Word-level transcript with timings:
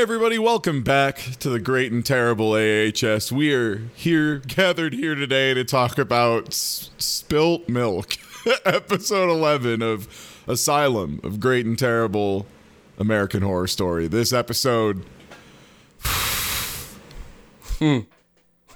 Hey, 0.00 0.04
everybody, 0.04 0.38
welcome 0.38 0.82
back 0.82 1.16
to 1.40 1.50
the 1.50 1.60
great 1.60 1.92
and 1.92 2.02
terrible 2.02 2.54
AHS. 2.54 3.30
We 3.30 3.52
are 3.52 3.82
here, 3.94 4.38
gathered 4.38 4.94
here 4.94 5.14
today 5.14 5.52
to 5.52 5.62
talk 5.62 5.98
about 5.98 6.48
S- 6.48 6.88
Spilt 6.96 7.68
Milk, 7.68 8.16
episode 8.64 9.28
11 9.28 9.82
of 9.82 10.08
Asylum 10.48 11.20
of 11.22 11.38
Great 11.38 11.66
and 11.66 11.78
Terrible 11.78 12.46
American 12.98 13.42
Horror 13.42 13.66
Story. 13.66 14.08
This 14.08 14.32
episode. 14.32 15.04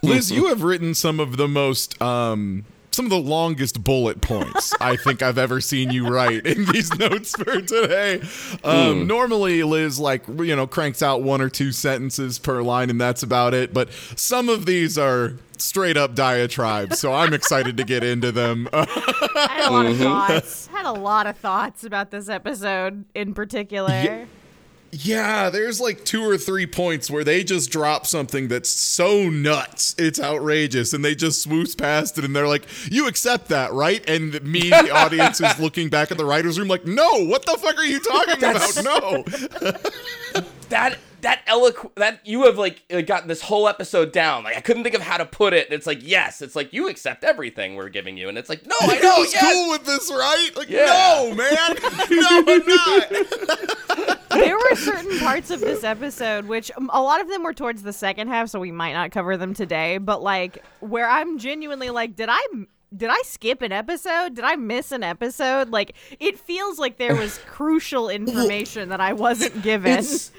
Liz, 0.02 0.30
you 0.30 0.48
have 0.48 0.62
written 0.62 0.92
some 0.92 1.20
of 1.20 1.38
the 1.38 1.48
most 1.48 2.02
um, 2.02 2.66
some 2.94 3.06
of 3.06 3.10
the 3.10 3.18
longest 3.18 3.82
bullet 3.82 4.20
points 4.20 4.72
I 4.80 4.96
think 4.96 5.22
I've 5.22 5.38
ever 5.38 5.60
seen 5.60 5.90
you 5.90 6.06
write 6.06 6.46
in 6.46 6.64
these 6.66 6.94
notes 6.98 7.32
for 7.32 7.60
today. 7.60 8.22
Um, 8.62 9.06
Normally, 9.06 9.62
Liz 9.62 9.98
like 9.98 10.26
you 10.28 10.54
know 10.54 10.66
cranks 10.66 11.02
out 11.02 11.22
one 11.22 11.40
or 11.40 11.48
two 11.48 11.72
sentences 11.72 12.38
per 12.38 12.62
line, 12.62 12.90
and 12.90 13.00
that's 13.00 13.22
about 13.22 13.54
it. 13.54 13.74
But 13.74 13.92
some 14.16 14.48
of 14.48 14.66
these 14.66 14.96
are 14.96 15.34
straight 15.58 15.96
up 15.96 16.14
diatribes, 16.14 16.98
so 16.98 17.12
I'm 17.12 17.34
excited 17.34 17.76
to 17.76 17.84
get 17.84 18.04
into 18.04 18.32
them. 18.32 18.68
I 18.72 18.86
had 19.50 19.68
a 19.68 19.72
lot 19.72 19.86
of 19.86 19.96
thoughts. 19.98 20.66
Had 20.68 20.86
a 20.86 20.92
lot 20.92 21.26
of 21.26 21.36
thoughts 21.36 21.84
about 21.84 22.10
this 22.10 22.28
episode 22.28 23.04
in 23.14 23.34
particular. 23.34 23.90
Yeah. 23.90 24.24
Yeah, 24.96 25.50
there's 25.50 25.80
like 25.80 26.04
two 26.04 26.22
or 26.22 26.38
three 26.38 26.66
points 26.66 27.10
where 27.10 27.24
they 27.24 27.42
just 27.42 27.70
drop 27.70 28.06
something 28.06 28.46
that's 28.46 28.68
so 28.68 29.28
nuts, 29.28 29.94
it's 29.98 30.20
outrageous, 30.20 30.92
and 30.92 31.04
they 31.04 31.16
just 31.16 31.42
swoosh 31.42 31.76
past 31.76 32.16
it, 32.16 32.24
and 32.24 32.34
they're 32.34 32.46
like, 32.46 32.64
"You 32.92 33.08
accept 33.08 33.48
that, 33.48 33.72
right?" 33.72 34.08
And 34.08 34.40
me, 34.44 34.70
the 34.70 34.90
audience, 34.94 35.40
is 35.40 35.58
looking 35.58 35.88
back 35.88 36.12
at 36.12 36.16
the 36.16 36.24
writers' 36.24 36.58
room 36.60 36.68
like, 36.68 36.86
"No, 36.86 37.24
what 37.24 37.44
the 37.44 37.58
fuck 37.58 37.76
are 37.76 37.84
you 37.84 37.98
talking 37.98 38.36
about? 38.44 38.84
No." 38.84 39.24
that 40.68 40.98
that 41.24 41.44
eloqu- 41.46 41.94
that 41.96 42.26
you 42.26 42.44
have 42.44 42.56
like 42.56 42.82
uh, 42.92 43.00
gotten 43.02 43.28
this 43.28 43.42
whole 43.42 43.68
episode 43.68 44.12
down. 44.12 44.44
Like 44.44 44.56
I 44.56 44.60
couldn't 44.60 44.82
think 44.84 44.94
of 44.94 45.02
how 45.02 45.16
to 45.18 45.26
put 45.26 45.52
it. 45.52 45.68
It's 45.70 45.86
like 45.86 45.98
yes, 46.02 46.40
it's 46.40 46.54
like 46.56 46.72
you 46.72 46.88
accept 46.88 47.24
everything 47.24 47.74
we're 47.74 47.88
giving 47.90 48.16
you, 48.16 48.28
and 48.28 48.38
it's 48.38 48.48
like 48.48 48.64
no, 48.66 48.76
I 48.80 48.98
know. 49.02 49.16
You're 49.18 49.26
yes. 49.26 49.52
cool 49.54 49.70
with 49.70 49.84
this, 49.84 50.10
right? 50.10 50.50
Like, 50.56 50.70
Yeah. 50.70 50.86
no, 50.86 51.34
man, 51.34 51.76
no, 52.10 52.44
I'm 52.46 52.66
not. 52.66 54.20
there 54.30 54.56
were 54.56 54.74
certain 54.76 55.18
parts 55.18 55.50
of 55.50 55.60
this 55.60 55.84
episode 55.84 56.46
which 56.46 56.70
um, 56.76 56.90
a 56.92 57.00
lot 57.02 57.20
of 57.20 57.28
them 57.28 57.42
were 57.42 57.54
towards 57.54 57.82
the 57.82 57.92
second 57.92 58.28
half, 58.28 58.48
so 58.48 58.58
we 58.60 58.72
might 58.72 58.92
not 58.92 59.10
cover 59.10 59.36
them 59.36 59.54
today. 59.54 59.98
But 59.98 60.22
like 60.22 60.62
where 60.80 61.08
I'm 61.08 61.38
genuinely 61.38 61.90
like, 61.90 62.16
did 62.16 62.28
I? 62.30 62.40
Did 62.96 63.10
I 63.10 63.20
skip 63.24 63.60
an 63.62 63.72
episode? 63.72 64.34
Did 64.36 64.44
I 64.44 64.54
miss 64.54 64.92
an 64.92 65.02
episode? 65.02 65.70
Like 65.70 65.96
it 66.20 66.38
feels 66.38 66.78
like 66.78 66.96
there 66.96 67.16
was 67.16 67.38
crucial 67.46 68.08
information 68.08 68.90
that 68.90 69.00
I 69.00 69.14
wasn't 69.14 69.62
given. 69.62 69.98
It's 69.98 70.30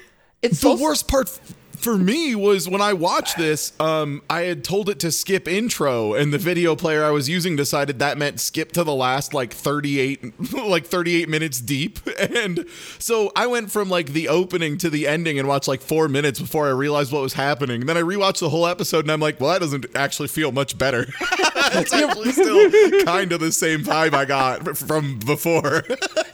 it's 0.46 0.60
the 0.60 0.76
so 0.76 0.82
worst 0.82 1.08
part 1.08 1.28
for 1.76 1.96
me 1.96 2.34
was 2.34 2.68
when 2.68 2.80
I 2.80 2.92
watched 2.92 3.36
this, 3.36 3.72
um, 3.80 4.22
I 4.28 4.42
had 4.42 4.64
told 4.64 4.88
it 4.88 4.98
to 5.00 5.12
skip 5.12 5.46
intro, 5.48 6.14
and 6.14 6.32
the 6.32 6.38
video 6.38 6.76
player 6.76 7.04
I 7.04 7.10
was 7.10 7.28
using 7.28 7.56
decided 7.56 7.98
that 7.98 8.18
meant 8.18 8.40
skip 8.40 8.72
to 8.72 8.84
the 8.84 8.94
last 8.94 9.34
like 9.34 9.52
38, 9.52 10.52
like 10.52 10.86
38 10.86 11.28
minutes 11.28 11.60
deep. 11.60 12.00
And 12.36 12.66
so 12.98 13.30
I 13.36 13.46
went 13.46 13.70
from 13.70 13.88
like 13.88 14.08
the 14.08 14.28
opening 14.28 14.78
to 14.78 14.90
the 14.90 15.06
ending 15.06 15.38
and 15.38 15.46
watched 15.46 15.68
like 15.68 15.80
four 15.80 16.08
minutes 16.08 16.40
before 16.40 16.66
I 16.66 16.70
realized 16.70 17.12
what 17.12 17.22
was 17.22 17.34
happening. 17.34 17.82
And 17.82 17.88
then 17.88 17.96
I 17.96 18.02
rewatched 18.02 18.40
the 18.40 18.48
whole 18.48 18.66
episode, 18.66 19.04
and 19.04 19.12
I'm 19.12 19.20
like, 19.20 19.40
well, 19.40 19.52
that 19.52 19.60
doesn't 19.60 19.86
actually 19.94 20.28
feel 20.28 20.50
much 20.50 20.76
better. 20.76 21.06
it's 21.20 21.92
actually 21.92 22.32
still 22.32 23.04
kind 23.04 23.32
of 23.32 23.40
the 23.40 23.52
same 23.52 23.84
vibe 23.84 24.14
I 24.14 24.24
got 24.24 24.76
from 24.76 25.18
before. 25.20 25.84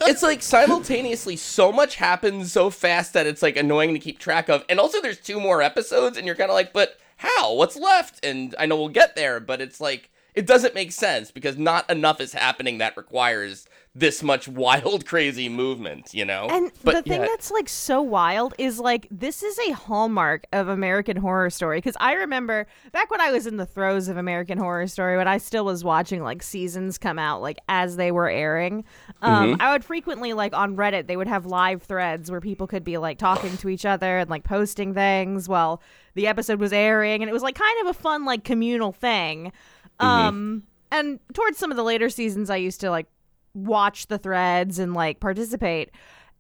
it's 0.03 0.23
like 0.23 0.43
simultaneously 0.43 1.37
so 1.37 1.73
much 1.73 1.97
happens 1.97 2.53
so 2.53 2.71
fast 2.71 3.13
that 3.13 3.27
it's 3.27 3.43
like 3.43 3.57
annoying 3.57 3.93
to 3.95 3.99
keep 3.99 4.19
track 4.19 4.49
of, 4.49 4.65
and 4.69 4.79
also 4.81 5.01
there's 5.01 5.21
two 5.21 5.32
more 5.41 5.63
episodes, 5.63 6.17
and 6.17 6.27
you're 6.27 6.37
kind 6.37 6.51
of 6.51 6.55
like, 6.55 6.73
but 6.73 6.99
how? 7.19 7.55
What's 7.55 7.77
left? 7.77 8.25
And 8.25 8.55
I 8.59 8.67
know 8.67 8.77
we'll 8.77 8.89
get 8.89 9.17
there, 9.17 9.41
but 9.41 9.61
it's 9.61 9.81
like 9.81 10.11
it 10.35 10.47
doesn't 10.47 10.75
make 10.75 10.93
sense 10.93 11.31
because 11.31 11.59
not 11.59 11.89
enough 11.91 12.21
is 12.21 12.33
happening 12.33 12.79
that 12.79 12.97
requires 12.97 13.67
this 13.95 14.23
much 14.23 14.49
wild, 14.63 15.07
crazy 15.07 15.49
movement. 15.49 16.13
You 16.13 16.25
know. 16.25 16.47
And 16.51 16.73
but 16.83 16.95
the 16.95 17.03
thing 17.03 17.21
yeah, 17.21 17.27
that's 17.27 17.51
like 17.51 17.69
so 17.69 18.01
wild 18.01 18.55
is 18.59 18.79
like 18.79 19.07
this 19.11 19.43
is 19.43 19.59
a 19.59 19.73
hallmark 19.73 20.47
of 20.53 20.69
American 20.69 21.17
Horror 21.17 21.51
Story 21.51 21.79
because 21.79 21.97
I 22.01 22.15
remember 22.15 22.67
back 22.93 23.11
when 23.11 23.21
I 23.21 23.31
was 23.31 23.47
in 23.47 23.57
the 23.57 23.67
throes 23.67 24.09
of 24.09 24.17
American 24.17 24.59
Horror 24.59 24.87
Story 24.87 25.17
when 25.17 25.29
I 25.29 25.39
still 25.39 25.65
was 25.65 25.85
watching 25.85 26.23
like 26.23 26.43
seasons 26.43 26.99
come 26.99 27.19
out 27.19 27.43
like 27.43 27.59
as 27.69 27.97
they 27.97 28.11
were 28.11 28.29
airing. 28.29 28.85
Um, 29.21 29.57
I 29.61 29.73
would 29.73 29.85
frequently 29.85 30.33
like 30.33 30.55
on 30.55 30.77
Reddit 30.77 31.07
they 31.07 31.17
would 31.17 31.29
have 31.29 31.47
live 31.47 31.83
threads 31.83 32.31
where 32.31 32.41
people 32.41 32.67
could 32.67 32.85
be 32.85 32.99
like 32.99 33.19
talking 33.19 33.57
to 33.59 33.69
each 33.69 33.85
other 33.85 34.19
and 34.19 34.31
like 34.31 34.45
posting 34.45 34.95
things 34.95 35.49
while 35.49 35.83
the 36.15 36.27
episode 36.27 36.61
was 36.61 36.73
airing 36.73 37.23
and 37.23 37.29
it 37.29 37.33
was 37.33 37.43
like 37.43 37.55
kind 37.55 37.81
of 37.83 37.87
a 37.89 37.95
fun 37.95 38.25
like 38.25 38.45
communal 38.45 38.93
thing. 38.93 39.53
Um, 40.01 40.65
and 40.91 41.21
towards 41.33 41.59
some 41.59 41.71
of 41.71 41.77
the 41.77 41.85
later 41.85 42.11
seasons 42.11 42.51
I 42.51 42.57
used 42.57 42.81
to 42.81 42.91
like 42.91 43.07
watch 43.55 44.07
the 44.07 44.19
threads 44.19 44.79
and 44.79 44.95
like 44.95 45.21
participate. 45.21 45.91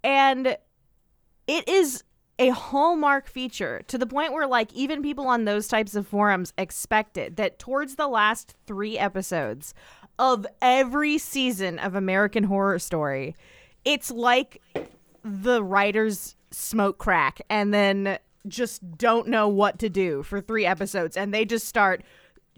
And 0.02 0.56
it 1.46 1.68
is 1.68 2.04
a 2.38 2.48
hallmark 2.48 3.28
feature 3.28 3.82
to 3.86 3.98
the 3.98 4.06
point 4.06 4.32
where 4.32 4.46
like 4.46 4.72
even 4.72 5.02
people 5.02 5.26
on 5.26 5.44
those 5.44 5.68
types 5.68 5.94
of 5.94 6.06
forums 6.06 6.52
expected 6.56 7.36
that 7.36 7.58
towards 7.58 7.96
the 7.96 8.08
last 8.08 8.54
3 8.66 8.98
episodes 8.98 9.74
of 10.18 10.46
every 10.60 11.18
season 11.18 11.78
of 11.78 11.94
American 11.94 12.44
Horror 12.44 12.78
Story, 12.78 13.36
it's 13.84 14.10
like 14.10 14.60
the 15.22 15.62
writers 15.62 16.36
smoke 16.50 16.98
crack 16.98 17.40
and 17.48 17.72
then 17.72 18.18
just 18.48 18.98
don't 18.98 19.28
know 19.28 19.46
what 19.48 19.78
to 19.78 19.88
do 19.88 20.22
for 20.22 20.40
3 20.40 20.66
episodes 20.66 21.16
and 21.16 21.32
they 21.32 21.44
just 21.44 21.68
start 21.68 22.02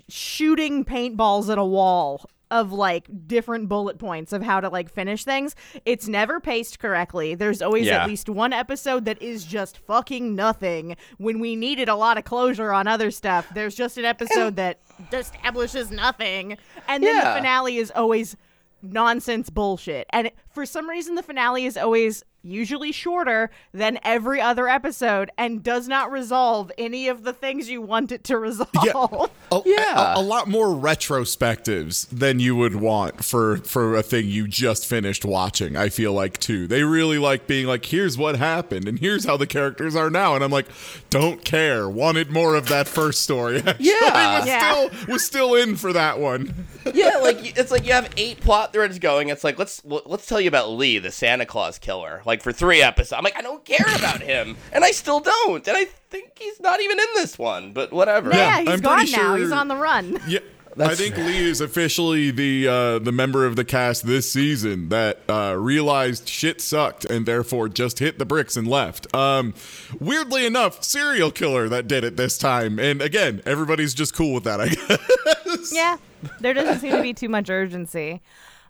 shooting 0.09 0.85
paintballs 0.85 1.51
at 1.51 1.59
a 1.59 1.65
wall 1.65 2.25
of 2.51 2.73
like 2.73 3.09
different 3.27 3.69
bullet 3.69 3.99
points 3.99 4.33
of 4.33 4.43
how 4.43 4.61
to 4.61 4.69
like 4.69 4.91
finish 4.91 5.25
things. 5.25 5.57
It's 5.85 6.07
never 6.07 6.41
paced 6.41 6.79
correctly. 6.79 7.35
There's 7.35 7.63
always 7.63 7.87
Yeah. 7.87 8.03
at 8.03 8.09
least 8.09 8.29
one 8.29 8.53
episode 8.53 9.05
that 9.07 9.21
is 9.23 9.45
just 9.45 9.79
fucking 9.79 10.35
nothing 10.35 10.97
when 11.19 11.41
we 11.41 11.57
needed 11.57 11.89
a 11.89 11.95
lot 11.97 12.19
of 12.19 12.25
closure 12.25 12.73
on 12.73 12.87
other 12.87 13.11
stuff. 13.11 13.49
There's 13.55 13.75
just 13.75 13.99
an 13.99 14.05
episode 14.05 14.57
that 14.57 14.79
establishes 15.13 15.91
nothing. 15.91 16.59
And 16.89 17.03
then 17.03 17.17
the 17.17 17.23
finale 17.35 17.79
is 17.79 17.91
always 17.95 18.37
nonsense 18.83 19.51
bullshit. 19.51 20.07
And 20.11 20.29
it- 20.29 20.37
for 20.51 20.67
some 20.67 20.89
reason 20.89 21.15
the 21.15 21.23
finale 21.23 21.65
is 21.65 21.77
always 21.77 22.23
usually 22.45 22.93
shorter 22.93 23.51
than 23.73 23.99
every 24.05 24.41
other 24.41 24.69
episode 24.69 25.31
and 25.39 25.63
does 25.63 25.89
not 25.89 26.13
resolve 26.13 26.71
any 26.79 27.09
of 27.09 27.25
the 27.25 27.33
things 27.33 27.69
you 27.71 27.81
want 27.83 28.13
it 28.13 28.23
to 28.25 28.39
resolve. 28.39 29.31
a, 29.51 29.61
Yeah. 29.65 30.15
a, 30.15 30.21
a 30.21 30.23
lot 30.23 30.47
more 30.49 30.69
retrospectives 30.69 32.07
than 32.11 32.39
you 32.41 32.55
would 32.57 32.77
want 32.77 33.25
for 33.25 33.57
for 33.59 33.97
a 33.97 34.03
thing 34.03 34.27
you 34.29 34.47
just 34.47 34.87
finished 34.87 35.25
watching. 35.25 35.77
I 35.77 35.89
feel 35.89 36.13
like 36.13 36.39
too. 36.39 36.67
They 36.67 36.83
really 36.85 37.19
like 37.19 37.47
being 37.47 37.67
like, 37.67 37.87
here's 37.87 38.17
what 38.19 38.37
happened, 38.37 38.87
and 38.89 38.99
here's 38.99 39.25
how 39.25 39.37
the 39.37 39.47
characters 39.47 39.97
are 39.97 40.11
now, 40.11 40.35
and 40.35 40.45
I'm 40.45 40.51
like, 40.51 40.67
don't 41.11 41.45
care. 41.45 41.89
Wanted 41.89 42.31
more 42.31 42.55
of 42.55 42.69
that 42.69 42.87
first 42.89 43.23
story. 43.23 43.59
Actually, 43.67 43.87
Yeah. 43.87 44.39
was 44.39 44.47
Yeah. 44.47 44.59
still 44.91 45.15
was 45.15 45.25
still 45.25 45.55
in 45.55 45.77
for 45.77 45.93
that 45.93 46.19
one. 46.19 46.67
yeah, 46.95 47.17
like 47.23 47.59
it's 47.59 47.71
like 47.71 47.87
you 47.87 47.93
have 47.93 48.11
eight 48.17 48.41
plot 48.41 48.73
threads 48.73 48.99
going. 48.99 49.29
It's 49.29 49.45
like 49.45 49.59
let's 49.59 49.83
let's 49.85 50.27
tell 50.27 50.41
you 50.41 50.49
about 50.49 50.71
Lee, 50.71 50.99
the 50.99 51.11
Santa 51.11 51.47
Claus 51.47 51.79
killer. 51.79 52.23
Like 52.27 52.34
for 52.43 52.53
three 52.53 52.83
episodes, 52.83 53.13
I'm 53.13 53.25
like 53.25 53.37
I 53.39 53.43
don't 53.43 53.65
care 53.65 53.85
about 53.97 54.21
him, 54.21 54.57
and 54.73 54.85
I 54.85 54.91
still 54.93 55.21
don't, 55.21 55.67
and 55.67 55.77
I 55.77 55.85
think 56.11 56.39
he's 56.39 56.61
not 56.61 56.81
even 56.81 56.99
in 56.99 57.07
this 57.15 57.39
one. 57.39 57.73
But 57.73 57.93
whatever. 57.93 58.31
Yeah, 58.31 58.61
he's 58.61 58.69
I'm 58.69 58.81
gone 58.81 58.99
now. 58.99 59.05
sure- 59.05 59.37
He's 59.39 59.53
on 59.53 59.69
the 59.69 59.77
run. 59.77 60.19
Yeah. 60.29 60.41
I 60.75 60.77
That's- 60.77 60.99
think 60.99 61.17
Lee 61.17 61.49
is 61.49 61.61
officially 61.61 62.33
the 62.33 62.67
uh, 62.67 62.99
the 62.99 63.13
member 63.13 63.47
of 63.47 63.55
the 63.55 63.65
cast 63.65 64.07
this 64.09 64.29
season 64.33 64.89
that 64.89 65.21
uh, 65.29 65.55
realized 65.57 66.29
shit 66.29 66.61
sucked 66.61 67.05
and 67.05 67.27
therefore 67.27 67.69
just 67.69 68.01
hit 68.01 68.19
the 68.19 68.25
bricks 68.25 68.57
and 68.57 68.67
left. 68.67 69.15
Um, 69.15 69.55
weirdly 70.01 70.45
enough, 70.45 70.83
serial 70.83 71.31
killer 71.31 71.69
that 71.69 71.87
did 71.87 72.03
it 72.03 72.17
this 72.17 72.37
time, 72.37 72.81
and 72.81 73.01
again, 73.01 73.41
everybody's 73.47 73.95
just 73.95 74.17
cool 74.17 74.35
with 74.35 74.43
that. 74.45 74.61
I 74.61 74.69
guess. 75.47 75.73
Yeah, 75.73 75.97
there 76.41 76.55
doesn't 76.55 76.81
seem 76.81 76.91
to 76.91 77.03
be 77.03 77.15
too 77.15 77.29
much 77.29 77.49
urgency. 77.51 78.21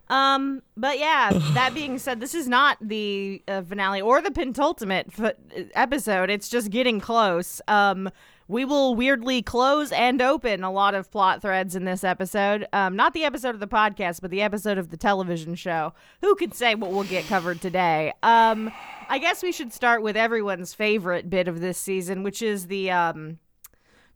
Um, 0.09 0.61
but 0.77 0.99
yeah, 0.99 1.31
that 1.53 1.73
being 1.73 1.97
said, 1.97 2.19
this 2.19 2.35
is 2.35 2.47
not 2.47 2.77
the 2.81 3.41
uh, 3.47 3.61
finale 3.63 4.01
or 4.01 4.21
the 4.21 4.31
pentultimate 4.31 5.07
f- 5.17 5.33
episode. 5.73 6.29
It's 6.29 6.49
just 6.49 6.69
getting 6.69 6.99
close. 6.99 7.61
Um, 7.67 8.09
we 8.47 8.63
will 8.63 8.93
weirdly 8.93 9.41
close 9.41 9.91
and 9.91 10.21
open 10.21 10.63
a 10.63 10.71
lot 10.71 10.93
of 10.93 11.09
plot 11.09 11.41
threads 11.41 11.75
in 11.75 11.85
this 11.85 12.03
episode. 12.03 12.67
Um, 12.73 12.95
not 12.95 13.13
the 13.13 13.23
episode 13.23 13.55
of 13.55 13.59
the 13.59 13.67
podcast, 13.67 14.21
but 14.21 14.29
the 14.29 14.43
episode 14.43 14.77
of 14.77 14.91
the 14.91 14.97
television 14.97 15.55
show. 15.55 15.93
Who 16.21 16.35
could 16.35 16.53
say 16.53 16.75
what 16.75 16.91
we'll 16.91 17.05
get 17.05 17.25
covered 17.25 17.59
today? 17.59 18.13
Um, 18.21 18.71
I 19.09 19.17
guess 19.17 19.41
we 19.41 19.51
should 19.51 19.73
start 19.73 20.03
with 20.03 20.15
everyone's 20.15 20.75
favorite 20.75 21.27
bit 21.29 21.47
of 21.47 21.59
this 21.59 21.79
season, 21.79 22.21
which 22.21 22.43
is 22.43 22.67
the 22.67 22.91
um 22.91 23.39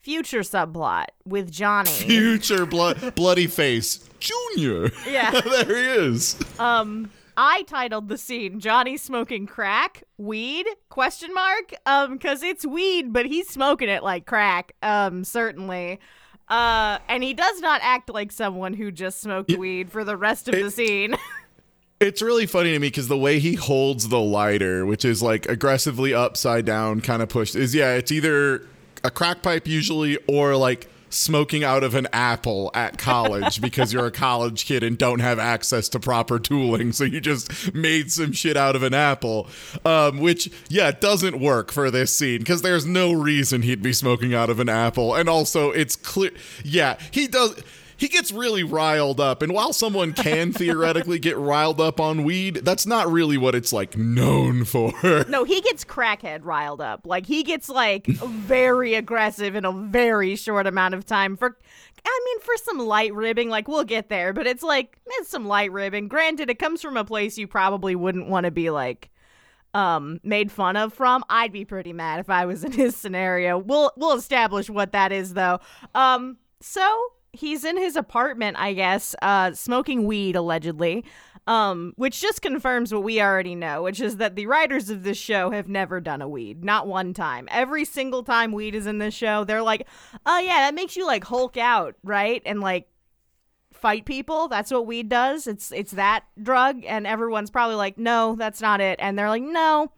future 0.01 0.42
subplot 0.42 1.06
with 1.25 1.51
Johnny. 1.51 1.90
Future 1.90 2.66
blood, 2.66 3.16
bloody 3.16 3.48
face, 3.48 4.10
Junior. 4.19 4.92
Yeah. 5.07 5.31
there 5.42 5.66
he 5.66 6.07
is. 6.07 6.38
Um, 6.60 7.12
I 7.38 7.63
titled 7.63 8.10
the 8.10 8.18
scene 8.18 8.60
Johnny 8.60 8.98
smoking 8.98 9.46
crack, 9.46 10.04
weed, 10.18 10.66
question 10.90 11.34
mark, 11.34 11.74
um, 11.86 12.19
cuz 12.19 12.44
it's 12.44 12.66
weed, 12.66 13.13
but 13.13 13.25
he's 13.25 13.48
smoking 13.48 13.90
it 13.90 14.04
like 14.04 14.25
crack, 14.25 14.74
um, 14.81 15.24
certainly. 15.24 16.00
Uh, 16.48 16.98
and 17.07 17.24
he 17.24 17.34
does 17.34 17.62
not 17.62 17.80
act 17.84 18.10
like 18.10 18.31
someone 18.31 18.74
who 18.74 18.92
just 18.92 19.22
smoked 19.22 19.56
weed 19.56 19.92
for 19.92 20.04
the 20.04 20.18
rest 20.18 20.48
of 20.48 20.56
the 20.56 20.72
scene. 20.72 21.16
It's 22.01 22.22
really 22.22 22.46
funny 22.46 22.72
to 22.72 22.80
me 22.80 22.88
because 22.88 23.10
the 23.10 23.18
way 23.18 23.40
he 23.40 23.56
holds 23.56 24.07
the 24.07 24.22
lighter, 24.22 24.86
which 24.86 25.04
is 25.04 25.22
like 25.22 25.48
aggressively 25.50 26.13
upside 26.13 26.63
down, 26.63 27.01
kind 27.01 27.22
of 27.22 27.28
pushed, 27.28 27.57
is 27.57 27.75
yeah, 27.75 27.96
it's 27.96 28.10
either 28.10 28.66
a 29.04 29.12
crack 29.12 29.42
pipe 29.42 29.68
usually 29.68 30.18
or 30.28 30.56
like 30.56 30.90
smoking 31.10 31.63
out 31.63 31.84
of 31.84 31.96
an 31.96 32.07
apple 32.13 32.72
at 32.74 32.98
college 32.98 33.62
because 33.62 33.92
you're 33.92 34.06
a 34.06 34.12
college 34.12 34.66
kid 34.66 34.84
and 34.84 34.98
don't 34.98 35.19
have 35.19 35.40
access 35.40 35.90
to 35.90 36.00
proper 36.00 36.40
tooling. 36.40 36.92
So 36.92 37.04
you 37.04 37.19
just 37.19 37.74
made 37.74 38.12
some 38.12 38.31
shit 38.31 38.57
out 38.57 38.75
of 38.75 38.84
an 38.84 38.94
apple, 38.94 39.48
um, 39.86 40.19
which, 40.19 40.51
yeah, 40.69 40.92
doesn't 40.92 41.40
work 41.40 41.72
for 41.72 41.92
this 41.92 42.16
scene 42.16 42.40
because 42.40 42.62
there's 42.62 42.86
no 42.86 43.12
reason 43.12 43.63
he'd 43.63 43.81
be 43.81 43.94
smoking 43.94 44.34
out 44.34 44.50
of 44.50 44.60
an 44.60 44.69
apple. 44.69 45.16
And 45.16 45.28
also, 45.28 45.72
it's 45.72 45.96
clear, 45.96 46.31
yeah, 46.63 46.98
he 47.12 47.28
does 47.28 47.62
he 48.00 48.07
gets 48.07 48.31
really 48.31 48.63
riled 48.63 49.19
up. 49.19 49.42
And 49.42 49.51
while 49.51 49.74
someone 49.74 50.13
can 50.13 50.54
theoretically 50.54 51.19
get 51.19 51.38
riled 51.38 51.81
up 51.81 52.00
on 52.00 52.24
weed, 52.24 52.62
that's 52.63 52.86
not 52.86 53.12
really 53.12 53.38
what 53.38 53.56
it's 53.56 53.74
like 53.74 53.98
known 53.98 54.63
for. 54.63 54.94
No, 55.28 55.44
he 55.44 55.60
gets 55.62 55.84
crackhead 55.84 56.40
riled 56.44 56.81
up. 56.81 57.06
Like 57.06 57.25
he 57.25 57.44
gets 57.44 57.68
like 57.68 58.07
very 58.07 58.94
aggressive 58.96 59.54
in 59.56 59.66
a 59.66 59.72
very 59.72 60.36
short 60.36 60.66
amount 60.66 60.94
of 60.94 61.06
time 61.06 61.36
for 61.36 61.57
I 62.06 62.22
mean 62.25 62.40
for 62.40 62.56
some 62.63 62.80
light 62.80 63.13
ribbing, 63.13 63.50
like 63.50 63.68
we'll 63.68 63.84
get 63.84 64.07
there, 64.07 64.31
but 64.31 64.48
it's 64.48 64.63
like 64.63 64.98
it's 65.06 65.30
some 65.30 65.46
light 65.46 65.72
ribbing. 65.72 66.07
Granted, 66.07 66.50
it 66.50 66.57
comes 66.57 66.81
from 66.81 66.96
a 66.96 67.04
place 67.04 67.38
you 67.38 67.48
probably 67.48 67.96
wouldn't 67.96 68.30
want 68.30 68.46
to 68.46 68.51
be 68.51 68.69
like 68.69 69.10
um 69.74 70.19
made 70.24 70.51
fun 70.51 70.78
of 70.78 70.94
from. 70.94 71.24
I'd 71.30 71.51
be 71.51 71.66
pretty 71.66 71.94
mad 71.94 72.22
if 72.22 72.30
I 72.30 72.46
was 72.46 72.63
in 72.63 72.72
his 72.72 72.96
scenario. 72.96 73.57
We'll 73.57 73.92
we'll 73.98 74.18
establish 74.18 74.69
what 74.69 74.94
that 74.94 75.12
is 75.12 75.34
though. 75.34 75.60
Um 75.94 76.38
so 76.62 77.12
he's 77.34 77.64
in 77.64 77.78
his 77.78 77.96
apartment, 77.96 78.58
I 78.60 78.74
guess, 78.74 79.16
uh, 79.22 79.54
smoking 79.54 80.06
weed 80.06 80.36
allegedly. 80.36 81.06
Um, 81.48 81.94
which 81.96 82.22
just 82.22 82.44
confirms 82.44 82.94
what 82.94 83.02
we 83.02 83.20
already 83.20 83.56
know, 83.56 83.81
which 83.81 84.00
is 84.00 84.18
that 84.18 84.36
the 84.36 84.46
writers 84.46 84.92
of 84.92 85.02
this 85.02 85.18
show 85.18 85.50
have 85.50 85.68
never 85.68 86.00
done 86.00 86.22
a 86.22 86.28
weed, 86.28 86.64
not 86.64 86.86
one 86.86 87.12
time. 87.12 87.48
Every 87.50 87.86
single 87.86 88.22
time 88.22 88.52
weed 88.52 88.76
is 88.76 88.86
in 88.86 89.00
this 89.00 89.16
show, 89.16 89.46
they're 89.46 89.64
like, 89.64 89.88
"Oh 90.28 90.38
yeah, 90.38 90.60
that 90.60 90.76
makes 90.76 90.96
you 90.96 91.08
like 91.08 91.24
Hulk 91.24 91.58
out, 91.58 91.96
right?" 92.04 92.44
And 92.46 92.60
like 92.62 92.88
fight 93.74 94.06
people. 94.06 94.48
That's 94.48 94.70
what 94.70 94.86
weed 94.86 95.10
does. 95.10 95.48
It's 95.48 95.72
it's 95.72 95.94
that 95.94 96.25
drug, 96.42 96.84
and 96.86 97.08
everyone's 97.08 97.50
probably 97.50 97.78
like, 97.78 97.98
"No, 97.98 98.36
that's 98.36 98.62
not 98.62 98.80
it," 98.80 99.00
and 99.02 99.18
they're 99.18 99.30
like, 99.30 99.42
"No." 99.42 99.92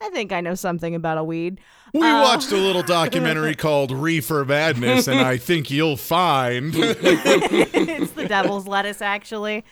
I 0.00 0.10
think 0.10 0.30
I 0.30 0.42
know 0.42 0.54
something 0.54 0.94
about 0.94 1.16
a 1.16 1.24
weed. 1.24 1.58
We 1.92 2.02
uh, 2.02 2.22
watched 2.22 2.52
a 2.52 2.56
little 2.56 2.82
documentary 3.00 3.54
called 3.54 3.92
Reefer 3.92 4.44
Madness, 4.44 5.06
and 5.08 5.20
I 5.20 5.36
think 5.36 5.70
you'll 5.70 5.96
find 5.96 6.72
it's 6.76 8.12
the 8.12 8.26
devil's 8.26 8.66
lettuce, 8.66 9.00
actually. 9.00 9.64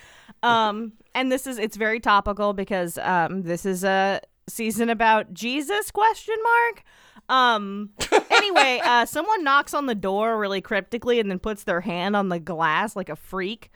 Um, 0.43 0.93
and 1.15 1.31
this 1.33 1.47
is 1.47 1.59
it's 1.59 1.77
very 1.77 2.01
topical 2.01 2.53
because 2.53 2.99
um, 2.99 3.43
this 3.43 3.67
is 3.67 3.85
a 3.85 4.21
season 4.49 4.91
about 4.91 5.33
Jesus? 5.33 5.91
Question 5.91 6.37
mark. 6.43 6.85
Um. 7.29 7.91
Anyway, 8.31 8.81
uh, 8.85 9.07
someone 9.07 9.43
knocks 9.43 9.73
on 9.73 9.87
the 9.87 9.95
door 9.95 10.39
really 10.39 10.61
cryptically 10.61 11.19
and 11.19 11.31
then 11.31 11.39
puts 11.39 11.65
their 11.65 11.81
hand 11.81 12.15
on 12.15 12.29
the 12.29 12.39
glass 12.39 12.95
like 12.95 13.09
a 13.09 13.17
freak. 13.17 13.71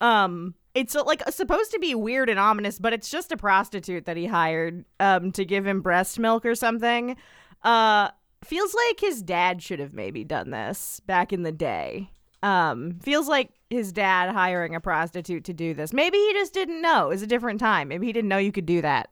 Um 0.00 0.54
it's 0.74 0.94
like 0.94 1.22
supposed 1.30 1.72
to 1.72 1.78
be 1.78 1.94
weird 1.94 2.28
and 2.28 2.38
ominous, 2.38 2.78
but 2.78 2.92
it's 2.92 3.10
just 3.10 3.32
a 3.32 3.36
prostitute 3.36 4.04
that 4.06 4.16
he 4.16 4.26
hired 4.26 4.84
um 5.00 5.32
to 5.32 5.44
give 5.44 5.66
him 5.66 5.80
breast 5.80 6.18
milk 6.18 6.44
or 6.44 6.54
something. 6.54 7.16
Uh 7.62 8.10
feels 8.44 8.74
like 8.74 9.00
his 9.00 9.20
dad 9.22 9.62
should 9.62 9.80
have 9.80 9.92
maybe 9.92 10.24
done 10.24 10.50
this 10.50 11.00
back 11.00 11.32
in 11.32 11.42
the 11.42 11.52
day. 11.52 12.10
Um 12.42 12.98
feels 13.02 13.28
like 13.28 13.50
his 13.70 13.92
dad 13.92 14.32
hiring 14.32 14.74
a 14.74 14.80
prostitute 14.80 15.44
to 15.44 15.52
do 15.52 15.74
this. 15.74 15.92
Maybe 15.92 16.16
he 16.18 16.32
just 16.32 16.54
didn't 16.54 16.80
know. 16.80 17.06
It 17.06 17.14
was 17.14 17.22
a 17.22 17.26
different 17.26 17.60
time. 17.60 17.88
Maybe 17.88 18.06
he 18.06 18.12
didn't 18.12 18.28
know 18.28 18.38
you 18.38 18.52
could 18.52 18.66
do 18.66 18.80
that. 18.82 19.10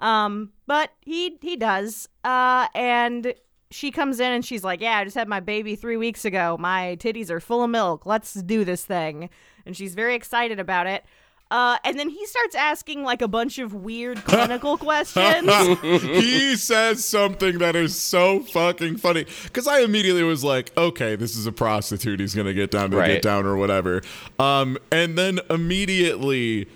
Um 0.00 0.52
but 0.66 0.90
he 1.02 1.38
he 1.40 1.56
does. 1.56 2.08
Uh 2.24 2.68
and 2.74 3.34
she 3.70 3.90
comes 3.90 4.20
in 4.20 4.30
and 4.32 4.44
she's 4.44 4.64
like, 4.64 4.82
"Yeah, 4.82 4.98
I 4.98 5.04
just 5.04 5.16
had 5.16 5.28
my 5.28 5.40
baby 5.40 5.76
3 5.76 5.96
weeks 5.96 6.26
ago. 6.26 6.58
My 6.60 6.96
titties 7.00 7.30
are 7.30 7.40
full 7.40 7.62
of 7.64 7.70
milk. 7.70 8.04
Let's 8.04 8.34
do 8.34 8.64
this 8.64 8.84
thing." 8.84 9.30
and 9.66 9.76
she's 9.76 9.94
very 9.94 10.14
excited 10.14 10.58
about 10.58 10.86
it. 10.86 11.04
Uh, 11.52 11.76
and 11.84 11.98
then 11.98 12.08
he 12.08 12.24
starts 12.24 12.54
asking 12.54 13.04
like 13.04 13.20
a 13.20 13.28
bunch 13.28 13.58
of 13.58 13.74
weird 13.74 14.24
clinical 14.24 14.78
questions. 14.78 15.46
he 15.82 16.56
says 16.56 17.04
something 17.04 17.58
that 17.58 17.76
is 17.76 17.94
so 17.94 18.40
fucking 18.40 18.96
funny 18.96 19.26
because 19.44 19.68
I 19.68 19.80
immediately 19.80 20.22
was 20.22 20.42
like, 20.42 20.74
okay, 20.78 21.14
this 21.14 21.36
is 21.36 21.46
a 21.46 21.52
prostitute. 21.52 22.20
He's 22.20 22.34
gonna 22.34 22.54
get 22.54 22.70
down 22.70 22.90
to 22.92 22.96
right. 22.96 23.08
get 23.08 23.22
down 23.22 23.44
or 23.44 23.58
whatever. 23.58 24.00
Um, 24.38 24.78
and 24.90 25.18
then 25.18 25.40
immediately 25.50 26.68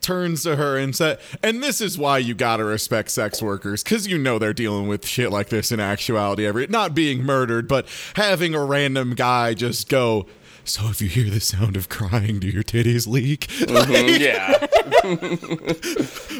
turns 0.00 0.44
to 0.44 0.54
her 0.54 0.78
and 0.78 0.94
said, 0.94 1.18
and 1.42 1.60
this 1.60 1.80
is 1.80 1.98
why 1.98 2.18
you 2.18 2.32
gotta 2.32 2.62
respect 2.62 3.10
sex 3.10 3.42
workers 3.42 3.82
because 3.82 4.06
you 4.06 4.18
know 4.18 4.38
they're 4.38 4.52
dealing 4.52 4.86
with 4.86 5.04
shit 5.04 5.32
like 5.32 5.48
this 5.48 5.72
in 5.72 5.80
actuality. 5.80 6.46
Every 6.46 6.68
not 6.68 6.94
being 6.94 7.24
murdered, 7.24 7.66
but 7.66 7.88
having 8.14 8.54
a 8.54 8.64
random 8.64 9.16
guy 9.16 9.54
just 9.54 9.88
go 9.88 10.26
so 10.64 10.88
if 10.88 11.00
you 11.00 11.08
hear 11.08 11.30
the 11.30 11.40
sound 11.40 11.76
of 11.76 11.88
crying, 11.88 12.38
do 12.38 12.48
your 12.48 12.62
titties 12.62 13.06
leak? 13.06 13.48
Mm-hmm, 13.48 14.22
yeah. 14.22 14.58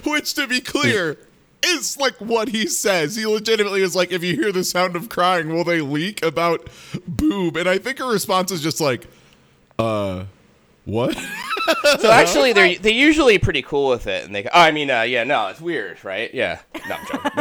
Which, 0.10 0.34
to 0.34 0.46
be 0.46 0.60
clear, 0.60 1.18
is 1.64 1.96
like 1.96 2.14
what 2.20 2.48
he 2.48 2.66
says. 2.66 3.16
He 3.16 3.26
legitimately 3.26 3.82
is 3.82 3.94
like, 3.94 4.12
if 4.12 4.22
you 4.22 4.34
hear 4.34 4.52
the 4.52 4.64
sound 4.64 4.96
of 4.96 5.08
crying, 5.08 5.54
will 5.54 5.64
they 5.64 5.80
leak 5.80 6.22
about 6.24 6.68
boob? 7.06 7.56
And 7.56 7.68
I 7.68 7.78
think 7.78 7.98
her 7.98 8.10
response 8.10 8.50
is 8.50 8.60
just 8.60 8.80
like, 8.80 9.06
uh, 9.78 10.24
what? 10.84 11.16
so 11.98 12.10
actually, 12.10 12.52
they're 12.52 12.76
they 12.76 12.92
usually 12.92 13.38
pretty 13.38 13.62
cool 13.62 13.88
with 13.88 14.06
it, 14.06 14.24
and 14.24 14.34
they. 14.34 14.44
Oh, 14.44 14.50
I 14.52 14.70
mean, 14.70 14.90
uh, 14.90 15.02
yeah, 15.02 15.24
no, 15.24 15.48
it's 15.48 15.60
weird, 15.60 16.02
right? 16.04 16.32
Yeah, 16.34 16.60
no, 16.88 16.96
I'm 16.96 17.06
joking. 17.06 17.34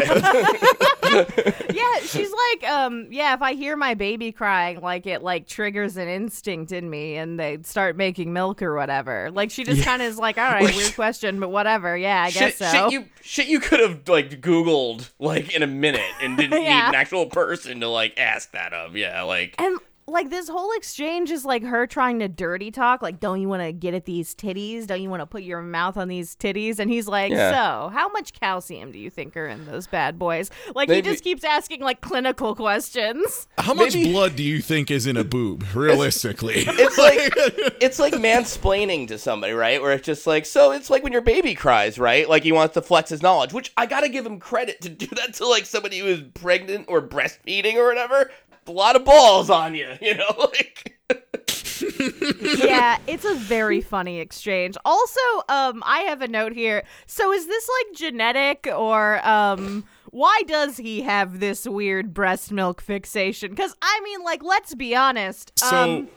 yeah, 1.75 1.99
she's 2.01 2.31
like, 2.31 2.69
um, 2.69 3.07
yeah, 3.09 3.33
if 3.33 3.41
I 3.41 3.53
hear 3.53 3.75
my 3.75 3.93
baby 3.93 4.31
crying, 4.31 4.81
like 4.81 5.07
it 5.07 5.23
like 5.23 5.47
triggers 5.47 5.97
an 5.97 6.07
instinct 6.07 6.71
in 6.71 6.89
me, 6.89 7.15
and 7.17 7.39
they 7.39 7.59
start 7.63 7.95
making 7.97 8.33
milk 8.33 8.61
or 8.61 8.75
whatever. 8.75 9.31
Like 9.31 9.51
she 9.51 9.63
just 9.63 9.79
yeah. 9.79 9.85
kind 9.85 10.01
of 10.01 10.07
is 10.09 10.17
like, 10.17 10.37
all 10.37 10.51
right, 10.51 10.73
weird 10.75 10.95
question, 10.95 11.39
but 11.39 11.49
whatever. 11.49 11.97
Yeah, 11.97 12.23
I 12.23 12.29
shit, 12.29 12.57
guess 12.57 12.71
so. 12.71 12.89
Shit, 12.89 12.91
you 12.91 13.05
shit, 13.21 13.47
you 13.47 13.59
could 13.59 13.79
have 13.79 14.07
like 14.07 14.41
Googled 14.41 15.09
like 15.19 15.53
in 15.53 15.63
a 15.63 15.67
minute 15.67 16.01
and 16.21 16.37
didn't 16.37 16.61
yeah. 16.63 16.83
need 16.83 16.89
an 16.89 16.95
actual 16.95 17.25
person 17.25 17.79
to 17.81 17.87
like 17.87 18.19
ask 18.19 18.51
that 18.51 18.73
of. 18.73 18.95
Yeah, 18.95 19.23
like 19.23 19.55
and 19.59 19.79
like 20.11 20.29
this 20.29 20.49
whole 20.49 20.71
exchange 20.73 21.31
is 21.31 21.45
like 21.45 21.63
her 21.63 21.87
trying 21.87 22.19
to 22.19 22.27
dirty 22.27 22.69
talk 22.69 23.01
like 23.01 23.19
don't 23.19 23.39
you 23.41 23.47
want 23.47 23.61
to 23.61 23.71
get 23.71 23.93
at 23.93 24.05
these 24.05 24.35
titties 24.35 24.85
don't 24.85 25.01
you 25.01 25.09
want 25.09 25.21
to 25.21 25.25
put 25.25 25.43
your 25.43 25.61
mouth 25.61 25.95
on 25.97 26.07
these 26.07 26.35
titties 26.35 26.79
and 26.79 26.91
he's 26.91 27.07
like 27.07 27.31
yeah. 27.31 27.51
so 27.51 27.89
how 27.89 28.09
much 28.09 28.33
calcium 28.33 28.91
do 28.91 28.99
you 28.99 29.09
think 29.09 29.35
are 29.37 29.47
in 29.47 29.65
those 29.65 29.87
bad 29.87 30.19
boys 30.19 30.51
like 30.75 30.89
Maybe. 30.89 31.07
he 31.07 31.13
just 31.13 31.23
keeps 31.23 31.43
asking 31.43 31.81
like 31.81 32.01
clinical 32.01 32.53
questions 32.55 33.47
how 33.57 33.73
much 33.73 33.95
Maybe. 33.95 34.11
blood 34.11 34.35
do 34.35 34.43
you 34.43 34.61
think 34.61 34.91
is 34.91 35.07
in 35.07 35.15
a 35.15 35.23
boob 35.23 35.63
realistically 35.73 36.55
it's 36.67 36.97
like 36.97 37.33
it's 37.81 37.99
like 37.99 38.13
mansplaining 38.13 39.07
to 39.07 39.17
somebody 39.17 39.53
right 39.53 39.81
where 39.81 39.93
it's 39.93 40.05
just 40.05 40.27
like 40.27 40.45
so 40.45 40.71
it's 40.71 40.89
like 40.89 41.03
when 41.03 41.13
your 41.13 41.21
baby 41.21 41.55
cries 41.55 41.97
right 41.97 42.27
like 42.27 42.43
he 42.43 42.51
wants 42.51 42.73
to 42.73 42.81
flex 42.81 43.09
his 43.09 43.21
knowledge 43.21 43.53
which 43.53 43.71
i 43.77 43.85
gotta 43.85 44.09
give 44.09 44.25
him 44.25 44.39
credit 44.39 44.81
to 44.81 44.89
do 44.89 45.07
that 45.07 45.33
to 45.33 45.47
like 45.47 45.65
somebody 45.65 45.99
who 45.99 46.07
is 46.07 46.21
pregnant 46.33 46.85
or 46.89 47.01
breastfeeding 47.01 47.75
or 47.75 47.87
whatever 47.87 48.29
a 48.67 48.71
lot 48.71 48.95
of 48.95 49.05
balls 49.05 49.49
on 49.49 49.75
you, 49.75 49.89
you 50.01 50.15
know, 50.15 50.31
like 50.37 50.97
yeah, 52.57 52.97
it's 53.07 53.25
a 53.25 53.33
very 53.35 53.81
funny 53.81 54.19
exchange. 54.19 54.77
Also, 54.85 55.19
um, 55.49 55.83
I 55.85 56.01
have 56.07 56.21
a 56.21 56.27
note 56.27 56.53
here. 56.53 56.83
So 57.07 57.31
is 57.31 57.47
this 57.47 57.69
like 57.79 57.97
genetic 57.97 58.67
or 58.75 59.25
um 59.27 59.83
why 60.11 60.43
does 60.45 60.77
he 60.77 61.01
have 61.01 61.39
this 61.39 61.67
weird 61.67 62.13
breast 62.13 62.51
milk 62.51 62.81
fixation? 62.81 63.49
Because 63.49 63.75
I 63.81 64.01
mean, 64.03 64.23
like, 64.23 64.43
let's 64.43 64.75
be 64.75 64.95
honest. 64.95 65.57
So, 65.57 65.83
um, 65.83 66.07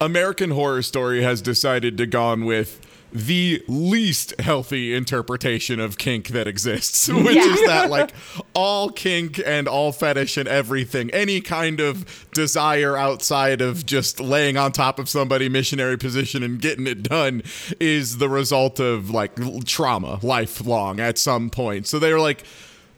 American 0.00 0.50
Horror 0.50 0.82
Story 0.82 1.22
has 1.22 1.42
decided 1.42 1.96
to 1.98 2.06
go 2.06 2.22
on 2.22 2.44
with 2.44 2.80
the 3.12 3.62
least 3.66 4.38
healthy 4.40 4.94
interpretation 4.94 5.80
of 5.80 5.98
kink 5.98 6.28
that 6.28 6.46
exists, 6.46 7.08
which 7.12 7.36
yeah. 7.36 7.52
is 7.52 7.66
that 7.66 7.90
like 7.90 8.12
all 8.54 8.90
kink 8.90 9.40
and 9.44 9.68
all 9.68 9.92
fetish 9.92 10.36
and 10.36 10.48
everything, 10.48 11.10
any 11.10 11.40
kind 11.40 11.80
of 11.80 12.28
desire 12.32 12.96
outside 12.96 13.60
of 13.60 13.84
just 13.86 14.20
laying 14.20 14.56
on 14.56 14.72
top 14.72 14.98
of 14.98 15.08
somebody 15.08 15.48
missionary 15.48 15.96
position 15.96 16.42
and 16.42 16.60
getting 16.60 16.86
it 16.86 17.02
done 17.02 17.42
is 17.80 18.18
the 18.18 18.28
result 18.28 18.80
of 18.80 19.10
like 19.10 19.32
trauma 19.64 20.18
lifelong 20.22 21.00
at 21.00 21.18
some 21.18 21.50
point. 21.50 21.86
So 21.86 21.98
they're 21.98 22.20
like 22.20 22.44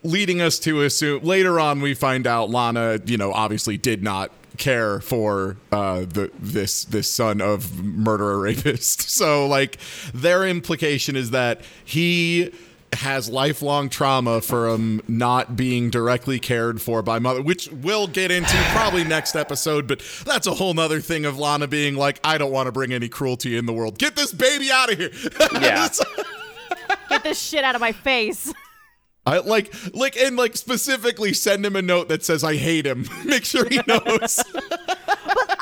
leading 0.03 0.41
us 0.41 0.59
to 0.59 0.83
assume 0.83 1.23
later 1.23 1.61
on 1.61 1.81
we 1.81 1.95
find 1.95 2.27
out 2.27 2.51
Lana, 2.51 3.01
you 3.05 3.17
know, 3.17 3.33
obviously 3.33 3.77
did 3.79 4.03
not 4.03 4.33
care 4.57 5.01
for 5.01 5.57
uh, 5.71 6.01
the 6.01 6.31
this 6.39 6.85
this 6.85 7.11
son 7.11 7.41
of 7.41 7.83
murderer 7.85 8.39
rapist. 8.39 9.03
So 9.23 9.47
like 9.47 9.79
their 10.13 10.47
implication 10.47 11.17
is 11.17 11.31
that 11.31 11.61
he 11.85 12.53
has 12.95 13.29
lifelong 13.29 13.89
trauma 13.89 14.41
from 14.41 15.01
not 15.07 15.57
being 15.57 15.91
directly 15.91 16.39
cared 16.39 16.81
for 16.81 17.03
by 17.03 17.19
mother, 17.19 17.41
which 17.43 17.69
we'll 17.71 18.07
get 18.07 18.31
into 18.31 18.55
probably 18.73 19.05
next 19.05 19.35
episode, 19.37 19.87
but 19.87 20.03
that's 20.25 20.47
a 20.47 20.55
whole 20.55 20.75
nother 20.75 21.01
thing 21.01 21.25
of 21.25 21.39
Lana 21.39 21.67
being 21.67 21.95
like, 21.95 22.21
I 22.25 22.37
don't 22.37 22.51
want 22.53 22.67
to 22.67 22.73
bring 22.73 22.93
any 22.93 23.09
cruelty 23.09 23.57
in 23.57 23.67
the 23.67 23.73
world. 23.73 23.99
Get 23.99 24.17
this 24.17 24.33
baby 24.33 24.71
out 24.71 24.93
of 24.93 24.99
here. 24.99 25.11
Yeah. 25.61 25.89
Get 27.09 27.23
this 27.23 27.41
shit 27.41 27.65
out 27.65 27.75
of 27.75 27.81
my 27.81 27.93
face. 27.93 28.53
I 29.25 29.39
like 29.39 29.73
like 29.95 30.17
and 30.17 30.37
like 30.37 30.57
specifically 30.57 31.33
send 31.33 31.65
him 31.65 31.77
a 31.77 31.83
note 31.83 32.09
that 32.09 32.25
says 32.25 32.43
I 32.43 32.57
hate 32.57 32.87
him. 32.87 33.09
Make 33.25 33.45
sure 33.45 33.69
he 33.69 33.81
knows. 33.87 34.43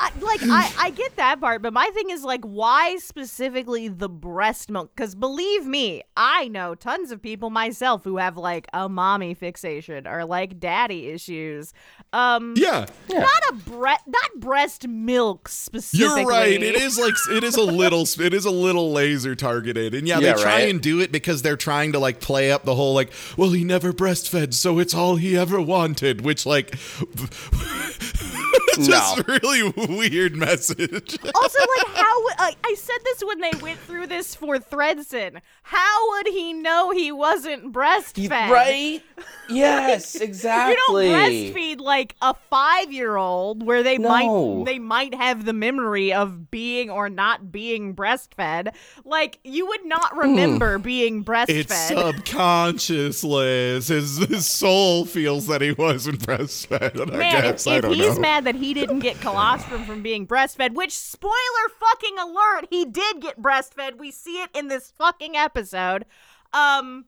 like 0.31 0.41
I, 0.43 0.71
I 0.85 0.89
get 0.91 1.15
that 1.17 1.39
part, 1.39 1.61
but 1.61 1.73
my 1.73 1.89
thing 1.93 2.09
is 2.09 2.23
like, 2.23 2.43
why 2.43 2.97
specifically 2.97 3.87
the 3.87 4.09
breast 4.09 4.69
milk? 4.69 4.91
Because 4.95 5.15
believe 5.15 5.65
me, 5.65 6.03
I 6.15 6.47
know 6.47 6.75
tons 6.75 7.11
of 7.11 7.21
people 7.21 7.49
myself 7.49 8.03
who 8.03 8.17
have 8.17 8.37
like 8.37 8.67
a 8.73 8.87
mommy 8.89 9.33
fixation 9.33 10.07
or 10.07 10.25
like 10.25 10.59
daddy 10.59 11.07
issues. 11.07 11.73
Um, 12.13 12.53
yeah. 12.57 12.85
not 13.09 13.29
a 13.49 13.53
breast, 13.53 14.03
not 14.07 14.31
breast 14.37 14.87
milk 14.87 15.47
specifically. 15.49 16.21
You're 16.21 16.29
right. 16.29 16.61
It 16.61 16.75
is 16.75 16.97
like 16.99 17.13
it 17.31 17.43
is 17.43 17.55
a 17.55 17.61
little 17.81 18.03
it 18.19 18.33
is 18.33 18.45
a 18.45 18.51
little 18.51 18.91
laser 18.91 19.35
targeted, 19.35 19.93
and 19.93 20.07
yeah, 20.07 20.19
Yeah, 20.19 20.33
they 20.33 20.41
try 20.41 20.51
right. 20.61 20.69
and 20.69 20.81
do 20.81 20.99
it 20.99 21.11
because 21.11 21.41
they're 21.41 21.57
trying 21.57 21.91
to 21.93 21.99
like 21.99 22.19
play 22.21 22.51
up 22.51 22.63
the 22.63 22.75
whole 22.75 22.93
like, 22.93 23.11
well, 23.37 23.51
he 23.51 23.63
never 23.63 23.93
breastfed, 23.93 24.53
so 24.53 24.79
it's 24.79 24.93
all 24.93 25.15
he 25.15 25.37
ever 25.37 25.61
wanted, 25.61 26.21
which 26.21 26.45
like, 26.45 26.71
just 28.77 29.17
No. 29.17 29.23
really 29.27 29.73
weird 29.97 30.35
message. 30.35 31.17
Also, 31.33 31.59
like, 31.59 31.95
how 31.95 32.23
would 32.23 32.33
I, 32.37 32.55
I 32.63 32.75
said 32.75 32.97
this 33.03 33.23
when 33.23 33.39
they 33.41 33.51
went 33.61 33.79
through 33.79 34.07
this 34.07 34.35
for 34.35 34.57
Thredson? 34.57 35.39
How 35.63 36.09
would 36.11 36.27
he 36.27 36.53
know 36.53 36.91
he 36.91 37.11
wasn't 37.11 37.71
breastfed? 37.73 38.29
Right? 38.49 39.01
Yes, 39.49 40.15
You 40.15 40.21
exactly. 40.25 41.07
You 41.07 41.11
don't 41.15 41.31
breastfeed 41.31 41.79
like 41.79 42.15
a 42.21 42.35
five-year-old 42.49 43.65
where 43.65 43.81
they 43.83 43.97
No. 43.97 44.09
might 44.09 44.65
they 44.65 44.79
might 44.79 45.13
have 45.15 45.45
the 45.45 45.53
memory 45.53 46.13
of 46.13 46.51
being 46.51 46.89
or 46.89 47.09
not 47.09 47.51
being 47.51 47.95
breastfed. 47.95 48.73
Like 49.05 49.39
you 49.43 49.65
would 49.67 49.85
not 49.85 50.11
hmm. 50.13 50.19
remember 50.19 50.77
being 50.77 51.23
breastfed. 51.23 51.49
It's 51.49 51.75
subconscious, 51.75 53.23
Liz. 53.23 53.87
His, 53.87 54.17
his 54.17 54.47
soul 54.47 55.05
feels 55.05 55.47
that 55.47 55.61
he 55.61 55.71
wasn't 55.71 56.19
breastfed. 56.19 56.99
I 57.01 57.05
Man, 57.17 57.41
guess 57.41 57.67
if, 57.67 57.73
I 57.73 57.81
don't 57.81 57.93
he's 57.93 58.15
know. 58.15 58.21
mad 58.21 58.45
that 58.45 58.55
he 58.61 58.73
didn't 58.73 58.99
get 58.99 59.19
colostrum 59.19 59.83
from 59.83 60.01
being 60.01 60.27
breastfed, 60.27 60.73
which 60.73 60.95
spoiler 60.95 61.33
fucking 61.79 62.17
alert, 62.19 62.67
he 62.69 62.85
did 62.85 63.19
get 63.19 63.41
breastfed. 63.41 63.97
We 63.97 64.11
see 64.11 64.41
it 64.41 64.49
in 64.53 64.67
this 64.67 64.93
fucking 64.97 65.35
episode. 65.35 66.05
Um, 66.53 67.05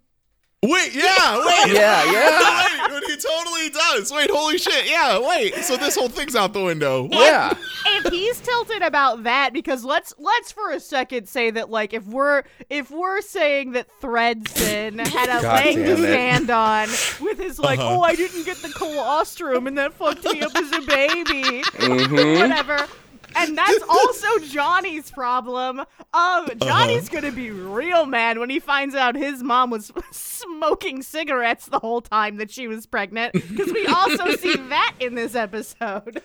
Wait, 0.63 0.95
yeah, 0.95 1.37
wait. 1.45 1.73
Yeah, 1.75 2.03
yeah. 2.11 2.89
wait, 2.93 3.03
he 3.03 3.17
totally 3.17 3.69
does. 3.69 4.11
Wait, 4.13 4.29
holy 4.31 4.57
shit. 4.57 4.89
Yeah, 4.89 5.19
wait. 5.19 5.55
So 5.57 5.75
this 5.75 5.95
whole 5.95 6.07
thing's 6.07 6.35
out 6.37 6.53
the 6.53 6.63
window. 6.63 7.03
What? 7.03 7.11
Yeah. 7.13 7.53
if 7.85 8.11
he's 8.13 8.39
tilted 8.39 8.81
about 8.81 9.23
that, 9.23 9.51
because 9.51 9.83
let's 9.83 10.13
let's 10.17 10.51
for 10.53 10.71
a 10.71 10.79
second 10.79 11.27
say 11.27 11.51
that 11.51 11.69
like 11.69 11.93
if 11.93 12.05
we're 12.07 12.43
if 12.69 12.89
we're 12.91 13.19
saying 13.21 13.73
that 13.73 13.87
Thredson 14.01 15.05
had 15.07 15.29
a 15.37 15.41
God 15.41 15.65
leg 15.65 15.75
to 15.75 15.97
stand 15.97 16.49
on 16.49 16.87
with 17.19 17.37
his 17.39 17.59
like, 17.59 17.79
Uh-huh. 17.79 17.97
oh, 17.97 18.01
I 18.01 18.15
didn't 18.15 18.45
get 18.45 18.57
the 18.57 18.69
colostrum 18.69 19.67
and 19.67 19.77
that 19.77 19.93
fucked 19.93 20.23
me 20.23 20.41
up 20.41 20.55
as 20.55 20.71
a 20.71 20.81
baby, 20.81 21.61
Mm-hmm. 21.63 22.39
whatever. 22.39 22.87
And 23.35 23.57
that's 23.57 23.83
also 23.89 24.27
Johnny's 24.39 25.11
problem. 25.11 25.79
Um, 25.79 25.85
Uh-huh. 26.13 26.53
Johnny's 26.61 27.09
gonna 27.09 27.31
be 27.31 27.51
real 27.51 28.05
mad 28.05 28.37
when 28.37 28.49
he 28.49 28.59
finds 28.59 28.95
out 28.95 29.15
his 29.15 29.41
mom 29.43 29.69
was 29.69 29.91
smoking 30.11 31.01
cigarettes 31.01 31.65
the 31.67 31.79
whole 31.79 32.01
time 32.01 32.37
that 32.37 32.51
she 32.51 32.67
was 32.67 32.85
pregnant. 32.85 33.33
Because 33.33 33.71
we 33.71 33.85
also 33.87 34.31
see 34.37 34.55
that 34.55 34.95
in 34.99 35.15
this 35.15 35.35
episode. 35.35 36.21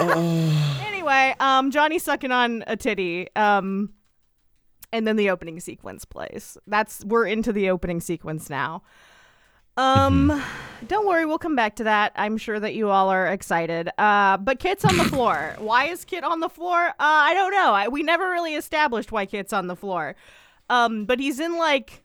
anyway, 0.00 1.34
um, 1.40 1.70
Johnny 1.70 1.98
sucking 1.98 2.32
on 2.32 2.64
a 2.66 2.76
titty. 2.76 3.28
Um, 3.36 3.92
and 4.92 5.06
then 5.06 5.16
the 5.16 5.30
opening 5.30 5.60
sequence 5.60 6.04
plays. 6.04 6.56
That's 6.66 7.04
we're 7.04 7.26
into 7.26 7.52
the 7.52 7.70
opening 7.70 8.00
sequence 8.00 8.48
now. 8.48 8.82
Um, 9.76 10.42
don't 10.86 11.06
worry, 11.06 11.26
we'll 11.26 11.38
come 11.38 11.56
back 11.56 11.76
to 11.76 11.84
that. 11.84 12.12
I'm 12.16 12.38
sure 12.38 12.58
that 12.60 12.74
you 12.74 12.90
all 12.90 13.08
are 13.08 13.26
excited. 13.26 13.90
Uh, 13.98 14.36
but 14.36 14.58
Kit's 14.58 14.84
on 14.84 14.96
the 14.96 15.04
floor. 15.04 15.54
Why 15.58 15.86
is 15.86 16.04
Kit 16.04 16.24
on 16.24 16.40
the 16.40 16.48
floor? 16.48 16.88
Uh, 16.88 16.92
I 16.98 17.34
don't 17.34 17.52
know. 17.52 17.72
I, 17.72 17.88
we 17.88 18.02
never 18.02 18.30
really 18.30 18.54
established 18.54 19.12
why 19.12 19.26
Kit's 19.26 19.52
on 19.52 19.66
the 19.66 19.76
floor. 19.76 20.16
Um, 20.68 21.04
but 21.04 21.20
he's 21.20 21.40
in 21.40 21.56
like 21.58 22.04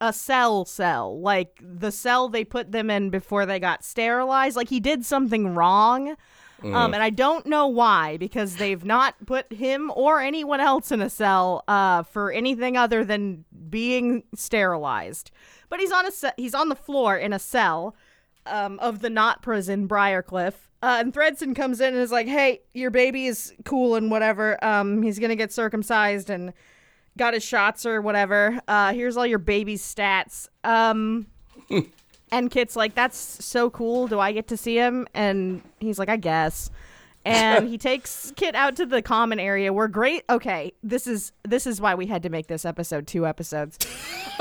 a 0.00 0.12
cell 0.12 0.64
cell, 0.64 1.20
like 1.20 1.60
the 1.60 1.92
cell 1.92 2.28
they 2.28 2.44
put 2.44 2.72
them 2.72 2.90
in 2.90 3.10
before 3.10 3.46
they 3.46 3.60
got 3.60 3.84
sterilized. 3.84 4.56
Like 4.56 4.68
he 4.68 4.80
did 4.80 5.04
something 5.04 5.54
wrong. 5.54 6.16
Um, 6.62 6.94
and 6.94 7.02
I 7.02 7.10
don't 7.10 7.46
know 7.46 7.66
why 7.66 8.16
because 8.16 8.56
they've 8.56 8.84
not 8.84 9.14
put 9.26 9.52
him 9.52 9.90
or 9.94 10.20
anyone 10.20 10.60
else 10.60 10.92
in 10.92 11.00
a 11.00 11.08
cell 11.10 11.64
uh, 11.68 12.02
for 12.02 12.32
anything 12.32 12.76
other 12.76 13.04
than 13.04 13.44
being 13.68 14.24
sterilized. 14.34 15.30
But 15.68 15.80
he's 15.80 15.92
on 15.92 16.06
a 16.06 16.10
ce- 16.10 16.34
he's 16.36 16.54
on 16.54 16.68
the 16.68 16.74
floor 16.76 17.16
in 17.16 17.32
a 17.32 17.38
cell 17.38 17.94
um, 18.46 18.78
of 18.80 19.00
the 19.00 19.10
not 19.10 19.42
prison, 19.42 19.88
Briarcliff. 19.88 20.54
Uh, 20.82 20.96
and 21.00 21.12
Thredson 21.12 21.54
comes 21.54 21.80
in 21.80 21.94
and 21.94 22.02
is 22.02 22.10
like, 22.12 22.26
"Hey, 22.26 22.60
your 22.74 22.90
baby 22.90 23.26
is 23.26 23.54
cool 23.64 23.94
and 23.96 24.10
whatever. 24.10 24.62
Um, 24.64 25.02
he's 25.02 25.18
gonna 25.18 25.36
get 25.36 25.52
circumcised 25.52 26.30
and 26.30 26.52
got 27.18 27.34
his 27.34 27.44
shots 27.44 27.84
or 27.84 28.00
whatever. 28.00 28.60
Uh, 28.66 28.92
here's 28.92 29.16
all 29.16 29.26
your 29.26 29.38
baby's 29.38 29.82
stats." 29.82 30.48
Um, 30.64 31.26
and 32.32 32.50
Kit's 32.50 32.76
like, 32.76 32.94
"That's 32.94 33.16
so 33.44 33.70
cool. 33.70 34.06
Do 34.08 34.20
I 34.20 34.32
get 34.32 34.48
to 34.48 34.56
see 34.56 34.76
him?" 34.76 35.06
And 35.14 35.62
he's 35.78 35.98
like, 35.98 36.08
"I 36.08 36.16
guess." 36.16 36.70
And 37.24 37.68
he 37.70 37.76
takes 37.78 38.32
Kit 38.36 38.54
out 38.54 38.76
to 38.76 38.86
the 38.86 39.02
common 39.02 39.38
area 39.38 39.72
where 39.72 39.88
great. 39.88 40.24
Okay, 40.30 40.72
this 40.82 41.06
is 41.06 41.32
this 41.46 41.66
is 41.66 41.80
why 41.80 41.94
we 41.94 42.06
had 42.06 42.22
to 42.22 42.30
make 42.30 42.46
this 42.46 42.64
episode 42.64 43.06
two 43.06 43.26
episodes. 43.26 43.78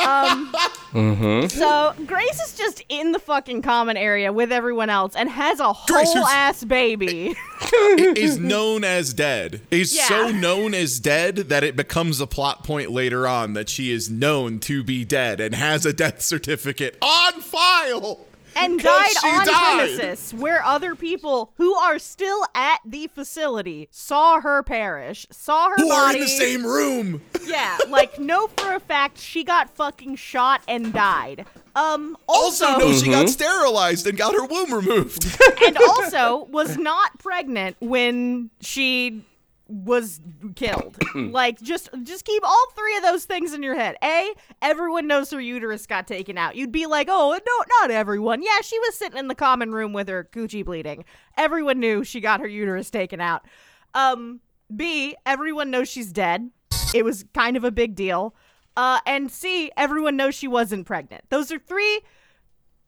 Um, 0.05 0.53
so 1.49 1.93
Grace 2.05 2.39
is 2.39 2.55
just 2.55 2.83
in 2.89 3.11
the 3.11 3.19
fucking 3.19 3.61
common 3.61 3.97
area 3.97 4.31
with 4.31 4.51
everyone 4.51 4.89
else 4.89 5.15
and 5.15 5.29
has 5.29 5.59
a 5.59 5.73
Grace, 5.87 6.07
whole 6.07 6.15
who's- 6.23 6.31
ass 6.31 6.63
baby. 6.63 7.35
is 7.71 8.37
known 8.39 8.83
as 8.83 9.13
dead. 9.13 9.61
Is 9.71 9.95
Yeah. 9.95 10.07
so 10.07 10.29
known 10.31 10.73
as 10.73 10.99
dead 10.99 11.35
that 11.49 11.63
it 11.63 11.75
becomes 11.75 12.19
a 12.21 12.27
plot 12.27 12.63
point 12.63 12.91
later 12.91 13.27
on 13.27 13.53
that 13.53 13.69
she 13.69 13.91
is 13.91 14.09
known 14.09 14.59
to 14.59 14.83
be 14.83 15.03
dead 15.05 15.39
and 15.39 15.53
has 15.53 15.85
a 15.85 15.93
death 15.93 16.21
certificate 16.21 16.97
on 17.01 17.33
file. 17.41 18.25
And 18.55 18.81
'Cause 18.81 19.13
died 19.13 19.39
on 19.39 19.45
died. 19.45 19.77
premises 19.97 20.33
where 20.33 20.63
other 20.63 20.95
people 20.95 21.53
who 21.57 21.73
are 21.75 21.99
still 21.99 22.45
at 22.55 22.79
the 22.85 23.07
facility 23.07 23.87
saw 23.91 24.41
her 24.41 24.63
perish, 24.63 25.25
saw 25.31 25.69
her 25.69 25.75
Who 25.77 25.89
are 25.91 26.07
body. 26.07 26.19
in 26.19 26.23
the 26.23 26.29
same 26.29 26.65
room? 26.65 27.21
Yeah, 27.49 27.79
like 27.87 28.19
know 28.19 28.47
for 28.57 28.73
a 28.75 28.79
fact 28.79 29.17
she 29.19 29.43
got 29.43 29.71
fucking 29.75 30.17
shot 30.17 30.61
and 30.67 30.93
died. 30.93 31.47
Um 31.75 32.15
Also, 32.27 32.65
also, 32.67 32.77
know 32.79 32.93
she 32.93 33.09
got 33.09 33.27
sterilized 33.27 34.05
and 34.05 34.15
got 34.15 34.33
her 34.35 34.45
womb 34.45 34.71
removed. 34.71 35.25
and 35.65 35.75
also 35.89 36.45
was 36.51 36.77
not 36.77 37.17
pregnant 37.17 37.75
when 37.79 38.51
she 38.61 39.23
was 39.69 40.19
killed. 40.55 40.97
like 41.15 41.61
just 41.61 41.89
just 42.03 42.25
keep 42.25 42.43
all 42.43 42.71
three 42.75 42.97
of 42.97 43.03
those 43.03 43.25
things 43.25 43.53
in 43.53 43.61
your 43.61 43.75
head. 43.75 43.95
A, 44.03 44.33
everyone 44.61 45.07
knows 45.07 45.29
her 45.29 45.39
uterus 45.39 45.85
got 45.85 46.07
taken 46.07 46.37
out. 46.37 46.55
You'd 46.55 46.71
be 46.71 46.87
like, 46.87 47.07
"Oh, 47.09 47.31
no, 47.31 47.65
not 47.79 47.91
everyone. 47.91 48.41
Yeah, 48.41 48.61
she 48.61 48.79
was 48.79 48.95
sitting 48.95 49.19
in 49.19 49.27
the 49.27 49.35
common 49.35 49.71
room 49.71 49.93
with 49.93 50.07
her 50.09 50.27
coochie 50.31 50.65
bleeding. 50.65 51.05
Everyone 51.37 51.79
knew 51.79 52.03
she 52.03 52.19
got 52.19 52.39
her 52.39 52.47
uterus 52.47 52.89
taken 52.89 53.21
out." 53.21 53.45
Um 53.93 54.41
B, 54.75 55.15
everyone 55.25 55.71
knows 55.71 55.87
she's 55.87 56.11
dead. 56.11 56.49
It 56.93 57.05
was 57.05 57.25
kind 57.33 57.55
of 57.55 57.63
a 57.63 57.71
big 57.71 57.95
deal. 57.95 58.35
Uh 58.75 58.99
and 59.05 59.31
C, 59.31 59.71
everyone 59.77 60.17
knows 60.17 60.33
she 60.33 60.47
wasn't 60.47 60.87
pregnant. 60.87 61.25
Those 61.29 61.51
are 61.51 61.59
three 61.59 62.01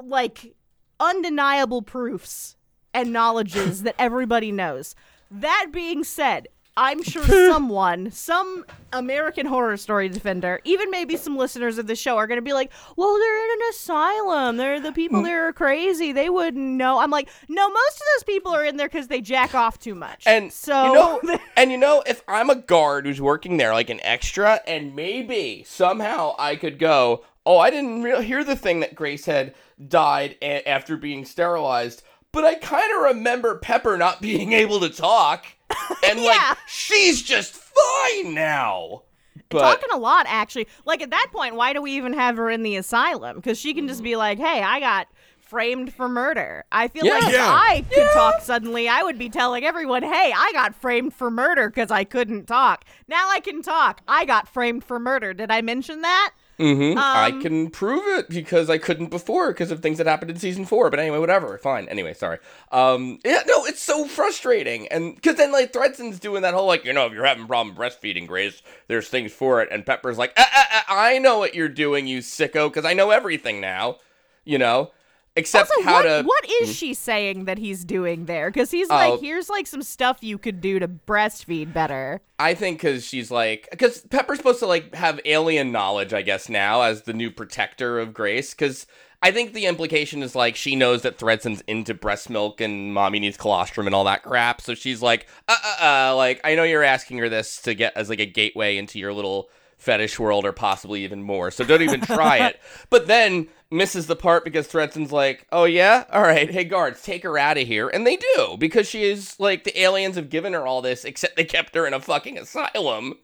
like 0.01 0.55
undeniable 0.99 1.83
proofs 1.83 2.55
and 2.93 3.13
knowledges 3.13 3.83
that 3.83 3.95
everybody 3.99 4.51
knows. 4.51 4.95
That 5.29 5.67
being 5.71 6.03
said, 6.03 6.47
I'm 6.77 7.03
sure 7.03 7.23
someone, 7.51 8.11
some 8.11 8.65
American 8.93 9.45
Horror 9.45 9.77
Story 9.77 10.09
defender, 10.09 10.59
even 10.63 10.89
maybe 10.89 11.17
some 11.17 11.35
listeners 11.35 11.77
of 11.77 11.87
the 11.87 11.95
show 11.95 12.17
are 12.17 12.27
going 12.27 12.37
to 12.37 12.41
be 12.41 12.53
like, 12.53 12.71
well, 12.95 13.17
they're 13.17 13.43
in 13.43 13.61
an 13.61 13.69
asylum. 13.69 14.57
They're 14.57 14.79
the 14.79 14.91
people 14.91 15.21
mm. 15.21 15.25
there 15.25 15.47
are 15.47 15.53
crazy. 15.53 16.11
They 16.11 16.29
wouldn't 16.29 16.63
know. 16.63 16.99
I'm 16.99 17.11
like, 17.11 17.29
no, 17.49 17.69
most 17.69 17.95
of 17.95 18.03
those 18.15 18.23
people 18.23 18.53
are 18.53 18.65
in 18.65 18.77
there 18.77 18.87
because 18.87 19.07
they 19.07 19.21
jack 19.21 19.53
off 19.53 19.79
too 19.79 19.95
much. 19.95 20.23
And 20.25 20.51
so, 20.51 20.87
you 20.87 20.93
know, 20.93 21.39
and 21.57 21.71
you 21.71 21.77
know, 21.77 22.03
if 22.05 22.23
I'm 22.27 22.49
a 22.49 22.55
guard 22.55 23.05
who's 23.05 23.21
working 23.21 23.57
there, 23.57 23.73
like 23.73 23.89
an 23.89 23.99
extra, 24.01 24.61
and 24.65 24.95
maybe 24.95 25.63
somehow 25.67 26.35
I 26.39 26.55
could 26.55 26.79
go, 26.79 27.23
oh, 27.45 27.57
I 27.57 27.69
didn't 27.69 28.03
re- 28.03 28.23
hear 28.23 28.43
the 28.43 28.55
thing 28.55 28.79
that 28.79 28.95
Grace 28.95 29.25
had 29.25 29.53
died 29.87 30.37
a- 30.41 30.67
after 30.67 30.95
being 30.95 31.25
sterilized, 31.25 32.03
but 32.31 32.45
I 32.45 32.55
kind 32.55 32.91
of 32.95 33.15
remember 33.15 33.57
Pepper 33.57 33.97
not 33.97 34.21
being 34.21 34.53
able 34.53 34.79
to 34.79 34.89
talk, 34.89 35.45
and 36.03 36.19
like 36.23 36.35
Yeah. 36.35 36.55
she's 36.67 37.21
just 37.21 37.53
fine 37.53 38.33
now. 38.33 39.03
But 39.49 39.59
Talking 39.61 39.89
a 39.93 39.97
lot, 39.97 40.25
actually. 40.29 40.67
Like 40.85 41.01
at 41.01 41.09
that 41.09 41.27
point, 41.33 41.55
why 41.55 41.73
do 41.73 41.81
we 41.81 41.91
even 41.97 42.13
have 42.13 42.37
her 42.37 42.49
in 42.49 42.63
the 42.63 42.75
asylum? 42.77 43.35
Because 43.37 43.57
she 43.59 43.73
can 43.73 43.87
just 43.87 44.01
be 44.03 44.15
like, 44.15 44.37
"Hey, 44.37 44.61
I 44.61 44.79
got 44.79 45.07
framed 45.39 45.93
for 45.93 46.07
murder." 46.07 46.63
I 46.71 46.87
feel 46.87 47.05
Yeah. 47.05 47.13
like 47.15 47.23
if 47.27 47.33
Yeah. 47.33 47.49
I 47.49 47.85
could 47.93 48.07
talk 48.13 48.41
suddenly, 48.41 48.87
I 48.87 49.03
would 49.03 49.17
be 49.17 49.29
telling 49.29 49.65
everyone, 49.65 50.03
"Hey, 50.03 50.33
I 50.35 50.51
got 50.53 50.73
framed 50.75 51.13
for 51.13 51.29
murder 51.29 51.69
because 51.69 51.91
I 51.91 52.05
couldn't 52.05 52.45
talk. 52.45 52.85
Now 53.09 53.29
I 53.29 53.39
can 53.41 53.61
talk. 53.61 54.01
I 54.07 54.23
got 54.25 54.47
framed 54.47 54.83
for 54.85 54.99
murder." 54.99 55.33
Did 55.33 55.51
I 55.51 55.61
mention 55.61 56.01
that? 56.01 56.31
Mhm, 56.61 56.95
I 56.97 57.29
Um, 57.29 57.41
can 57.41 57.69
prove 57.71 58.03
it 58.19 58.29
because 58.29 58.69
I 58.69 58.77
couldn't 58.77 59.07
before 59.07 59.49
because 59.51 59.71
of 59.71 59.81
things 59.81 59.97
that 59.97 60.07
happened 60.07 60.31
in 60.31 60.37
season 60.37 60.65
four. 60.65 60.89
But 60.89 60.99
anyway, 60.99 61.17
whatever. 61.17 61.57
Fine. 61.57 61.89
Anyway, 61.89 62.13
sorry. 62.13 62.37
Um, 62.71 63.19
yeah, 63.25 63.41
no, 63.47 63.65
it's 63.65 63.81
so 63.81 64.05
frustrating, 64.05 64.87
and 64.89 65.15
because 65.15 65.35
then 65.35 65.51
like 65.51 65.73
Thredson's 65.73 66.19
doing 66.19 66.43
that 66.43 66.53
whole 66.53 66.67
like 66.67 66.85
you 66.85 66.93
know 66.93 67.05
if 67.07 67.13
you're 67.13 67.25
having 67.25 67.47
problem 67.47 67.75
breastfeeding, 67.75 68.27
Grace, 68.27 68.61
there's 68.87 69.07
things 69.09 69.31
for 69.33 69.61
it, 69.61 69.69
and 69.71 69.85
Pepper's 69.85 70.17
like, 70.17 70.33
ah, 70.37 70.49
ah, 70.53 70.67
ah, 70.71 70.85
I 70.89 71.17
know 71.17 71.39
what 71.39 71.55
you're 71.55 71.67
doing, 71.67 72.07
you 72.07 72.19
sicko, 72.19 72.69
because 72.69 72.85
I 72.85 72.93
know 72.93 73.09
everything 73.09 73.59
now. 73.59 73.97
You 74.45 74.57
know, 74.57 74.91
except 75.35 75.69
Also, 75.71 75.83
how 75.83 75.93
what 75.95 76.03
to. 76.03 76.23
what 76.23 76.49
is 76.61 76.75
she 76.75 76.93
saying 76.93 77.45
that 77.45 77.57
he's 77.57 77.83
doing 77.85 78.25
there? 78.25 78.49
Because 78.49 78.71
he's 78.71 78.89
Oh. 78.89 78.95
like, 78.95 79.19
"Here's 79.21 79.49
like 79.49 79.67
some 79.67 79.81
stuff 79.81 80.17
you 80.21 80.37
could 80.37 80.61
do 80.61 80.79
to 80.79 80.87
breastfeed 80.87 81.73
better." 81.73 82.21
I 82.39 82.53
think 82.53 82.79
because 82.79 83.05
she's 83.05 83.29
like, 83.31 83.67
because 83.71 84.01
Pepper's 84.09 84.37
supposed 84.39 84.59
to 84.59 84.65
like 84.67 84.93
have 84.95 85.19
alien 85.25 85.71
knowledge, 85.71 86.13
I 86.13 86.21
guess 86.21 86.49
now 86.49 86.81
as 86.81 87.03
the 87.03 87.13
new 87.13 87.29
protector 87.31 87.99
of 87.99 88.13
Grace. 88.13 88.53
Because 88.53 88.87
I 89.23 89.31
think 89.31 89.53
the 89.53 89.67
implication 89.67 90.23
is 90.23 90.33
like 90.35 90.55
she 90.55 90.75
knows 90.75 91.03
that 91.03 91.19
Thredson's 91.19 91.61
into 91.67 91.93
breast 91.93 92.27
milk 92.29 92.59
and 92.59 92.91
mommy 92.93 93.19
needs 93.19 93.37
colostrum 93.37 93.85
and 93.85 93.93
all 93.95 94.05
that 94.05 94.23
crap. 94.23 94.61
So 94.61 94.73
she's 94.73 95.01
like, 95.03 95.27
uh, 95.47 95.55
uh, 95.63 95.85
uh, 96.09 96.15
like 96.15 96.41
I 96.43 96.55
know 96.55 96.63
you're 96.63 96.83
asking 96.83 97.19
her 97.19 97.29
this 97.29 97.61
to 97.61 97.75
get 97.75 97.95
as 97.95 98.09
like 98.09 98.19
a 98.19 98.25
gateway 98.25 98.77
into 98.77 98.97
your 98.97 99.13
little 99.13 99.49
fetish 99.81 100.19
world 100.19 100.45
or 100.45 100.51
possibly 100.53 101.03
even 101.03 101.23
more. 101.23 101.49
So 101.51 101.63
don't 101.65 101.81
even 101.81 102.01
try 102.01 102.37
it. 102.37 102.59
But 102.89 103.07
then 103.07 103.47
misses 103.71 104.05
the 104.07 104.15
part 104.15 104.43
because 104.45 104.67
Thredson's 104.67 105.11
like, 105.11 105.47
"Oh 105.51 105.63
yeah, 105.65 106.03
all 106.11 106.21
right, 106.21 106.49
hey 106.51 106.63
guards, 106.65 107.01
take 107.01 107.23
her 107.23 107.37
out 107.37 107.57
of 107.57 107.67
here," 107.67 107.89
and 107.89 108.05
they 108.05 108.17
do 108.35 108.57
because 108.59 108.87
she 108.87 109.03
is 109.03 109.39
like 109.39 109.63
the 109.63 109.79
aliens 109.81 110.15
have 110.15 110.29
given 110.29 110.53
her 110.53 110.67
all 110.67 110.81
this, 110.81 111.03
except 111.05 111.35
they 111.35 111.45
kept 111.45 111.73
her 111.75 111.87
in 111.87 111.93
a 111.93 111.99
fucking 111.99 112.37
asylum 112.37 113.15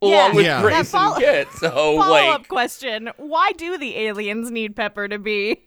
Yeah. 0.00 0.08
along 0.08 0.34
with 0.36 0.44
Yeah. 0.46 0.62
Grace 0.62 0.72
Now, 0.72 0.78
and 0.78 0.88
follow- 0.88 1.18
Kit. 1.18 1.48
So 1.58 1.68
Follow 1.98 2.10
like, 2.10 2.34
up 2.34 2.48
question: 2.48 3.10
Why 3.18 3.52
do 3.52 3.76
the 3.78 3.96
aliens 3.98 4.50
need 4.50 4.74
Pepper 4.76 5.08
to 5.08 5.18
be 5.18 5.60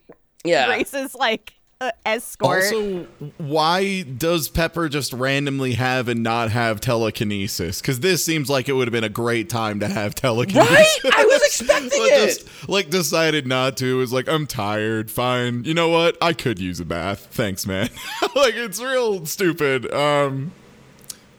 yeah, 0.44 0.68
Grace's 0.68 1.14
like 1.16 1.54
uh, 1.82 1.92
escort? 2.06 2.64
Also, 2.64 3.04
why 3.38 4.02
does 4.02 4.50
Pepper 4.50 4.90
just 4.90 5.14
randomly 5.14 5.74
have 5.74 6.08
and 6.08 6.22
not 6.22 6.52
have 6.52 6.82
telekinesis? 6.82 7.82
Because 7.82 8.02
this 8.02 8.24
seems 8.24 8.50
like 8.50 8.68
it 8.68 8.74
would 8.74 8.88
have 8.88 8.92
been 8.92 9.04
a 9.04 9.10
great 9.10 9.50
time 9.50 9.80
to 9.80 9.88
have 9.88 10.16
telekinesis. 10.16 11.04
Right? 11.04 11.14
I 11.16 11.26
was 11.26 11.42
expecting 11.46 11.90
it. 11.94 12.26
Just 12.26 12.70
like 12.70 12.90
decided 12.90 13.48
not 13.48 13.78
to. 13.78 13.86
It 13.86 14.00
was 14.00 14.14
like 14.14 14.28
I'm 14.28 14.46
tired. 14.46 15.10
Fine. 15.10 15.64
You 15.64 15.74
know 15.74 15.90
what? 15.90 16.18
I 16.22 16.34
could 16.34 16.60
use 16.60 16.80
a 16.80 16.86
bath. 16.86 17.28
Thanks, 17.32 17.66
man. 17.66 17.90
like 18.36 18.56
it's 18.56 18.82
real 18.82 19.26
stupid. 19.26 19.92
Um. 19.94 20.52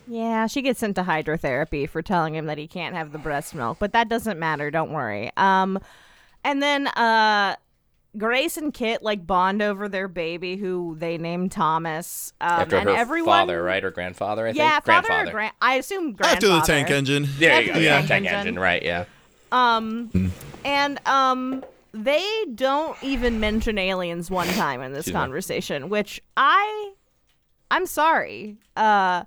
Yeah, 0.07 0.49
she 0.49 0.61
gets 0.61 0.83
into 0.83 1.05
hydrotherapy 1.05 1.89
for 1.89 2.03
telling 2.03 2.35
him 2.35 2.47
that 2.47 2.59
he 2.59 2.67
can't 2.67 2.97
have 2.97 3.13
the 3.13 3.19
breast 3.19 3.55
milk, 3.55 3.79
but 3.79 3.93
that 3.93 4.09
doesn't 4.09 4.41
matter. 4.41 4.69
Don't 4.69 4.91
worry. 4.91 5.31
Um, 5.37 5.79
and 6.43 6.61
then 6.61 6.89
uh, 6.89 7.55
Grace 8.19 8.57
and 8.57 8.75
Kit 8.75 9.03
like 9.03 9.25
bond 9.27 9.63
over 9.63 9.89
their 9.89 10.09
baby, 10.09 10.57
who 10.57 10.97
they 10.99 11.17
name 11.17 11.49
Thomas. 11.49 12.33
Um, 12.41 12.49
After 12.49 12.77
and 12.77 12.89
her 12.89 12.97
everyone, 12.97 13.27
father, 13.47 13.63
right, 13.63 13.85
or 13.85 13.91
grandfather? 13.93 14.47
I 14.47 14.51
Yeah, 14.51 14.73
think 14.81 14.85
father 14.87 15.07
grandfather. 15.09 15.29
or 15.29 15.33
grand. 15.33 15.53
I 15.63 15.75
assume 15.77 16.13
grandfather. 16.15 16.35
After 16.35 16.49
the 16.49 16.61
tank 16.73 16.91
engine. 16.91 17.29
there 17.39 17.61
you 17.61 17.67
go. 17.67 17.71
After 17.71 17.73
the 17.79 17.85
Yeah, 17.85 17.97
tank 17.99 18.09
tank 18.09 18.27
engine. 18.27 18.39
engine. 18.41 18.59
Right? 18.59 18.83
Yeah. 18.83 19.05
Um, 19.53 20.33
and 20.65 21.01
um, 21.07 21.65
they 21.93 22.45
don't 22.55 22.97
even 23.03 23.39
mention 23.41 23.79
aliens 23.79 24.31
one 24.31 24.47
time 24.49 24.81
in 24.83 24.93
this 24.93 25.01
Excuse 25.07 25.15
me. 25.15 25.21
conversation, 25.21 25.89
which 25.89 26.21
I, 26.37 26.93
I'm 27.71 27.87
sorry. 27.87 28.57
Uh, 28.77 29.25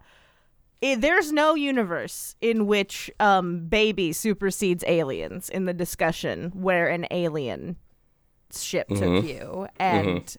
it, 0.81 0.99
there's 0.99 1.31
no 1.31 1.55
universe 1.55 2.35
in 2.41 2.67
which 2.67 3.09
um 3.21 3.67
baby 3.67 4.11
supersedes 4.11 4.83
aliens 4.87 5.47
in 5.47 5.63
the 5.63 5.73
discussion 5.73 6.51
where 6.53 6.89
an 6.89 7.07
alien 7.11 7.77
ship 8.61 8.87
took 8.87 8.99
Mm-hmm. 8.99 9.27
you 9.27 9.67
and 9.77 10.35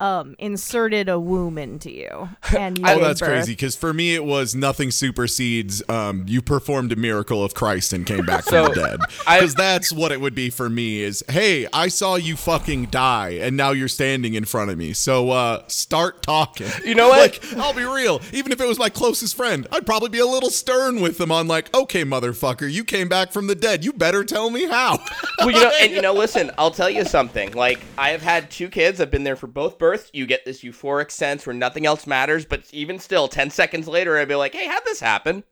um 0.00 0.34
inserted 0.38 1.08
a 1.08 1.18
womb 1.20 1.56
into 1.56 1.90
you 1.90 2.28
and 2.56 2.78
you 2.80 2.84
Oh, 2.86 2.98
that's 3.00 3.20
birth. 3.20 3.28
crazy. 3.28 3.52
Because 3.52 3.76
for 3.76 3.92
me, 3.94 4.14
it 4.14 4.24
was 4.24 4.54
nothing 4.54 4.90
supersedes. 4.90 5.82
Um, 5.88 6.24
you 6.26 6.42
performed 6.42 6.90
a 6.92 6.96
miracle 6.96 7.44
of 7.44 7.54
Christ 7.54 7.92
and 7.92 8.04
came 8.04 8.26
back 8.26 8.44
So, 8.44 8.66
from 8.66 8.74
the 8.74 8.80
dead. 8.80 9.00
Because 9.44 9.54
that's 9.54 9.92
what 9.92 10.10
it 10.12 10.20
would 10.20 10.34
be 10.34 10.50
for 10.50 10.68
me. 10.68 11.00
Is 11.02 11.22
hey, 11.28 11.66
I 11.72 11.88
saw 11.88 12.16
you 12.16 12.36
fucking 12.36 12.86
die, 12.86 13.30
and 13.40 13.56
now 13.56 13.70
you're 13.70 13.88
standing 13.88 14.34
in 14.34 14.44
front 14.44 14.70
of 14.70 14.78
me. 14.78 14.92
So 14.92 15.30
uh, 15.30 15.62
start 15.68 16.22
talking. 16.22 16.66
You 16.84 16.94
know 16.94 17.08
what? 17.08 17.42
Like, 17.42 17.56
I'll 17.56 17.72
be 17.74 17.84
real. 17.84 18.20
Even 18.32 18.52
if 18.52 18.60
it 18.60 18.66
was 18.66 18.78
my 18.78 18.88
closest 18.88 19.36
friend, 19.36 19.66
I'd 19.72 19.86
probably 19.86 20.08
be 20.08 20.18
a 20.18 20.26
little 20.26 20.50
stern 20.50 21.00
with 21.00 21.18
them 21.18 21.30
on 21.32 21.46
like, 21.48 21.74
okay, 21.74 22.04
motherfucker, 22.04 22.70
you 22.70 22.84
came 22.84 23.08
back 23.08 23.32
from 23.32 23.46
the 23.46 23.54
dead. 23.54 23.84
You 23.84 23.92
better 23.92 24.24
tell 24.24 24.50
me 24.50 24.64
how. 24.66 24.98
well, 25.38 25.50
you 25.50 25.60
know, 25.60 25.70
and 25.80 25.92
you 25.92 26.02
know, 26.02 26.12
listen, 26.12 26.50
I'll 26.58 26.70
tell 26.70 26.90
you 26.90 27.04
something. 27.04 27.52
Like, 27.52 27.80
I 27.96 28.10
have 28.10 28.22
had 28.22 28.50
two 28.50 28.68
kids. 28.68 29.00
I've 29.00 29.10
been 29.10 29.24
there 29.24 29.36
for 29.36 29.46
both 29.46 29.78
births. 29.78 29.93
You 30.12 30.26
get 30.26 30.44
this 30.44 30.62
euphoric 30.62 31.10
sense 31.10 31.46
where 31.46 31.54
nothing 31.54 31.86
else 31.86 32.06
matters, 32.06 32.44
but 32.44 32.64
even 32.72 32.98
still, 32.98 33.28
ten 33.28 33.50
seconds 33.50 33.88
later, 33.88 34.18
I'd 34.18 34.28
be 34.28 34.34
like, 34.34 34.54
"Hey, 34.54 34.66
how'd 34.66 34.84
this 34.84 35.00
happen?" 35.00 35.44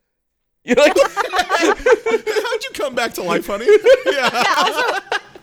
You're 0.65 0.77
like, 0.77 0.93
How'd 1.17 2.63
you 2.63 2.69
come 2.73 2.95
back 2.95 3.13
to 3.15 3.23
life, 3.23 3.47
honey? 3.47 3.65
yeah. 4.05 4.29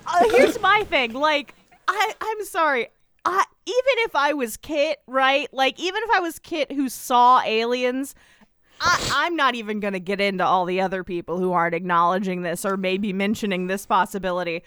uh, 0.06 0.28
here's 0.30 0.58
my 0.60 0.84
thing. 0.84 1.12
Like, 1.12 1.54
I, 1.86 2.14
I'm 2.18 2.44
sorry. 2.46 2.88
I, 3.26 3.44
even 3.66 3.94
if 3.98 4.16
I 4.16 4.32
was 4.32 4.56
Kit, 4.56 5.00
right? 5.06 5.52
Like, 5.52 5.78
even 5.78 6.02
if 6.04 6.10
I 6.14 6.20
was 6.20 6.38
Kit 6.38 6.72
who 6.72 6.88
saw 6.88 7.42
aliens, 7.44 8.14
I, 8.80 9.10
I'm 9.14 9.36
not 9.36 9.54
even 9.54 9.78
going 9.80 9.92
to 9.92 10.00
get 10.00 10.22
into 10.22 10.44
all 10.44 10.64
the 10.64 10.80
other 10.80 11.04
people 11.04 11.38
who 11.38 11.52
aren't 11.52 11.74
acknowledging 11.74 12.40
this 12.40 12.64
or 12.64 12.78
maybe 12.78 13.12
mentioning 13.12 13.66
this 13.66 13.84
possibility. 13.84 14.62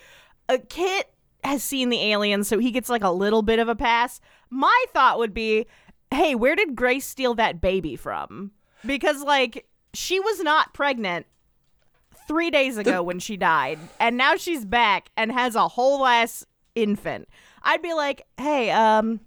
A 0.50 0.60
Kit 0.60 1.13
has 1.44 1.64
seen 1.64 1.90
the 1.90 2.12
aliens, 2.12 2.48
so 2.48 2.60
he 2.60 2.72
gets 2.72 2.90
like 2.90 3.04
a 3.04 3.12
little 3.12 3.42
bit 3.42 3.60
of 3.60 3.68
a 3.68 3.76
pass. 3.76 4.20
My 4.50 4.86
thought 4.94 5.20
would 5.20 5.34
be, 5.34 5.66
hey, 6.12 6.36
where 6.36 6.56
did 6.56 6.76
Grace 6.76 7.06
steal 7.06 7.34
that 7.36 7.62
baby 7.62 7.96
from? 7.96 8.52
Because, 8.86 9.22
like, 9.22 9.68
she 9.94 10.20
was 10.20 10.42
not 10.42 10.74
pregnant 10.74 11.26
three 12.28 12.52
days 12.52 12.78
ago 12.78 13.04
when 13.04 13.20
she 13.20 13.38
died, 13.38 13.80
and 14.00 14.18
now 14.18 14.36
she's 14.36 14.66
back 14.66 15.10
and 15.18 15.32
has 15.32 15.56
a 15.56 15.68
whole 15.68 16.06
ass 16.06 16.46
infant. 16.76 17.28
I'd 17.62 17.82
be 17.82 17.94
like, 17.94 18.26
hey, 18.38 18.72
um, 18.72 19.20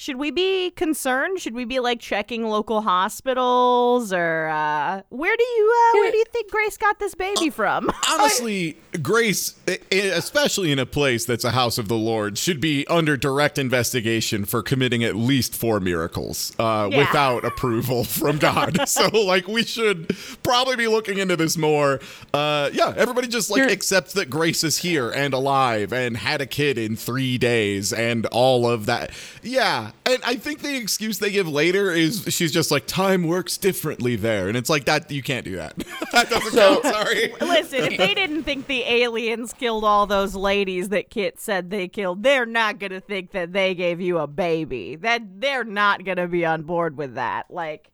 should 0.00 0.14
we 0.14 0.30
be 0.30 0.70
concerned? 0.70 1.40
Should 1.40 1.54
we 1.54 1.64
be 1.64 1.80
like 1.80 1.98
checking 1.98 2.44
local 2.46 2.82
hospitals 2.82 4.12
or 4.12 4.46
uh, 4.46 5.02
where 5.08 5.36
do 5.36 5.42
you 5.42 5.74
uh, 5.76 5.98
where 5.98 6.12
do 6.12 6.16
you 6.18 6.24
think 6.32 6.50
Grace 6.52 6.76
got 6.76 7.00
this 7.00 7.16
baby 7.16 7.50
from? 7.50 7.90
Honestly, 8.08 8.76
Grace, 9.02 9.56
i- 9.66 9.78
i- 9.90 9.94
especially 9.96 10.70
in 10.70 10.78
a 10.78 10.86
place 10.86 11.24
that's 11.24 11.42
a 11.42 11.50
house 11.50 11.78
of 11.78 11.88
the 11.88 11.96
Lord, 11.96 12.38
should 12.38 12.60
be 12.60 12.86
under 12.86 13.16
direct 13.16 13.58
investigation 13.58 14.44
for 14.44 14.62
committing 14.62 15.02
at 15.02 15.16
least 15.16 15.52
four 15.56 15.80
miracles 15.80 16.52
uh, 16.60 16.88
Yeah. 16.92 16.98
without 16.98 17.44
approval 17.44 18.04
from 18.04 18.38
God. 18.38 18.80
so, 18.88 19.08
like, 19.08 19.48
we 19.48 19.64
should 19.64 20.16
probably 20.44 20.76
be 20.76 20.86
looking 20.86 21.18
into 21.18 21.34
this 21.36 21.56
more. 21.56 21.98
Uh, 22.32 22.70
yeah, 22.72 22.94
everybody 22.96 23.26
just 23.26 23.50
like 23.50 23.62
Here- 23.62 23.70
accepts 23.70 24.12
that 24.12 24.30
Grace 24.30 24.62
is 24.62 24.78
here 24.78 25.10
and 25.10 25.34
alive 25.34 25.92
and 25.92 26.16
had 26.18 26.40
a 26.40 26.46
kid 26.46 26.78
in 26.78 26.94
three 26.94 27.36
days 27.36 27.92
and 27.92 28.26
all 28.26 28.64
of 28.70 28.86
that. 28.86 29.10
Yeah, 29.42 29.87
and 30.06 30.22
I 30.24 30.36
think 30.36 30.60
the 30.60 30.76
excuse 30.76 31.18
they 31.18 31.30
give 31.30 31.48
later 31.48 31.90
is 31.92 32.24
she's 32.28 32.52
just 32.52 32.70
like 32.70 32.86
time 32.86 33.24
works 33.26 33.56
differently 33.56 34.16
there, 34.16 34.48
and 34.48 34.56
it's 34.56 34.70
like 34.70 34.84
that 34.86 35.10
you 35.10 35.22
can't 35.22 35.44
do 35.44 35.56
that. 35.56 35.76
that 36.12 36.30
doesn't 36.30 36.52
So- 36.52 36.80
count. 36.80 36.94
Sorry. 36.94 37.32
Listen, 37.40 37.84
if 37.84 37.98
they 37.98 38.14
didn't 38.14 38.44
think 38.44 38.66
the 38.66 38.82
aliens 38.82 39.52
killed 39.52 39.84
all 39.84 40.06
those 40.06 40.34
ladies 40.34 40.88
that 40.90 41.10
Kit 41.10 41.38
said 41.40 41.70
they 41.70 41.88
killed, 41.88 42.22
they're 42.22 42.46
not 42.46 42.78
gonna 42.78 43.00
think 43.00 43.32
that 43.32 43.52
they 43.52 43.74
gave 43.74 44.00
you 44.00 44.18
a 44.18 44.26
baby. 44.26 44.96
That 44.96 45.40
they're 45.40 45.64
not 45.64 46.04
gonna 46.04 46.28
be 46.28 46.44
on 46.44 46.62
board 46.62 46.96
with 46.96 47.14
that. 47.14 47.50
Like, 47.50 47.90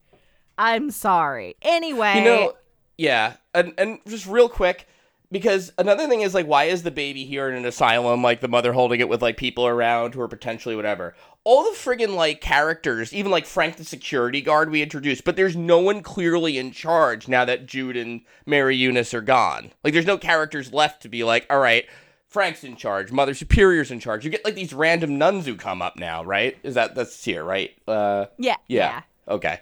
I'm 0.59 0.91
sorry. 0.91 1.57
Anyway, 1.63 2.19
you 2.19 2.25
know, 2.25 2.53
yeah, 2.97 3.35
and 3.55 3.75
and 3.79 3.99
just 4.07 4.27
real 4.27 4.49
quick. 4.49 4.87
Because 5.35 5.73
another 5.79 6.07
thing 6.07 6.20
is 6.20 6.33
like, 6.33 6.47
why 6.47 6.64
is 6.66 6.85
the 6.85 6.92
baby 6.92 7.25
here 7.25 7.49
in 7.49 7.57
an 7.57 7.64
asylum? 7.66 8.23
Like 8.23 8.40
the 8.40 8.47
mother 8.47 8.73
holding 8.73 9.01
it 9.01 9.09
with 9.09 9.20
like 9.20 9.37
people 9.37 9.66
around 9.66 10.14
who 10.14 10.20
are 10.20 10.29
potentially 10.29 10.77
whatever. 10.77 11.16
All 11.42 11.64
the 11.64 11.77
friggin' 11.77 12.14
like 12.14 12.40
characters, 12.40 13.12
even 13.12 13.33
like 13.33 13.44
Frank 13.44 13.75
the 13.77 13.85
security 13.85 14.40
guard 14.40 14.70
we 14.70 14.81
introduced, 14.81 15.25
but 15.25 15.35
there's 15.35 15.57
no 15.57 15.81
one 15.81 16.05
clearly 16.05 16.57
in 16.57 16.70
charge 16.70 17.27
now 17.27 17.44
that 17.47 17.66
Jude 17.66 17.97
and 17.97 18.20
Mary 18.47 18.77
Eunice 18.77 19.12
are 19.12 19.20
gone. 19.20 19.73
Like 19.83 19.92
there's 19.92 20.07
no 20.07 20.18
characters 20.18 20.73
left 20.73 21.03
to 21.03 21.09
be 21.09 21.25
like, 21.25 21.47
all 21.51 21.59
right, 21.59 21.85
Frank's 22.29 22.62
in 22.62 22.77
charge, 22.77 23.11
Mother 23.11 23.35
Superior's 23.35 23.90
in 23.90 23.99
charge. 23.99 24.25
You 24.25 24.31
get 24.31 24.44
like 24.44 24.55
these 24.55 24.73
random 24.73 25.18
nuns 25.18 25.47
who 25.47 25.57
come 25.57 25.83
up 25.83 25.97
now, 25.97 26.23
right? 26.23 26.57
Is 26.62 26.75
that 26.77 26.94
that's 26.94 27.25
here, 27.25 27.42
right? 27.42 27.73
Uh, 27.88 28.27
Yeah. 28.38 28.55
yeah. 28.68 29.03
Okay. 29.27 29.59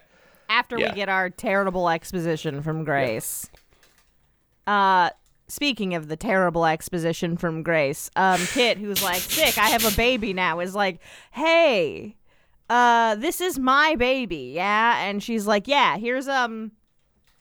After 0.49 0.77
Yeah. 0.77 0.91
we 0.91 0.95
get 0.95 1.09
our 1.09 1.31
terrible 1.31 1.89
exposition 1.89 2.61
from 2.61 2.83
Grace. 2.83 3.49
Uh 4.67 5.09
speaking 5.47 5.93
of 5.93 6.07
the 6.07 6.15
terrible 6.15 6.65
exposition 6.65 7.37
from 7.37 7.63
Grace, 7.63 8.09
um 8.15 8.39
Kit 8.47 8.77
who's 8.77 9.03
like, 9.03 9.21
"Sick, 9.21 9.57
I 9.57 9.69
have 9.69 9.85
a 9.85 9.95
baby 9.95 10.33
now." 10.33 10.59
is 10.59 10.75
like, 10.75 10.99
"Hey, 11.31 12.15
uh 12.69 13.15
this 13.15 13.41
is 13.41 13.59
my 13.59 13.95
baby." 13.95 14.51
Yeah? 14.55 15.03
And 15.03 15.21
she's 15.21 15.45
like, 15.47 15.67
"Yeah, 15.67 15.97
here's 15.97 16.27
um 16.27 16.71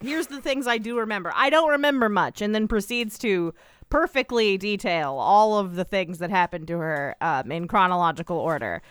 here's 0.01 0.27
the 0.27 0.41
things 0.41 0.67
I 0.67 0.79
do 0.79 0.99
remember. 0.99 1.33
I 1.35 1.51
don't 1.51 1.71
remember 1.71 2.09
much." 2.09 2.43
And 2.43 2.55
then 2.55 2.69
proceeds 2.69 3.19
to 3.19 3.55
perfectly 3.88 4.57
detail 4.57 5.12
all 5.19 5.59
of 5.59 5.75
the 5.75 5.85
things 5.85 6.19
that 6.19 6.31
happened 6.31 6.67
to 6.69 6.79
her 6.79 7.17
um 7.21 7.53
in 7.53 7.69
chronological 7.69 8.38
order. 8.38 8.83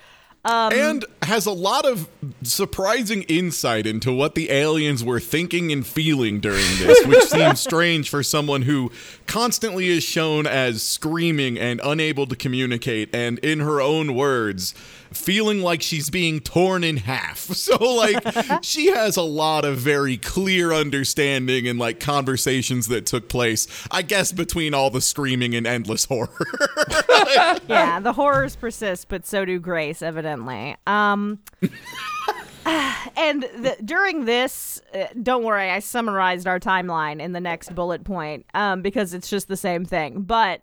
Um, 0.43 0.73
and 0.73 1.05
has 1.21 1.45
a 1.45 1.51
lot 1.51 1.85
of 1.85 2.09
surprising 2.41 3.21
insight 3.23 3.85
into 3.85 4.11
what 4.11 4.33
the 4.33 4.49
aliens 4.49 5.03
were 5.03 5.19
thinking 5.19 5.71
and 5.71 5.85
feeling 5.85 6.39
during 6.39 6.65
this, 6.79 7.05
which 7.05 7.25
seems 7.25 7.59
strange 7.59 8.09
for 8.09 8.23
someone 8.23 8.63
who 8.63 8.91
constantly 9.27 9.89
is 9.89 10.03
shown 10.03 10.47
as 10.47 10.81
screaming 10.81 11.59
and 11.59 11.79
unable 11.83 12.25
to 12.25 12.35
communicate, 12.35 13.13
and 13.13 13.37
in 13.39 13.59
her 13.59 13.79
own 13.79 14.15
words, 14.15 14.73
feeling 15.13 15.61
like 15.61 15.81
she's 15.81 16.09
being 16.09 16.39
torn 16.39 16.83
in 16.83 16.97
half. 16.97 17.49
So, 17.61 17.77
like, 17.77 18.63
she 18.63 18.87
has 18.87 19.17
a 19.17 19.21
lot 19.21 19.65
of 19.65 19.77
very 19.77 20.17
clear 20.17 20.73
understanding 20.73 21.67
and, 21.67 21.77
like, 21.77 21.99
conversations 21.99 22.87
that 22.87 23.05
took 23.05 23.29
place, 23.29 23.67
I 23.91 24.01
guess, 24.01 24.31
between 24.31 24.73
all 24.73 24.89
the 24.89 24.99
screaming 24.99 25.53
and 25.53 25.67
endless 25.67 26.05
horror. 26.05 26.29
yeah, 27.67 27.99
the 27.99 28.13
horrors 28.13 28.55
persist, 28.55 29.09
but 29.09 29.27
so 29.27 29.45
do 29.45 29.59
Grace, 29.59 30.01
evidently. 30.01 30.75
Um, 30.87 31.39
and 32.65 33.43
the, 33.43 33.77
during 33.83 34.25
this, 34.25 34.81
uh, 34.93 35.05
don't 35.21 35.43
worry, 35.43 35.69
I 35.69 35.79
summarized 35.79 36.47
our 36.47 36.59
timeline 36.59 37.19
in 37.19 37.31
the 37.31 37.41
next 37.41 37.75
bullet 37.75 38.03
point 38.03 38.45
um, 38.53 38.81
because 38.81 39.13
it's 39.13 39.29
just 39.29 39.47
the 39.47 39.57
same 39.57 39.85
thing. 39.85 40.21
But 40.21 40.61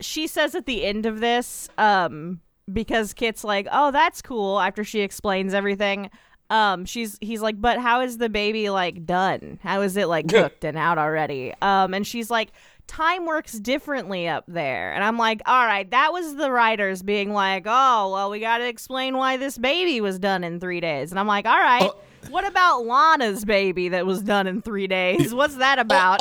she 0.00 0.26
says 0.26 0.54
at 0.54 0.66
the 0.66 0.84
end 0.84 1.06
of 1.06 1.20
this, 1.20 1.68
um, 1.78 2.40
because 2.72 3.12
Kit's 3.12 3.44
like, 3.44 3.66
"Oh, 3.70 3.90
that's 3.90 4.22
cool." 4.22 4.60
After 4.60 4.84
she 4.84 5.00
explains 5.00 5.54
everything, 5.54 6.10
um, 6.50 6.84
she's 6.84 7.16
he's 7.20 7.42
like, 7.42 7.60
"But 7.60 7.78
how 7.78 8.00
is 8.00 8.18
the 8.18 8.28
baby 8.28 8.70
like 8.70 9.06
done? 9.06 9.58
How 9.62 9.82
is 9.82 9.96
it 9.96 10.08
like 10.08 10.28
cooked 10.30 10.64
and 10.64 10.76
out 10.76 10.98
already?" 10.98 11.54
Um, 11.62 11.94
and 11.94 12.06
she's 12.06 12.30
like, 12.30 12.50
"Time 12.86 13.26
works 13.26 13.52
differently 13.52 14.28
up 14.28 14.44
there." 14.48 14.92
And 14.92 15.04
I'm 15.04 15.16
like, 15.16 15.42
"All 15.46 15.66
right, 15.66 15.90
that 15.90 16.12
was 16.12 16.36
the 16.36 16.50
writers 16.50 17.02
being 17.02 17.32
like, 17.32 17.64
"Oh, 17.66 18.12
well, 18.12 18.30
we 18.30 18.40
got 18.40 18.58
to 18.58 18.66
explain 18.66 19.16
why 19.16 19.36
this 19.36 19.56
baby 19.58 20.00
was 20.00 20.18
done 20.18 20.44
in 20.44 20.60
three 20.60 20.80
days." 20.80 21.10
And 21.12 21.20
I'm 21.20 21.26
like, 21.28 21.46
"All 21.46 21.58
right." 21.58 21.90
what 22.28 22.46
about 22.46 22.84
Lana's 22.84 23.46
baby 23.46 23.88
that 23.88 24.04
was 24.04 24.20
done 24.20 24.46
in 24.46 24.60
three 24.60 24.86
days? 24.86 25.32
What's 25.34 25.56
that 25.56 25.78
about? 25.78 26.20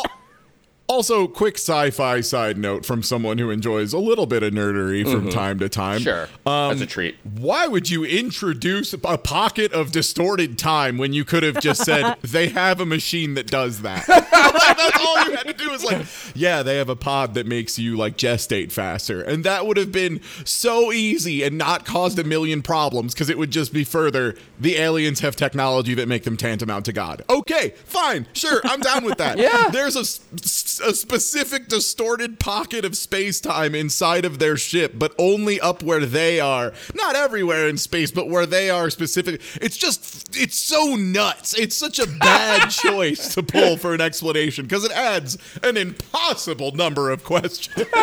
Also, 0.90 1.28
quick 1.28 1.56
sci-fi 1.60 2.20
side 2.20 2.58
note 2.58 2.84
from 2.84 3.04
someone 3.04 3.38
who 3.38 3.52
enjoys 3.52 3.94
a 3.94 4.00
little 4.00 4.26
bit 4.26 4.42
of 4.42 4.52
nerdery 4.54 5.04
from 5.10 5.30
time 5.30 5.60
to 5.60 5.70
time. 5.70 6.02
Sure. 6.02 6.24
Um, 6.48 6.70
That's 6.70 6.82
a 6.82 6.86
treat. 6.88 7.16
Why 7.24 7.68
would 7.68 7.92
you 7.92 8.04
introduce 8.04 8.92
a 8.94 8.98
pocket 9.20 9.72
of 9.72 9.92
distorted 9.92 10.58
time 10.58 10.98
when 10.98 11.14
you 11.14 11.24
could 11.24 11.44
have 11.44 11.60
just 11.62 11.86
said 11.86 12.16
they 12.24 12.50
have 12.50 12.82
a 12.82 12.88
machine 12.88 13.36
that 13.36 13.48
does 13.48 13.82
that? 13.84 14.06
Like, 14.50 14.78
that's 14.78 15.00
all 15.06 15.26
you 15.26 15.36
had 15.36 15.46
to 15.48 15.54
do 15.54 15.72
is 15.72 15.84
like, 15.84 16.06
yeah, 16.36 16.64
they 16.64 16.78
have 16.78 16.90
a 16.90 16.96
pod 16.96 17.36
that 17.36 17.46
makes 17.46 17.78
you 17.78 17.96
like 17.98 18.18
gestate 18.18 18.72
faster, 18.72 19.22
and 19.22 19.44
that 19.44 19.66
would 19.68 19.78
have 19.78 19.92
been 19.92 20.22
so 20.44 20.92
easy 20.92 21.44
and 21.44 21.58
not 21.58 21.86
caused 21.86 22.18
a 22.20 22.24
million 22.24 22.62
problems 22.64 23.14
because 23.14 23.30
it 23.30 23.38
would 23.38 23.52
just 23.52 23.72
be 23.74 23.84
further. 23.84 24.36
The 24.60 24.76
aliens 24.78 25.20
have 25.20 25.36
technology 25.36 25.94
that 25.96 26.08
make 26.08 26.24
them 26.24 26.36
tantamount 26.36 26.86
to 26.86 26.94
God. 26.94 27.22
Okay, 27.30 27.74
fine, 27.86 28.26
sure, 28.34 28.60
I'm 28.64 28.80
down 28.80 29.04
with 29.06 29.18
that. 29.20 29.38
Yeah. 29.38 29.70
there's 29.72 29.96
a, 29.96 30.00
s- 30.00 30.79
a 30.80 30.94
specific 30.94 31.68
distorted 31.68 32.40
pocket 32.40 32.86
of 32.86 32.96
space 32.98 33.40
time 33.42 33.76
inside 33.76 34.26
of 34.26 34.40
their 34.40 34.58
ship, 34.58 34.94
but 34.96 35.14
only 35.18 35.60
up 35.60 35.84
where 35.84 36.06
they 36.06 36.40
are. 36.40 36.74
Not 36.96 37.16
everywhere 37.16 37.68
in 37.68 37.78
space, 37.78 38.12
but 38.12 38.30
where 38.30 38.46
they 38.46 38.70
are 38.70 38.90
specific. 38.90 39.42
It's 39.62 39.78
just, 39.78 40.36
it's 40.36 40.56
so 40.58 40.96
nuts. 40.96 41.54
It's 41.58 41.76
such 41.78 42.00
a 42.00 42.08
bad 42.08 42.68
choice 42.70 43.34
to 43.36 43.44
pull 43.44 43.78
for 43.78 43.94
an 43.94 44.02
explanation 44.02 44.66
because 44.66 44.84
it 44.86 44.92
adds 44.92 45.38
an 45.64 45.78
impossible 45.78 46.72
number 46.74 47.10
of 47.12 47.24
questions. 47.24 47.86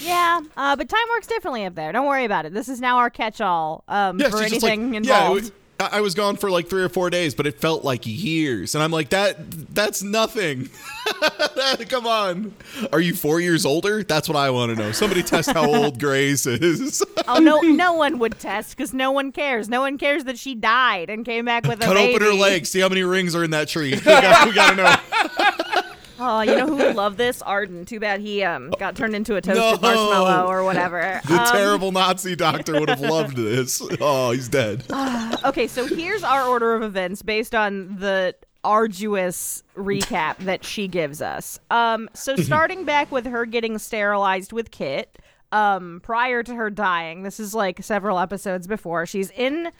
Yeah, 0.00 0.40
uh, 0.56 0.76
but 0.76 0.88
time 0.88 1.00
works 1.10 1.26
differently 1.26 1.64
up 1.64 1.74
there. 1.74 1.90
Don't 1.90 2.06
worry 2.06 2.24
about 2.24 2.46
it. 2.46 2.54
This 2.54 2.68
is 2.68 2.80
now 2.80 2.98
our 2.98 3.10
catch-all 3.10 3.82
um, 3.88 4.18
Yeah, 4.20 4.28
for 4.30 4.38
she's 4.44 4.52
just 4.52 4.62
like, 4.62 4.74
anything 4.78 4.94
yeah, 4.94 4.98
it 5.00 5.02
involved. 5.02 5.40
was- 5.42 5.52
I 5.80 6.00
was 6.00 6.14
gone 6.14 6.36
for 6.36 6.50
like 6.50 6.68
three 6.68 6.82
or 6.82 6.88
four 6.88 7.08
days, 7.08 7.36
but 7.36 7.46
it 7.46 7.60
felt 7.60 7.84
like 7.84 8.00
years. 8.04 8.74
And 8.74 8.82
I'm 8.82 8.90
like, 8.90 9.10
that 9.10 9.36
that's 9.74 10.02
nothing. 10.02 10.70
Come 11.88 12.04
on. 12.06 12.52
Are 12.92 13.00
you 13.00 13.14
four 13.14 13.40
years 13.40 13.64
older? 13.64 14.02
That's 14.02 14.28
what 14.28 14.36
I 14.36 14.50
want 14.50 14.76
to 14.76 14.82
know. 14.82 14.90
Somebody 14.90 15.22
test 15.22 15.50
how 15.50 15.72
old 15.72 16.00
Grace 16.00 16.46
is. 16.46 17.02
oh 17.28 17.38
no, 17.38 17.60
no 17.60 17.92
one 17.92 18.18
would 18.18 18.38
test 18.40 18.76
because 18.76 18.92
no 18.92 19.12
one 19.12 19.30
cares. 19.30 19.68
No 19.68 19.80
one 19.80 19.98
cares 19.98 20.24
that 20.24 20.36
she 20.36 20.56
died 20.56 21.10
and 21.10 21.24
came 21.24 21.44
back 21.44 21.64
with 21.64 21.80
a 21.80 21.84
Cut 21.86 21.94
baby. 21.94 22.14
open 22.14 22.26
her 22.26 22.34
legs. 22.34 22.70
See 22.70 22.80
how 22.80 22.88
many 22.88 23.04
rings 23.04 23.36
are 23.36 23.44
in 23.44 23.50
that 23.52 23.68
tree. 23.68 23.90
We 23.98 24.00
got, 24.04 24.48
we 24.48 24.54
got 24.54 24.70
to 24.70 24.76
know. 24.76 25.64
Oh, 26.20 26.40
you 26.40 26.56
know 26.56 26.66
who 26.66 26.76
would 26.76 26.96
love 26.96 27.16
this? 27.16 27.40
Arden. 27.42 27.84
Too 27.84 28.00
bad 28.00 28.20
he 28.20 28.42
um 28.42 28.70
got 28.78 28.96
turned 28.96 29.14
into 29.14 29.36
a 29.36 29.40
toasted 29.40 29.62
No. 29.62 29.70
marshmallow 29.88 30.46
or 30.48 30.64
whatever. 30.64 31.20
The 31.28 31.40
Um, 31.40 31.46
terrible 31.52 31.92
Nazi 31.92 32.34
doctor 32.36 32.78
would 32.80 32.88
have 32.88 33.00
loved 33.00 33.36
this. 33.36 33.80
Oh, 34.00 34.30
he's 34.32 34.48
dead. 34.48 34.84
Okay, 35.44 35.66
so 35.68 35.86
here's 35.86 36.22
our 36.24 36.44
order 36.48 36.74
of 36.74 36.82
events 36.82 37.22
based 37.22 37.54
on 37.54 37.96
the 37.98 38.34
arduous 38.64 39.62
recap 39.76 40.36
that 40.38 40.64
she 40.64 40.88
gives 40.88 41.22
us. 41.22 41.58
Um, 41.70 42.08
so 42.14 42.36
starting 42.50 42.84
back 42.84 43.10
with 43.12 43.24
her 43.26 43.46
getting 43.46 43.78
sterilized 43.78 44.52
with 44.52 44.70
Kit, 44.70 45.18
um, 45.52 46.00
prior 46.02 46.42
to 46.42 46.54
her 46.54 46.70
dying, 46.70 47.22
this 47.22 47.38
is 47.40 47.54
like 47.54 47.82
several 47.82 48.18
episodes 48.18 48.66
before, 48.66 49.06
she's 49.06 49.30
in 49.30 49.70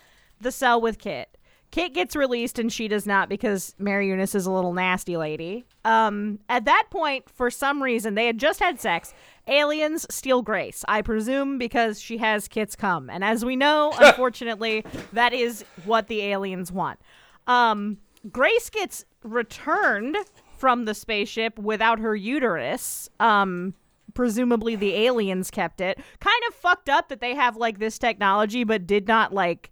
the 0.40 0.53
cell 0.53 0.81
with 0.81 0.98
Kit. 0.98 1.37
Kit 1.70 1.92
gets 1.92 2.16
released 2.16 2.59
and 2.59 2.72
she 2.72 2.88
does 2.88 3.07
not 3.07 3.28
because 3.28 3.74
Mary 3.78 4.09
Eunice 4.09 4.35
is 4.35 4.46
a 4.46 4.50
little 4.50 4.72
nasty 4.72 5.16
lady. 5.16 5.66
Um, 5.85 6.38
at 6.48 6.64
that 6.64 6.87
point, 6.90 7.28
for 7.28 7.50
some 7.50 7.83
reason, 7.83 8.14
they 8.14 8.26
had 8.26 8.38
just 8.38 8.61
had 8.61 8.81
sex. 8.81 9.12
Aliens 9.46 10.07
steal 10.11 10.42
Grace, 10.42 10.85
I 10.88 11.02
presume 11.02 11.59
because 11.59 12.00
she 12.00 12.18
has 12.18 12.48
Kit's 12.48 12.74
come. 12.74 13.11
And 13.11 13.22
as 13.22 13.44
we 13.44 13.54
know, 13.54 13.92
unfortunately, 14.00 14.85
that 15.12 15.33
is 15.33 15.64
what 15.85 16.09
the 16.09 16.22
aliens 16.22 16.72
want. 16.72 16.98
Um, 17.46 17.98
Grace 18.31 18.70
gets 18.70 19.04
returned 19.22 20.16
from 20.57 20.87
the 20.87 20.94
spaceship 20.94 21.59
without 21.59 21.98
her 21.98 22.16
uterus. 22.16 23.09
Um, 23.20 23.74
presumably 24.14 24.74
the 24.74 24.94
aliens 24.94 25.50
kept 25.50 25.81
it. 25.81 25.98
Kind 26.18 26.42
of 26.48 26.54
fucked 26.54 26.88
up 26.88 27.09
that 27.09 27.20
they 27.20 27.35
have 27.35 27.57
like 27.57 27.78
this 27.78 27.98
technology 27.98 28.64
but 28.64 28.87
did 28.87 29.07
not 29.07 29.33
like 29.33 29.70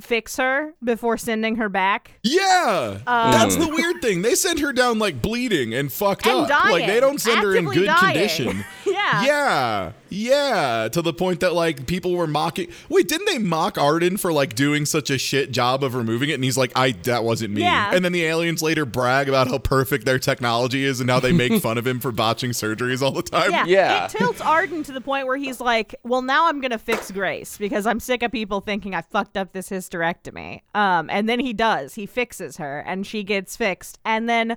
fix 0.00 0.36
her 0.36 0.74
before 0.82 1.16
sending 1.18 1.56
her 1.56 1.68
back. 1.68 2.12
Yeah, 2.22 2.98
um, 3.06 3.32
that's 3.32 3.56
the 3.56 3.68
weird 3.68 4.02
thing. 4.02 4.22
They 4.22 4.34
send 4.34 4.58
her 4.60 4.72
down 4.72 4.98
like 4.98 5.20
bleeding 5.22 5.74
and 5.74 5.92
fucked 5.92 6.26
And 6.26 6.40
up. 6.40 6.48
dying. 6.48 6.72
Like 6.72 6.86
they 6.86 7.00
don't 7.00 7.20
send 7.20 7.40
her 7.42 7.54
in 7.56 7.66
good 7.66 7.86
dying. 7.86 8.14
condition. 8.14 8.64
Yeah. 8.90 9.24
yeah, 9.24 9.92
yeah. 10.08 10.88
To 10.88 11.02
the 11.02 11.12
point 11.12 11.40
that 11.40 11.54
like 11.54 11.86
people 11.86 12.12
were 12.12 12.26
mocking. 12.26 12.70
Wait, 12.88 13.08
didn't 13.08 13.26
they 13.26 13.38
mock 13.38 13.78
Arden 13.78 14.16
for 14.16 14.32
like 14.32 14.54
doing 14.54 14.86
such 14.86 15.10
a 15.10 15.18
shit 15.18 15.52
job 15.52 15.82
of 15.84 15.94
removing 15.94 16.30
it? 16.30 16.34
And 16.34 16.44
he's 16.44 16.58
like, 16.58 16.72
"I 16.76 16.92
that 17.04 17.24
wasn't 17.24 17.54
me." 17.54 17.62
Yeah. 17.62 17.94
And 17.94 18.04
then 18.04 18.12
the 18.12 18.24
aliens 18.24 18.62
later 18.62 18.84
brag 18.84 19.28
about 19.28 19.48
how 19.48 19.58
perfect 19.58 20.04
their 20.04 20.18
technology 20.18 20.84
is 20.84 21.00
and 21.00 21.08
how 21.10 21.20
they 21.20 21.32
make 21.32 21.52
fun 21.62 21.78
of 21.78 21.86
him 21.86 22.00
for 22.00 22.12
botching 22.12 22.50
surgeries 22.50 23.02
all 23.02 23.12
the 23.12 23.22
time. 23.22 23.50
Yeah. 23.50 23.64
Yeah. 23.66 24.04
It 24.04 24.10
tilts 24.10 24.40
Arden 24.40 24.82
to 24.84 24.92
the 24.92 25.00
point 25.00 25.26
where 25.26 25.36
he's 25.36 25.60
like, 25.60 25.94
well, 26.04 26.22
now 26.22 26.48
I'm 26.48 26.60
going 26.60 26.70
to 26.72 26.78
fix 26.78 27.10
Grace 27.10 27.56
because 27.58 27.86
I'm 27.86 28.00
sick 28.00 28.22
of 28.22 28.32
people 28.32 28.60
thinking 28.60 28.94
I 28.94 29.02
fucked 29.02 29.36
up 29.36 29.52
this 29.52 29.70
hysterectomy. 29.70 30.62
Um, 30.74 31.08
and 31.10 31.28
then 31.28 31.40
he 31.40 31.52
does. 31.52 31.94
He 31.94 32.06
fixes 32.06 32.56
her 32.56 32.80
and 32.80 33.06
she 33.06 33.22
gets 33.22 33.56
fixed. 33.56 33.98
And 34.04 34.28
then 34.28 34.56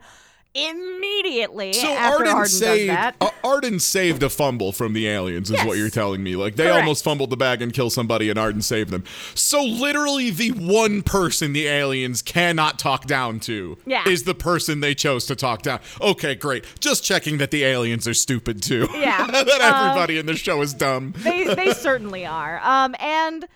immediately 0.55 1.73
So 1.73 1.87
after 1.91 2.17
Arden, 2.19 2.33
Arden, 2.33 2.49
saved 2.49 2.87
does 2.87 2.95
that. 2.95 3.15
uh, 3.21 3.29
Arden 3.43 3.79
saved 3.79 4.23
a 4.23 4.29
fumble 4.29 4.71
from 4.71 4.93
the 4.93 5.07
aliens, 5.07 5.49
is 5.49 5.55
Yes. 5.57 5.65
what 5.65 5.77
you're 5.77 5.89
telling 5.89 6.23
me. 6.23 6.35
Like 6.35 6.55
they 6.55 6.65
Correct. 6.65 6.79
almost 6.79 7.03
fumbled 7.03 7.29
the 7.29 7.37
bag 7.37 7.61
and 7.61 7.73
killed 7.73 7.93
somebody, 7.93 8.29
and 8.29 8.37
Arden 8.37 8.61
saved 8.61 8.89
them. 8.91 9.03
So 9.35 9.63
literally, 9.63 10.29
the 10.29 10.51
one 10.51 11.01
person 11.01 11.53
the 11.53 11.67
aliens 11.67 12.21
cannot 12.21 12.79
talk 12.79 13.05
down 13.07 13.39
to 13.41 13.77
Yeah. 13.85 14.07
is 14.07 14.23
the 14.23 14.35
person 14.35 14.79
they 14.79 14.95
chose 14.95 15.25
to 15.27 15.35
talk 15.35 15.61
down. 15.63 15.79
Okay, 16.01 16.35
great. 16.35 16.65
Just 16.79 17.03
checking 17.03 17.37
that 17.39 17.51
the 17.51 17.63
aliens 17.63 18.07
are 18.07 18.13
stupid 18.13 18.61
too. 18.61 18.87
Yeah. 18.93 19.25
that 19.31 19.47
Uh, 19.47 19.59
everybody 19.89 20.17
in 20.17 20.25
the 20.25 20.35
show 20.35 20.61
is 20.61 20.73
dumb. 20.73 21.13
they 21.17 21.45
they 21.53 21.73
certainly 21.73 22.25
are. 22.25 22.59
Um, 22.63 22.95
and 22.99 23.47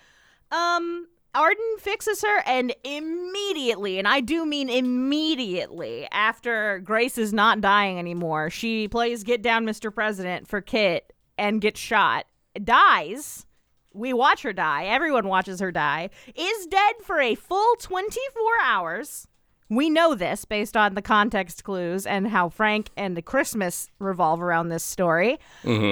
um, 0.52 1.08
Arden 1.38 1.78
fixes 1.78 2.23
her, 2.23 2.41
and 2.47 2.73
immediately, 2.84 4.00
and 4.00 4.08
I 4.08 4.21
do 4.21 4.43
mean 4.43 4.69
immediately, 4.69 6.08
after 6.12 6.80
Grace 6.80 7.19
is 7.19 7.32
not 7.32 7.62
dying 7.62 8.00
anymore, 8.00 8.50
she 8.50 8.88
plays 8.88 9.23
Get 9.23 9.43
Down, 9.43 9.63
Mr. 9.63 9.93
President 9.93 10.47
for 10.47 10.62
Kit 10.62 11.13
and 11.38 11.62
gets 11.62 11.80
shot, 11.80 12.26
dies. 12.63 13.45
We 13.93 14.13
watch 14.13 14.41
her 14.41 14.54
die. 14.54 14.86
Everyone 14.86 15.28
watches 15.28 15.60
her 15.60 15.71
die. 15.71 16.10
Is 16.36 16.65
dead 16.65 16.95
for 17.04 17.19
a 17.19 17.36
full 17.36 17.76
24 17.76 18.43
hours. 18.63 19.28
We 19.69 19.89
know 19.89 20.15
this 20.15 20.43
based 20.45 20.76
on 20.76 20.95
the 20.95 21.02
context 21.02 21.63
clues 21.63 22.06
and 22.06 22.28
how 22.28 22.50
Frank 22.50 22.89
and 22.97 23.15
the 23.15 23.21
Christmas 23.21 23.89
revolve 24.00 24.41
around 24.41 24.69
this 24.69 24.84
story. 24.84 25.39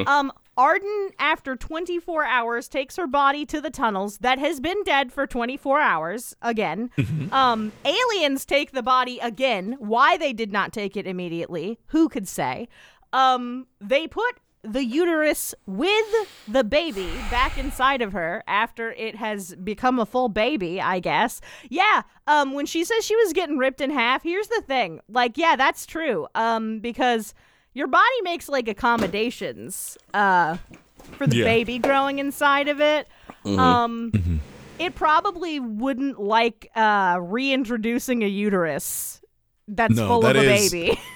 Um, 0.08 0.31
Arden, 0.58 1.10
after 1.20 1.56
24 1.56 2.24
hours, 2.26 2.68
takes 2.68 2.96
her 2.96 3.08
body 3.08 3.46
to 3.48 3.60
the 3.60 3.70
tunnels 3.70 4.20
that 4.20 4.39
has 4.39 4.60
been 4.60 4.82
dead 4.84 5.12
for 5.12 5.28
24 5.28 5.80
hours 5.82 6.36
again. 6.41 6.89
um, 7.32 7.72
aliens 7.84 8.46
take 8.46 8.72
the 8.72 8.84
body 8.84 9.20
again. 9.20 9.76
Why 9.80 10.18
they 10.18 10.34
did 10.34 10.52
not 10.52 10.72
take 10.72 10.96
it 10.96 11.06
immediately, 11.06 11.80
who 11.88 12.08
could 12.10 12.28
say? 12.28 12.68
Um, 13.12 13.68
they 13.82 14.08
put 14.08 14.39
the 14.63 14.84
uterus 14.84 15.54
with 15.68 16.28
the 16.48 16.63
baby 16.63 17.12
back 17.30 17.56
inside 17.58 18.02
of 18.02 18.13
her 18.13 18.44
after 18.48 18.91
it 18.94 19.15
has 19.15 19.56
become 19.58 20.00
a 20.00 20.06
full 20.08 20.28
baby, 20.28 20.82
I 20.82 21.00
guess. 21.00 21.39
Yeah, 21.70 22.02
um 22.26 22.54
when 22.54 22.65
she 22.65 22.84
says 22.84 23.06
she 23.06 23.15
was 23.15 23.32
getting 23.32 23.60
ripped 23.60 23.80
in 23.80 23.91
half, 23.91 24.24
here's 24.24 24.48
the 24.48 24.63
thing. 24.65 25.02
Like, 25.08 25.38
yeah, 25.38 25.56
that's 25.56 25.86
true. 25.86 26.28
Um 26.34 26.80
because 26.80 27.36
your 27.76 27.86
body 27.88 28.22
makes 28.24 28.50
like 28.50 28.68
accommodations 28.68 29.98
uh 30.16 30.58
for 31.18 31.28
the 31.28 31.38
Yeah. 31.38 31.44
baby 31.46 31.78
growing 31.78 32.18
inside 32.18 32.68
of 32.68 32.82
it. 32.82 33.08
Um 33.46 34.42
it 34.80 34.96
probably 34.96 35.60
wouldn't 35.60 36.20
like 36.20 36.72
uh 36.76 37.20
reintroducing 37.22 38.24
a 38.24 38.28
uterus 38.28 39.22
that's 39.68 39.96
No, 39.96 40.08
full 40.08 40.22
that 40.22 40.36
of 40.36 40.44
a 40.44 40.54
is- 40.56 40.72
baby. 40.72 41.00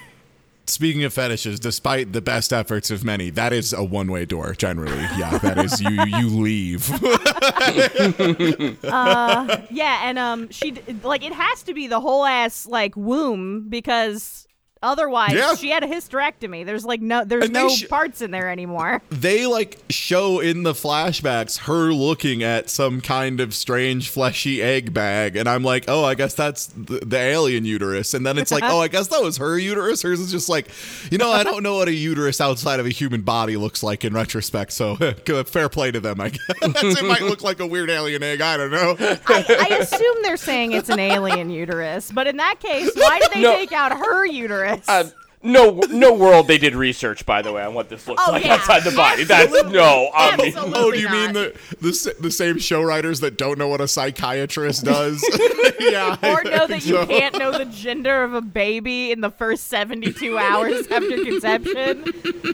Speaking 0.66 1.02
of 1.02 1.12
fetishes, 1.12 1.58
despite 1.58 2.12
the 2.12 2.20
best 2.20 2.52
efforts 2.52 2.92
of 2.92 3.02
many, 3.02 3.28
that 3.30 3.52
is 3.52 3.72
a 3.72 3.82
one-way 3.82 4.24
door. 4.24 4.54
Generally, 4.54 5.02
yeah, 5.18 5.36
that 5.38 5.58
is 5.58 5.80
you. 5.80 5.90
You 5.90 6.28
leave. 6.28 6.88
Yeah, 8.84 10.00
and 10.04 10.18
um, 10.18 10.48
she 10.50 10.74
like 11.02 11.24
it 11.24 11.32
has 11.32 11.62
to 11.64 11.74
be 11.74 11.86
the 11.88 11.98
whole 12.00 12.24
ass 12.24 12.66
like 12.66 12.96
womb 12.96 13.68
because 13.68 14.46
otherwise 14.82 15.32
Yeah. 15.34 15.54
she 15.54 15.70
had 15.70 15.84
a 15.84 15.86
hysterectomy. 15.86 16.64
There's 16.64 16.84
like 16.84 17.00
no, 17.00 17.24
there's 17.24 17.44
And 17.44 17.52
no 17.52 17.68
sh- 17.68 17.88
parts 17.88 18.22
in 18.22 18.30
there 18.30 18.48
anymore. 18.50 19.02
they 19.10 19.46
like 19.46 19.78
show 19.90 20.40
in 20.40 20.62
the 20.62 20.72
flashbacks 20.72 21.58
her 21.60 21.92
looking 21.92 22.42
at 22.42 22.70
some 22.70 23.00
kind 23.00 23.40
of 23.40 23.54
strange 23.54 24.08
fleshy 24.08 24.62
egg 24.62 24.92
bag 24.94 25.36
and 25.36 25.48
i'm 25.48 25.62
like 25.62 25.84
oh 25.88 26.04
i 26.04 26.14
guess 26.14 26.34
that's 26.34 26.66
the, 26.68 27.00
the 27.04 27.16
alien 27.18 27.64
uterus 27.64 28.14
and 28.14 28.24
then 28.24 28.38
it's 28.38 28.50
like 28.50 28.62
oh 28.66 28.80
i 28.80 28.88
guess 28.88 29.08
that 29.08 29.22
was 29.22 29.36
her 29.36 29.58
uterus 29.58 30.02
hers 30.02 30.20
is 30.20 30.30
just 30.30 30.48
like 30.48 30.68
you 31.10 31.18
know 31.18 31.30
i 31.30 31.42
don't 31.42 31.62
know 31.62 31.76
what 31.76 31.88
a 31.88 31.92
uterus 31.92 32.40
outside 32.40 32.78
of 32.80 32.86
a 32.86 32.90
human 32.90 33.20
body 33.22 33.56
looks 33.56 33.82
like 33.82 34.04
in 34.04 34.12
retrospect 34.14 34.72
so 34.72 34.96
fair 35.46 35.68
play 35.68 35.90
to 35.90 36.00
them 36.00 36.20
i 36.20 36.28
guess 36.30 36.40
it 36.60 37.04
might 37.04 37.22
look 37.22 37.42
like 37.42 37.60
a 37.60 37.66
weird 37.66 37.90
alien 37.90 38.22
egg 38.22 38.40
i 38.40 38.56
don't 38.56 38.70
know 38.70 38.96
I, 39.00 39.68
I 39.70 39.76
assume 39.76 40.16
they're 40.22 40.36
saying 40.36 40.72
it's 40.72 40.88
an 40.88 40.98
alien 41.00 41.50
uterus, 41.50 42.10
but 42.12 42.26
in 42.26 42.36
that 42.38 42.60
case, 42.60 42.90
why 42.94 43.18
did 43.20 43.30
they 43.32 43.42
No. 43.42 43.54
take 43.54 43.72
out 43.72 43.92
her 43.96 44.26
uterus? 44.26 44.69
Uh, 44.88 45.04
no, 45.42 45.80
no 45.90 46.12
world 46.12 46.48
they 46.48 46.58
did 46.58 46.74
research, 46.74 47.24
by 47.24 47.40
the 47.40 47.50
way, 47.50 47.62
on 47.64 47.72
what 47.72 47.88
this 47.88 48.06
looks 48.06 48.22
Oh, 48.26 48.32
like 48.32 48.44
yeah. 48.44 48.54
outside 48.56 48.84
the 48.84 48.90
body. 48.90 49.24
That's 49.24 49.50
no. 49.70 50.10
I 50.14 50.36
mean, 50.36 50.52
Oh, 50.54 50.90
do 50.92 50.98
you 51.00 51.08
mean 51.08 51.32
the, 51.32 51.58
the 51.80 52.14
the 52.20 52.30
same 52.30 52.58
show 52.58 52.82
writers 52.82 53.20
that 53.20 53.38
don't 53.38 53.58
know 53.58 53.68
what 53.68 53.80
a 53.80 53.88
psychiatrist 53.88 54.84
does? 54.84 55.24
yeah. 55.80 56.16
Or 56.22 56.44
know 56.44 56.66
think 56.66 56.84
that 56.84 56.86
you 56.86 57.06
can't 57.06 57.38
know 57.38 57.52
the 57.56 57.64
gender 57.64 58.22
of 58.22 58.34
a 58.34 58.42
baby 58.42 59.12
in 59.12 59.22
the 59.22 59.30
first 59.30 59.68
72 59.68 60.36
hours 60.36 60.86
after 60.88 61.24
conception. 61.24 62.04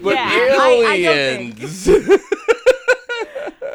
but 0.01 0.15
yeah, 0.15 0.29
I, 0.31 0.85
I 0.89 1.03
don't 1.03 1.57
think. 1.59 1.61
aliens. 1.61 1.89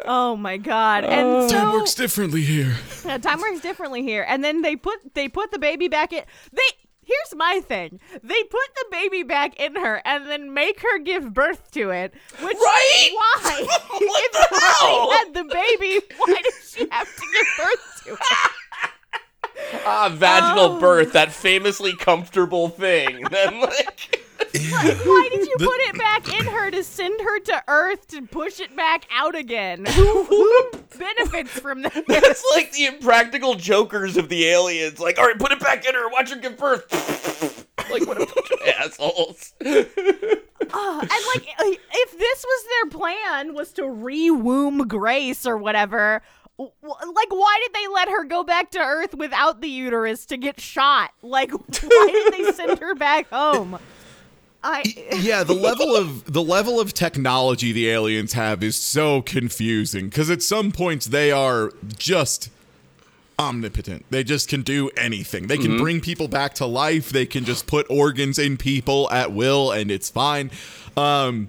Oh 0.04 0.36
my 0.36 0.56
god! 0.56 1.04
And 1.04 1.48
Time 1.48 1.70
so 1.70 1.78
works 1.78 1.94
differently 1.94 2.42
here. 2.42 2.74
Yeah, 3.04 3.18
time 3.18 3.40
works 3.40 3.60
differently 3.60 4.02
here. 4.02 4.24
And 4.26 4.42
then 4.42 4.62
they 4.62 4.74
put 4.74 5.14
they 5.14 5.28
put 5.28 5.52
the 5.52 5.58
baby 5.60 5.86
back 5.88 6.12
in. 6.12 6.24
They 6.52 6.62
here's 7.12 7.36
my 7.36 7.60
thing. 7.60 8.00
They 8.22 8.42
put 8.44 8.68
the 8.74 8.84
baby 8.90 9.22
back 9.22 9.58
in 9.60 9.76
her 9.76 10.00
and 10.04 10.26
then 10.28 10.52
make 10.54 10.80
her 10.80 10.98
give 10.98 11.32
birth 11.34 11.70
to 11.72 11.90
it. 11.90 12.14
Which 12.40 12.56
Right? 12.56 13.10
why? 13.12 13.66
What 13.92 14.24
if 14.24 14.50
the 14.50 14.60
hell? 14.60 15.10
Had 15.12 15.34
the 15.34 15.44
baby, 15.44 16.00
why 16.18 16.34
does 16.42 16.70
she 16.74 16.88
have 16.90 17.08
to 17.08 17.22
give 17.32 17.46
birth 17.58 18.02
to 18.04 18.12
it? 18.14 18.18
ah, 19.86 20.08
vaginal 20.12 20.76
Oh. 20.76 20.80
birth, 20.80 21.12
that 21.12 21.32
famously 21.32 21.94
comfortable 21.96 22.68
thing. 22.68 23.22
Then 23.30 23.60
like. 23.60 24.21
Why 24.54 25.28
did 25.30 25.46
you 25.46 25.56
put 25.58 25.80
it 25.80 25.98
back 25.98 26.28
in 26.32 26.46
her 26.46 26.70
to 26.70 26.82
send 26.82 27.20
her 27.20 27.40
to 27.40 27.64
Earth 27.68 28.06
to 28.08 28.22
push 28.22 28.60
it 28.60 28.74
back 28.76 29.06
out 29.12 29.34
again? 29.34 29.84
Who, 29.86 30.24
who 30.24 30.70
benefits 30.98 31.50
from 31.50 31.82
that? 31.82 32.04
It's 32.08 32.44
like 32.54 32.72
the 32.72 32.86
impractical 32.86 33.54
jokers 33.54 34.16
of 34.16 34.28
the 34.28 34.46
aliens. 34.46 34.98
Like, 34.98 35.18
all 35.18 35.26
right, 35.26 35.38
put 35.38 35.52
it 35.52 35.60
back 35.60 35.86
in 35.86 35.94
her. 35.94 36.08
Watch 36.08 36.30
her 36.30 36.36
give 36.36 36.56
birth. 36.56 36.86
like, 37.90 38.06
what 38.06 38.16
a 38.16 38.26
bunch 38.26 38.50
of 38.50 38.68
assholes. 38.78 39.54
Uh, 39.60 41.00
and 41.00 41.10
like, 41.34 41.48
uh, 41.58 41.74
if 41.92 42.18
this 42.18 42.44
was 42.44 42.64
their 42.68 42.90
plan, 42.90 43.54
was 43.54 43.72
to 43.72 43.88
re-womb 43.88 44.88
Grace 44.88 45.46
or 45.46 45.56
whatever, 45.58 46.22
like, 46.58 47.30
why 47.30 47.58
did 47.62 47.74
they 47.74 47.86
let 47.88 48.08
her 48.08 48.24
go 48.24 48.44
back 48.44 48.70
to 48.72 48.78
Earth 48.78 49.14
without 49.14 49.60
the 49.60 49.68
uterus 49.68 50.26
to 50.26 50.36
get 50.36 50.60
shot? 50.60 51.10
Like, 51.22 51.52
why 51.52 52.08
did 52.10 52.32
they 52.32 52.52
send 52.52 52.78
her 52.78 52.94
back 52.94 53.28
home? 53.30 53.78
I 54.64 54.82
yeah 55.20 55.42
the 55.42 55.54
level 55.54 55.96
of 56.02 56.32
the 56.32 56.42
level 56.42 56.78
of 56.78 56.94
technology 56.94 57.72
the 57.72 57.88
aliens 57.88 58.34
have 58.34 58.62
is 58.62 58.76
so 58.76 59.22
confusing 59.22 60.08
because 60.08 60.30
at 60.30 60.42
some 60.42 60.72
points 60.72 61.06
they 61.06 61.32
are 61.32 61.72
just 61.98 62.50
omnipotent. 63.38 64.04
They 64.10 64.22
just 64.22 64.48
can 64.48 64.62
do 64.62 64.90
anything. 64.96 65.48
They 65.48 65.58
can 65.58 65.78
bring 65.78 66.00
people 66.00 66.28
back 66.28 66.54
to 66.54 66.66
life. 66.66 67.10
They 67.10 67.26
can 67.26 67.44
just 67.44 67.66
put 67.66 67.86
organs 67.90 68.38
in 68.38 68.56
people 68.56 69.10
at 69.10 69.32
will 69.32 69.72
and 69.72 69.90
it's 69.90 70.10
fine. 70.10 70.50
Um 70.96 71.48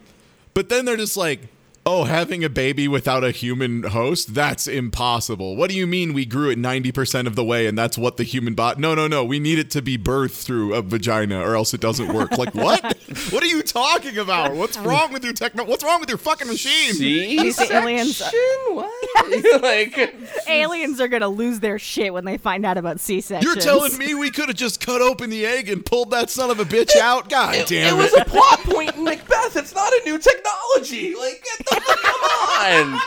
but 0.54 0.69
then 0.69 0.86
they're 0.86 0.97
just 0.97 1.17
like 1.17 1.41
oh 1.86 2.06
having 2.06 2.43
a 2.43 2.50
baby 2.50 2.88
without 2.88 3.24
a 3.24 3.32
human 3.32 3.84
host? 3.84 4.34
That's 4.34 4.67
impossible. 4.67 5.56
What 5.56 5.69
do 5.69 5.76
you 5.76 5.88
mean 5.88 6.13
we 6.13 6.26
grew 6.26 6.50
it 6.50 6.60
90% 6.60 7.28
of 7.28 7.36
the 7.36 7.43
way 7.43 7.67
and 7.67 7.78
that's 7.78 7.98
what 7.98 8.17
the 8.17 8.24
human 8.24 8.54
body 8.54 8.82
no 8.82 8.96
no 8.96 9.08
no. 9.08 9.24
We 9.24 9.39
need 9.39 9.60
it 9.60 9.69
to 9.72 9.82
be 9.82 9.98
birthed 9.98 10.43
through 10.43 10.74
a 10.74 10.82
vagina 10.82 11.39
or 11.39 11.56
else 11.56 11.74
it 11.74 11.82
doesn't 11.82 12.13
work. 12.13 12.38
Like 12.38 12.54
what? 12.56 12.82
What 13.30 13.43
are 13.43 13.48
you 13.48 13.62
talking 13.62 14.17
about? 14.17 14.56
What's 14.56 14.78
wrong 14.78 15.12
with 15.13 15.24
your 15.24 15.34
techno 15.34 15.63
what's 15.65 15.84
wrong 15.84 16.00
with 16.00 16.10
your 16.10 16.17
fucking 16.17 16.48
machine? 16.48 16.98
These 16.98 17.60
aliens- 17.72 18.17
C-section? 18.17 18.76
What? 18.76 18.91
like, 19.62 20.15
aliens 20.48 21.00
are 21.00 21.08
gonna 21.08 21.28
lose 21.28 21.60
their 21.60 21.80
shit 21.80 22.13
when 22.13 22.26
they 22.26 22.38
find 22.38 22.65
out 22.65 22.78
about 22.78 23.00
C-sections. 23.00 23.43
you're 23.43 23.62
telling 23.62 23.98
me 23.98 24.13
we 24.13 24.32
could 24.32 24.50
have 24.50 24.58
just 24.58 24.80
cut 24.80 25.02
open 25.02 25.30
the 25.30 25.46
egg 25.46 25.69
and 25.69 25.86
pulled 25.86 26.12
that 26.12 26.30
son 26.30 26.50
of 26.50 26.60
a 26.60 26.65
bitch 26.65 26.96
out? 26.98 27.30
God 27.30 27.56
it, 27.56 27.67
damn 27.67 27.96
it 27.96 27.98
was 27.98 28.13
a 28.13 28.26
plot 28.26 28.60
point 28.60 28.96
in 28.96 29.04
Macbeth. 29.04 29.56
It's 29.56 29.74
not 29.74 29.91
a 29.91 30.02
new 30.06 30.17
technology. 30.17 31.15
Like, 31.15 31.43
get 31.43 31.65
the 31.69 31.72
come 31.79 32.23
on. 32.23 32.99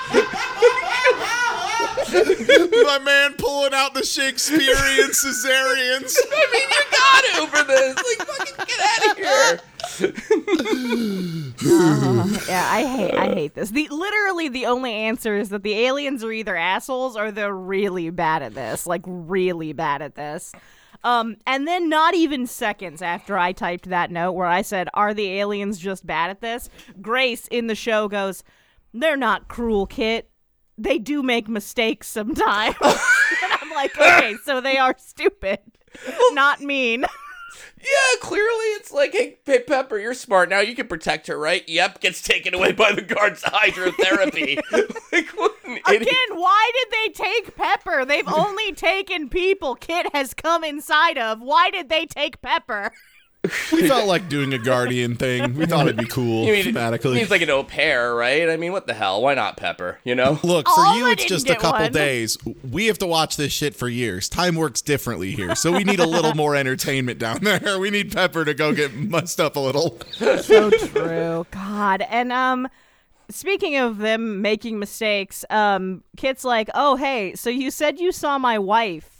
my 2.85 2.99
man 3.05 3.35
pulling 3.35 3.75
out 3.75 3.95
the 3.95 4.05
shakespearean 4.05 5.11
cesareans 5.11 6.17
I 6.31 6.47
mean, 6.53 6.69
you 6.71 6.83
got 6.93 7.25
to 7.25 7.47
for 7.49 7.65
this. 7.65 7.97
Like, 7.97 8.23
fucking 8.29 8.55
get 8.67 8.81
out 8.91 9.03
of 9.11 9.17
here. 9.17 9.61
Uh, 11.69 12.39
yeah, 12.49 12.69
I 12.71 12.85
hate 12.85 13.15
I 13.15 13.35
hate 13.35 13.55
this. 13.55 13.71
The 13.71 13.89
literally 13.91 14.49
the 14.49 14.67
only 14.67 14.93
answer 14.93 15.37
is 15.37 15.49
that 15.49 15.63
the 15.63 15.73
aliens 15.87 16.23
are 16.23 16.31
either 16.33 16.55
assholes 16.57 17.17
or 17.17 17.31
they're 17.31 17.55
really 17.55 18.11
bad 18.11 18.43
at 18.43 18.55
this, 18.55 18.87
like 18.87 19.03
really 19.07 19.73
bad 19.73 20.03
at 20.03 20.15
this. 20.15 20.53
Um, 21.07 21.37
and 21.47 21.69
then 21.69 21.89
not 21.89 22.15
even 22.15 22.49
seconds 22.49 23.01
after 23.01 23.39
I 23.39 23.53
typed 23.53 23.89
that 23.91 24.11
note 24.11 24.33
where 24.33 24.49
I 24.49 24.63
said, 24.63 24.89
"Are 24.93 25.15
the 25.15 25.39
aliens 25.39 25.79
just 25.79 26.05
bad 26.05 26.31
at 26.31 26.41
this?" 26.41 26.69
Grace 27.01 27.47
in 27.47 27.69
the 27.69 27.77
show 27.77 28.09
goes, 28.09 28.43
"They're 28.93 29.17
not 29.17 29.47
cruel, 29.47 29.87
Kit. 29.87 30.29
They 30.77 30.99
do 30.99 31.23
make 31.23 31.47
mistakes 31.49 32.09
sometimes." 32.09 32.75
and 32.83 33.53
I'm 33.63 33.71
like, 33.71 33.97
"Okay, 33.97 34.35
so 34.45 34.61
they 34.61 34.79
are 34.79 34.97
stupid, 34.99 35.61
not 36.33 36.61
mean." 36.61 37.05
Yeah, 37.79 38.21
clearly 38.21 38.67
it's 38.77 38.93
like, 38.93 39.13
hey, 39.13 39.37
Pepper, 39.45 39.99
you're 39.99 40.15
smart 40.15 40.49
now. 40.49 40.61
You 40.61 40.75
can 40.75 40.89
protect 40.89 41.27
her, 41.27 41.39
right? 41.39 41.63
Yep, 41.69 42.01
gets 42.01 42.23
taken 42.23 42.55
away 42.55 42.73
by 42.73 42.93
the 42.93 43.03
guards 43.03 43.43
hydrotherapy. 43.47 44.59
like, 45.13 45.29
what 45.31 45.55
an 45.65 45.79
idiot. 45.89 46.03
Again, 46.03 46.39
why 46.39 46.71
did 46.75 46.93
they 46.93 47.25
take 47.25 47.57
Pepper? 47.57 48.05
They've 48.05 48.29
only 48.29 48.73
taken 48.73 49.29
people 49.29 49.75
Kit 49.75 50.07
has 50.15 50.35
come 50.35 50.65
inside 50.65 51.19
of. 51.19 51.41
Why 51.41 51.71
did 51.71 51.89
they 51.89 52.07
take 52.07 52.41
Pepper? 52.41 52.93
We 53.73 53.89
felt 53.89 54.07
like 54.07 54.29
doing 54.29 54.53
a 54.53 54.59
guardian 54.59 55.17
thing. 55.17 55.55
We 55.55 55.67
thought 55.67 55.87
it'd 55.87 55.97
be 55.97 56.07
cool 56.07 56.45
You 56.45 56.53
mean, 56.53 56.65
thematically. 56.65 57.19
He's 57.19 57.31
like 57.31 57.43
an 57.43 57.51
au 57.51 57.65
pair, 57.65 58.15
right? 58.15 58.49
I 58.49 58.57
mean, 58.57 58.73
what 58.73 58.87
the 58.87 58.95
hell? 58.95 59.23
Why 59.23 59.35
not 59.35 59.57
Pepper? 59.57 59.99
You 60.05 60.15
know? 60.15 60.39
Look, 60.45 60.67
for 60.69 60.81
Alma 60.81 60.99
you, 60.99 61.07
it's 61.13 61.25
just 61.25 61.49
a 61.49 61.55
couple 61.57 61.83
one. 61.83 61.93
days. 61.97 62.37
We 62.71 62.87
have 62.87 62.99
to 62.99 63.07
watch 63.07 63.37
this 63.37 63.53
shit 63.53 63.75
for 63.75 63.89
years. 63.89 64.29
Time 64.29 64.55
works 64.57 64.83
differently 64.83 65.33
here, 65.33 65.55
so 65.55 65.73
we 65.73 65.85
need 65.85 66.01
a 66.01 66.07
little 66.07 66.35
more 66.35 66.55
entertainment 66.57 67.19
down 67.19 67.39
there. 67.43 67.79
We 67.87 67.91
need 67.91 68.13
Pepper 68.13 68.45
to 68.45 68.55
go 68.55 68.73
get 68.73 68.95
mussed 68.95 69.39
up 69.41 69.57
a 69.57 69.61
little. 69.61 69.99
so 70.13 70.71
true. 70.71 71.47
God. 71.51 72.03
And 72.03 72.33
um 72.33 72.69
speaking 73.29 73.77
of 73.77 73.99
them 73.99 74.41
making 74.43 74.79
mistakes, 74.79 75.45
um 75.51 76.03
Kit's 76.17 76.45
like, 76.45 76.69
"Oh, 76.75 76.97
hey, 76.97 77.35
so 77.35 77.51
you 77.51 77.71
said 77.71 77.99
you 78.01 78.13
saw 78.13 78.39
my 78.39 78.59
wife. 78.59 79.16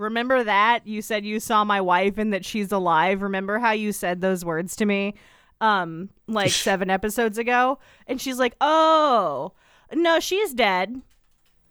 Remember 0.00 0.42
that? 0.42 0.86
You 0.86 1.02
said 1.02 1.24
you 1.24 1.38
saw 1.40 1.62
my 1.64 1.80
wife 1.80 2.16
and 2.18 2.32
that 2.32 2.44
she's 2.44 2.72
alive. 2.72 3.22
Remember 3.22 3.58
how 3.58 3.72
you 3.72 3.92
said 3.92 4.20
those 4.20 4.44
words 4.44 4.74
to 4.76 4.86
me 4.86 5.14
um 5.60 6.08
like 6.26 6.50
7 6.68 6.88
episodes 6.90 7.36
ago?" 7.38 7.78
And 8.06 8.20
she's 8.20 8.38
like, 8.38 8.54
"Oh, 8.60 9.52
no, 9.92 10.18
she's 10.18 10.54
dead." 10.54 11.02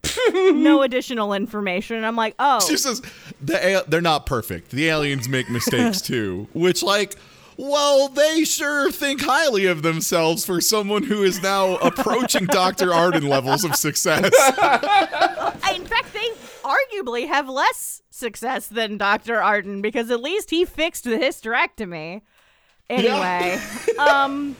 no 0.33 0.81
additional 0.83 1.33
information. 1.33 1.97
And 1.97 2.05
I'm 2.05 2.15
like, 2.15 2.35
"Oh, 2.39 2.59
She 2.65 2.77
says 2.77 3.01
the 3.41 3.71
al- 3.73 3.83
they're 3.87 3.99
not 3.99 4.25
perfect. 4.25 4.71
The 4.71 4.87
aliens 4.89 5.27
make 5.27 5.49
mistakes 5.49 5.99
too, 6.13 6.47
which 6.53 6.83
like. 6.83 7.15
Well, 7.61 8.07
they 8.07 8.45
sure 8.45 8.89
think 8.89 9.19
highly 9.21 9.65
of 9.65 9.81
themselves 9.81 10.45
for 10.45 10.61
someone 10.61 11.03
who 11.03 11.23
is 11.23 11.41
now 11.43 11.75
approaching 11.79 12.45
Dr. 12.45 12.93
Arden 12.93 13.27
levels 13.27 13.65
of 13.65 13.75
success. 13.75 14.23
In 14.23 14.31
fact, 15.85 16.13
they 16.13 16.29
arguably 16.63 17.27
have 17.27 17.49
less 17.49 18.01
success 18.19 18.67
than 18.67 18.97
Dr. 18.97 19.41
Arden 19.41 19.81
because 19.81 20.11
at 20.11 20.21
least 20.21 20.49
he 20.49 20.65
fixed 20.65 21.05
the 21.05 21.11
hysterectomy. 21.11 22.21
Anyway, 22.89 23.59
um, 23.99 24.55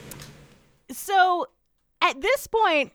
so 0.91 1.47
at 2.01 2.21
this 2.21 2.47
point, 2.47 2.91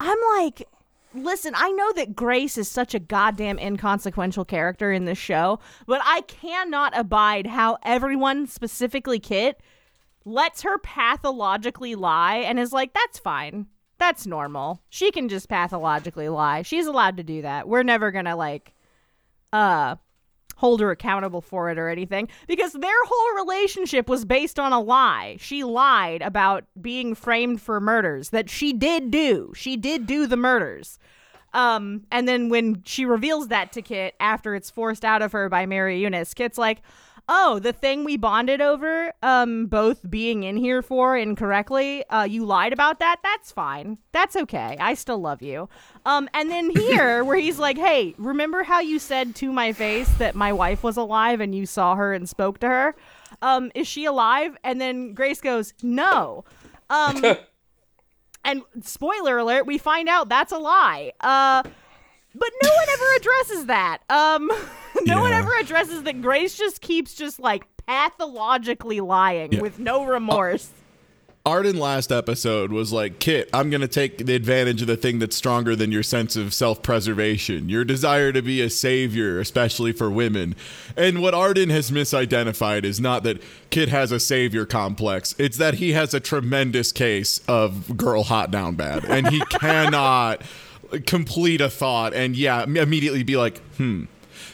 I'm 0.00 0.18
like, 0.36 0.68
listen, 1.14 1.54
I 1.56 1.70
know 1.72 1.92
that 1.92 2.14
Grace 2.14 2.58
is 2.58 2.68
such 2.68 2.94
a 2.94 3.00
goddamn 3.00 3.58
inconsequential 3.58 4.44
character 4.44 4.92
in 4.92 5.04
this 5.04 5.18
show, 5.18 5.58
but 5.86 6.00
I 6.04 6.22
cannot 6.22 6.96
abide 6.96 7.46
how 7.46 7.78
everyone, 7.82 8.46
specifically 8.46 9.18
Kit, 9.18 9.60
lets 10.24 10.62
her 10.62 10.78
pathologically 10.78 11.94
lie 11.94 12.36
and 12.36 12.58
is 12.58 12.72
like, 12.72 12.92
that's 12.92 13.18
fine. 13.18 13.66
That's 13.98 14.26
normal. 14.26 14.82
She 14.90 15.10
can 15.10 15.28
just 15.28 15.48
pathologically 15.48 16.28
lie. 16.28 16.62
She's 16.62 16.86
allowed 16.86 17.16
to 17.16 17.22
do 17.22 17.42
that. 17.42 17.66
We're 17.68 17.82
never 17.82 18.10
gonna 18.10 18.36
like 18.36 18.74
uh 19.52 19.96
hold 20.56 20.80
her 20.80 20.90
accountable 20.90 21.40
for 21.40 21.70
it 21.70 21.78
or 21.78 21.88
anything 21.88 22.28
because 22.46 22.72
their 22.72 23.04
whole 23.04 23.44
relationship 23.44 24.08
was 24.08 24.24
based 24.24 24.58
on 24.58 24.72
a 24.72 24.80
lie. 24.80 25.36
She 25.38 25.62
lied 25.62 26.22
about 26.22 26.64
being 26.80 27.14
framed 27.14 27.60
for 27.60 27.78
murders 27.78 28.30
that 28.30 28.48
she 28.50 28.72
did 28.72 29.10
do. 29.10 29.52
She 29.54 29.76
did 29.76 30.06
do 30.06 30.26
the 30.26 30.36
murders. 30.36 30.98
Um, 31.52 32.04
and 32.10 32.26
then 32.26 32.48
when 32.48 32.82
she 32.84 33.04
reveals 33.04 33.48
that 33.48 33.72
to 33.72 33.82
Kit 33.82 34.14
after 34.18 34.54
it's 34.54 34.70
forced 34.70 35.04
out 35.04 35.22
of 35.22 35.32
her 35.32 35.48
by 35.48 35.66
Mary 35.66 36.00
Eunice, 36.00 36.34
Kit's 36.34 36.58
like, 36.58 36.82
"Oh, 37.28 37.58
the 37.58 37.72
thing 37.72 38.04
we 38.04 38.16
bonded 38.16 38.60
over, 38.60 39.12
um, 39.22 39.66
both 39.66 40.08
being 40.08 40.44
in 40.44 40.56
here 40.56 40.82
for 40.82 41.16
incorrectly, 41.16 42.04
uh, 42.08 42.24
you 42.24 42.44
lied 42.44 42.72
about 42.72 42.98
that. 43.00 43.16
That's 43.22 43.50
fine. 43.52 43.98
That's 44.12 44.36
okay. 44.36 44.76
I 44.80 44.94
still 44.94 45.18
love 45.18 45.42
you." 45.42 45.68
Um, 46.04 46.28
and 46.34 46.50
then 46.50 46.70
here, 46.70 47.24
where 47.28 47.38
he's 47.38 47.58
like, 47.58 47.78
"Hey, 47.78 48.14
remember 48.18 48.62
how 48.62 48.80
you 48.80 48.98
said 48.98 49.34
to 49.36 49.52
my 49.52 49.72
face 49.72 50.08
that 50.18 50.34
my 50.34 50.52
wife 50.52 50.82
was 50.82 50.96
alive 50.96 51.40
and 51.40 51.54
you 51.54 51.66
saw 51.66 51.94
her 51.96 52.12
and 52.12 52.28
spoke 52.28 52.58
to 52.60 52.68
her? 52.68 52.94
Um, 53.42 53.70
is 53.74 53.86
she 53.86 54.04
alive?" 54.04 54.56
And 54.64 54.80
then 54.80 55.14
Grace 55.14 55.40
goes, 55.40 55.74
"No." 55.82 56.44
Um. 56.90 57.22
And 58.46 58.62
spoiler 58.82 59.38
alert, 59.38 59.66
we 59.66 59.76
find 59.76 60.08
out 60.08 60.28
that's 60.28 60.52
a 60.52 60.58
lie. 60.58 61.10
Uh 61.20 61.64
but 62.32 62.50
no 62.62 62.70
one 62.70 62.88
ever 62.92 63.04
addresses 63.16 63.66
that. 63.66 63.98
Um 64.08 64.50
no 65.04 65.20
one 65.20 65.32
ever 65.32 65.52
addresses 65.58 66.02
that 66.04 66.22
Grace 66.22 66.56
just 66.56 66.80
keeps 66.80 67.14
just 67.14 67.38
like 67.38 67.66
pathologically 67.86 69.00
lying 69.00 69.52
Yeah. 69.52 69.60
with 69.60 69.78
no 69.78 70.04
remorse. 70.04 70.70
Arden 71.44 71.78
last 71.78 72.10
episode 72.10 72.72
was 72.72 72.92
like, 72.92 73.20
Kit, 73.20 73.48
I'm 73.54 73.70
going 73.70 73.80
to 73.80 73.86
take 73.86 74.18
the 74.26 74.34
advantage 74.34 74.80
of 74.80 74.88
the 74.88 74.96
thing 74.96 75.20
that's 75.20 75.36
stronger 75.36 75.76
than 75.76 75.92
your 75.92 76.02
sense 76.02 76.34
of 76.34 76.52
self 76.52 76.82
preservation, 76.82 77.68
your 77.68 77.84
desire 77.84 78.32
to 78.32 78.42
be 78.42 78.60
a 78.60 78.68
savior, 78.68 79.38
especially 79.38 79.92
for 79.92 80.10
women. 80.10 80.56
And 80.96 81.22
what 81.22 81.34
Arden 81.34 81.70
has 81.70 81.92
misidentified 81.92 82.82
is 82.82 82.98
not 82.98 83.22
that 83.22 83.40
Kit 83.70 83.88
has 83.90 84.10
a 84.10 84.18
savior 84.18 84.66
complex, 84.66 85.36
it's 85.38 85.56
that 85.58 85.74
he 85.74 85.92
has 85.92 86.12
a 86.14 86.18
tremendous 86.18 86.90
case 86.90 87.40
of 87.46 87.96
girl 87.96 88.24
hot 88.24 88.50
down 88.50 88.74
bad. 88.74 89.04
And 89.04 89.28
he 89.28 89.38
cannot 89.50 90.42
complete 91.06 91.60
a 91.60 91.70
thought 91.70 92.12
and, 92.12 92.34
yeah, 92.34 92.64
immediately 92.64 93.22
be 93.22 93.36
like, 93.36 93.58
hmm. 93.76 94.06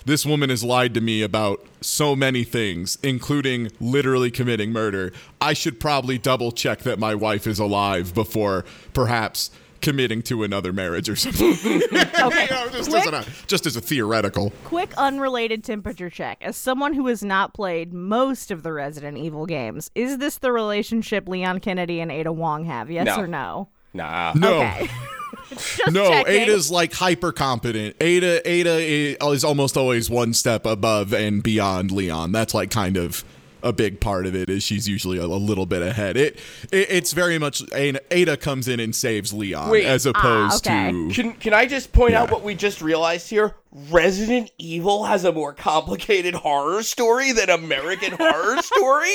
This 0.04 0.26
woman 0.26 0.50
has 0.50 0.64
lied 0.64 0.94
to 0.94 1.00
me 1.00 1.22
about 1.22 1.64
so 1.80 2.16
many 2.16 2.44
things, 2.44 2.98
including 3.02 3.70
literally 3.80 4.30
committing 4.30 4.72
murder. 4.72 5.12
I 5.40 5.52
should 5.52 5.78
probably 5.80 6.18
double 6.18 6.52
check 6.52 6.80
that 6.80 6.98
my 6.98 7.14
wife 7.14 7.46
is 7.46 7.58
alive 7.58 8.12
before 8.14 8.64
perhaps 8.92 9.50
committing 9.80 10.22
to 10.22 10.44
another 10.44 10.72
marriage 10.72 11.08
or 11.08 11.16
something. 11.16 11.52
Okay. 12.22 12.44
You 12.44 12.50
know, 12.50 12.68
just, 12.70 12.90
quick, 12.90 13.12
as 13.12 13.26
a, 13.26 13.30
just 13.48 13.66
as 13.66 13.74
a 13.76 13.80
theoretical. 13.80 14.52
quick 14.64 14.92
unrelated 14.96 15.64
temperature 15.64 16.08
check. 16.08 16.38
As 16.40 16.56
someone 16.56 16.94
who 16.94 17.08
has 17.08 17.24
not 17.24 17.52
played 17.52 17.92
most 17.92 18.52
of 18.52 18.62
the 18.62 18.72
Resident 18.72 19.18
Evil 19.18 19.44
games, 19.44 19.90
is 19.96 20.18
this 20.18 20.38
the 20.38 20.52
relationship 20.52 21.28
Leon 21.28 21.58
Kennedy 21.60 21.98
and 22.00 22.12
Ada 22.12 22.32
Wong 22.32 22.64
have? 22.64 22.90
Yes 22.92 23.06
No. 23.06 23.16
or 23.22 23.26
no? 23.26 23.68
Nah. 23.94 24.32
No. 24.34 24.60
Okay. 24.60 24.88
No, 25.90 26.08
checking. 26.08 26.32
Ada's 26.32 26.70
like 26.70 26.94
hyper 26.94 27.30
competent. 27.30 27.96
Ada 28.00 28.48
Ada 28.48 28.78
is 28.78 29.44
almost 29.44 29.76
always 29.76 30.08
one 30.08 30.32
step 30.32 30.64
above 30.64 31.12
and 31.12 31.42
beyond 31.42 31.90
Leon. 31.90 32.32
That's 32.32 32.54
like 32.54 32.70
kind 32.70 32.96
of 32.96 33.22
a 33.62 33.72
big 33.72 34.00
part 34.00 34.26
of 34.26 34.34
it 34.34 34.50
is 34.50 34.62
she's 34.62 34.88
usually 34.88 35.18
a, 35.18 35.24
a 35.24 35.26
little 35.26 35.66
bit 35.66 35.82
ahead. 35.82 36.16
It, 36.16 36.36
it 36.70 36.90
it's 36.90 37.12
very 37.12 37.38
much 37.38 37.62
Ada, 37.72 38.00
Ada 38.10 38.36
comes 38.36 38.68
in 38.68 38.80
and 38.80 38.94
saves 38.94 39.32
Leon 39.32 39.70
Wait. 39.70 39.84
as 39.84 40.06
ah, 40.06 40.10
opposed 40.10 40.66
okay. 40.66 40.90
to 40.90 41.10
Can 41.10 41.32
can 41.34 41.54
I 41.54 41.66
just 41.66 41.92
point 41.92 42.14
out 42.14 42.30
what 42.30 42.42
we 42.42 42.54
just 42.54 42.82
realized 42.82 43.30
here? 43.30 43.54
Resident 43.90 44.50
Evil 44.58 45.04
has 45.04 45.24
a 45.24 45.32
more 45.32 45.52
complicated 45.52 46.34
horror 46.34 46.82
story 46.82 47.32
than 47.32 47.50
American 47.50 48.12
Horror 48.12 48.60
Story. 48.62 49.14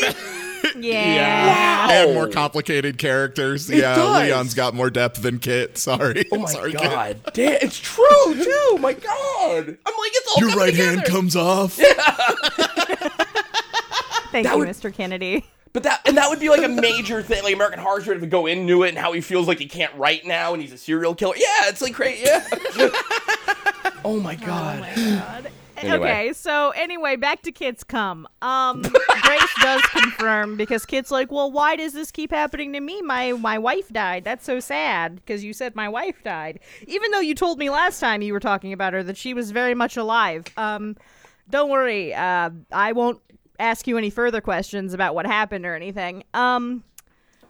Yeah. 0.78 1.88
and 2.04 2.14
more 2.14 2.28
complicated 2.30 2.98
characters. 2.98 3.70
yeah, 3.70 3.96
does. 3.96 4.22
Leon's 4.24 4.54
got 4.54 4.74
more 4.74 4.90
depth 4.90 5.22
than 5.22 5.40
Kit. 5.40 5.78
Sorry. 5.88 6.26
Oh 6.32 6.40
my 6.40 6.50
Sorry, 6.52 6.72
Kit. 6.72 6.82
god, 6.82 7.18
damn, 7.34 7.58
it's 7.62 7.80
true 7.80 8.06
too. 8.44 8.78
My 8.80 8.94
god, 8.94 9.08
I'm 9.44 9.64
like 9.66 10.12
it's 10.14 10.28
all 10.36 10.40
Your 10.42 10.50
coming 10.50 10.66
right 10.66 10.74
hand 10.76 11.04
comes 11.06 11.36
off. 11.36 11.74
Thank 14.32 14.46
That 14.46 14.54
you, 14.54 14.60
would- 14.60 14.68
Mr. 14.70 14.94
Kennedy. 14.94 15.46
But 15.74 15.84
that 15.84 16.02
and 16.08 16.18
that 16.18 16.30
would 16.30 16.40
be 16.40 16.50
like 16.50 16.64
a 16.64 16.68
major 16.70 17.22
thing. 17.22 17.44
Like 17.44 17.54
American 17.54 17.80
Horror 17.80 18.02
Story 18.02 18.18
would 18.18 18.32
go 18.32 18.48
into 18.48 18.82
it 18.84 18.90
and 18.90 18.98
how 18.98 19.12
he 19.12 19.22
feels 19.22 19.48
like 19.48 19.60
he 19.60 19.68
can't 19.68 19.94
write 19.96 20.26
now 20.26 20.54
and 20.54 20.62
he's 20.62 20.74
a 20.74 20.78
serial 20.78 21.14
killer. 21.14 21.36
Yeah, 21.38 21.68
it's 21.70 21.82
like 21.84 21.94
crazy. 21.94 22.26
Yeah. 22.26 22.44
Oh, 22.80 24.02
oh 24.06 24.20
my 24.20 24.34
god. 24.36 25.52
Anyway. 25.78 25.98
Okay, 25.98 26.34
so 26.34 26.72
anyway, 26.72 27.16
back 27.16 27.44
to 27.44 27.52
Kit's 27.52 27.84
come. 27.84 28.28
Um, 28.42 28.82
Grace 28.82 29.54
does 29.62 29.82
confirm 29.92 30.58
because 30.58 30.86
Kit's 30.86 31.12
like, 31.12 31.32
well, 31.32 31.52
why 31.52 31.76
does 31.76 31.94
this 31.94 32.12
keep 32.12 32.32
happening 32.32 32.74
to 32.74 32.80
me? 32.80 33.02
My 33.02 33.34
my 33.34 33.58
wife 33.58 33.90
died. 33.90 34.24
That's 34.24 34.44
so 34.46 34.60
sad 34.60 35.16
because 35.16 35.44
you 35.44 35.54
said 35.54 35.76
my 35.76 35.88
wife 35.88 36.24
died, 36.24 36.60
even 36.88 37.12
though 37.12 37.20
you 37.20 37.36
told 37.36 37.60
me 37.60 37.70
last 37.70 38.00
time 38.00 38.22
you 38.22 38.34
were 38.34 38.40
talking 38.40 38.74
about 38.74 38.94
her 38.94 39.04
that 39.04 39.18
she 39.18 39.34
was 39.34 39.52
very 39.52 39.76
much 39.76 39.98
alive. 39.98 40.46
Um, 40.58 40.96
don't 41.50 41.70
worry, 41.70 42.14
uh, 42.14 42.50
I 42.72 42.92
won't 42.94 43.22
ask 43.60 43.88
you 43.88 43.98
any 43.98 44.10
further 44.10 44.42
questions 44.42 44.94
about 44.94 45.16
what 45.16 45.26
happened 45.26 45.66
or 45.66 45.76
anything. 45.76 46.24
Um. 46.34 46.84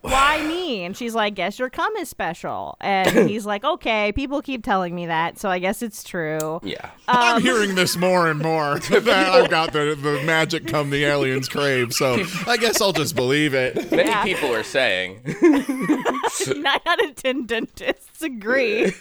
Why 0.01 0.41
me? 0.45 0.83
And 0.83 0.95
she's 0.95 1.13
like, 1.15 1.35
guess 1.35 1.59
your 1.59 1.69
cum 1.69 1.95
is 1.97 2.09
special. 2.09 2.77
And 2.79 3.29
he's 3.29 3.45
like, 3.45 3.63
okay, 3.63 4.11
people 4.13 4.41
keep 4.41 4.63
telling 4.63 4.93
me 4.95 5.07
that, 5.07 5.37
so 5.39 5.49
I 5.49 5.59
guess 5.59 5.81
it's 5.81 6.03
true. 6.03 6.59
Yeah. 6.63 6.89
I'm 7.07 7.41
hearing 7.41 7.75
this 7.75 7.97
more 7.97 8.29
and 8.29 8.39
more. 8.39 8.79
that 8.89 9.07
I've 9.09 9.49
got 9.49 9.73
the, 9.73 9.97
the 10.01 10.21
magic 10.23 10.67
cum 10.67 10.89
the 10.89 11.03
aliens 11.05 11.49
crave, 11.49 11.93
so 11.93 12.23
I 12.45 12.57
guess 12.57 12.81
I'll 12.81 12.93
just 12.93 13.15
believe 13.15 13.53
it. 13.53 13.91
Many 13.91 14.09
Yeah. 14.09 14.23
people 14.23 14.53
are 14.53 14.63
saying. 14.63 15.21
nine 15.41 16.79
out 16.85 17.03
of 17.03 17.15
ten 17.15 17.45
dentists 17.45 18.21
agree. 18.21 18.91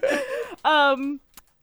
um, 0.64 1.20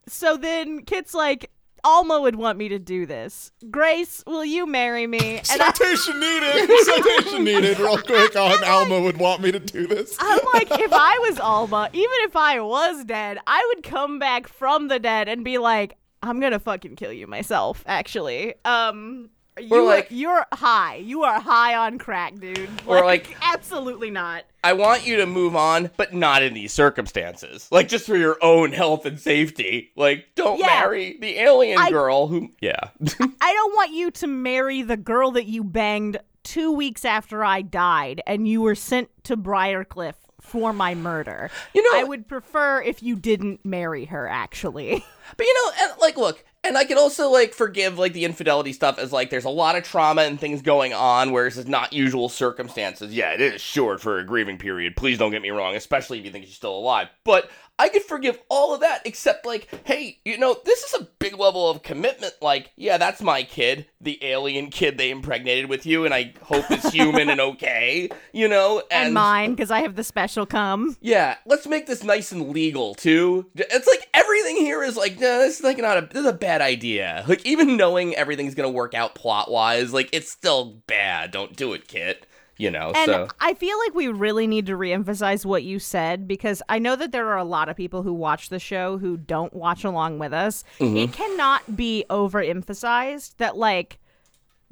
so 0.07 0.37
then 0.37 0.83
Kit's 0.83 1.13
like, 1.13 1.51
Alma 1.83 2.21
would 2.21 2.35
want 2.35 2.57
me 2.57 2.69
to 2.69 2.79
do 2.79 3.05
this. 3.05 3.51
Grace, 3.69 4.23
will 4.27 4.45
you 4.45 4.65
marry 4.65 5.07
me? 5.07 5.41
And 5.51 5.61
I, 5.61 5.71
Citation 5.71 6.19
needed. 6.19 6.69
Citation 6.85 7.43
needed. 7.43 7.79
Real 7.79 7.97
quick 7.97 8.35
on 8.35 8.63
Alma 8.63 8.99
would 8.99 9.17
want 9.17 9.41
me 9.41 9.51
to 9.51 9.60
do 9.60 9.87
this. 9.87 10.15
I'm 10.19 10.39
like, 10.54 10.69
if 10.79 10.91
I 10.93 11.17
was 11.19 11.39
Alma, 11.39 11.89
even 11.93 12.15
if 12.21 12.35
I 12.35 12.60
was 12.60 13.04
dead, 13.06 13.39
I 13.47 13.73
would 13.73 13.83
come 13.83 14.19
back 14.19 14.47
from 14.47 14.87
the 14.87 14.99
dead 14.99 15.27
and 15.27 15.43
be 15.43 15.58
like, 15.58 15.97
I'm 16.21 16.39
gonna 16.39 16.60
fucking 16.60 16.95
kill 16.97 17.13
you 17.13 17.27
myself. 17.27 17.83
Actually, 17.87 18.56
um, 18.65 19.29
You 19.62 19.75
Or 19.75 19.79
are- 19.81 19.85
like- 19.85 20.07
you're 20.10 20.45
high. 20.53 20.95
You 20.97 21.23
are 21.23 21.39
high 21.39 21.75
on 21.75 21.97
crack, 21.97 22.35
dude. 22.39 22.69
Or 22.85 23.03
like- 23.05 23.35
absolutely 23.41 24.10
not. 24.12 24.43
I 24.63 24.73
want 24.73 25.05
you 25.07 25.17
to 25.17 25.25
move 25.25 25.55
on, 25.55 25.89
but 25.95 26.13
not 26.13 26.43
in 26.43 26.53
these 26.53 26.73
circumstances. 26.73 27.67
Like 27.71 27.87
just 27.87 28.05
for 28.05 28.17
your 28.17 28.37
own 28.41 28.71
health 28.73 29.05
and 29.05 29.19
safety. 29.19 29.91
Like 29.95 30.25
don't 30.35 30.60
Yeah. 30.60 30.65
marry 30.67 31.17
the 31.19 31.37
alien 31.39 31.77
I- 31.79 31.89
girl 31.89 32.27
who 32.27 32.49
Yeah. 32.62 32.79
I 33.41 33.53
don't 33.53 33.75
want 33.75 33.91
you 33.91 34.12
to 34.12 34.27
marry 34.27 34.81
the 34.81 34.97
girl 34.97 35.31
that 35.31 35.45
you 35.45 35.63
banged 35.63 36.17
two 36.43 36.71
weeks 36.71 37.05
after 37.05 37.43
I 37.43 37.62
died 37.62 38.21
and 38.27 38.47
you 38.47 38.62
were 38.62 38.75
sent 38.75 39.10
to 39.25 39.37
Briarcliff 39.37 40.15
for 40.41 40.73
my 40.73 40.95
murder. 40.95 41.49
You 41.73 41.83
know- 41.83 41.99
I 41.99 42.03
would 42.03 42.27
prefer 42.27 42.81
if 42.81 43.03
you 43.03 43.15
didn't 43.15 43.63
marry 43.65 44.05
her, 44.05 44.27
actually. 44.27 45.05
But 45.37 45.45
you 45.45 45.53
know, 45.53 45.93
like, 46.01 46.17
look, 46.17 46.43
and 46.63 46.77
I 46.77 46.83
can 46.83 46.97
also 46.97 47.29
like 47.29 47.53
forgive 47.53 47.97
like 47.97 48.13
the 48.13 48.25
infidelity 48.25 48.73
stuff 48.73 48.99
as 48.99 49.13
like 49.13 49.29
there's 49.29 49.45
a 49.45 49.49
lot 49.49 49.75
of 49.75 49.83
trauma 49.83 50.23
and 50.23 50.39
things 50.39 50.62
going 50.62 50.93
on, 50.93 51.31
whereas 51.31 51.57
it's 51.57 51.69
not 51.69 51.93
usual 51.93 52.29
circumstances. 52.29 53.13
Yeah, 53.13 53.31
it 53.31 53.41
is 53.41 53.62
short 53.62 54.01
for 54.01 54.19
a 54.19 54.25
grieving 54.25 54.57
period. 54.57 54.95
Please 54.95 55.17
don't 55.17 55.31
get 55.31 55.41
me 55.41 55.49
wrong, 55.49 55.75
especially 55.75 56.19
if 56.19 56.25
you 56.25 56.31
think 56.31 56.45
she's 56.45 56.55
still 56.55 56.77
alive. 56.77 57.07
But 57.23 57.49
I 57.80 57.90
could 57.90 58.04
forgive 58.04 58.40
all 58.50 58.73
of 58.75 58.82
that, 58.82 59.02
except 59.06 59.46
like, 59.46 59.67
hey, 59.86 60.19
you 60.25 60.38
know, 60.38 60.58
this 60.65 60.84
is 60.84 60.94
a 61.02 61.08
big 61.17 61.40
level 61.40 61.69
of 61.69 61.82
commitment. 61.82 62.34
Like, 62.42 62.71
yeah, 62.75 62.98
that's 62.98 63.21
my 63.21 63.42
kid, 63.44 63.88
the 64.02 64.23
alien 64.23 64.69
kid 64.69 64.98
they 64.98 65.10
impregnated 65.10 65.67
with 65.69 65.86
you, 65.86 66.06
and 66.06 66.13
I 66.13 66.34
hope 66.44 66.69
is 66.69 66.84
human 66.94 67.30
and 67.30 67.40
okay. 67.42 68.10
You 68.34 68.48
know, 68.48 68.84
And, 68.92 69.13
mine, 69.13 69.52
because 69.56 69.71
I 69.71 69.80
have 69.82 69.96
the 69.96 70.04
special 70.04 70.46
cum. 70.46 70.98
yeah, 71.02 71.38
let's 71.46 71.65
make 71.65 71.88
this 71.88 72.04
nice 72.04 72.32
and 72.32 72.50
legal 72.50 72.94
too. 72.96 73.48
It's 73.56 73.88
like 73.88 74.08
everything 74.13 74.58
here 74.58 74.84
is 74.84 74.98
like, 74.98 75.19
no, 75.19 75.40
this 75.40 75.60
is 75.60 75.63
like 75.63 75.77
not 75.77 75.98
a 75.98 76.02
this 76.02 76.19
is 76.21 76.25
a 76.30 76.34
bad 76.34 76.62
idea. 76.62 77.23
Like 77.27 77.46
even 77.46 77.77
knowing 77.77 78.15
everything's 78.15 78.56
gonna 78.56 78.69
work 78.69 78.94
out 78.94 79.15
plot 79.15 79.50
wise, 79.50 79.94
like 79.94 80.10
it's 80.12 80.30
still 80.32 80.82
bad. 80.88 81.32
Don't 81.32 81.56
do 81.56 81.73
it, 81.73 81.88
Kit. 81.88 82.25
You 82.60 82.69
know, 82.69 82.91
And 82.93 83.05
so 83.10 83.27
I 83.39 83.53
feel 83.53 83.79
like 83.79 83.95
we 83.95 84.10
really 84.10 84.45
need 84.45 84.65
to 84.65 84.73
reemphasize 84.73 85.45
what 85.45 85.63
you 85.63 85.79
said 85.79 86.27
because 86.27 86.62
I 86.67 86.77
know 86.77 86.97
that 86.97 87.13
there 87.13 87.29
are 87.29 87.37
a 87.37 87.43
lot 87.45 87.69
of 87.69 87.77
people 87.77 88.03
who 88.03 88.13
watch 88.13 88.49
the 88.49 88.60
show 88.60 88.97
who 88.97 89.15
don't 89.15 89.53
watch 89.53 89.85
along 89.85 90.19
with 90.19 90.33
us. 90.33 90.65
Mm-hmm. 90.79 90.97
It 90.97 91.13
cannot 91.13 91.77
be 91.77 92.03
overemphasized 92.10 93.37
that 93.37 93.55
like 93.55 93.99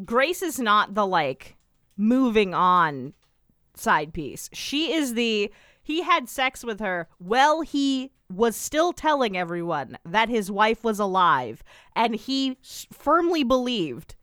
Grace 0.04 0.42
is 0.42 0.60
not 0.60 0.96
the 0.96 1.08
like 1.08 1.56
moving 1.96 2.54
on 2.54 3.14
side 3.74 4.14
piece. 4.14 4.50
She 4.52 4.92
is 4.92 5.14
the 5.14 5.50
he 5.82 6.02
had 6.02 6.28
sex 6.28 6.66
with 6.66 6.82
her. 6.82 7.08
Well, 7.22 7.62
he 7.62 8.12
was 8.30 8.58
still 8.58 8.92
telling 8.92 9.38
everyone 9.38 9.98
that 10.04 10.28
his 10.28 10.52
wife 10.52 10.84
was 10.84 11.00
alive 11.00 11.64
and 11.96 12.14
he 12.16 12.58
s- 12.62 12.86
firmly 12.92 13.46
believed 13.46 14.16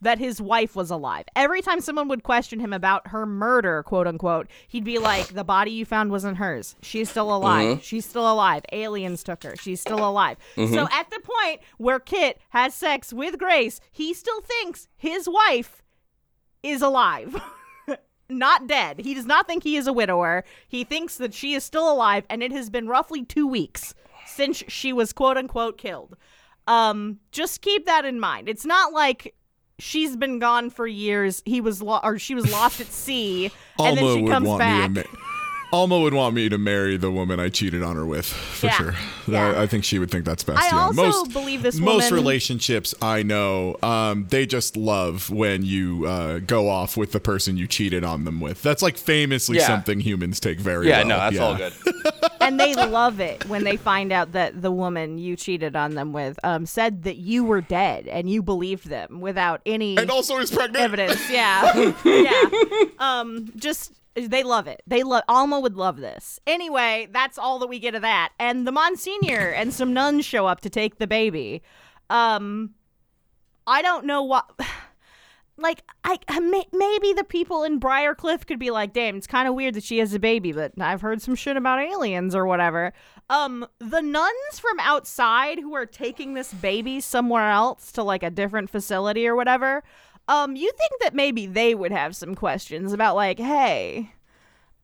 that 0.00 0.18
his 0.18 0.40
wife 0.40 0.74
was 0.74 0.90
alive. 0.90 1.24
Every 1.36 1.62
time 1.62 1.80
someone 1.80 2.08
would 2.08 2.22
question 2.22 2.60
him 2.60 2.72
about 2.72 3.08
her 3.08 3.26
murder, 3.26 3.82
quote 3.82 4.06
unquote, 4.06 4.48
he'd 4.68 4.84
be 4.84 4.98
like, 4.98 5.28
The 5.28 5.44
body 5.44 5.70
you 5.70 5.84
found 5.84 6.10
wasn't 6.10 6.38
hers. 6.38 6.76
She's 6.82 7.10
still 7.10 7.34
alive. 7.34 7.82
She's 7.82 8.06
still 8.06 8.30
alive. 8.30 8.62
Aliens 8.72 9.22
took 9.22 9.42
her. 9.42 9.56
She's 9.56 9.80
still 9.80 10.06
alive. 10.06 10.38
So 10.56 10.88
at 10.92 11.10
the 11.10 11.20
point 11.20 11.60
where 11.78 11.98
Kit 11.98 12.40
has 12.50 12.74
sex 12.74 13.12
with 13.12 13.38
Grace, 13.38 13.80
he 13.90 14.14
still 14.14 14.40
thinks 14.40 14.88
his 14.96 15.28
wife 15.28 15.82
is 16.62 16.82
alive. 16.82 17.40
not 18.28 18.66
dead. 18.66 19.00
He 19.00 19.14
does 19.14 19.26
not 19.26 19.46
think 19.46 19.62
he 19.62 19.76
is 19.76 19.86
a 19.86 19.92
widower. 19.92 20.44
He 20.68 20.84
thinks 20.84 21.16
that 21.16 21.34
she 21.34 21.54
is 21.54 21.64
still 21.64 21.90
alive, 21.90 22.24
and 22.30 22.42
it 22.42 22.52
has 22.52 22.70
been 22.70 22.88
roughly 22.88 23.24
two 23.24 23.46
weeks 23.46 23.94
since 24.26 24.62
she 24.68 24.92
was 24.92 25.12
quote 25.12 25.36
unquote 25.36 25.78
killed. 25.78 26.16
Um, 26.66 27.18
just 27.32 27.62
keep 27.62 27.86
that 27.86 28.04
in 28.04 28.20
mind. 28.20 28.48
It's 28.48 28.64
not 28.64 28.92
like 28.92 29.34
she's 29.80 30.16
been 30.16 30.38
gone 30.38 30.70
for 30.70 30.86
years. 30.86 31.42
He 31.44 31.60
was 31.60 31.82
lo- 31.82 32.00
or 32.02 32.18
she 32.18 32.34
was 32.34 32.50
lost 32.52 32.80
at 32.80 32.86
sea, 32.88 33.50
and 33.88 33.96
then 33.98 34.04
she 34.16 34.22
comes 34.32 34.46
back. 34.58 34.90
Me 35.70 35.76
to. 35.76 35.76
Ma- 35.76 35.78
Alma 35.80 36.00
would 36.00 36.14
want 36.14 36.34
me 36.34 36.48
to 36.48 36.58
marry 36.58 36.96
the 36.96 37.10
woman 37.10 37.40
I 37.40 37.48
cheated 37.48 37.82
on 37.82 37.96
her 37.96 38.06
with 38.06 38.26
for 38.26 38.66
Yeah. 38.66 38.72
sure. 38.72 38.94
Yeah. 39.28 39.52
I, 39.52 39.62
I 39.62 39.66
think 39.66 39.84
she 39.84 39.98
would 39.98 40.10
think 40.10 40.24
that's 40.24 40.42
best. 40.42 40.58
I 40.60 40.66
yeah. 40.76 40.82
also 40.82 41.02
most, 41.02 41.32
believe 41.32 41.62
this 41.62 41.76
most 41.76 42.10
woman- 42.10 42.14
relationships 42.14 42.94
I 43.00 43.22
know, 43.22 43.76
um, 43.82 44.26
they 44.30 44.46
just 44.46 44.76
love 44.76 45.30
when 45.30 45.64
you 45.64 46.06
uh, 46.06 46.38
go 46.40 46.68
off 46.68 46.96
with 46.96 47.12
the 47.12 47.20
person 47.20 47.56
you 47.56 47.66
cheated 47.66 48.04
on 48.04 48.24
them 48.24 48.40
with. 48.40 48.62
That's 48.62 48.82
like 48.82 48.96
famously 48.96 49.58
Yeah. 49.58 49.66
something 49.66 50.00
humans 50.00 50.40
take 50.40 50.58
very 50.58 50.88
yeah, 50.88 50.98
well. 51.00 51.06
no, 51.08 51.16
that's 51.18 51.36
Yeah. 51.36 51.42
all 51.44 51.54
good. 51.56 51.72
and 52.40 52.58
they 52.58 52.74
love 52.74 53.20
it 53.20 53.44
when 53.46 53.64
they 53.64 53.76
find 53.76 54.12
out 54.12 54.32
that 54.32 54.60
the 54.62 54.70
woman 54.72 55.18
you 55.18 55.36
cheated 55.36 55.76
on 55.76 55.94
them 55.94 56.12
with 56.12 56.38
um, 56.44 56.66
said 56.66 57.04
that 57.04 57.16
you 57.16 57.44
were 57.44 57.60
dead 57.60 58.06
and 58.08 58.28
you 58.28 58.42
believed 58.42 58.88
them 58.88 59.20
without 59.20 59.60
any 59.66 59.96
And 59.96 60.10
also 60.10 60.38
is 60.38 60.50
pregnant. 60.50 60.82
evidence. 60.82 61.30
Yeah, 61.30 61.92
yeah. 62.04 62.42
Um, 62.98 63.50
just 63.56 63.92
they 64.14 64.42
love 64.42 64.66
it. 64.66 64.82
They 64.86 65.02
love 65.02 65.22
Alma 65.28 65.60
would 65.60 65.76
love 65.76 65.98
this. 65.98 66.40
Anyway, 66.46 67.08
that's 67.12 67.38
all 67.38 67.58
that 67.60 67.68
we 67.68 67.78
get 67.78 67.94
of 67.94 68.02
that. 68.02 68.30
And 68.38 68.66
the 68.66 68.72
Monsignor 68.72 69.50
and 69.50 69.72
some 69.72 69.92
nuns 69.92 70.24
show 70.24 70.46
up 70.46 70.60
to 70.62 70.70
take 70.70 70.98
the 70.98 71.06
baby. 71.06 71.62
Um, 72.08 72.74
I 73.66 73.82
don't 73.82 74.06
know 74.06 74.22
what. 74.22 74.50
Like 75.62 75.82
I 76.04 76.16
maybe 76.72 77.12
the 77.12 77.22
people 77.22 77.64
in 77.64 77.80
Briarcliff 77.80 78.46
could 78.46 78.58
be 78.58 78.70
like, 78.70 78.94
"Damn, 78.94 79.16
it's 79.18 79.26
kind 79.26 79.46
of 79.46 79.54
weird 79.54 79.74
that 79.74 79.84
she 79.84 79.98
has 79.98 80.14
a 80.14 80.18
baby," 80.18 80.52
but 80.52 80.72
I've 80.80 81.02
heard 81.02 81.20
some 81.20 81.34
shit 81.34 81.54
about 81.54 81.78
aliens 81.78 82.34
or 82.34 82.46
whatever. 82.46 82.94
Um, 83.28 83.66
the 83.78 84.00
nuns 84.00 84.58
from 84.58 84.80
outside 84.80 85.58
who 85.58 85.74
are 85.74 85.84
taking 85.84 86.32
this 86.32 86.54
baby 86.54 86.98
somewhere 86.98 87.50
else 87.50 87.92
to 87.92 88.02
like 88.02 88.22
a 88.22 88.30
different 88.30 88.70
facility 88.70 89.28
or 89.28 89.36
whatever. 89.36 89.82
Um, 90.30 90.54
you 90.54 90.70
think 90.78 90.92
that 91.02 91.12
maybe 91.12 91.46
they 91.46 91.74
would 91.74 91.90
have 91.90 92.14
some 92.14 92.36
questions 92.36 92.92
about 92.92 93.16
like, 93.16 93.40
"Hey, 93.40 94.12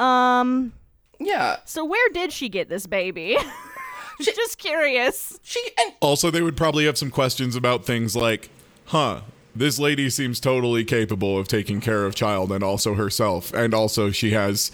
um, 0.00 0.72
Yeah, 1.20 1.58
so 1.64 1.84
where 1.84 2.08
did 2.12 2.32
she 2.32 2.48
get 2.48 2.68
this 2.68 2.86
baby?" 2.88 3.36
Just 4.20 4.58
curious. 4.58 5.38
she 5.42 5.60
and 5.78 5.92
Also, 6.00 6.30
they 6.30 6.42
would 6.42 6.56
probably 6.56 6.86
have 6.86 6.98
some 6.98 7.10
questions 7.10 7.54
about 7.54 7.84
things 7.84 8.16
like, 8.16 8.48
huh, 8.86 9.20
this 9.54 9.78
lady 9.78 10.10
seems 10.10 10.40
totally 10.40 10.84
capable 10.84 11.38
of 11.38 11.46
taking 11.46 11.80
care 11.80 12.04
of 12.04 12.14
child 12.14 12.50
and 12.50 12.64
also 12.64 12.94
herself. 12.94 13.52
And 13.52 13.72
also, 13.72 14.10
she 14.10 14.32
has 14.32 14.72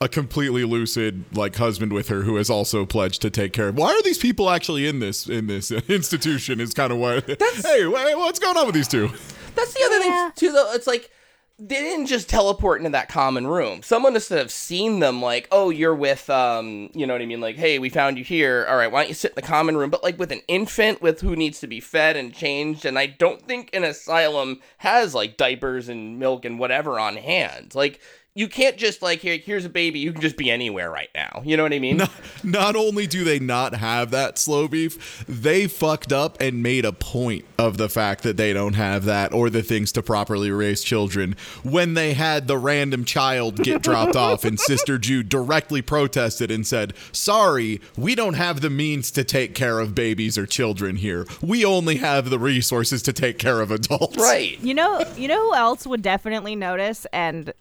a 0.00 0.08
completely 0.08 0.64
lucid 0.64 1.24
like 1.34 1.56
husband 1.56 1.92
with 1.92 2.08
her 2.08 2.22
who 2.22 2.36
has 2.36 2.50
also 2.50 2.84
pledged 2.86 3.22
to 3.22 3.30
take 3.30 3.52
care 3.52 3.68
of. 3.68 3.76
Why 3.76 3.88
are 3.92 4.02
these 4.02 4.18
people 4.18 4.50
actually 4.50 4.86
in 4.86 5.00
this 5.00 5.26
in 5.28 5.48
this 5.48 5.70
institution? 5.88 6.60
Is 6.60 6.74
kind 6.74 6.92
of 6.92 6.98
what. 6.98 7.24
hey, 7.26 7.86
what's 7.86 8.38
going 8.38 8.56
on 8.56 8.66
with 8.66 8.74
these 8.74 8.88
two? 8.88 9.10
That's 9.54 9.74
the 9.74 9.84
other 9.84 9.98
Yeah. 10.04 10.30
thing 10.30 10.32
too, 10.36 10.52
though. 10.52 10.72
It's 10.72 10.86
like 10.86 11.10
they 11.58 11.76
didn't 11.76 12.06
just 12.06 12.28
teleport 12.28 12.78
into 12.80 12.90
that 12.90 13.08
common 13.08 13.46
room. 13.46 13.82
Someone 13.84 14.14
must 14.14 14.30
have 14.30 14.50
seen 14.50 14.98
them, 14.98 15.22
like, 15.22 15.46
"Oh, 15.52 15.70
you're 15.70 15.94
with, 15.94 16.28
um, 16.28 16.90
you 16.92 17.06
know 17.06 17.12
what 17.14 17.22
I 17.22 17.26
mean? 17.26 17.40
Like, 17.40 17.56
hey, 17.56 17.78
we 17.78 17.88
found 17.88 18.18
you 18.18 18.24
here. 18.24 18.66
All 18.68 18.76
right, 18.76 18.90
why 18.90 19.02
don't 19.02 19.08
you 19.10 19.14
sit 19.14 19.32
in 19.32 19.36
the 19.36 19.42
common 19.42 19.76
room?" 19.76 19.90
But 19.90 20.02
like 20.02 20.18
with 20.18 20.32
an 20.32 20.40
infant, 20.48 21.00
with 21.02 21.20
who 21.20 21.36
needs 21.36 21.60
to 21.60 21.66
be 21.68 21.78
fed 21.78 22.16
and 22.16 22.34
changed, 22.34 22.84
and 22.84 22.98
I 22.98 23.06
don't 23.06 23.46
think 23.46 23.70
an 23.72 23.84
asylum 23.84 24.60
has 24.78 25.14
like 25.14 25.36
diapers 25.36 25.88
and 25.88 26.18
milk 26.18 26.44
and 26.44 26.58
whatever 26.58 26.98
on 26.98 27.16
hand. 27.16 27.74
Like. 27.74 28.00
You 28.34 28.48
can't 28.48 28.78
just 28.78 29.02
like 29.02 29.20
here. 29.20 29.36
Here's 29.36 29.66
a 29.66 29.68
baby. 29.68 29.98
You 29.98 30.10
can 30.10 30.22
just 30.22 30.38
be 30.38 30.50
anywhere 30.50 30.90
right 30.90 31.10
now. 31.14 31.42
You 31.44 31.58
know 31.58 31.64
what 31.64 31.74
I 31.74 31.78
mean? 31.78 32.00
Not 32.42 32.76
only 32.76 33.06
do 33.06 33.24
they 33.24 33.38
not 33.38 33.74
have 33.74 34.10
that 34.12 34.38
slow 34.38 34.68
beef, 34.68 35.22
they 35.28 35.66
fucked 35.66 36.12
up 36.14 36.40
and 36.40 36.62
made 36.62 36.86
a 36.86 36.94
point 36.94 37.44
of 37.58 37.76
the 37.76 37.90
fact 37.90 38.22
that 38.22 38.38
they 38.38 38.54
don't 38.54 38.72
have 38.72 39.04
that 39.04 39.34
or 39.34 39.50
the 39.50 39.62
things 39.62 39.92
to 39.92 40.02
properly 40.02 40.50
raise 40.50 40.82
children 40.82 41.36
when 41.62 41.92
they 41.92 42.14
had 42.14 42.48
the 42.48 42.56
random 42.56 43.04
child 43.04 43.62
get 43.62 43.82
dropped 43.82 44.16
off 44.16 44.46
and 44.46 44.58
Sister 44.58 44.96
Jude 44.96 45.28
directly 45.28 45.82
protested 45.82 46.50
and 46.50 46.66
said, 46.66 46.94
Sorry, 47.12 47.82
we 47.98 48.14
don't 48.14 48.34
have 48.34 48.62
the 48.62 48.70
means 48.70 49.10
to 49.10 49.24
take 49.24 49.54
care 49.54 49.78
of 49.78 49.94
babies 49.94 50.38
or 50.38 50.46
children 50.46 50.96
here. 50.96 51.26
We 51.42 51.66
only 51.66 51.96
have 51.96 52.30
the 52.30 52.38
resources 52.38 53.02
to 53.02 53.12
take 53.12 53.38
care 53.38 53.60
of 53.60 53.70
adults. 53.70 54.16
Right. 54.16 54.58
You 54.60 54.72
know, 54.72 55.04
you 55.18 55.28
know 55.28 55.48
who 55.48 55.54
else 55.54 55.86
would 55.86 56.00
definitely 56.00 56.56
notice 56.56 57.06
and 57.12 57.52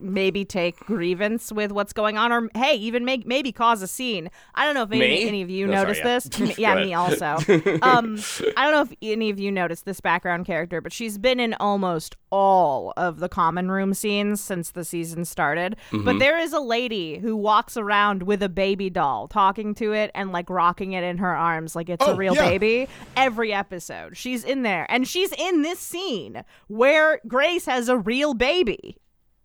maybe 0.00 0.44
take 0.44 0.78
grievance 0.80 1.50
with 1.52 1.72
what's 1.72 1.92
going 1.92 2.16
on, 2.18 2.32
or 2.32 2.48
hey, 2.54 2.74
even 2.76 3.04
make 3.04 3.26
maybe 3.26 3.52
cause 3.52 3.82
a 3.82 3.88
scene. 3.88 4.30
I 4.54 4.64
don't 4.64 4.74
know 4.74 4.82
if 4.82 4.92
any, 4.92 5.26
any 5.26 5.42
of 5.42 5.50
you 5.50 5.66
sorry, 5.66 5.76
noticed 5.76 6.00
yeah. 6.04 6.18
this. 6.44 6.58
Yeah, 6.58 6.74
me 6.74 6.94
also. 6.94 7.24
um, 7.82 8.18
I 8.56 8.64
don't 8.64 8.72
know 8.72 8.82
if 8.82 8.92
any 9.02 9.30
of 9.30 9.38
you 9.38 9.52
noticed 9.52 9.84
this 9.84 10.00
background 10.00 10.46
character, 10.46 10.80
but 10.80 10.92
she's 10.92 11.18
been 11.18 11.38
in 11.38 11.54
almost 11.54 12.16
all 12.30 12.92
of 12.96 13.20
the 13.20 13.28
common 13.28 13.70
room 13.70 13.94
scenes 13.94 14.40
since 14.40 14.70
the 14.70 14.84
season 14.84 15.24
started. 15.24 15.76
Mm-hmm. 15.90 16.04
But 16.04 16.18
there 16.18 16.38
is 16.38 16.52
a 16.52 16.60
lady 16.60 17.18
who 17.18 17.36
walks 17.36 17.76
around 17.76 18.22
with 18.24 18.42
a 18.42 18.48
baby 18.48 18.90
doll, 18.90 19.28
talking 19.28 19.74
to 19.76 19.92
it 19.92 20.10
and 20.14 20.32
like 20.32 20.50
rocking 20.50 20.92
it 20.92 21.04
in 21.04 21.18
her 21.18 21.34
arms 21.34 21.76
like 21.76 21.88
it's 21.88 22.04
Oh, 22.06 22.12
a 22.12 22.16
real 22.16 22.34
yeah. 22.34 22.48
baby. 22.48 22.88
Every 23.16 23.52
episode, 23.52 24.16
she's 24.16 24.44
in 24.44 24.62
there, 24.62 24.86
and 24.88 25.06
she's 25.06 25.32
in 25.32 25.62
this 25.62 25.78
scene 25.78 26.44
where 26.68 27.20
Grace 27.26 27.66
has 27.66 27.88
a 27.88 27.96
real 27.96 28.34
baby. 28.34 28.96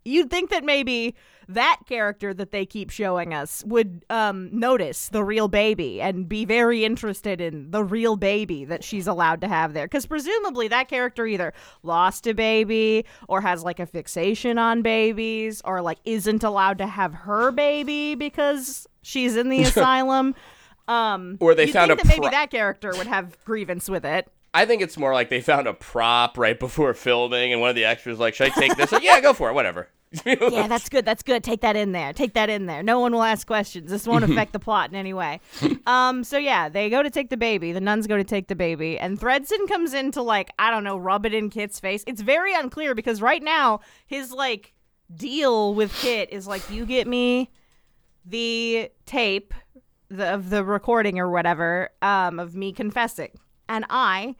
You'd 0.04 0.30
think 0.30 0.50
that 0.50 0.64
maybe 0.64 1.14
that 1.48 1.80
character 1.86 2.32
that 2.32 2.50
they 2.50 2.64
keep 2.64 2.90
showing 2.90 3.34
us 3.34 3.62
would 3.66 4.04
um, 4.08 4.48
notice 4.52 5.08
the 5.08 5.22
real 5.22 5.48
baby 5.48 6.00
and 6.00 6.28
be 6.28 6.44
very 6.44 6.84
interested 6.84 7.40
in 7.40 7.70
the 7.70 7.84
real 7.84 8.16
baby 8.16 8.64
that 8.64 8.82
she's 8.82 9.06
allowed 9.06 9.40
to 9.42 9.48
have 9.48 9.74
there. 9.74 9.86
Because 9.86 10.06
presumably 10.06 10.68
that 10.68 10.88
character 10.88 11.26
either 11.26 11.52
lost 11.82 12.26
a 12.26 12.32
baby 12.34 13.04
or 13.28 13.40
has 13.42 13.62
like 13.62 13.78
a 13.78 13.86
fixation 13.86 14.56
on 14.58 14.80
babies 14.82 15.60
or 15.64 15.82
like 15.82 15.98
isn't 16.04 16.42
allowed 16.44 16.78
to 16.78 16.86
have 16.86 17.12
her 17.12 17.50
baby 17.52 18.14
because 18.14 18.86
she's 19.02 19.36
in 19.36 19.48
the 19.50 19.62
asylum. 19.64 20.34
Um, 20.88 21.36
Or 21.40 21.54
they 21.54 21.66
you'd 21.66 21.72
found 21.72 21.88
think 21.90 22.00
a 22.00 22.02
that 22.04 22.08
maybe 22.08 22.20
pro- 22.22 22.30
that 22.30 22.50
character 22.50 22.92
would 22.96 23.06
have 23.06 23.42
grievance 23.44 23.88
with 23.88 24.04
it. 24.04 24.28
I 24.54 24.64
think 24.66 24.82
it's 24.82 24.96
more 24.96 25.12
like 25.12 25.28
they 25.28 25.40
found 25.40 25.66
a 25.66 25.74
prop 25.74 26.38
right 26.38 26.58
before 26.58 26.94
filming, 26.94 27.52
and 27.52 27.60
one 27.60 27.70
of 27.70 27.76
the 27.76 27.84
extras 27.84 28.18
like, 28.18 28.34
"Should 28.34 28.52
I 28.52 28.60
take 28.60 28.76
this?" 28.76 28.92
Like, 28.92 29.02
yeah, 29.02 29.20
go 29.20 29.32
for 29.32 29.50
it, 29.50 29.54
whatever. 29.54 29.88
Yeah, 30.24 30.68
that's 30.68 30.88
good. 30.88 31.04
That's 31.04 31.24
good. 31.24 31.42
Take 31.42 31.62
that 31.62 31.74
in 31.74 31.90
there. 31.90 32.12
Take 32.12 32.34
that 32.34 32.48
in 32.48 32.66
there. 32.66 32.84
No 32.84 33.00
one 33.00 33.12
will 33.12 33.24
ask 33.24 33.44
questions. 33.48 33.90
This 33.90 34.06
won't 34.06 34.22
affect 34.22 34.52
the 34.52 34.60
plot 34.60 34.90
in 34.90 34.96
any 34.96 35.12
way. 35.12 35.40
Um, 35.86 36.24
so 36.24 36.38
yeah, 36.38 36.68
they 36.70 36.88
go 36.88 37.02
to 37.02 37.10
take 37.10 37.28
the 37.28 37.36
baby. 37.36 37.72
The 37.72 37.80
nuns 37.80 38.06
go 38.06 38.16
to 38.16 38.24
take 38.24 38.48
the 38.48 38.54
baby, 38.54 38.98
and 38.98 39.20
Thredson 39.20 39.68
comes 39.68 39.92
in 39.92 40.12
to 40.12 40.22
like 40.22 40.50
I 40.58 40.70
don't 40.70 40.84
know, 40.84 40.96
rub 40.96 41.26
it 41.26 41.34
in 41.34 41.50
Kit's 41.50 41.78
face. 41.78 42.04
It's 42.06 42.22
very 42.22 42.54
unclear 42.54 42.94
because 42.94 43.20
right 43.20 43.42
now 43.42 43.80
his 44.06 44.32
like 44.32 44.72
deal 45.14 45.74
with 45.74 45.92
Kit 45.98 46.30
is 46.30 46.46
like, 46.46 46.70
you 46.70 46.86
get 46.86 47.06
me 47.06 47.50
the 48.24 48.90
tape 49.04 49.52
the, 50.08 50.32
of 50.32 50.50
the 50.50 50.64
recording 50.64 51.18
or 51.18 51.30
whatever 51.30 51.90
um, 52.02 52.38
of 52.38 52.54
me 52.54 52.72
confessing, 52.72 53.30
and 53.68 53.84
I 53.90 54.36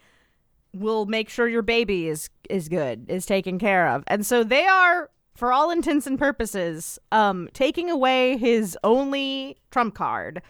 will 0.72 1.07
make 1.07 1.29
sure 1.29 1.49
your 1.49 1.62
baby 1.62 2.09
is 2.09 2.31
is 2.51 2.68
good, 2.68 3.09
is 3.09 3.27
taken 3.27 3.59
care 3.59 3.89
of. 3.89 4.05
And 4.07 4.27
so 4.27 4.45
they 4.45 4.66
are 4.66 5.11
for 5.35 5.53
all 5.53 5.70
intents 5.70 6.07
and 6.07 6.18
purposes 6.18 6.99
um 7.12 7.49
taking 7.53 7.91
away 7.91 8.37
his 8.37 8.77
only 8.85 9.57
trump 9.70 9.95
card. 9.95 10.43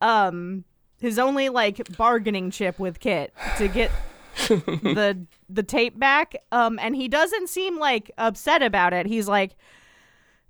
Um 0.00 0.64
his 1.00 1.18
only 1.18 1.48
like 1.48 1.96
bargaining 1.96 2.50
chip 2.50 2.78
with 2.78 3.00
Kit 3.00 3.34
to 3.58 3.68
get 3.68 3.90
the 4.48 5.26
the 5.48 5.62
tape 5.62 5.98
back. 5.98 6.34
Um 6.52 6.78
and 6.78 6.94
he 6.96 7.08
doesn't 7.08 7.48
seem 7.48 7.78
like 7.78 8.10
upset 8.18 8.62
about 8.62 8.92
it. 8.92 9.06
He's 9.06 9.28
like 9.28 9.56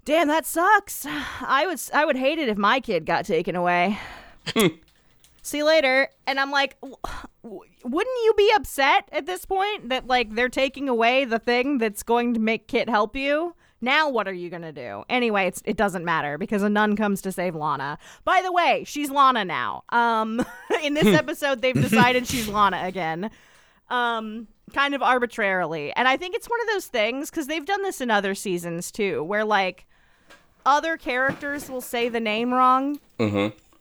Damn, 0.05 0.27
that 0.29 0.45
sucks. 0.47 1.07
I 1.07 1.65
would 1.67 1.81
I 1.95 2.05
would 2.05 2.17
hate 2.17 2.39
it 2.39 2.49
if 2.49 2.59
my 2.59 2.81
kid 2.81 3.07
got 3.07 3.25
taken 3.25 3.55
away. 3.55 3.99
See 5.43 5.59
you 5.59 5.67
later. 5.67 6.09
And 6.27 6.41
I'm 6.41 6.51
like, 6.51 6.77
wouldn't 7.43 8.17
you 8.25 8.35
be 8.37 8.53
upset 8.55 9.09
at 9.13 9.27
this 9.27 9.45
point 9.45 9.89
that 9.89 10.07
like 10.07 10.35
they're 10.35 10.49
taking 10.49 10.89
away 10.89 11.25
the 11.25 11.39
thing 11.39 11.79
that's 11.79 12.03
going 12.03 12.35
to 12.35 12.41
make 12.41 12.69
Kit 12.69 12.89
help 12.89 13.17
you? 13.17 13.55
Now 13.85 14.09
what 14.09 14.29
are 14.29 14.33
you 14.33 14.49
gonna 14.49 14.73
do? 14.73 15.03
Anyway, 15.09 15.49
it's, 15.49 15.61
it 15.65 15.77
doesn't 15.77 16.05
matter 16.05 16.39
because 16.39 16.63
a 16.63 16.71
nun 16.71 16.95
comes 16.95 17.21
to 17.23 17.33
save 17.33 17.57
Lana. 17.57 17.99
By 18.25 18.41
the 18.41 18.53
way, 18.53 18.85
she's 18.87 19.11
Lana 19.11 19.45
now. 19.45 19.83
Um, 19.89 20.47
in 20.85 20.95
this 20.95 21.09
episode, 21.09 21.61
they've 21.61 21.75
decided 21.91 22.29
she's 22.29 22.47
Lana 22.49 22.83
again. 22.85 23.29
Um, 23.91 24.47
kind 24.73 24.95
of 24.95 25.03
arbitrarily, 25.03 25.93
and 25.95 26.07
I 26.07 26.17
think 26.17 26.37
it's 26.37 26.49
one 26.49 26.61
of 26.61 26.69
those 26.69 26.87
things 26.87 27.29
because 27.29 27.49
they've 27.49 27.67
done 27.67 27.83
this 27.83 28.01
in 28.01 28.09
other 28.09 28.37
seasons 28.37 28.93
too, 28.93 29.25
where 29.25 29.45
like 29.45 29.87
other 30.65 30.97
characters 30.97 31.69
will 31.69 31.81
say 31.81 32.09
the 32.09 32.21
name 32.21 32.55
wrong 32.55 33.01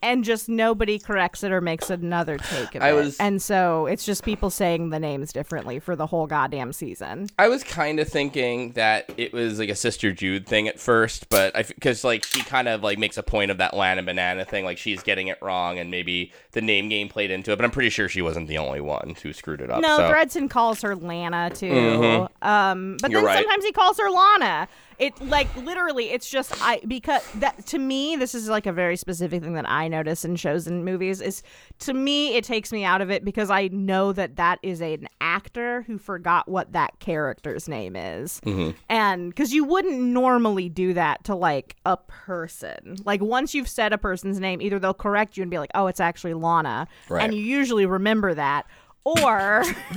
and 0.02 0.24
just 0.24 0.50
nobody 0.50 0.98
corrects 1.00 1.44
it 1.44 1.52
or 1.52 1.62
makes 1.62 1.90
another 1.90 2.38
take 2.38 2.76
of 2.76 2.82
I 2.82 2.90
it. 2.90 2.94
was- 2.94 3.18
and 3.20 3.42
so 3.42 3.86
it's 3.86 4.06
just 4.06 4.24
people 4.24 4.50
saying 4.50 4.90
the 4.90 5.00
names 5.00 5.32
differently 5.34 5.80
for 5.80 5.96
the 5.96 6.08
whole 6.08 6.28
goddamn 6.28 6.74
season. 6.74 7.28
I 7.38 7.48
was 7.48 7.64
kind 7.64 8.00
of 8.00 8.08
thinking 8.08 8.72
that 8.74 9.12
it 9.18 9.34
was 9.34 9.60
like 9.60 9.70
a 9.70 9.76
Sister 9.76 10.12
Jude 10.12 10.48
thing 10.48 10.68
at 10.68 10.80
first, 10.80 11.30
but 11.30 11.56
I 11.56 11.64
because 11.64 12.04
like 12.04 12.26
she 12.26 12.42
kind 12.44 12.68
of 12.68 12.84
like 12.84 12.98
makes 12.98 13.18
a 13.18 13.24
point 13.24 13.52
of 13.52 13.58
that 13.58 13.76
Lana 13.76 14.04
Banana 14.04 14.46
thing, 14.46 14.66
like 14.66 14.78
she's 14.78 15.04
getting 15.04 15.28
it 15.28 15.38
wrong, 15.42 15.80
and 15.80 15.92
maybe 15.92 16.32
the 16.52 16.62
name 16.62 16.90
game 16.90 17.08
played 17.10 17.32
into 17.32 17.52
it. 17.52 17.56
But 17.58 17.66
I'm 17.66 17.72
pretty 17.72 17.90
sure 17.90 18.10
she 18.10 18.22
wasn't 18.22 18.48
the 18.48 18.58
only 18.58 18.82
one 18.82 19.16
who 19.22 19.34
screwed 19.34 19.62
it 19.62 19.70
up. 19.70 19.82
No, 19.82 19.98
so. 19.98 20.48
Calls 20.50 20.82
her 20.82 20.96
Lana 20.96 21.50
too. 21.54 21.68
Mhm. 21.72 22.30
Um, 22.42 22.98
but 23.02 23.12
You're 23.12 23.22
then 23.22 23.26
right. 23.28 23.38
sometimes 23.38 23.64
he 23.64 23.72
calls 23.72 23.98
her 24.00 24.10
Lana. 24.10 24.68
It 25.02 25.20
like 25.20 25.54
literally, 25.58 26.12
it's 26.12 26.30
just 26.30 26.54
I 26.62 26.80
because 26.88 27.24
that 27.34 27.66
to 27.68 27.80
me 27.80 28.16
this 28.16 28.36
is 28.36 28.48
like 28.50 28.68
a 28.68 28.72
very 28.72 28.96
specific 28.96 29.42
thing 29.42 29.54
that 29.56 29.68
I 29.70 29.88
notice 29.88 30.24
in 30.24 30.36
shows 30.36 30.68
and 30.68 30.86
movies 30.86 31.22
is 31.22 31.42
to 31.80 31.94
me 31.96 32.36
it 32.38 32.44
takes 32.44 32.72
me 32.72 32.84
out 32.84 33.02
of 33.02 33.10
it 33.10 33.26
because 33.26 33.50
I 33.50 33.68
know 33.70 34.14
that 34.14 34.36
that 34.36 34.60
is 34.62 34.80
an 34.80 35.08
actor 35.20 35.82
who 35.88 35.98
forgot 35.98 36.48
what 36.48 36.74
that 36.74 37.00
character's 37.00 37.68
name 37.68 37.96
is, 37.96 38.40
Mm-hmm. 38.46 38.78
and 38.90 39.30
because 39.32 39.52
you 39.52 39.64
wouldn't 39.66 40.00
normally 40.00 40.70
do 40.70 40.94
that 40.94 41.24
to 41.24 41.34
like 41.36 41.76
a 41.84 41.98
person. 41.98 42.98
Like 43.04 43.22
once 43.22 43.56
you've 43.56 43.68
said 43.70 43.94
a 43.94 43.98
person's 43.98 44.40
name, 44.40 44.62
either 44.62 44.78
they'll 44.78 44.94
correct 44.94 45.36
you 45.36 45.42
and 45.42 45.50
be 45.50 45.58
like, 45.58 45.72
"Oh, 45.74 45.88
it's 45.88 46.00
actually 46.00 46.36
Lana," 46.36 46.88
Right. 47.10 47.24
and 47.24 47.34
you 47.34 47.42
usually 47.42 47.88
remember 47.88 48.36
that. 48.36 48.68
Or 49.04 49.64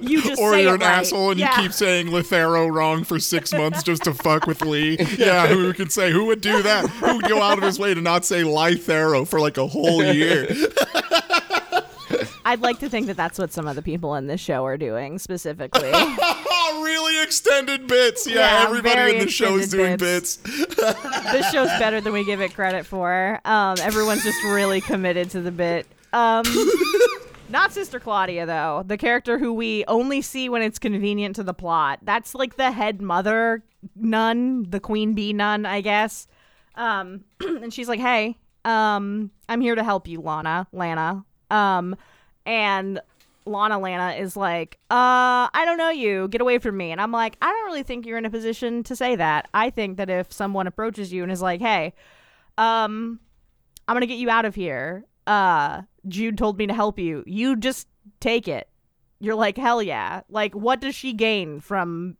you 0.00 0.22
just 0.22 0.40
Or 0.40 0.52
say 0.52 0.62
you're 0.62 0.74
it 0.74 0.82
an 0.82 0.86
right. 0.86 0.98
asshole 0.98 1.32
and 1.32 1.40
Yeah. 1.40 1.56
you 1.56 1.62
keep 1.64 1.72
saying 1.72 2.06
Lithero 2.08 2.72
wrong 2.72 3.02
for 3.02 3.18
six 3.18 3.52
months 3.52 3.82
just 3.82 4.04
to 4.04 4.14
fuck 4.14 4.46
with 4.46 4.62
Lee. 4.62 4.96
Yeah, 5.18 5.46
who 5.48 5.72
could 5.72 5.90
say 5.90 6.12
who 6.12 6.26
would 6.26 6.40
do 6.40 6.62
that? 6.62 6.88
Who 6.88 7.16
would 7.16 7.28
go 7.28 7.42
out 7.42 7.58
of 7.58 7.64
his 7.64 7.78
way 7.78 7.92
to 7.94 8.00
not 8.00 8.24
say 8.24 8.42
Lithero 8.42 9.26
for 9.26 9.40
like 9.40 9.56
a 9.58 9.66
whole 9.66 10.04
year? 10.04 10.46
I'd 12.46 12.60
like 12.60 12.78
to 12.80 12.88
think 12.90 13.06
that 13.06 13.16
that's 13.16 13.38
what 13.38 13.52
some 13.52 13.66
of 13.66 13.74
the 13.74 13.82
people 13.82 14.14
in 14.16 14.26
this 14.26 14.40
show 14.40 14.64
are 14.66 14.76
doing 14.76 15.18
specifically. 15.18 15.90
Really 16.80 17.22
extended 17.22 17.86
bits. 17.86 18.26
Yeah, 18.26 18.34
Yeah, 18.60 18.64
everybody 18.66 19.14
in 19.16 19.24
the 19.24 19.30
show 19.30 19.56
is 19.56 19.70
doing 19.70 19.92
extended 19.92 20.00
bits. 20.00 20.36
this 21.32 21.50
show's 21.50 21.68
better 21.78 22.00
than 22.00 22.12
we 22.12 22.24
give 22.24 22.40
it 22.42 22.54
credit 22.54 22.84
for. 22.84 23.40
Um, 23.44 23.76
everyone's 23.80 24.22
just 24.22 24.42
really 24.44 24.80
committed 24.80 25.30
to 25.30 25.40
the 25.40 25.50
bit. 25.52 25.86
Um, 26.12 26.44
not 27.48 27.72
Sister 27.72 28.00
Claudia 28.00 28.46
though, 28.46 28.82
the 28.86 28.96
character 28.96 29.38
who 29.38 29.52
we 29.52 29.84
only 29.86 30.22
see 30.22 30.48
when 30.48 30.62
it's 30.62 30.78
convenient 30.78 31.36
to 31.36 31.42
the 31.42 31.54
plot. 31.54 32.00
That's 32.02 32.34
like 32.34 32.56
the 32.56 32.70
head 32.70 33.00
mother 33.00 33.64
nun, 33.94 34.66
the 34.68 34.80
queen 34.80 35.14
bee 35.14 35.32
nun, 35.32 35.66
I 35.66 35.80
guess. 35.80 36.26
Um, 36.74 37.24
and 37.40 37.72
she's 37.72 37.88
like, 37.88 38.00
"Hey, 38.00 38.38
um, 38.64 39.30
I'm 39.48 39.60
here 39.60 39.74
to 39.74 39.84
help 39.84 40.08
you, 40.08 40.20
Lana, 40.20 40.66
Lana." 40.72 41.24
Um, 41.50 41.96
and 42.46 43.00
Lana 43.46 43.78
Lana 43.78 44.12
is 44.12 44.36
like, 44.36 44.78
uh, 44.90 45.48
I 45.52 45.62
don't 45.64 45.78
know 45.78 45.90
you. 45.90 46.28
Get 46.28 46.40
away 46.40 46.58
from 46.58 46.76
me. 46.76 46.92
And 46.92 47.00
I'm 47.00 47.12
like, 47.12 47.36
I 47.42 47.46
don't 47.46 47.66
really 47.66 47.82
think 47.82 48.06
you're 48.06 48.18
in 48.18 48.24
a 48.24 48.30
position 48.30 48.82
to 48.84 48.96
say 48.96 49.16
that. 49.16 49.48
I 49.52 49.70
think 49.70 49.98
that 49.98 50.08
if 50.08 50.32
someone 50.32 50.66
approaches 50.66 51.12
you 51.12 51.22
and 51.22 51.30
is 51.30 51.42
like, 51.42 51.60
hey, 51.60 51.92
um, 52.56 53.20
I'm 53.86 53.94
gonna 53.94 54.06
get 54.06 54.18
you 54.18 54.30
out 54.30 54.44
of 54.44 54.54
here. 54.54 55.04
Uh, 55.26 55.82
Jude 56.08 56.38
told 56.38 56.58
me 56.58 56.66
to 56.66 56.74
help 56.74 56.98
you. 56.98 57.24
You 57.26 57.56
just 57.56 57.88
take 58.20 58.48
it. 58.48 58.68
You're 59.20 59.34
like, 59.34 59.56
hell 59.56 59.82
yeah. 59.82 60.22
Like, 60.28 60.54
what 60.54 60.80
does 60.80 60.94
she 60.94 61.12
gain 61.12 61.60
from 61.60 62.16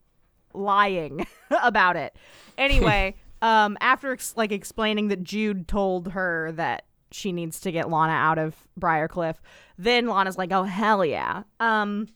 lying 0.54 1.26
about 1.62 1.96
it? 1.96 2.16
Anyway, 2.56 3.16
um, 3.42 3.76
after 3.80 4.12
ex- 4.12 4.34
like 4.36 4.52
explaining 4.52 5.08
that 5.08 5.22
Jude 5.22 5.68
told 5.68 6.12
her 6.12 6.52
that 6.52 6.86
she 7.10 7.30
needs 7.30 7.60
to 7.60 7.72
get 7.72 7.90
Lana 7.90 8.12
out 8.12 8.38
of 8.38 8.56
Briarcliff, 8.80 9.36
then 9.78 10.06
Lana's 10.06 10.38
like, 10.38 10.52
oh 10.52 10.64
hell 10.64 11.04
yeah. 11.04 11.42
Um, 11.60 12.08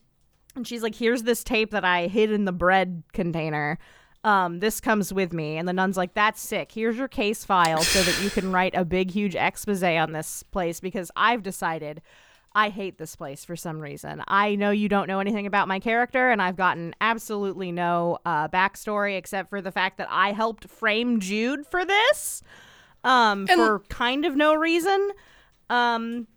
and 0.55 0.67
she's 0.67 0.83
like, 0.83 0.95
here's 0.95 1.23
this 1.23 1.43
tape 1.43 1.71
that 1.71 1.85
I 1.85 2.07
hid 2.07 2.31
in 2.31 2.45
the 2.45 2.51
bread 2.51 3.03
container. 3.13 3.77
Um, 4.23 4.59
this 4.59 4.81
comes 4.81 5.13
with 5.13 5.31
me. 5.31 5.57
And 5.57 5.67
the 5.67 5.73
nun's 5.73 5.97
like, 5.97 6.13
that's 6.13 6.41
sick. 6.41 6.71
Here's 6.71 6.97
your 6.97 7.07
case 7.07 7.45
file 7.45 7.81
so 7.81 8.01
that 8.01 8.21
you 8.21 8.29
can 8.29 8.51
write 8.53 8.75
a 8.75 8.83
big, 8.83 9.11
huge 9.11 9.35
expose 9.35 9.81
on 9.83 10.11
this 10.11 10.43
place 10.43 10.79
because 10.79 11.09
I've 11.15 11.41
decided 11.41 12.01
I 12.53 12.69
hate 12.69 12.97
this 12.97 13.15
place 13.15 13.45
for 13.45 13.55
some 13.55 13.79
reason. 13.79 14.23
I 14.27 14.55
know 14.55 14.71
you 14.71 14.89
don't 14.89 15.07
know 15.07 15.19
anything 15.19 15.45
about 15.45 15.67
my 15.67 15.79
character, 15.79 16.31
and 16.31 16.41
I've 16.41 16.57
gotten 16.57 16.95
absolutely 16.99 17.71
no 17.71 18.17
uh, 18.25 18.47
backstory 18.47 19.17
except 19.17 19.49
for 19.49 19.61
the 19.61 19.71
fact 19.71 19.97
that 19.99 20.07
I 20.09 20.31
helped 20.31 20.67
frame 20.67 21.19
Jude 21.19 21.65
for 21.67 21.85
this 21.85 22.41
um, 23.03 23.47
for 23.47 23.79
kind 23.89 24.25
of 24.25 24.35
no 24.35 24.55
reason. 24.55 25.11
Um, 25.69 26.27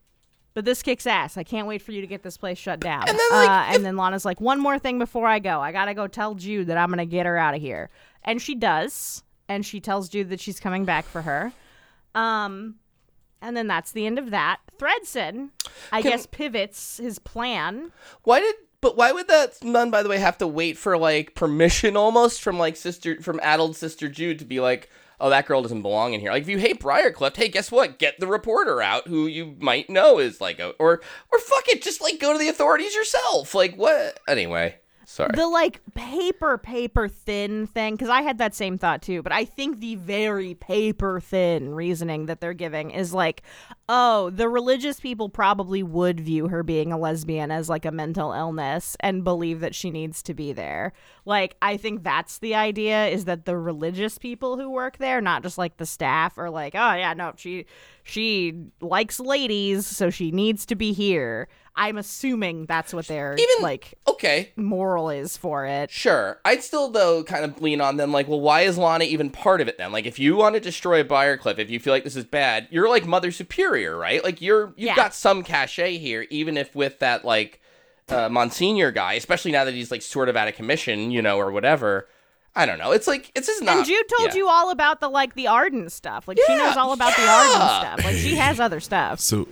but 0.55 0.65
this 0.65 0.83
kicks 0.83 1.07
ass. 1.07 1.37
I 1.37 1.43
can't 1.45 1.67
wait 1.67 1.83
for 1.83 1.93
you 1.93 2.01
to 2.01 2.07
get 2.07 2.23
this 2.23 2.37
place 2.37 2.59
shut 2.59 2.81
down. 2.81 3.09
And 3.09 3.19
then, 3.19 3.29
like, 3.31 3.49
uh, 3.49 3.67
if- 3.71 3.77
and 3.77 3.85
then 3.85 3.97
Lana's 3.97 4.25
like, 4.25 4.41
one 4.41 4.61
more 4.61 4.79
thing 4.79 4.99
before 4.99 5.27
I 5.27 5.39
go. 5.39 5.61
I 5.61 5.73
gotta 5.73 5.95
go 5.95 6.07
tell 6.07 6.35
Jude 6.35 6.67
that 6.69 6.79
I'm 6.79 6.91
gonna 6.91 7.07
get 7.07 7.27
her 7.27 7.37
out 7.39 7.55
of 7.55 7.61
here, 7.61 7.91
and 8.25 8.41
she 8.41 8.55
does. 8.55 9.23
And 9.49 9.67
she 9.67 9.81
tells 9.81 10.09
Jude 10.09 10.31
that 10.31 10.41
she's 10.41 10.59
coming 10.61 10.85
back 10.87 11.05
for 11.05 11.21
her. 11.23 11.53
Um, 12.15 12.77
and 13.43 13.57
then 13.57 13.67
that's 13.67 13.93
the 13.93 14.07
end 14.07 14.19
of 14.19 14.31
that. 14.31 14.61
Thredson, 14.79 15.51
I 15.91 16.01
Can- 16.01 16.13
guess, 16.13 16.27
pivots 16.27 16.99
his 16.99 17.19
plan. 17.19 17.93
Why 18.23 18.41
did? 18.41 18.55
But 18.81 18.97
why 18.97 19.13
would 19.13 19.29
that 19.29 19.63
nun, 19.63 19.91
by 19.91 20.03
the 20.03 20.09
way, 20.09 20.19
have 20.19 20.39
to 20.39 20.47
wait 20.47 20.77
for 20.79 20.97
like 20.99 21.35
permission 21.35 21.97
almost 21.97 22.41
from 22.43 22.59
like 22.59 22.77
sister 22.77 23.21
from 23.21 23.39
addled 23.43 23.77
sister 23.77 24.09
Jude 24.09 24.39
to 24.39 24.45
be 24.45 24.59
like, 24.61 24.89
oh, 25.23 25.31
that 25.31 25.47
girl 25.47 25.63
doesn't 25.63 25.83
belong 25.83 26.13
in 26.13 26.21
here. 26.21 26.33
Like, 26.33 26.43
if 26.43 26.49
you 26.49 26.59
hate 26.59 26.81
Briarcliff, 26.81 27.37
hey, 27.37 27.49
guess 27.49 27.71
what? 27.71 27.99
Get 27.99 28.19
the 28.19 28.27
reporter 28.27 28.83
out 28.83 29.07
who 29.07 29.27
you 29.27 29.57
might 29.61 29.89
know 29.89 30.19
is 30.19 30.41
like 30.41 30.59
a 30.59 30.71
or 30.79 31.01
or 31.31 31.39
fuck 31.39 31.69
it, 31.69 31.81
just 31.81 32.03
like 32.03 32.19
go 32.21 32.33
to 32.33 32.39
the 32.39 32.49
authorities 32.49 32.95
yourself. 32.95 33.55
Like 33.55 33.77
what? 33.77 34.19
Anyway, 34.29 34.77
Sorry. 35.13 35.29
the 35.35 35.47
like 35.47 35.83
paper 35.93 36.57
paper 36.57 37.07
thin 37.07 37.67
thing 37.67 37.97
because 37.97 38.09
i 38.09 38.23
had 38.23 38.39
that 38.39 38.55
same 38.55 38.79
thought 38.79 39.03
too 39.03 39.23
but 39.23 39.31
i 39.31 39.45
think 39.45 39.81
the 39.81 39.97
very 39.97 40.55
paper 40.55 41.21
thin 41.21 41.75
reasoning 41.75 42.25
that 42.27 42.41
they're 42.41 42.55
giving 42.55 42.91
is 42.91 43.13
like 43.13 43.43
oh 43.91 44.31
the 44.31 44.49
religious 44.49 45.01
people 45.01 45.29
probably 45.29 45.83
would 45.83 46.19
view 46.19 46.49
her 46.49 46.63
being 46.63 46.95
a 46.95 46.99
lesbian 46.99 47.51
as 47.51 47.69
like 47.69 47.85
a 47.85 47.91
mental 47.91 48.33
illness 48.33 48.97
and 49.01 49.23
believe 49.23 49.61
that 49.61 49.75
she 49.75 49.91
needs 49.91 50.23
to 50.23 50.33
be 50.33 50.51
there 50.51 50.95
like 51.27 51.57
i 51.61 51.77
think 51.77 52.03
that's 52.03 52.39
the 52.39 52.55
idea 52.55 53.07
is 53.09 53.27
that 53.27 53.45
the 53.45 53.59
religious 53.59 54.17
people 54.17 54.57
who 54.57 54.71
work 54.71 54.97
there 54.97 55.21
not 55.21 55.43
just 55.43 55.59
like 55.59 55.77
the 55.77 55.85
staff 55.85 56.39
are 56.39 56.49
like 56.49 56.75
oh 56.75 56.95
yeah 56.95 57.13
no 57.13 57.35
she 57.37 57.67
she 58.03 58.55
likes 58.81 59.21
ladies 59.21 59.87
so 59.87 60.09
she 60.09 60.31
needs 60.31 60.65
to 60.65 60.75
be 60.75 60.95
here 60.95 61.49
i'm 61.77 61.97
assuming 61.99 62.67
that's 62.67 62.93
what 62.93 63.07
they're 63.07 63.35
Even- 63.35 63.63
like 63.63 63.95
okay, 64.07 64.53
moral 64.57 65.11
is 65.11 65.37
for 65.37 65.67
it. 65.67 65.91
Sure. 65.91 66.39
I'd 66.45 66.63
still 66.63 66.91
though 66.91 67.25
kind 67.25 67.45
of 67.45 67.61
lean 67.61 67.81
on 67.81 67.97
them 67.97 68.13
like, 68.13 68.29
well, 68.29 68.41
why 68.41 68.61
is 68.61 68.79
Lana 68.79 69.03
even 69.05 69.31
part 69.31 69.61
of 69.61 69.67
it 69.67 69.79
then? 69.79 69.91
Like 69.91 70.07
if 70.07 70.19
you 70.19 70.37
want 70.37 70.55
to 70.55 70.61
destroy 70.61 71.03
Briarcliff, 71.03 71.59
if 71.59 71.71
you 71.71 71.81
feel 71.81 71.93
like 71.93 72.05
this 72.05 72.15
is 72.15 72.25
bad, 72.25 72.69
you're 72.71 72.89
like 72.89 73.05
Mother 73.05 73.33
Superior, 73.33 73.97
right? 73.97 74.23
Like 74.23 74.41
you're 74.41 74.67
you've 74.77 74.89
Yeah. 74.89 74.95
got 74.97 75.13
some 75.15 75.43
cachet 75.43 75.97
here, 75.99 76.27
even 76.31 76.57
if 76.57 76.73
with 76.77 77.01
that 77.01 77.25
like 77.25 77.61
uh, 78.09 78.29
Monsignor 78.29 78.93
guy, 78.93 79.15
especially 79.15 79.51
now 79.51 79.65
that 79.65 79.75
he's 79.75 79.91
like 79.91 80.03
sort 80.03 80.29
of 80.29 80.37
out 80.37 80.47
of 80.47 80.55
commission, 80.55 81.11
you 81.11 81.21
know, 81.23 81.39
or 81.39 81.51
whatever. 81.51 82.07
I 82.55 82.67
don't 82.67 82.79
know. 82.79 82.93
It's 82.93 83.09
like 83.09 83.33
it's 83.35 83.47
just 83.49 83.63
not. 83.63 83.79
and 83.79 83.87
Jude 83.87 84.05
told 84.19 84.31
yeah. 84.31 84.37
you 84.37 84.47
all 84.49 84.71
about 84.71 85.01
the 85.01 85.09
like 85.09 85.35
the 85.35 85.49
Arden 85.49 85.89
stuff. 85.91 86.29
Like 86.29 86.39
she 86.47 86.55
knows 86.55 86.77
all 86.77 86.93
about 86.93 87.17
the. 87.17 87.27
Arden 87.27 87.53
stuff. 87.55 88.05
Like 88.05 88.17
she 88.17 88.37
has 88.37 88.61
other 88.61 88.79
stuff. 88.79 89.19
So 89.21 89.49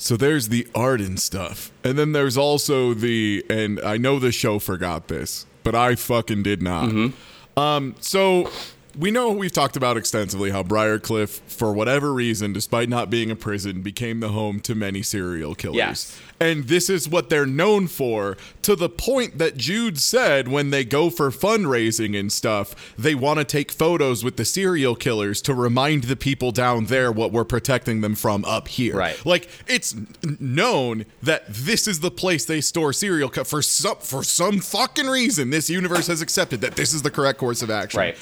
so 0.00 0.16
there's 0.16 0.48
the 0.48 0.66
Arden 0.74 1.18
stuff. 1.18 1.70
And 1.84 1.98
then 1.98 2.12
there's 2.12 2.38
also 2.38 2.94
the 2.94 3.44
and 3.50 3.78
I 3.80 3.98
know 3.98 4.18
the 4.18 4.32
show 4.32 4.58
forgot 4.58 5.08
this, 5.08 5.44
but 5.62 5.74
I 5.74 5.94
fucking 5.94 6.42
did 6.42 6.62
not. 6.62 7.12
Um 7.56 7.94
so 8.00 8.50
we 8.98 9.10
know 9.10 9.30
we've 9.30 9.52
talked 9.52 9.76
about 9.76 9.96
extensively 9.96 10.50
how 10.50 10.62
Briarcliff, 10.62 11.40
for 11.46 11.72
whatever 11.72 12.12
reason, 12.12 12.52
despite 12.52 12.88
not 12.88 13.10
being 13.10 13.30
a 13.30 13.36
prison, 13.36 13.82
became 13.82 14.20
the 14.20 14.30
home 14.30 14.58
to 14.60 14.74
many 14.74 15.02
serial 15.02 15.54
killers. 15.54 15.76
Yes. 15.76 16.20
And 16.40 16.68
this 16.68 16.88
is 16.88 17.06
what 17.06 17.28
they're 17.28 17.44
known 17.44 17.86
for, 17.86 18.38
to 18.62 18.74
the 18.74 18.88
point 18.88 19.36
that 19.36 19.58
Jude 19.58 19.98
said 19.98 20.48
when 20.48 20.70
they 20.70 20.84
go 20.86 21.10
for 21.10 21.30
fundraising 21.30 22.18
and 22.18 22.32
stuff, 22.32 22.94
they 22.96 23.14
want 23.14 23.38
to 23.40 23.44
take 23.44 23.70
photos 23.70 24.24
with 24.24 24.38
the 24.38 24.46
serial 24.46 24.96
killers 24.96 25.42
to 25.42 25.52
remind 25.52 26.04
the 26.04 26.16
people 26.16 26.50
down 26.50 26.86
there 26.86 27.12
what 27.12 27.30
we're 27.30 27.44
protecting 27.44 28.00
them 28.00 28.14
from 28.14 28.46
up 28.46 28.68
here. 28.68 28.96
Right. 28.96 29.24
Like 29.26 29.50
it's 29.68 29.94
known 30.40 31.04
that 31.22 31.44
this 31.46 31.86
is 31.86 32.00
the 32.00 32.10
place 32.10 32.46
they 32.46 32.62
store 32.62 32.94
serial 32.94 33.28
ki- 33.28 33.44
for 33.44 33.60
some 33.60 33.96
for 33.96 34.24
some 34.24 34.60
fucking 34.60 35.08
reason. 35.08 35.50
This 35.50 35.68
universe 35.68 36.06
has 36.06 36.22
accepted 36.22 36.62
that 36.62 36.74
this 36.74 36.94
is 36.94 37.02
the 37.02 37.10
correct 37.10 37.38
course 37.38 37.60
of 37.60 37.70
action. 37.70 38.00
Right. 38.00 38.16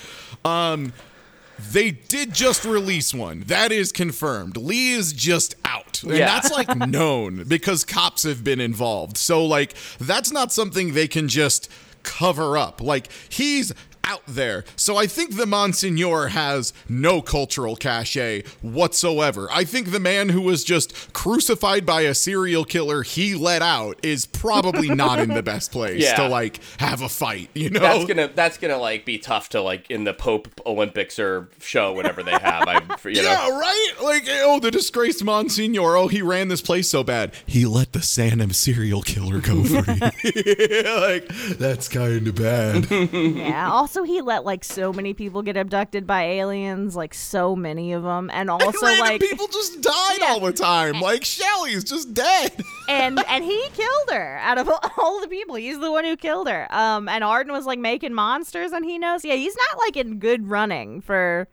Um, 0.44 0.92
they 1.58 1.90
did 1.90 2.32
just 2.32 2.64
release 2.64 3.12
one. 3.12 3.40
That 3.46 3.72
is 3.72 3.92
confirmed. 3.92 4.56
Lee 4.56 4.92
is 4.92 5.12
just 5.12 5.54
out. 5.64 6.02
And 6.02 6.12
Yeah. 6.12 6.26
that's 6.26 6.50
like 6.50 6.74
known 6.88 7.44
because 7.44 7.84
cops 7.84 8.22
have 8.22 8.44
been 8.44 8.60
involved. 8.60 9.16
So 9.16 9.44
like 9.44 9.74
that's 9.98 10.30
not 10.30 10.52
something 10.52 10.94
they 10.94 11.08
can 11.08 11.28
just 11.28 11.70
cover 12.04 12.56
up. 12.56 12.80
Like 12.80 13.08
he's 13.28 13.72
out 14.08 14.22
there. 14.26 14.64
So 14.76 14.96
I 14.96 15.06
think 15.06 15.36
the 15.36 15.46
Monsignor 15.46 16.28
has 16.28 16.72
no 16.88 17.20
cultural 17.22 17.76
cachet 17.76 18.42
whatsoever. 18.62 19.48
I 19.52 19.64
think 19.64 19.90
the 19.92 20.00
man 20.00 20.30
who 20.30 20.40
was 20.40 20.64
just 20.64 21.12
crucified 21.12 21.84
by 21.84 22.00
a 22.02 22.14
serial 22.14 22.64
killer 22.64 23.02
he 23.02 23.34
let 23.34 23.62
out 23.62 23.98
is 24.02 24.26
probably 24.26 24.88
not 24.94 25.18
in 25.18 25.28
the 25.34 25.42
best 25.42 25.70
place 25.72 26.02
Yeah. 26.02 26.16
to 26.16 26.28
like 26.28 26.60
have 26.78 27.02
a 27.02 27.08
fight, 27.08 27.50
you 27.54 27.70
know? 27.70 27.80
That's 27.80 28.04
gonna 28.06 28.30
that's 28.34 28.58
gonna 28.58 28.78
like 28.78 29.04
be 29.04 29.18
tough 29.18 29.50
to 29.50 29.60
like 29.60 29.90
in 29.90 30.04
the 30.04 30.14
Pope 30.14 30.48
Olympics 30.66 31.18
or 31.18 31.48
show 31.60 31.92
whatever 31.92 32.22
they 32.22 32.32
have. 32.32 32.66
I 32.66 32.74
you 33.08 33.22
know. 33.22 33.28
Yeah, 33.30 33.48
right? 33.58 33.92
Like, 34.02 34.24
oh, 34.28 34.58
the 34.60 34.70
disgraced 34.70 35.22
Monsignor. 35.22 35.96
Oh, 35.96 36.08
he 36.08 36.22
ran 36.22 36.48
this 36.48 36.62
place 36.62 36.88
so 36.88 37.04
bad. 37.04 37.32
He 37.46 37.66
let 37.66 37.92
the 37.92 37.98
Sanum 38.00 38.54
serial 38.54 39.02
killer 39.02 39.40
go 39.40 39.62
free. 39.64 39.82
like, 40.84 41.28
that's 41.58 41.88
kind 41.88 42.26
of 42.26 42.34
bad. 42.34 42.90
Yeah. 43.12 43.70
Also, 43.70 43.97
he 44.04 44.20
let 44.20 44.44
like 44.44 44.64
so 44.64 44.92
many 44.92 45.14
people 45.14 45.42
get 45.42 45.56
abducted 45.56 46.06
by 46.06 46.24
aliens, 46.24 46.96
like 46.96 47.14
so 47.14 47.54
many 47.54 47.92
of 47.92 48.02
them, 48.02 48.30
and 48.30 48.50
And 48.50 48.62
also 48.62 48.86
random 48.86 49.06
like 49.06 49.20
people 49.20 49.46
just 49.48 49.80
died 49.80 50.22
all 50.22 50.40
the 50.40 50.52
time. 50.52 51.00
Like, 51.00 51.24
Shelley's 51.24 51.84
just 51.84 52.14
dead. 52.14 52.52
and 52.88 53.22
and 53.28 53.44
he 53.44 53.68
killed 53.74 54.10
her 54.10 54.38
out 54.38 54.58
of 54.58 54.68
all 54.98 55.20
the 55.20 55.28
people. 55.28 55.54
He's 55.56 55.78
the 55.78 55.90
one 55.90 56.04
who 56.04 56.16
killed 56.16 56.48
her. 56.48 56.66
Um, 56.70 57.08
and 57.08 57.22
Arden 57.24 57.52
was 57.52 57.66
like 57.66 57.78
making 57.78 58.14
monsters, 58.14 58.72
and 58.72 58.84
he 58.84 58.98
knows. 58.98 59.24
Yeah, 59.24 59.34
he's 59.34 59.56
not 59.56 59.78
like 59.78 59.96
in 59.96 60.18
good 60.18 60.48
running 60.48 61.00
for 61.00 61.48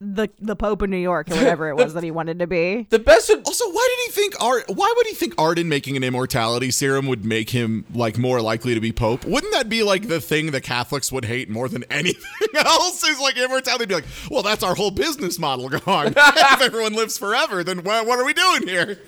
the 0.00 0.28
the 0.38 0.54
Pope 0.54 0.82
of 0.82 0.90
New 0.90 0.96
York 0.96 1.30
or 1.30 1.34
whatever 1.34 1.68
it 1.68 1.74
was 1.76 1.94
that 1.94 2.04
he 2.04 2.10
wanted 2.10 2.38
to 2.38 2.46
be. 2.46 2.86
The 2.90 2.98
best 2.98 3.28
would 3.28 3.44
Also, 3.46 3.64
why 3.68 3.88
did 3.96 4.06
he 4.14 4.20
think 4.20 4.40
Art? 4.40 4.64
Why 4.68 4.92
would 4.96 5.06
he 5.06 5.14
think 5.14 5.34
Arden 5.38 5.68
making 5.68 5.96
an 5.96 6.04
immortality 6.04 6.70
serum 6.70 7.06
would 7.06 7.24
make 7.24 7.50
him 7.50 7.84
like 7.92 8.18
more 8.18 8.40
likely 8.40 8.74
to 8.74 8.80
be 8.80 8.92
pope? 8.92 9.24
Wouldn't 9.24 9.52
that 9.52 9.68
be 9.68 9.82
like 9.82 10.08
the 10.08 10.20
thing 10.20 10.50
the 10.50 10.60
Catholics 10.60 11.10
would 11.10 11.24
hate 11.24 11.48
more 11.50 11.68
than 11.68 11.84
anything 11.90 12.48
else? 12.54 13.02
Is 13.02 13.20
like 13.20 13.36
immortality? 13.36 13.84
They'd 13.84 13.88
be 13.88 13.94
like, 13.96 14.06
well, 14.30 14.42
that's 14.42 14.62
our 14.62 14.74
whole 14.74 14.90
business 14.90 15.38
model 15.38 15.68
gone. 15.68 16.08
if 16.16 16.60
everyone 16.60 16.94
lives 16.94 17.18
forever, 17.18 17.64
then 17.64 17.82
what, 17.82 18.06
what 18.06 18.18
are 18.18 18.24
we 18.24 18.34
doing 18.34 18.66
here? 18.68 18.98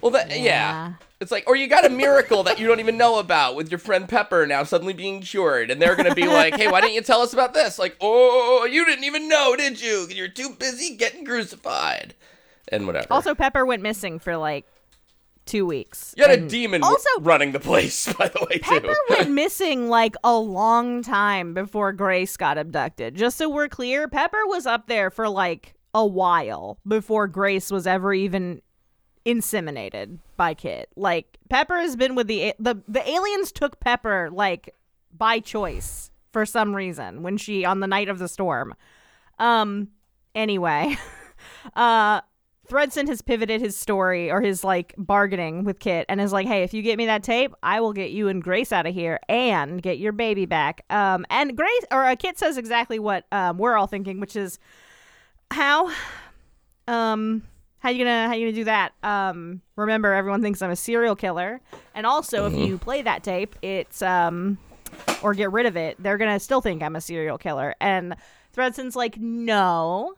Well, 0.00 0.12
that, 0.12 0.30
yeah. 0.30 0.36
Yeah. 0.36 0.92
It's 1.20 1.32
like, 1.32 1.44
or 1.48 1.56
you 1.56 1.66
got 1.66 1.84
a 1.84 1.90
miracle 1.90 2.44
that 2.44 2.60
you 2.60 2.68
don't 2.68 2.78
even 2.78 2.96
know 2.96 3.18
about 3.18 3.56
with 3.56 3.70
your 3.72 3.78
friend 3.78 4.08
Pepper 4.08 4.46
now 4.46 4.62
suddenly 4.62 4.92
being 4.92 5.20
cured, 5.20 5.70
and 5.70 5.82
they're 5.82 5.96
gonna 5.96 6.14
be 6.14 6.28
like, 6.28 6.56
"Hey, 6.56 6.68
why 6.68 6.80
didn't 6.80 6.94
you 6.94 7.02
tell 7.02 7.22
us 7.22 7.32
about 7.32 7.54
this?" 7.54 7.76
Like, 7.78 7.96
"Oh, 8.00 8.64
you 8.70 8.84
didn't 8.84 9.04
even 9.04 9.28
know, 9.28 9.56
did 9.56 9.80
you? 9.80 10.06
You're 10.10 10.28
too 10.28 10.50
busy 10.50 10.94
getting 10.96 11.24
crucified." 11.24 12.14
And 12.70 12.86
whatever. 12.86 13.08
Also, 13.10 13.34
Pepper 13.34 13.66
went 13.66 13.82
missing 13.82 14.20
for 14.20 14.36
like 14.36 14.64
two 15.44 15.66
weeks. 15.66 16.14
you 16.16 16.24
had 16.24 16.38
a 16.38 16.46
demon 16.46 16.82
Also, 16.84 17.08
running 17.20 17.52
the 17.52 17.58
place, 17.60 18.12
by 18.18 18.28
the 18.28 18.46
way, 18.48 18.58
too. 18.58 18.80
Pepper 18.80 18.96
went 19.10 19.30
missing 19.42 19.88
like 19.88 20.14
a 20.22 20.38
long 20.38 21.02
time 21.02 21.52
before 21.54 21.92
Grace 21.92 22.36
got 22.36 22.58
abducted. 22.58 23.16
Just 23.16 23.38
so 23.38 23.48
we're 23.48 23.68
clear, 23.68 24.06
Pepper 24.06 24.46
was 24.46 24.66
up 24.66 24.86
there 24.86 25.10
for 25.10 25.28
like 25.28 25.74
a 25.94 26.06
while 26.06 26.78
before 26.86 27.26
Grace 27.26 27.70
was 27.72 27.86
ever 27.86 28.12
even 28.12 28.60
inseminated 29.28 30.18
by 30.36 30.54
Kit. 30.54 30.88
Like 30.96 31.38
Pepper 31.50 31.76
has 31.78 31.96
been 31.96 32.14
with 32.14 32.26
the 32.26 32.54
the 32.58 32.76
the 32.88 33.06
aliens 33.08 33.52
took 33.52 33.78
Pepper 33.78 34.30
like 34.32 34.74
by 35.12 35.38
choice 35.38 36.10
for 36.32 36.46
some 36.46 36.74
reason 36.74 37.22
when 37.22 37.36
she 37.36 37.64
on 37.64 37.80
the 37.80 37.86
night 37.86 38.08
of 38.08 38.18
the 38.18 38.28
storm. 38.28 38.74
Um 39.38 39.88
anyway, 40.34 40.96
uh 41.76 42.22
Thredson 42.68 43.08
has 43.08 43.22
pivoted 43.22 43.60
his 43.60 43.76
story 43.76 44.30
or 44.30 44.40
his 44.40 44.62
like 44.62 44.94
bargaining 44.98 45.64
with 45.64 45.78
Kit 45.78 46.06
and 46.08 46.20
is 46.20 46.32
like, 46.32 46.46
"Hey, 46.46 46.62
if 46.62 46.74
you 46.74 46.82
get 46.82 46.98
me 46.98 47.06
that 47.06 47.22
tape, 47.22 47.54
I 47.62 47.80
will 47.80 47.92
get 47.94 48.10
you 48.10 48.28
and 48.28 48.42
Grace 48.42 48.72
out 48.72 48.86
of 48.86 48.94
here 48.94 49.20
and 49.28 49.82
get 49.82 49.98
your 49.98 50.12
baby 50.12 50.44
back." 50.44 50.84
Um, 50.90 51.24
and 51.30 51.56
Grace 51.56 51.84
or 51.90 52.04
uh, 52.04 52.16
Kit 52.16 52.38
says 52.38 52.58
exactly 52.58 52.98
what 52.98 53.24
um, 53.32 53.56
we're 53.56 53.76
all 53.76 53.86
thinking, 53.86 54.20
which 54.20 54.36
is 54.36 54.58
how, 55.50 55.90
um, 56.86 57.42
how 57.80 57.90
you 57.90 58.04
gonna 58.04 58.28
how 58.28 58.34
you 58.34 58.46
gonna 58.46 58.56
do 58.56 58.64
that? 58.64 58.92
Um, 59.02 59.62
remember, 59.76 60.12
everyone 60.12 60.42
thinks 60.42 60.62
I'm 60.62 60.70
a 60.70 60.76
serial 60.76 61.16
killer, 61.16 61.60
and 61.94 62.06
also 62.06 62.46
if 62.46 62.54
you 62.54 62.78
play 62.78 63.02
that 63.02 63.22
tape, 63.22 63.54
it's 63.62 64.02
um, 64.02 64.58
or 65.22 65.34
get 65.34 65.52
rid 65.52 65.66
of 65.66 65.76
it, 65.76 65.96
they're 66.02 66.18
gonna 66.18 66.40
still 66.40 66.60
think 66.60 66.82
I'm 66.82 66.96
a 66.96 67.00
serial 67.00 67.38
killer. 67.38 67.74
And 67.80 68.16
Thredson's 68.52 68.96
like, 68.96 69.18
"No." 69.18 70.14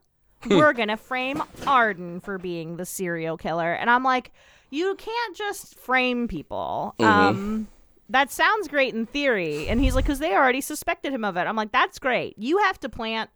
we're 0.48 0.72
gonna 0.72 0.96
frame 0.96 1.42
Arden 1.66 2.20
for 2.20 2.38
being 2.38 2.76
the 2.76 2.86
serial 2.86 3.36
killer. 3.36 3.74
And 3.74 3.90
I'm 3.90 4.02
like, 4.02 4.32
you 4.70 4.94
can't 4.94 5.36
just 5.36 5.78
frame 5.78 6.28
people. 6.28 6.94
Um 6.98 7.68
that 8.08 8.32
sounds 8.32 8.66
great 8.66 8.94
in 8.94 9.06
theory. 9.06 9.68
And 9.68 9.80
he's 9.80 9.94
like, 9.94 10.04
because 10.04 10.18
they 10.18 10.34
already 10.34 10.60
suspected 10.60 11.12
him 11.12 11.24
of 11.24 11.36
it. 11.36 11.42
I'm 11.42 11.56
like, 11.56 11.70
that's 11.72 11.98
great. 11.98 12.36
You 12.38 12.58
have 12.58 12.80
to 12.80 12.88
plant 12.88 13.30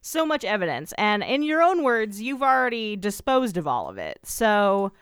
so 0.00 0.24
much 0.24 0.44
evidence. 0.44 0.92
And 0.98 1.22
in 1.22 1.42
your 1.42 1.62
own 1.62 1.82
words, 1.82 2.20
you've 2.20 2.42
already 2.42 2.96
disposed 2.96 3.56
of 3.56 3.66
all 3.66 3.88
of 3.88 3.98
it. 3.98 4.18
So 4.24 4.92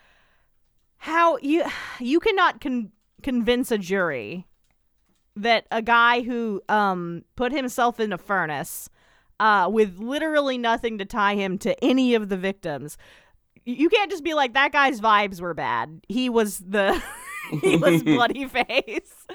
how 0.98 1.38
you 1.38 1.64
you 2.00 2.20
cannot 2.20 2.60
con- 2.60 2.90
convince 3.22 3.70
a 3.70 3.78
jury 3.78 4.46
that 5.36 5.66
a 5.70 5.82
guy 5.82 6.22
who 6.22 6.62
um 6.68 7.22
put 7.36 7.52
himself 7.52 8.00
in 8.00 8.12
a 8.12 8.18
furnace 8.18 8.88
uh 9.38 9.68
with 9.70 9.98
literally 9.98 10.58
nothing 10.58 10.98
to 10.98 11.04
tie 11.04 11.34
him 11.34 11.58
to 11.58 11.84
any 11.84 12.14
of 12.14 12.28
the 12.28 12.36
victims 12.36 12.96
you 13.64 13.88
can't 13.88 14.10
just 14.10 14.24
be 14.24 14.32
like 14.34 14.54
that 14.54 14.72
guy's 14.72 15.00
vibes 15.00 15.40
were 15.40 15.54
bad 15.54 16.00
he 16.08 16.28
was 16.28 16.58
the 16.58 17.00
he 17.62 17.76
was 17.76 18.02
bloody 18.04 18.46
face 18.46 19.26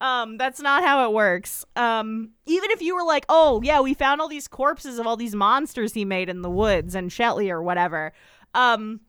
um 0.00 0.36
that's 0.38 0.60
not 0.60 0.82
how 0.82 1.08
it 1.08 1.12
works 1.12 1.64
um 1.76 2.30
even 2.46 2.70
if 2.70 2.80
you 2.82 2.94
were 2.94 3.04
like 3.04 3.24
oh 3.28 3.60
yeah 3.62 3.80
we 3.80 3.94
found 3.94 4.20
all 4.20 4.28
these 4.28 4.48
corpses 4.48 4.98
of 4.98 5.06
all 5.06 5.16
these 5.16 5.34
monsters 5.34 5.92
he 5.94 6.04
made 6.04 6.28
in 6.28 6.42
the 6.42 6.50
woods 6.50 6.94
and 6.94 7.10
Shetley 7.10 7.50
or 7.50 7.62
whatever 7.62 8.12
um 8.54 9.00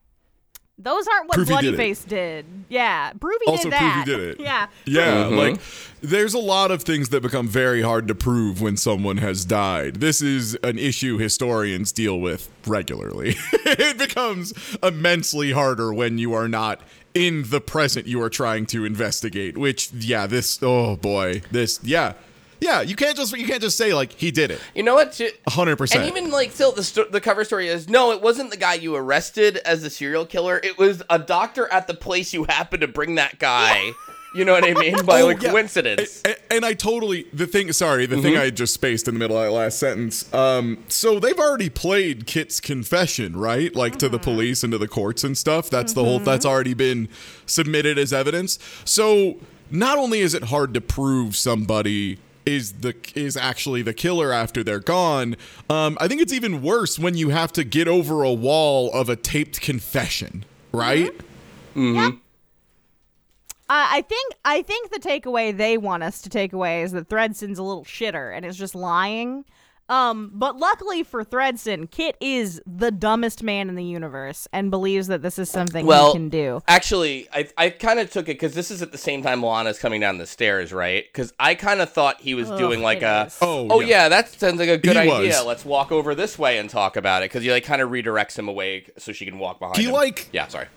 Those 0.78 1.06
aren't 1.08 1.30
what 1.30 1.36
Prove 1.36 1.50
he 1.50 1.58
did 1.72 1.80
it. 1.80 2.08
Did. 2.08 2.46
Yeah, 2.70 3.14
Prove 3.20 3.40
he 3.46 3.52
also 3.52 3.70
did 3.70 3.78
prove 3.78 3.82
that. 3.92 4.08
he 4.08 4.12
did 4.16 4.20
it. 4.20 4.40
Yeah. 4.50 4.68
Yeah, 4.86 5.24
Mhm. 5.26 5.38
like 5.38 5.62
there's 6.02 6.34
a 6.34 6.40
lot 6.40 6.72
of 6.72 6.82
things 6.82 7.10
that 7.10 7.22
become 7.22 7.48
very 7.48 7.84
hard 7.84 8.08
to 8.08 8.16
prove 8.16 8.62
when 8.62 8.76
someone 8.78 9.18
has 9.18 9.46
died. 9.46 9.98
This 10.02 10.22
is 10.24 10.56
an 10.64 10.80
issue 10.80 11.18
historians 11.20 11.92
deal 11.92 12.20
with 12.20 12.50
regularly. 12.66 13.36
it 13.54 13.98
becomes 14.00 14.54
immensely 14.82 15.52
harder 15.52 15.94
when 15.94 16.18
you 16.18 16.34
are 16.34 16.48
not 16.48 16.82
in 17.14 17.44
the 17.50 17.62
present 17.62 18.08
you 18.08 18.22
are 18.22 18.30
trying 18.30 18.66
to 18.68 18.86
investigate, 18.86 19.58
which 19.58 19.92
yeah, 19.94 20.28
this 20.28 20.60
oh 20.62 20.96
boy, 20.96 21.42
this 21.52 21.80
yeah. 21.84 22.14
Yeah, 22.60 22.82
you 22.82 22.96
can't 22.96 23.18
just 23.18 23.36
you 23.36 23.48
can't 23.48 23.62
just 23.62 23.76
say 23.76 23.92
like 23.96 24.12
he 24.12 24.30
did 24.30 24.52
it. 24.52 24.62
You 24.76 24.84
know 24.84 24.94
what? 24.94 25.14
To, 25.14 25.32
100%. 25.50 25.96
And 25.96 26.06
even 26.06 26.30
like 26.30 26.52
still, 26.52 26.72
the 26.72 26.84
sto- 26.84 27.10
the 27.10 27.20
cover 27.20 27.44
story 27.44 27.68
is 27.68 27.90
no, 27.90 28.12
it 28.12 28.22
wasn't 28.22 28.52
the 28.52 28.58
guy 28.58 28.76
you 28.76 28.96
arrested 28.96 29.58
as 29.58 29.82
the 29.82 29.90
serial 29.90 30.28
killer. 30.28 30.62
It 30.64 30.78
was 30.78 31.02
a 31.10 31.18
doctor 31.18 31.68
at 31.74 31.88
the 31.88 31.96
place 31.96 32.34
you 32.34 32.44
happened 32.44 32.82
to 32.82 32.88
bring 32.88 33.16
that 33.16 33.40
guy. 33.40 33.94
You 34.34 34.46
know 34.46 34.54
what 34.54 34.64
I 34.64 34.74
mean? 34.74 34.96
By 35.06 35.22
Oh, 35.22 35.26
like 35.28 35.42
yeah. 35.42 35.50
coincidence. 35.52 36.22
And, 36.24 36.36
and 36.50 36.66
I 36.66 36.74
totally 36.74 37.26
the 37.34 37.48
thing. 37.48 37.72
Sorry, 37.74 38.06
the 38.06 38.22
thing 38.22 38.38
I 38.38 38.50
just 38.50 38.74
spaced 38.74 39.08
in 39.08 39.16
the 39.16 39.20
middle 39.20 39.38
of 39.38 39.44
that 39.44 39.52
last 39.52 39.78
sentence. 39.80 40.34
Um, 40.34 40.84
so 40.88 41.20
they've 41.20 41.38
already 41.38 41.70
played 41.70 42.26
Kit's 42.28 42.60
confession, 42.62 43.36
right? 43.36 43.76
Like 43.76 43.98
to 43.98 44.08
the 44.10 44.20
police 44.20 44.64
and 44.64 44.72
to 44.72 44.78
the 44.78 44.88
courts 44.88 45.24
and 45.24 45.38
stuff. 45.38 45.70
That's 45.70 45.94
the 45.94 46.04
whole. 46.04 46.20
That's 46.20 46.46
already 46.46 46.74
been 46.74 47.10
submitted 47.46 47.98
as 47.98 48.14
evidence. 48.14 48.58
So 48.86 49.38
not 49.70 49.98
only 49.98 50.20
is 50.20 50.34
it 50.34 50.46
hard 50.46 50.74
to 50.76 50.82
prove 50.82 51.36
somebody 51.36 52.18
is 52.46 52.72
the 52.74 52.96
is 53.14 53.38
actually 53.38 53.82
the 53.84 53.94
killer 53.94 54.32
after 54.34 54.64
they're 54.64 54.80
gone. 54.80 55.36
Um, 55.70 55.98
I 56.02 56.08
think 56.08 56.22
it's 56.22 56.34
even 56.34 56.62
worse 56.64 56.98
when 56.98 57.16
you 57.16 57.30
have 57.30 57.52
to 57.54 57.64
get 57.64 57.88
over 57.88 58.24
a 58.24 58.34
wall 58.34 58.92
of 58.94 59.10
a 59.10 59.16
taped 59.16 59.62
confession, 59.62 60.46
right? 60.72 61.12
Uh, 63.72 63.88
I 63.90 64.02
think 64.02 64.36
I 64.44 64.64
think 64.64 64.92
the 64.92 65.00
takeaway 65.00 65.56
they 65.56 65.78
want 65.78 66.04
us 66.04 66.22
to 66.24 66.30
take 66.30 66.52
away 66.52 66.82
is 66.82 66.92
that 66.92 67.08
Thredson's 67.08 67.58
a 67.58 67.64
little 67.64 67.86
shitter 67.86 68.36
and 68.36 68.46
is 68.46 68.58
just 68.58 68.76
lying. 68.76 69.46
Um, 69.88 70.30
but 70.34 70.58
luckily 70.58 71.04
for 71.04 71.24
Thredson, 71.24 71.90
Kit 71.90 72.18
is 72.20 72.62
the 72.68 72.92
dumbest 72.92 73.44
man 73.44 73.70
in 73.70 73.76
the 73.76 73.84
universe 73.86 74.46
and 74.52 74.72
believes 74.72 75.08
that 75.08 75.22
this 75.22 75.40
is 75.40 75.50
something 75.50 75.86
Well, 75.86 76.08
he 76.08 76.20
can 76.20 76.28
do. 76.28 76.60
Actually, 76.68 77.30
I 77.32 77.48
I 77.58 77.70
kind 77.70 78.02
of 78.02 78.12
took 78.12 78.26
it 78.26 78.34
because 78.34 78.56
this 78.56 78.72
is 78.72 78.82
at 78.82 78.92
the 78.92 78.98
same 78.98 79.22
time 79.24 79.42
Lana's 79.42 79.80
coming 79.80 80.02
down 80.02 80.18
the 80.18 80.28
stairs, 80.28 80.74
right? 80.74 81.06
Because 81.08 81.34
I 81.40 81.56
kind 81.56 81.80
of 81.80 81.90
thought 81.90 82.20
he 82.20 82.34
was 82.34 82.50
doing 82.50 82.82
like 82.82 83.02
a 83.04 83.28
is. 83.28 83.38
Oh, 83.42 83.70
oh 83.72 83.80
yeah. 83.80 83.88
yeah. 83.88 84.10
that 84.10 84.38
sounds 84.38 84.60
like 84.60 84.68
a 84.68 84.78
good 84.78 84.98
He 84.98 85.00
idea. 85.00 85.38
was. 85.38 85.46
Let's 85.46 85.64
walk 85.64 85.94
over 85.94 86.14
this 86.14 86.38
way 86.38 86.58
and 86.58 86.70
talk 86.70 86.98
about 86.98 87.24
it 87.24 87.32
because 87.32 87.44
he 87.44 87.52
like 87.52 87.64
kind 87.64 87.82
of 87.82 87.90
redirects 87.90 88.38
him 88.38 88.50
away 88.50 88.88
so 88.98 89.14
she 89.14 89.24
can 89.24 89.40
walk 89.40 89.60
behind 89.60 89.78
He, 89.78 89.86
him. 89.86 89.94
like- 89.94 90.28
yeah, 90.34 90.50
sorry. 90.50 90.68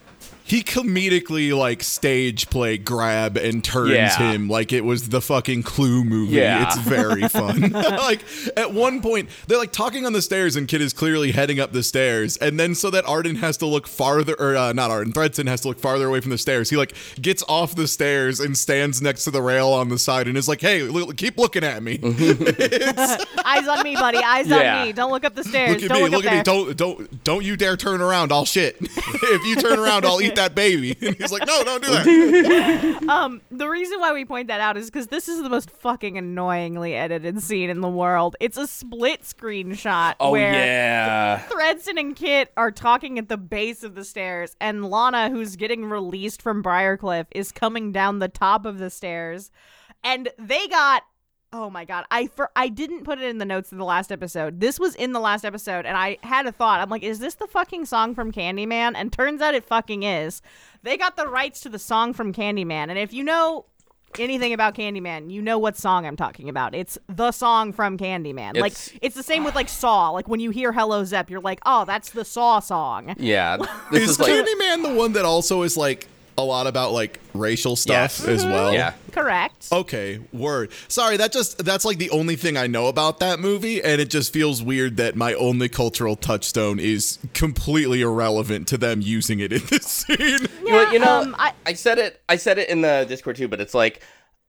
He 0.46 0.62
comedically 0.62 1.56
like 1.56 1.82
stage 1.82 2.50
play 2.50 2.76
grab 2.76 3.38
and 3.38 3.64
turns 3.64 3.92
Yeah. 3.92 4.32
him 4.32 4.48
like 4.48 4.72
it 4.74 4.84
was 4.84 5.08
the 5.08 5.20
fucking 5.22 5.62
clue 5.62 6.04
movie 6.04 6.36
Yeah. 6.36 6.66
it's 6.66 6.76
very 6.78 7.26
fun 7.28 7.70
like 7.72 8.20
at 8.56 8.72
one 8.74 9.00
point 9.00 9.30
they're 9.46 9.56
like 9.58 9.72
talking 9.72 10.04
on 10.04 10.12
the 10.12 10.20
stairs 10.20 10.54
and 10.54 10.68
Kit 10.68 10.82
is 10.82 10.92
clearly 10.92 11.32
heading 11.32 11.60
up 11.60 11.72
the 11.72 11.82
stairs 11.82 12.36
and 12.36 12.60
then 12.60 12.74
so 12.74 12.90
that 12.90 13.06
arden 13.06 13.36
has 13.36 13.56
to 13.58 13.66
look 13.66 13.86
farther 13.88 14.34
or 14.38 14.54
uh, 14.54 14.72
not 14.74 14.90
arden 14.90 15.12
thredson 15.14 15.48
has 15.48 15.62
to 15.62 15.68
look 15.68 15.78
farther 15.78 16.06
away 16.06 16.20
from 16.20 16.30
the 16.30 16.38
stairs 16.38 16.68
he 16.68 16.76
like 16.76 16.94
gets 17.22 17.42
off 17.48 17.74
the 17.74 17.88
stairs 17.88 18.38
and 18.38 18.56
stands 18.58 19.00
next 19.00 19.24
to 19.24 19.30
the 19.30 19.40
rail 19.40 19.68
on 19.68 19.88
the 19.88 19.98
side 19.98 20.28
and 20.28 20.36
is 20.36 20.46
like 20.46 20.60
hey 20.60 20.86
l- 20.86 21.12
keep 21.12 21.38
looking 21.38 21.64
at 21.64 21.82
me 21.82 21.98
Eyes 23.46 23.68
on 23.68 23.82
me, 23.82 23.94
buddy. 23.94 24.18
Eyes 24.18 24.46
Yeah. 24.48 24.80
on 24.80 24.86
me. 24.86 24.92
Don't 24.92 25.10
look 25.10 25.24
up 25.24 25.34
the 25.34 25.44
stairs. 25.44 25.74
look 25.74 25.82
at 25.84 25.88
Don't 25.88 25.98
me 25.98 26.02
look, 26.04 26.12
look 26.24 26.26
up 26.26 26.32
at 26.32 26.36
me 26.38 26.42
don't 26.42 26.76
don't 26.76 27.24
don't 27.24 27.44
you 27.44 27.56
dare 27.56 27.76
turn 27.76 28.00
around 28.00 28.32
i'll 28.32 28.44
shit 28.44 28.76
if 28.80 29.44
you 29.46 29.56
turn 29.56 29.78
around 29.78 30.04
i'll 30.04 30.20
eat 30.20 30.33
that 30.36 30.54
baby 30.54 30.96
and 31.02 31.16
he's 31.16 31.32
like 31.32 31.46
no 31.46 31.62
don't 31.64 31.82
do 31.82 31.90
that 31.90 33.02
Um, 33.08 33.42
the 33.50 33.68
reason 33.68 34.00
why 34.00 34.12
we 34.12 34.24
point 34.24 34.48
that 34.48 34.60
out 34.60 34.76
is 34.76 34.86
because 34.86 35.08
this 35.08 35.28
is 35.28 35.42
the 35.42 35.48
most 35.48 35.70
fucking 35.70 36.16
annoyingly 36.18 36.94
edited 36.94 37.42
scene 37.42 37.70
in 37.70 37.80
the 37.80 37.88
world. 37.88 38.36
It's 38.40 38.56
a 38.56 38.66
split 38.66 39.24
screen 39.24 39.74
shot 39.74 40.16
Oh 40.20 40.32
where 40.32 40.52
yeah. 40.52 41.42
Thredson 41.48 41.98
and 41.98 42.16
Kit 42.16 42.52
are 42.56 42.70
talking 42.70 43.18
at 43.18 43.28
the 43.28 43.36
base 43.36 43.82
of 43.82 43.94
the 43.94 44.04
stairs, 44.04 44.56
and 44.60 44.88
Lana, 44.88 45.30
who's 45.30 45.56
getting 45.56 45.84
released 45.86 46.40
from 46.40 46.62
Briarcliff, 46.62 47.26
is 47.30 47.52
coming 47.52 47.92
down 47.92 48.18
the 48.18 48.28
top 48.28 48.64
of 48.64 48.78
the 48.78 48.90
stairs, 48.90 49.50
and 50.02 50.28
they 50.38 50.66
got. 50.68 51.02
Oh 51.56 51.70
my 51.70 51.84
god! 51.84 52.04
I 52.10 52.26
for 52.26 52.50
I 52.56 52.68
didn't 52.68 53.04
put 53.04 53.18
it 53.20 53.24
in 53.26 53.38
the 53.38 53.44
notes 53.44 53.70
of 53.70 53.78
the 53.78 53.84
last 53.84 54.10
episode. 54.10 54.58
This 54.58 54.80
was 54.80 54.96
in 54.96 55.12
the 55.12 55.20
last 55.20 55.44
episode, 55.44 55.86
and 55.86 55.96
I 55.96 56.18
had 56.24 56.46
a 56.46 56.52
thought. 56.52 56.80
I'm 56.80 56.90
like, 56.90 57.04
is 57.04 57.20
this 57.20 57.34
the 57.36 57.46
fucking 57.46 57.84
song 57.86 58.12
from 58.16 58.32
Candyman? 58.32 58.94
And 58.96 59.12
turns 59.12 59.40
out 59.40 59.54
it 59.54 59.64
fucking 59.64 60.02
is. 60.02 60.42
They 60.82 60.96
got 60.96 61.16
the 61.16 61.28
rights 61.28 61.60
to 61.60 61.68
the 61.68 61.78
song 61.78 62.12
from 62.12 62.32
Candyman, 62.32 62.90
and 62.90 62.98
if 62.98 63.12
you 63.12 63.22
know 63.22 63.66
anything 64.18 64.52
about 64.52 64.74
Candyman, 64.74 65.30
you 65.30 65.40
know 65.42 65.58
what 65.58 65.76
song 65.76 66.06
I'm 66.06 66.16
talking 66.16 66.48
about. 66.48 66.74
It's 66.74 66.98
the 67.08 67.30
song 67.30 67.72
from 67.72 67.98
Candyman. 67.98 68.56
like 68.60 68.72
It's- 68.72 68.90
it's 69.00 69.14
the 69.14 69.22
same 69.22 69.44
with 69.44 69.54
like 69.54 69.68
Saw. 69.68 70.10
Like 70.10 70.26
when 70.28 70.40
you 70.40 70.50
hear 70.50 70.72
Hello 70.72 71.04
Zep, 71.04 71.30
you're 71.30 71.40
like, 71.40 71.60
oh, 71.66 71.84
that's 71.84 72.10
the 72.10 72.24
Saw 72.24 72.58
song. 72.58 73.14
Yeah. 73.18 73.58
This 73.92 74.02
is 74.02 74.10
is 74.10 74.20
like 74.20 74.30
Candyman 74.32 74.82
the 74.82 74.94
one 74.94 75.12
that 75.12 75.24
also 75.24 75.62
is 75.62 75.76
like 75.76 76.08
a 76.36 76.42
lot 76.42 76.66
about 76.66 76.92
like 76.92 77.20
racial 77.32 77.76
stuff 77.76 77.94
Yes. 77.94 78.26
as 78.26 78.44
well? 78.44 78.72
yeah. 78.72 78.94
Correct. 79.12 79.68
Okay, 79.70 80.20
word. 80.32 80.72
Sorry, 80.88 81.16
that 81.18 81.30
just 81.32 81.64
that's 81.64 81.84
like 81.84 81.98
the 81.98 82.10
only 82.10 82.34
thing 82.36 82.56
I 82.56 82.66
know 82.66 82.88
about 82.88 83.20
that 83.20 83.38
movie, 83.38 83.80
and 83.82 84.00
it 84.00 84.10
just 84.10 84.32
feels 84.32 84.62
weird 84.62 84.96
that 84.96 85.14
my 85.14 85.34
only 85.34 85.68
cultural 85.68 86.16
touchstone 86.16 86.80
is 86.80 87.18
completely 87.32 88.00
irrelevant 88.02 88.66
to 88.68 88.76
them 88.78 89.00
using 89.00 89.38
it 89.38 89.52
in 89.52 89.62
this 89.70 89.86
scene. 90.08 90.18
You 90.18 90.70
know, 90.72 90.90
you 90.90 90.98
know 90.98 91.20
um, 91.22 91.36
I- 91.38 91.52
I, 91.64 91.74
said 91.74 91.98
it. 91.98 92.20
I 92.28 92.36
said 92.36 92.58
it 92.58 92.68
in 92.68 92.80
the 92.80 93.06
Discord 93.08 93.36
too, 93.36 93.46
but 93.48 93.60
it's 93.60 93.74
like, 93.74 94.02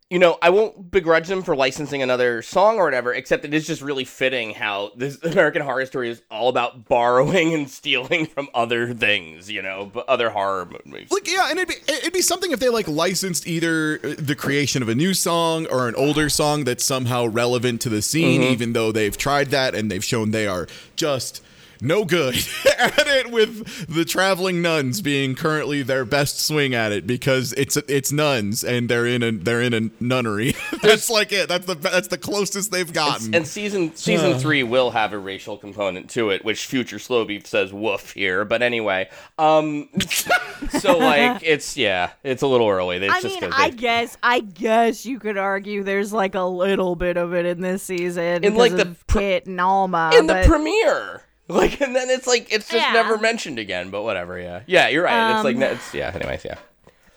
you 0.09 0.19
know, 0.19 0.37
I 0.39 0.51
won't 0.51 0.91
begrudge 0.91 1.27
them 1.27 1.41
for 1.41 1.55
licensing 1.55 2.03
another 2.03 2.43
song 2.43 2.77
or 2.77 2.85
whatever. 2.85 3.11
Except 3.13 3.43
it 3.43 3.55
is 3.55 3.65
just 3.65 3.81
really 3.81 4.05
fitting 4.05 4.53
how 4.53 4.91
this 4.95 5.17
American 5.23 5.63
Horror 5.63 5.85
Story 5.85 6.09
is 6.09 6.21
all 6.29 6.49
about 6.49 6.87
borrowing 6.87 7.53
and 7.53 7.69
stealing 7.69 8.27
from 8.27 8.47
other 8.53 8.93
things. 8.93 9.49
You 9.49 9.61
know, 9.63 9.89
but 9.91 10.07
other 10.07 10.29
horror 10.29 10.67
movies. 10.85 11.11
Like 11.11 11.29
yeah, 11.31 11.49
and 11.49 11.59
it'd 11.59 11.69
be 11.69 11.91
it'd 11.91 12.13
be 12.13 12.21
something 12.21 12.51
if 12.51 12.59
they 12.59 12.69
like 12.69 12.87
licensed 12.87 13.47
either 13.47 13.99
uh, 14.03 14.15
the 14.17 14.35
creation 14.35 14.83
of 14.83 14.89
a 14.89 14.95
new 14.95 15.13
song 15.13 15.65
or 15.67 15.87
an 15.87 15.95
older 15.95 16.29
song 16.29 16.65
that's 16.65 16.85
somehow 16.85 17.25
relevant 17.25 17.81
to 17.81 17.89
the 17.89 18.01
scene, 18.01 18.41
mm-hmm. 18.41 18.53
even 18.53 18.73
though 18.73 18.91
they've 18.91 19.17
tried 19.17 19.49
that 19.49 19.73
and 19.73 19.91
they've 19.91 20.03
shown 20.03 20.31
they 20.31 20.45
are 20.45 20.67
just 20.95 21.41
no 21.81 22.05
good 22.05 22.35
at 22.79 23.07
it 23.07 23.31
with 23.31 23.87
the 23.87 24.05
traveling 24.05 24.61
nuns 24.61 25.01
being 25.01 25.35
currently 25.35 25.81
their 25.83 26.05
best 26.05 26.39
swing 26.39 26.73
at 26.73 26.91
it 26.91 27.05
because 27.07 27.53
it's 27.53 27.77
it's 27.77 28.11
nuns 28.11 28.63
and 28.63 28.89
they're 28.89 29.05
in 29.05 29.23
a 29.23 29.31
they're 29.31 29.61
in 29.61 29.73
a 29.73 29.89
nunnery. 29.99 30.55
that's 30.81 31.09
like 31.09 31.31
it. 31.31 31.47
That's 31.49 31.65
the 31.65 31.75
that's 31.75 32.07
the 32.07 32.17
closest 32.17 32.71
they've 32.71 32.91
gotten. 32.91 33.33
And 33.35 33.47
season 33.47 33.95
season 33.95 34.37
three 34.39 34.63
will 34.63 34.91
have 34.91 35.13
a 35.13 35.17
racial 35.17 35.57
component 35.57 36.09
to 36.11 36.29
it, 36.29 36.43
which 36.45 36.65
future 36.65 36.99
slow 36.99 37.25
beef 37.25 37.45
says 37.47 37.71
woof 37.73 38.11
here. 38.11 38.45
But 38.45 38.61
anyway, 38.61 39.09
um, 39.37 39.89
so 40.79 40.97
like 40.97 41.41
it's 41.43 41.77
yeah, 41.77 42.11
it's 42.23 42.41
a 42.41 42.47
little 42.47 42.69
early. 42.69 42.97
It's 42.97 43.13
I 43.13 43.21
just 43.21 43.41
mean, 43.41 43.51
'cause 43.51 43.53
I 43.55 43.69
they- 43.69 43.75
guess, 43.77 44.17
I 44.23 44.39
guess 44.39 45.05
you 45.05 45.19
could 45.19 45.37
argue 45.37 45.83
there's 45.83 46.13
like 46.13 46.35
a 46.35 46.43
little 46.43 46.95
bit 46.95 47.17
of 47.17 47.33
it 47.33 47.45
in 47.45 47.61
this 47.61 47.83
season, 47.83 48.43
In, 48.43 48.55
like, 48.55 48.71
because 48.71 48.85
the 48.85 48.91
of 48.91 49.07
pr- 49.07 49.19
Kit 49.19 49.45
and 49.47 49.59
Alma. 49.59 50.11
in 50.15 50.27
the 50.27 50.43
premiere. 50.45 51.21
Like, 51.49 51.79
and 51.79 51.95
then 51.95 52.09
it's 52.09 52.25
like 52.25 52.51
it's 52.51 52.67
just 52.69 52.85
Yeah. 52.87 52.93
never 52.93 53.17
mentioned 53.19 53.59
again. 53.59 53.91
But 53.91 54.01
whatever, 54.01 54.39
yeah, 54.39 54.61
yeah, 54.65 54.87
you're 54.87 55.03
right. 55.03 55.35
it's 55.35 55.43
like 55.43 55.55
Um, 55.57 55.61
it's 55.63 55.93
yeah. 55.93 56.11
Anyways, 56.13 56.43
yeah. 56.43 56.57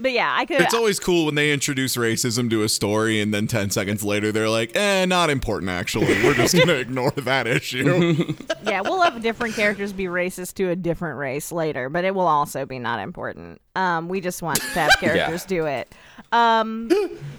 But 0.01 0.13
yeah, 0.13 0.33
I 0.37 0.45
could. 0.45 0.61
It's 0.61 0.75
always 0.75 1.01
cool 1.01 1.27
when 1.27 1.35
they 1.35 1.53
introduce 1.53 1.97
racism 1.97 2.49
to 2.51 2.63
a 2.63 2.69
story 2.69 3.21
and 3.21 3.35
then 3.35 3.47
10 3.47 3.71
seconds 3.71 4.05
later 4.05 4.31
they're 4.31 4.49
like, 4.49 4.77
eh, 4.77 5.05
not 5.07 5.31
important 5.31 5.71
actually. 5.71 6.23
We're 6.23 6.35
just 6.35 6.55
going 6.55 6.69
to 6.69 6.79
ignore 6.79 7.11
that 7.13 7.47
issue. 7.47 8.35
yeah, 8.65 8.81
we'll 8.81 9.03
have 9.03 9.21
different 9.23 9.55
characters 9.55 9.93
be 9.93 10.05
racist 10.05 10.55
to 10.55 10.71
a 10.71 10.77
different 10.77 11.19
race 11.19 11.51
later, 11.51 11.89
but 11.89 12.05
it 12.05 12.15
will 12.15 12.27
also 12.27 12.65
be 12.65 12.79
not 12.79 13.01
important. 13.01 13.61
Um, 13.75 14.09
we 14.09 14.21
just 14.21 14.43
want 14.43 14.61
to 14.61 14.67
have 14.71 14.91
characters 15.01 15.45
do 15.45 15.67
it. 15.67 15.93
Um, 16.33 16.91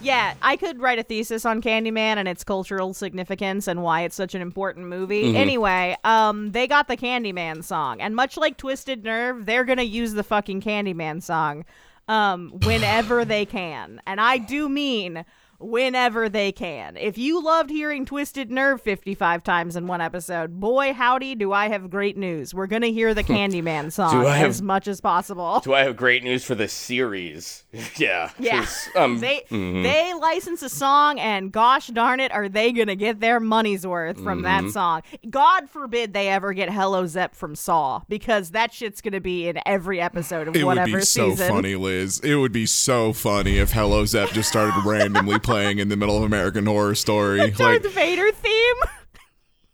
yeah, 0.02 0.34
I 0.42 0.56
could 0.56 0.80
write 0.80 1.00
a 1.00 1.04
thesis 1.04 1.46
on 1.46 1.62
Candyman 1.62 2.18
and 2.18 2.28
its 2.28 2.44
cultural 2.44 2.94
significance 2.94 3.68
and 3.68 3.84
why 3.84 4.02
it's 4.02 4.16
such 4.16 4.36
an 4.36 4.42
important 4.42 4.88
movie. 4.88 5.36
Anyway, 5.36 5.96
um, 6.04 6.52
they 6.52 6.66
got 6.68 6.88
the 6.88 6.98
Candyman 6.98 7.64
song, 7.64 8.02
and 8.02 8.16
much 8.16 8.38
like 8.38 8.58
Twisted 8.58 9.04
Nerve, 9.04 9.46
they're 9.46 9.66
gonna 9.66 9.84
use 9.84 10.14
the 10.14 10.24
fucking 10.24 10.62
Candyman 10.62 11.22
song 11.22 11.66
um, 12.10 12.50
whenever 12.66 13.24
they 13.24 13.46
can, 13.46 14.02
and 14.06 14.20
I 14.20 14.38
do 14.38 14.68
mean 14.68 15.24
whenever 15.60 16.30
they 16.30 16.52
can. 16.52 16.98
If 16.98 17.18
you 17.18 17.44
loved 17.44 17.70
hearing 17.70 18.06
Twisted 18.06 18.50
Nerve 18.50 18.82
55 18.82 19.44
times 19.44 19.76
in 19.76 19.88
one 19.88 20.02
episode, 20.02 20.60
boy, 20.60 20.94
howdy, 20.94 21.36
do 21.36 21.52
I 21.54 21.68
have 21.70 21.90
great 21.90 22.18
news. 22.18 22.54
We're 22.54 22.68
going 22.68 22.82
to 22.82 22.92
hear 22.92 23.14
the 23.14 23.24
Candyman 23.26 23.92
song 23.92 24.24
have- 24.26 24.50
as 24.50 24.62
much 24.62 24.88
as 24.88 25.02
possible. 25.02 25.60
Do 25.64 25.74
I 25.74 25.84
have 25.84 25.96
great 25.98 26.24
news 26.24 26.44
for 26.46 26.56
this 26.56 26.74
series? 26.74 27.66
yeah. 27.98 28.32
Yeah. 28.40 28.60
'cause, 28.60 28.90
Um, 28.96 29.20
they 29.20 29.44
they 29.50 30.14
license 30.20 30.62
a 30.62 30.70
song 30.70 31.20
and 31.20 31.52
gosh 31.52 31.88
darn 31.88 32.20
it 32.20 32.32
are 32.32 32.50
they 32.50 32.72
going 32.72 32.88
to 32.88 32.96
get 32.96 33.20
their 33.20 33.40
money's 33.40 33.86
worth 33.86 34.18
from 34.24 34.40
Mm-hmm. 34.44 34.66
that 34.66 34.72
song. 34.72 35.02
God 35.30 35.70
forbid 35.70 36.14
they 36.14 36.30
ever 36.30 36.54
get 36.54 36.70
Hello 36.72 37.06
Zep 37.06 37.36
from 37.36 37.56
Saw 37.56 38.02
because 38.08 38.52
that 38.52 38.74
shit's 38.74 39.02
going 39.02 39.14
to 39.14 39.20
be 39.20 39.48
in 39.48 39.60
every 39.66 40.00
episode 40.00 40.48
of 40.48 40.62
whatever 40.64 41.02
series. 41.02 41.18
It 41.18 41.22
would 41.24 41.30
be 41.30 41.36
so 41.36 41.36
season. 41.42 41.50
funny, 41.56 41.76
Liz. 41.76 42.20
It 42.22 42.36
would 42.36 42.52
be 42.52 42.66
so 42.66 43.12
funny 43.14 43.58
if 43.58 43.72
Hello 43.74 44.06
Zep 44.06 44.30
just 44.30 44.50
started 44.50 44.74
randomly 44.86 45.40
playing 45.50 45.80
in 45.80 45.90
the 45.90 45.98
middle 45.98 46.16
of 46.16 46.24
American 46.24 46.66
Horror 46.66 46.96
Story. 46.96 47.40
Like, 47.50 47.58
Darth 47.58 47.94
Vader 47.94 48.32
theme. 48.32 48.76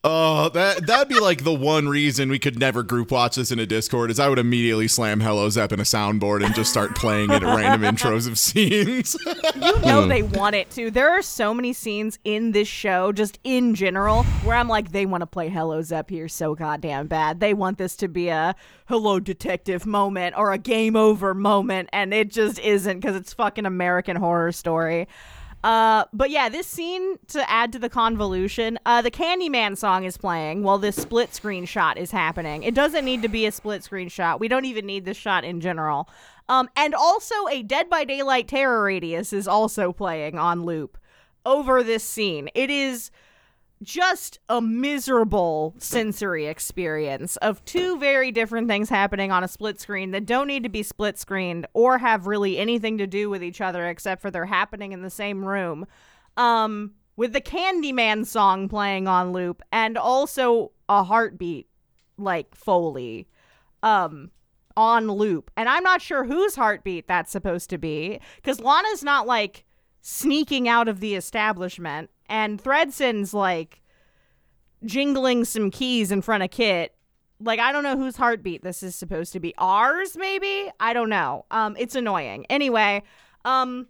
oh, 0.04 0.50
that 0.50 0.88
that'd 0.88 1.10
be 1.10 1.20
like 1.20 1.44
the 1.44 1.54
one 1.54 1.90
reason 1.90 2.30
we 2.30 2.40
could 2.40 2.58
never 2.58 2.84
group 2.84 3.12
watch 3.12 3.36
this 3.36 3.52
in 3.52 3.60
a 3.60 3.66
Discord 3.66 4.10
is 4.10 4.20
I 4.20 4.30
would 4.30 4.40
immediately 4.40 4.88
slam 4.88 5.20
Hello 5.20 5.50
Zep 5.50 5.74
in 5.74 5.80
a 5.80 5.84
soundboard 5.84 6.44
and 6.44 6.56
just 6.56 6.72
start 6.72 6.96
playing 6.96 7.32
it 7.32 7.44
at 7.44 7.56
random 7.56 7.82
intros 7.96 8.28
of 8.28 8.40
scenes. 8.40 9.18
You 9.56 9.80
know 9.82 10.04
hmm. 10.04 10.10
they 10.10 10.24
want 10.24 10.56
it 10.56 10.70
to. 10.72 10.90
There 10.90 11.10
are 11.10 11.22
so 11.22 11.54
many 11.54 11.74
scenes 11.74 12.18
in 12.24 12.54
this 12.54 12.68
show, 12.68 13.12
just 13.12 13.40
in 13.44 13.76
general, 13.76 14.24
where 14.44 14.56
I'm 14.56 14.70
like, 14.70 14.92
they 14.92 15.06
want 15.06 15.22
to 15.22 15.28
play 15.28 15.50
Hello 15.50 15.82
Zep 15.82 16.10
here 16.10 16.30
so 16.30 16.56
goddamn 16.56 17.08
bad. 17.08 17.40
They 17.40 17.54
want 17.54 17.78
this 17.78 17.96
to 17.98 18.08
be 18.08 18.30
a 18.30 18.56
hello 18.88 19.20
detective 19.20 19.86
moment 19.86 20.36
or 20.38 20.54
a 20.54 20.58
game 20.58 20.96
over 20.96 21.34
moment, 21.34 21.90
and 21.92 22.14
it 22.14 22.32
just 22.32 22.60
isn't 22.60 23.00
because 23.00 23.16
it's 23.16 23.34
fucking 23.34 23.66
American 23.66 24.16
horror 24.16 24.52
story. 24.52 25.08
Uh, 25.66 26.06
but 26.14 26.30
yeah, 26.30 26.48
this 26.48 26.68
scene 26.68 27.18
to 27.28 27.50
add 27.50 27.74
to 27.74 27.80
the 27.80 27.90
convolution, 27.90 28.78
uh, 28.86 29.02
the 29.02 29.10
Candyman 29.10 29.76
song 29.76 30.04
is 30.04 30.16
playing 30.16 30.62
while 30.62 30.78
this 30.78 30.96
split 30.96 31.34
screen 31.34 31.66
shot 31.66 31.98
is 31.98 32.12
happening. 32.12 32.62
It 32.62 32.76
doesn't 32.76 33.04
need 33.04 33.24
to 33.24 33.28
be 33.28 33.48
a 33.48 33.52
split 33.52 33.84
screen 33.84 34.08
shot. 34.08 34.40
We 34.40 34.48
don't 34.48 34.66
even 34.66 34.86
need 34.86 35.06
this 35.06 35.18
shot 35.18 35.44
in 35.44 35.62
general. 35.62 36.08
Um, 36.48 36.70
and 36.76 36.94
also 36.94 37.34
a 37.50 37.64
Dead 37.64 37.90
by 37.90 38.04
Daylight 38.04 38.48
Terror 38.48 38.84
Radius 38.84 39.34
is 39.34 39.48
also 39.48 39.92
playing 39.92 40.38
on 40.38 40.66
loop 40.66 41.00
over 41.48 41.82
this 41.82 42.04
scene. 42.04 42.48
It 42.54 42.70
is 42.70 43.10
just 43.84 44.40
a 44.50 44.62
miserable 44.62 45.76
sensory 45.78 46.46
experience 46.48 47.36
of 47.38 47.64
two 47.66 47.98
very 48.00 48.32
different 48.32 48.68
things 48.68 48.90
happening 48.90 49.32
on 49.32 49.44
a 49.44 49.48
split 49.48 49.80
screen 49.80 50.12
that 50.12 50.26
don't 50.26 50.48
need 50.48 50.64
to 50.64 50.70
be 50.70 50.84
split 50.84 51.18
screened 51.18 51.68
or 51.74 51.98
have 51.98 52.28
really 52.28 52.58
anything 52.58 52.98
to 52.98 53.08
do 53.08 53.30
with 53.30 53.44
each 53.44 53.62
other 53.62 53.88
except 53.88 54.22
for 54.22 54.32
they're 54.32 54.46
happening 54.46 54.92
in 54.92 55.02
the 55.02 55.10
same 55.10 55.44
room. 55.44 55.86
Um, 56.38 56.94
with 57.18 57.34
the 57.34 57.42
Candyman 57.42 58.26
song 58.26 58.68
playing 58.68 59.08
on 59.08 59.32
loop 59.32 59.62
and 59.72 59.98
also 59.98 60.72
a 60.90 61.04
heartbeat 61.04 61.68
like 62.18 62.56
Foley. 62.56 63.28
Um, 63.84 64.32
on 64.78 65.08
loop. 65.08 65.52
And 65.56 65.70
I'm 65.70 65.84
not 65.84 66.02
sure 66.02 66.26
whose 66.26 66.56
heartbeat 66.56 67.08
that's 67.08 67.32
supposed 67.32 67.70
to 67.70 67.78
be 67.78 68.20
because 68.36 68.60
Lana's 68.60 69.04
not 69.04 69.28
like 69.28 69.64
sneaking 70.02 70.68
out 70.68 70.88
of 70.88 71.00
the 71.00 71.16
establishment 71.16 72.10
and 72.28 72.62
Thredson's 72.62 73.34
like 73.34 73.82
jingling 74.84 75.46
some 75.46 75.72
keys 75.72 76.12
in 76.12 76.22
front 76.22 76.44
of 76.44 76.52
Kit. 76.52 76.96
Like 77.40 77.60
I 77.60 77.72
don't 77.72 77.84
know 77.84 77.98
whose 77.98 78.16
heartbeat 78.16 78.64
this 78.64 78.84
is 78.84 78.96
supposed 78.96 79.34
to 79.34 79.40
be. 79.40 79.54
Ours 79.58 80.16
maybe? 80.18 80.70
I 80.80 80.94
don't 80.94 81.10
know. 81.10 81.46
Um 81.52 81.76
it's 81.78 81.96
annoying. 81.96 82.46
Anyway, 82.50 83.04
um 83.44 83.88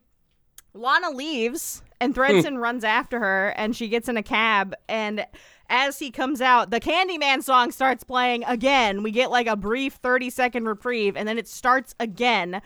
Lana 0.74 1.12
leaves 1.12 1.82
and 2.02 2.14
Thredson 2.14 2.60
runs 2.60 2.84
after 2.84 3.20
her 3.20 3.54
and 3.56 3.76
she 3.76 3.88
gets 3.88 4.10
in 4.10 4.18
a 4.18 4.24
cab 4.24 4.76
and 4.90 5.26
as 5.70 5.98
he 5.98 6.12
comes 6.12 6.42
out, 6.42 6.70
the 6.70 6.80
Candyman 6.80 7.42
song 7.42 7.72
starts 7.72 8.04
playing 8.04 8.44
again. 8.44 9.02
We 9.02 9.12
get 9.12 9.32
like 9.32 9.48
a 9.48 9.56
brief 9.56 9.94
30 9.94 10.30
second 10.30 10.66
reprieve 10.66 11.16
and 11.18 11.28
then 11.28 11.38
it 11.38 11.48
starts 11.48 11.96
again. 12.00 12.62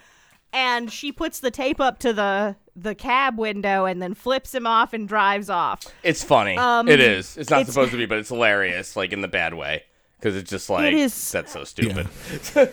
And 0.51 0.91
she 0.91 1.11
puts 1.11 1.39
the 1.39 1.51
tape 1.51 1.79
up 1.79 1.99
to 1.99 2.13
the 2.13 2.55
the 2.75 2.95
cab 2.95 3.37
window 3.37 3.85
and 3.85 4.01
then 4.01 4.13
flips 4.13 4.55
him 4.55 4.65
off 4.65 4.93
and 4.93 5.07
drives 5.07 5.49
off. 5.49 5.81
It's 6.01 6.23
funny. 6.23 6.57
Um, 6.57 6.87
it 6.87 6.99
is. 7.01 7.35
It's 7.37 7.49
not 7.49 7.61
it's- 7.61 7.73
supposed 7.73 7.91
to 7.91 7.97
be, 7.97 8.05
but 8.05 8.17
it's 8.19 8.29
hilarious, 8.29 8.95
like 8.95 9.11
in 9.11 9.21
the 9.21 9.27
bad 9.27 9.53
way, 9.53 9.83
because 10.19 10.35
it's 10.35 10.49
just 10.49 10.69
like 10.69 10.93
is- 10.93 11.31
that's 11.33 11.53
so 11.53 11.63
stupid. 11.63 12.07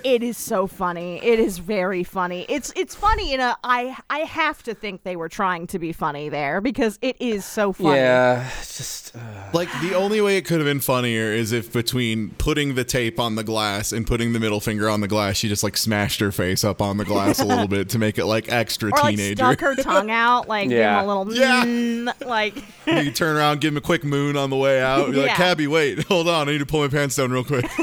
It 0.05 0.23
is 0.23 0.37
so 0.37 0.67
funny. 0.67 1.23
It 1.25 1.39
is 1.39 1.59
very 1.59 2.03
funny. 2.05 2.45
It's 2.49 2.73
it's 2.77 2.95
funny 2.95 3.33
in 3.33 3.41
a 3.41 3.57
I 3.63 3.97
I 4.11 4.21
have 4.21 4.63
to 4.65 4.75
think 4.75 5.03
they 5.05 5.17
were 5.17 5.29
trying 5.29 5.67
to 5.69 5.79
be 5.79 5.93
funny 5.93 6.29
there 6.29 6.61
because 6.61 6.99
it 7.03 7.17
is 7.21 7.45
so 7.45 7.73
funny. 7.73 7.97
Yeah, 7.97 8.49
it's 8.59 8.77
just 8.77 9.17
uh, 9.17 9.19
like 9.53 9.69
the 9.83 9.95
only 9.95 10.21
way 10.21 10.37
it 10.37 10.43
could 10.43 10.59
have 10.59 10.67
been 10.67 10.81
funnier 10.81 11.33
is 11.33 11.53
if 11.53 11.73
between 11.73 12.31
putting 12.31 12.75
the 12.75 12.85
tape 12.85 13.19
on 13.21 13.35
the 13.37 13.45
glass 13.45 13.93
and 13.93 14.07
putting 14.07 14.33
the 14.33 14.41
middle 14.41 14.61
finger 14.61 14.89
on 14.89 15.01
the 15.01 15.09
glass, 15.09 15.37
she 15.37 15.49
just 15.49 15.63
like 15.63 15.77
smashed 15.77 16.21
her 16.21 16.33
face 16.33 16.65
up 16.65 16.81
on 16.83 16.97
the 16.97 17.05
glass 17.05 17.39
a 17.41 17.45
little 17.45 17.69
bit 17.69 17.89
to 17.91 17.99
make 17.99 18.19
it 18.19 18.27
like 18.27 18.51
extra 18.51 18.91
Or 18.93 18.99
like 19.03 19.19
stuck 19.19 19.61
her 19.61 19.75
tongue 19.77 20.11
out, 20.11 20.49
like 20.49 20.69
give 20.69 20.79
Yeah. 20.79 21.01
him 21.03 21.09
a 21.09 21.15
little 21.15 21.35
Yeah. 21.35 21.65
mm, 21.65 22.27
like 22.27 22.55
you 22.87 23.11
turn 23.13 23.37
around, 23.37 23.61
give 23.61 23.73
him 23.73 23.77
a 23.79 23.81
quick 23.81 24.05
moon 24.05 24.37
on 24.37 24.51
the 24.51 24.57
way 24.57 24.81
out. 24.83 25.11
Be 25.11 25.17
like, 25.19 25.27
Yeah. 25.29 25.37
Cabby, 25.37 25.67
wait, 25.67 26.05
hold 26.05 26.29
on, 26.29 26.49
I 26.49 26.53
need 26.53 26.59
to 26.59 26.67
pull 26.67 26.81
my 26.83 26.89
pants 26.89 27.17
down 27.17 27.31
real 27.37 27.45
quick. 27.45 27.65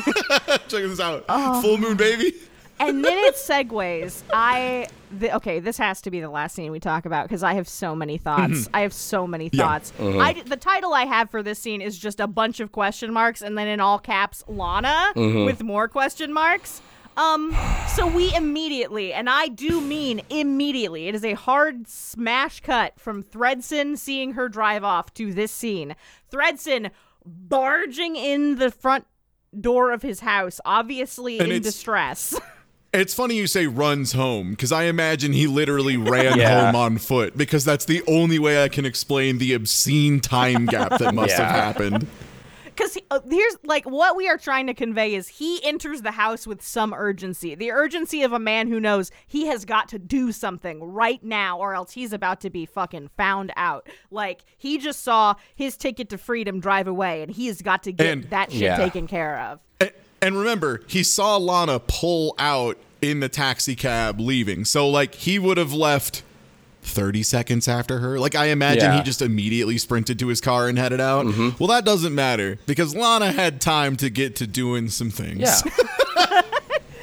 Check 0.67 0.83
this 0.83 0.99
out. 0.99 1.25
Oh. 1.29 1.61
Full 1.61 1.77
moon, 1.77 1.95
baby. 1.95 2.33
and 2.79 3.03
then 3.03 3.17
it 3.25 3.35
segues. 3.35 4.23
I 4.33 4.87
the, 5.11 5.35
okay, 5.35 5.59
this 5.59 5.77
has 5.77 6.01
to 6.01 6.11
be 6.11 6.19
the 6.21 6.29
last 6.29 6.55
scene 6.55 6.71
we 6.71 6.79
talk 6.79 7.05
about 7.05 7.25
because 7.27 7.43
I 7.43 7.53
have 7.53 7.67
so 7.67 7.95
many 7.95 8.17
thoughts. 8.17 8.61
Mm-hmm. 8.61 8.75
I 8.75 8.81
have 8.81 8.93
so 8.93 9.27
many 9.27 9.49
Yeah. 9.53 9.63
thoughts. 9.63 9.93
Uh-huh. 9.99 10.17
I 10.19 10.33
the 10.41 10.57
title 10.57 10.93
I 10.93 11.05
have 11.05 11.29
for 11.29 11.43
this 11.43 11.59
scene 11.59 11.81
is 11.81 11.97
just 11.97 12.19
a 12.19 12.27
bunch 12.27 12.59
of 12.59 12.71
question 12.71 13.13
marks 13.13 13.41
and 13.41 13.57
then 13.57 13.67
in 13.67 13.79
all 13.79 13.99
caps 13.99 14.43
Lana 14.47 15.11
uh-huh. 15.15 15.45
with 15.45 15.63
more 15.63 15.87
question 15.87 16.33
marks. 16.33 16.81
Um, 17.15 17.55
so 17.89 18.07
we 18.07 18.33
immediately, 18.33 19.13
and 19.13 19.29
I 19.29 19.47
do 19.47 19.79
mean 19.79 20.21
immediately, 20.31 21.07
it 21.07 21.13
is 21.13 21.23
a 21.23 21.33
hard 21.33 21.87
smash 21.87 22.59
cut 22.61 22.99
from 22.99 23.21
Thredson 23.21 23.99
seeing 23.99 24.33
her 24.33 24.49
drive 24.49 24.83
off 24.83 25.13
to 25.13 25.31
this 25.31 25.51
scene. 25.51 25.95
Thredson 26.31 26.89
barging 27.23 28.15
in 28.15 28.55
the 28.55 28.71
front 28.71 29.05
door 29.61 29.91
of 29.91 30.01
his 30.01 30.19
house, 30.21 30.59
obviously 30.65 31.39
And 31.39 31.49
in 31.49 31.57
it's- 31.57 31.73
distress. 31.73 32.39
It's 32.95 33.15
funny 33.15 33.33
you 33.37 33.47
say 33.47 33.65
runs 33.65 34.11
home 34.11 34.51
because 34.51 34.71
I 34.71 34.83
imagine 34.83 35.33
he 35.33 35.47
literally 35.47 35.97
ran 35.97 36.37
Yeah. 36.37 36.65
home 36.67 36.75
on 36.75 36.97
foot 36.99 37.35
because 37.35 37.65
that's 37.65 37.85
the 37.85 38.03
only 38.05 38.37
way 38.37 38.63
I 38.63 38.69
can 38.69 38.85
explain 38.85 39.39
the 39.39 39.55
obscene 39.55 40.19
time 40.19 40.67
gap 40.67 40.99
that 40.99 41.15
must 41.15 41.33
have 41.33 41.49
happened. 41.49 42.05
Because 42.75 42.97
uh, 43.11 43.19
here's 43.29 43.57
like 43.63 43.85
what 43.85 44.15
we 44.15 44.27
are 44.27 44.37
trying 44.37 44.67
to 44.67 44.73
convey 44.73 45.15
is 45.15 45.27
he 45.27 45.63
enters 45.63 46.01
the 46.01 46.11
house 46.11 46.47
with 46.47 46.61
some 46.61 46.93
urgency. 46.93 47.55
The 47.55 47.71
urgency 47.71 48.23
of 48.23 48.33
a 48.33 48.39
man 48.39 48.67
who 48.67 48.79
knows 48.79 49.11
he 49.27 49.45
has 49.47 49.65
got 49.65 49.89
to 49.89 49.99
do 49.99 50.31
something 50.31 50.81
right 50.83 51.23
now 51.23 51.57
or 51.59 51.73
else 51.75 51.91
he's 51.93 52.13
about 52.13 52.41
to 52.41 52.49
be 52.49 52.65
fucking 52.65 53.09
found 53.17 53.51
out. 53.55 53.87
Like 54.11 54.43
he 54.57 54.77
just 54.77 55.01
saw 55.03 55.35
his 55.55 55.77
ticket 55.77 56.09
to 56.09 56.17
freedom 56.17 56.59
drive 56.59 56.87
away 56.87 57.21
and 57.21 57.31
he 57.31 57.47
has 57.47 57.61
got 57.61 57.83
to 57.83 57.91
get 57.91 58.07
And- 58.07 58.23
that 58.31 58.51
shit 58.51 58.61
Yeah. 58.61 58.77
taken 58.77 59.07
care 59.07 59.39
of. 59.39 59.59
And, 59.79 59.91
and 60.21 60.37
remember, 60.37 60.81
he 60.87 61.03
saw 61.03 61.37
Lana 61.37 61.79
pull 61.79 62.33
out 62.39 62.77
in 63.01 63.19
the 63.19 63.27
taxi 63.29 63.75
cab 63.75 64.19
leaving. 64.19 64.63
So, 64.63 64.87
like, 64.87 65.15
he 65.15 65.37
would 65.37 65.57
have 65.57 65.73
left 65.73 66.23
30 66.83 67.23
seconds 67.23 67.67
after 67.67 67.99
her. 67.99 68.19
Like, 68.19 68.35
I 68.35 68.45
imagine 68.47 68.83
Yeah. 68.91 68.97
he 68.97 69.03
just 69.03 69.21
immediately 69.21 69.77
sprinted 69.77 70.19
to 70.19 70.27
his 70.27 70.41
car 70.41 70.67
and 70.67 70.77
headed 70.77 70.99
out. 71.01 71.25
Well, 71.59 71.67
that 71.69 71.85
doesn't 71.85 72.13
matter 72.13 72.59
because 72.65 72.95
Lana 72.95 73.31
had 73.31 73.59
time 73.61 73.95
to 73.97 74.09
get 74.09 74.35
to 74.37 74.47
doing 74.47 74.89
some 74.89 75.09
things. 75.09 75.39
yeah. 75.39 76.41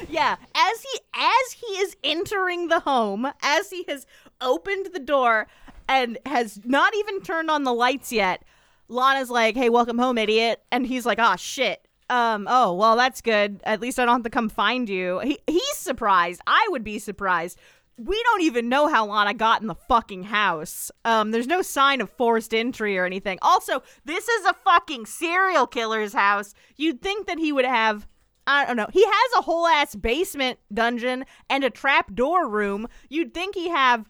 Yeah, 0.09 0.35
as 0.53 0.81
he 0.81 0.99
as 1.13 1.51
he 1.53 1.65
is 1.81 1.95
entering 2.03 2.67
the 2.67 2.81
home, 2.81 3.31
as 3.41 3.69
he 3.69 3.85
has 3.87 4.05
opened 4.41 4.87
the 4.93 4.99
door 4.99 5.47
and 5.87 6.17
has 6.25 6.59
not 6.65 6.93
even 6.95 7.21
turned 7.21 7.49
on 7.49 7.63
the 7.63 7.73
lights 7.73 8.11
yet, 8.11 8.43
Lana's 8.89 9.29
like, 9.29 9.55
"Hey, 9.55 9.69
welcome 9.69 9.97
home, 9.97 10.17
idiot." 10.17 10.61
And 10.69 10.85
he's 10.85 11.05
like, 11.05 11.17
"Oh 11.21 11.37
shit. 11.37 11.87
Um, 12.09 12.45
oh, 12.49 12.73
well, 12.73 12.97
that's 12.97 13.21
good. 13.21 13.61
At 13.63 13.79
least 13.79 13.99
I 13.99 14.05
don't 14.05 14.15
have 14.15 14.23
to 14.23 14.29
come 14.29 14.49
find 14.49 14.89
you." 14.89 15.19
He 15.19 15.39
he's 15.47 15.77
surprised. 15.77 16.41
I 16.45 16.67
would 16.71 16.83
be 16.83 16.99
surprised. 16.99 17.57
We 18.03 18.21
don't 18.23 18.41
even 18.41 18.67
know 18.67 18.87
how 18.87 19.05
Lana 19.05 19.33
got 19.33 19.61
in 19.61 19.67
the 19.67 19.75
fucking 19.75 20.23
house. 20.23 20.91
Um, 21.05 21.31
there's 21.31 21.47
no 21.47 21.61
sign 21.61 22.01
of 22.01 22.09
forced 22.09 22.53
entry 22.53 22.97
or 22.97 23.05
anything. 23.05 23.37
Also, 23.41 23.83
this 24.05 24.27
is 24.27 24.45
a 24.45 24.53
fucking 24.65 25.05
serial 25.05 25.67
killer's 25.67 26.13
house. 26.13 26.53
You'd 26.77 27.01
think 27.01 27.27
that 27.27 27.37
he 27.37 27.51
would 27.51 27.65
have 27.65 28.07
I 28.47 28.65
don't 28.65 28.75
know. 28.75 28.87
He 28.91 29.05
has 29.05 29.31
a 29.37 29.41
whole 29.43 29.67
ass 29.67 29.95
basement 29.95 30.59
dungeon 30.73 31.25
and 31.49 31.63
a 31.63 31.69
trap 31.69 32.13
door 32.13 32.49
room. 32.49 32.87
You'd 33.07 33.33
think 33.33 33.55
he 33.55 33.69
have 33.69 34.09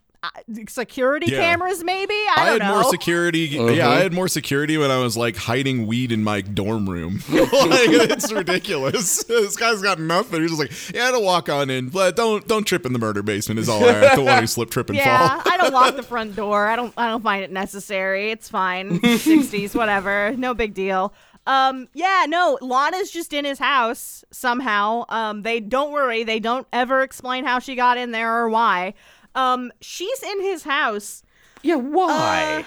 security 0.68 1.28
Yeah. 1.32 1.40
cameras, 1.40 1.84
maybe. 1.84 2.14
I 2.14 2.34
I, 2.38 2.46
don't 2.46 2.62
had 2.62 2.68
know. 2.70 2.82
more 2.82 2.92
security. 2.92 3.40
Yeah, 3.40 3.90
I 3.90 3.96
had 3.98 4.14
more 4.14 4.28
security 4.28 4.78
when 4.78 4.92
I 4.92 4.98
was 4.98 5.18
like 5.18 5.36
hiding 5.36 5.88
weed 5.88 6.12
in 6.12 6.24
my 6.24 6.42
dorm 6.42 6.88
room. 6.90 7.22
like, 7.30 7.50
it's 7.52 8.32
ridiculous. 8.32 9.24
this 9.24 9.56
guy's 9.56 9.82
got 9.82 10.00
nothing. 10.00 10.42
He's 10.42 10.52
just 10.52 10.62
like, 10.62 10.96
yeah, 10.96 11.12
to 11.12 11.20
walk 11.20 11.50
on 11.50 11.70
in, 11.70 11.90
but 11.90 12.16
don't 12.16 12.48
don't 12.48 12.66
trip 12.66 12.86
in 12.86 12.94
the 12.94 13.00
murder 13.00 13.24
basement. 13.24 13.60
Is 13.60 13.70
all 13.70 13.84
I 13.84 13.94
have 13.94 14.16
to 14.16 14.22
want 14.24 14.42
to 14.42 14.48
slip, 14.48 14.70
trip, 14.70 14.90
and 14.90 14.98
yeah, 14.98 15.42
fall. 15.42 15.52
I 15.54 15.58
don't 15.58 15.74
lock 15.74 15.96
the 15.96 16.04
front 16.12 16.36
door. 16.36 16.68
I 16.68 16.76
don't. 16.76 16.94
I 16.98 17.08
don't 17.08 17.24
find 17.24 17.44
it 17.44 17.52
necessary. 17.52 18.32
It's 18.32 18.50
fine. 18.50 19.00
Sixties, 19.18 19.74
whatever. 19.76 20.34
No 20.38 20.54
big 20.54 20.74
deal. 20.74 21.14
Um, 21.48 21.88
yeah, 21.96 22.26
no. 22.30 22.60
Lana's 22.62 23.10
just 23.10 23.34
in 23.34 23.46
his 23.46 23.58
house 23.58 24.24
somehow. 24.32 25.06
Um, 25.10 25.42
they 25.42 25.60
don't 25.60 25.92
worry. 25.92 26.24
They 26.24 26.40
don't 26.40 26.68
ever 26.72 27.02
explain 27.02 27.46
how 27.46 27.58
she 27.60 27.76
got 27.76 27.98
in 27.98 28.12
there 28.12 28.32
or 28.44 28.50
why. 28.50 28.94
Um, 29.36 29.72
she's 29.82 30.22
in 30.24 30.42
his 30.42 30.64
house, 30.64 31.24
Yeah, 31.64 31.76
why? 31.76 32.66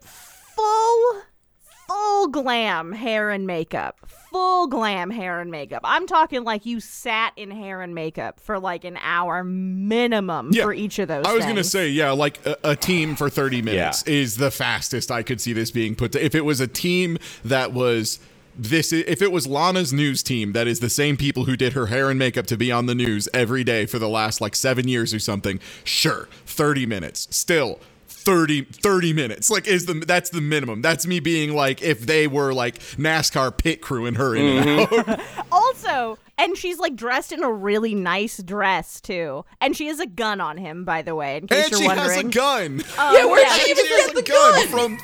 full, 0.00 1.22
full 1.88 2.28
glam 2.28 2.92
hair 2.92 3.30
and 3.30 3.46
makeup. 3.46 3.98
Full 4.30 4.66
glam 4.66 5.10
hair 5.10 5.40
and 5.40 5.50
makeup. 5.50 5.82
I'm 5.84 6.06
talking 6.08 6.42
like 6.42 6.66
you 6.66 6.80
sat 6.80 7.32
in 7.36 7.50
hair 7.52 7.82
and 7.82 7.94
makeup 7.94 8.40
for 8.40 8.58
like 8.58 8.84
an 8.84 8.98
hour 9.00 9.44
minimum 9.44 10.50
Yeah. 10.52 10.64
for 10.64 10.72
each 10.74 10.98
of 10.98 11.06
those. 11.08 11.24
I 11.24 11.32
was 11.34 11.44
gonna 11.44 11.62
say, 11.64 11.88
yeah, 11.88 12.10
like 12.10 12.44
a, 12.44 12.56
a 12.64 12.76
team 12.76 13.14
for 13.14 13.30
30 13.30 13.62
minutes 13.62 14.02
is 14.04 14.36
the 14.36 14.50
fastest 14.50 15.10
I 15.12 15.22
could 15.22 15.40
see 15.40 15.52
this 15.52 15.70
being 15.70 15.94
put 15.94 16.12
to. 16.12 16.24
If 16.24 16.34
it 16.34 16.44
was 16.44 16.60
a 16.60 16.66
team 16.66 17.16
that 17.44 17.72
was 17.72 18.18
this, 18.56 18.92
if 18.92 19.20
it 19.20 19.32
was 19.32 19.46
Lana's 19.46 19.92
news 19.92 20.22
team, 20.22 20.52
that 20.52 20.66
is 20.66 20.80
the 20.80 20.90
same 20.90 21.16
people 21.16 21.44
who 21.44 21.56
did 21.56 21.72
her 21.72 21.86
hair 21.86 22.10
and 22.10 22.18
makeup 22.18 22.46
to 22.46 22.56
be 22.56 22.70
on 22.70 22.86
the 22.86 22.94
news 22.94 23.28
every 23.34 23.64
day 23.64 23.86
for 23.86 23.98
the 23.98 24.08
last 24.08 24.40
like 24.40 24.54
seven 24.54 24.88
years 24.88 25.12
or 25.12 25.18
something, 25.18 25.60
sure, 25.82 26.28
30 26.46 26.86
minutes. 26.86 27.28
Still. 27.30 27.80
30, 28.06 28.62
30 28.62 29.12
minutes 29.12 29.50
like 29.50 29.66
is 29.66 29.84
the 29.84 29.92
that's 29.92 30.30
the 30.30 30.40
minimum 30.40 30.80
that's 30.80 31.06
me 31.06 31.20
being 31.20 31.52
like 31.52 31.82
if 31.82 32.06
they 32.06 32.26
were 32.26 32.54
like 32.54 32.78
nascar 32.96 33.54
pit 33.54 33.82
crew 33.82 34.06
and 34.06 34.16
her 34.16 34.34
in 34.34 34.46
and 34.46 34.66
mm-hmm. 34.66 35.10
out 35.10 35.20
Also, 35.52 36.18
and 36.36 36.56
she's 36.56 36.78
like 36.78 36.96
dressed 36.96 37.32
in 37.32 37.42
a 37.42 37.50
really 37.52 37.94
nice 37.94 38.42
dress 38.42 39.00
too, 39.00 39.44
and 39.60 39.76
she 39.76 39.86
has 39.86 40.00
a 40.00 40.06
gun 40.06 40.40
on 40.40 40.56
him, 40.56 40.84
by 40.84 41.02
the 41.02 41.14
way, 41.14 41.36
in 41.38 41.46
case 41.46 41.64
and 41.64 41.70
you're 41.72 41.80
she 41.80 41.86
wondering. 41.86 42.08
has 42.10 42.18
a 42.24 42.28
gun 42.28 42.72
Um, 42.98 43.14
Yeah, 43.14 43.24
where'd 43.26 43.42
yeah. 43.46 43.54
she 43.54 43.64
she 43.64 43.70
even 43.70 43.86
has 43.86 44.06
get 44.06 44.10
a 44.10 44.14
the 44.14 44.22
gun 44.22 44.66
from 44.68 44.98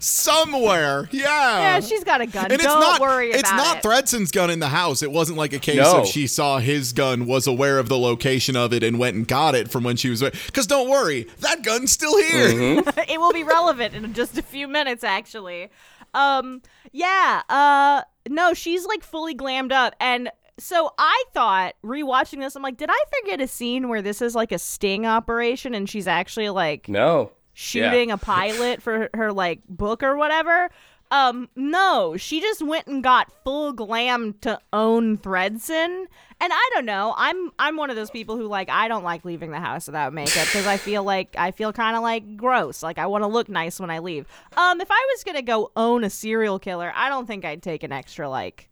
somewhere 0.00 1.08
yeah 1.12 1.58
Yeah, 1.58 1.80
she's 1.80 2.04
got 2.04 2.20
a 2.20 2.26
gun. 2.26 2.44
And 2.46 2.54
it's 2.54 2.64
Don't 2.64 2.80
not 2.80 3.00
worry 3.00 3.30
it's 3.30 3.50
not 3.50 3.78
it. 3.78 3.82
Thredson's 3.82 4.30
gun 4.30 4.50
in 4.50 4.58
the 4.60 4.68
house. 4.68 5.02
It 5.02 5.10
wasn't 5.10 5.38
like 5.38 5.52
a 5.52 5.58
case 5.58 5.76
No. 5.76 6.00
of 6.02 6.06
she 6.06 6.26
saw 6.26 6.58
his 6.58 6.92
gun, 6.92 7.26
was 7.26 7.46
aware 7.46 7.78
of 7.78 7.88
the 7.88 7.98
location 7.98 8.56
of 8.56 8.72
it, 8.72 8.82
and 8.82 8.98
went 8.98 9.16
and 9.16 9.26
got 9.26 9.54
it 9.54 9.70
from 9.70 9.84
when 9.84 9.96
she 9.96 10.10
was. 10.10 10.20
Because 10.22 10.66
don't 10.66 10.88
worry, 10.88 11.26
that 11.40 11.62
gun's 11.62 11.92
still 11.92 12.16
here. 12.18 12.48
Mm-hmm. 12.48 12.98
it 13.08 13.18
will 13.20 13.32
be 13.32 13.44
relevant 13.44 13.94
in 13.94 14.12
just 14.14 14.36
a 14.38 14.42
few 14.42 14.68
minutes, 14.68 15.04
actually. 15.04 15.68
Um, 16.14 16.62
yeah. 16.92 17.42
Uh, 17.48 18.02
no, 18.28 18.54
she's 18.54 18.84
like 18.86 19.02
fully 19.02 19.34
glammed 19.34 19.72
up, 19.72 19.94
and 20.00 20.30
so 20.58 20.92
I 20.98 21.24
thought 21.32 21.74
rewatching 21.84 22.40
this, 22.40 22.56
I'm 22.56 22.62
like, 22.62 22.76
did 22.76 22.90
I 22.90 23.04
forget 23.20 23.40
a 23.40 23.46
scene 23.46 23.88
where 23.88 24.02
this 24.02 24.20
is 24.20 24.34
like 24.34 24.52
a 24.52 24.58
sting 24.58 25.06
operation, 25.06 25.74
and 25.74 25.88
she's 25.88 26.06
actually 26.06 26.48
like 26.50 26.88
no. 26.88 27.32
shooting 27.54 28.10
a 28.10 28.18
pilot 28.18 28.82
for 28.82 29.08
her 29.14 29.32
like 29.32 29.60
book 29.68 30.02
or 30.02 30.16
whatever. 30.16 30.70
Um, 31.10 31.48
no, 31.56 32.16
she 32.16 32.40
just 32.40 32.60
went 32.60 32.86
and 32.86 33.02
got 33.02 33.32
full 33.42 33.72
glam 33.72 34.34
to 34.42 34.60
own 34.72 35.16
Thredson. 35.16 36.04
And 36.40 36.52
I 36.52 36.70
don't 36.74 36.84
know. 36.84 37.14
I'm 37.16 37.50
I'm 37.58 37.76
one 37.76 37.90
of 37.90 37.96
those 37.96 38.10
people 38.10 38.36
who 38.36 38.46
like 38.46 38.68
I 38.68 38.88
don't 38.88 39.04
like 39.04 39.24
leaving 39.24 39.50
the 39.50 39.58
house 39.58 39.86
without 39.86 40.12
makeup 40.12 40.46
because 40.46 40.66
I 40.66 40.76
feel 40.76 41.02
like 41.02 41.34
I 41.36 41.50
feel 41.50 41.72
kind 41.72 41.96
of 41.96 42.02
like 42.02 42.36
gross. 42.36 42.82
Like 42.82 42.98
I 42.98 43.06
want 43.06 43.24
to 43.24 43.28
look 43.28 43.48
nice 43.48 43.80
when 43.80 43.90
I 43.90 43.98
leave. 43.98 44.26
Um, 44.56 44.80
if 44.80 44.88
I 44.90 45.06
was 45.14 45.24
gonna 45.24 45.42
go 45.42 45.72
own 45.76 46.04
a 46.04 46.10
serial 46.10 46.58
killer, 46.58 46.92
I 46.94 47.08
don't 47.08 47.26
think 47.26 47.44
I'd 47.44 47.62
take 47.62 47.82
an 47.82 47.92
extra 47.92 48.28
like 48.28 48.67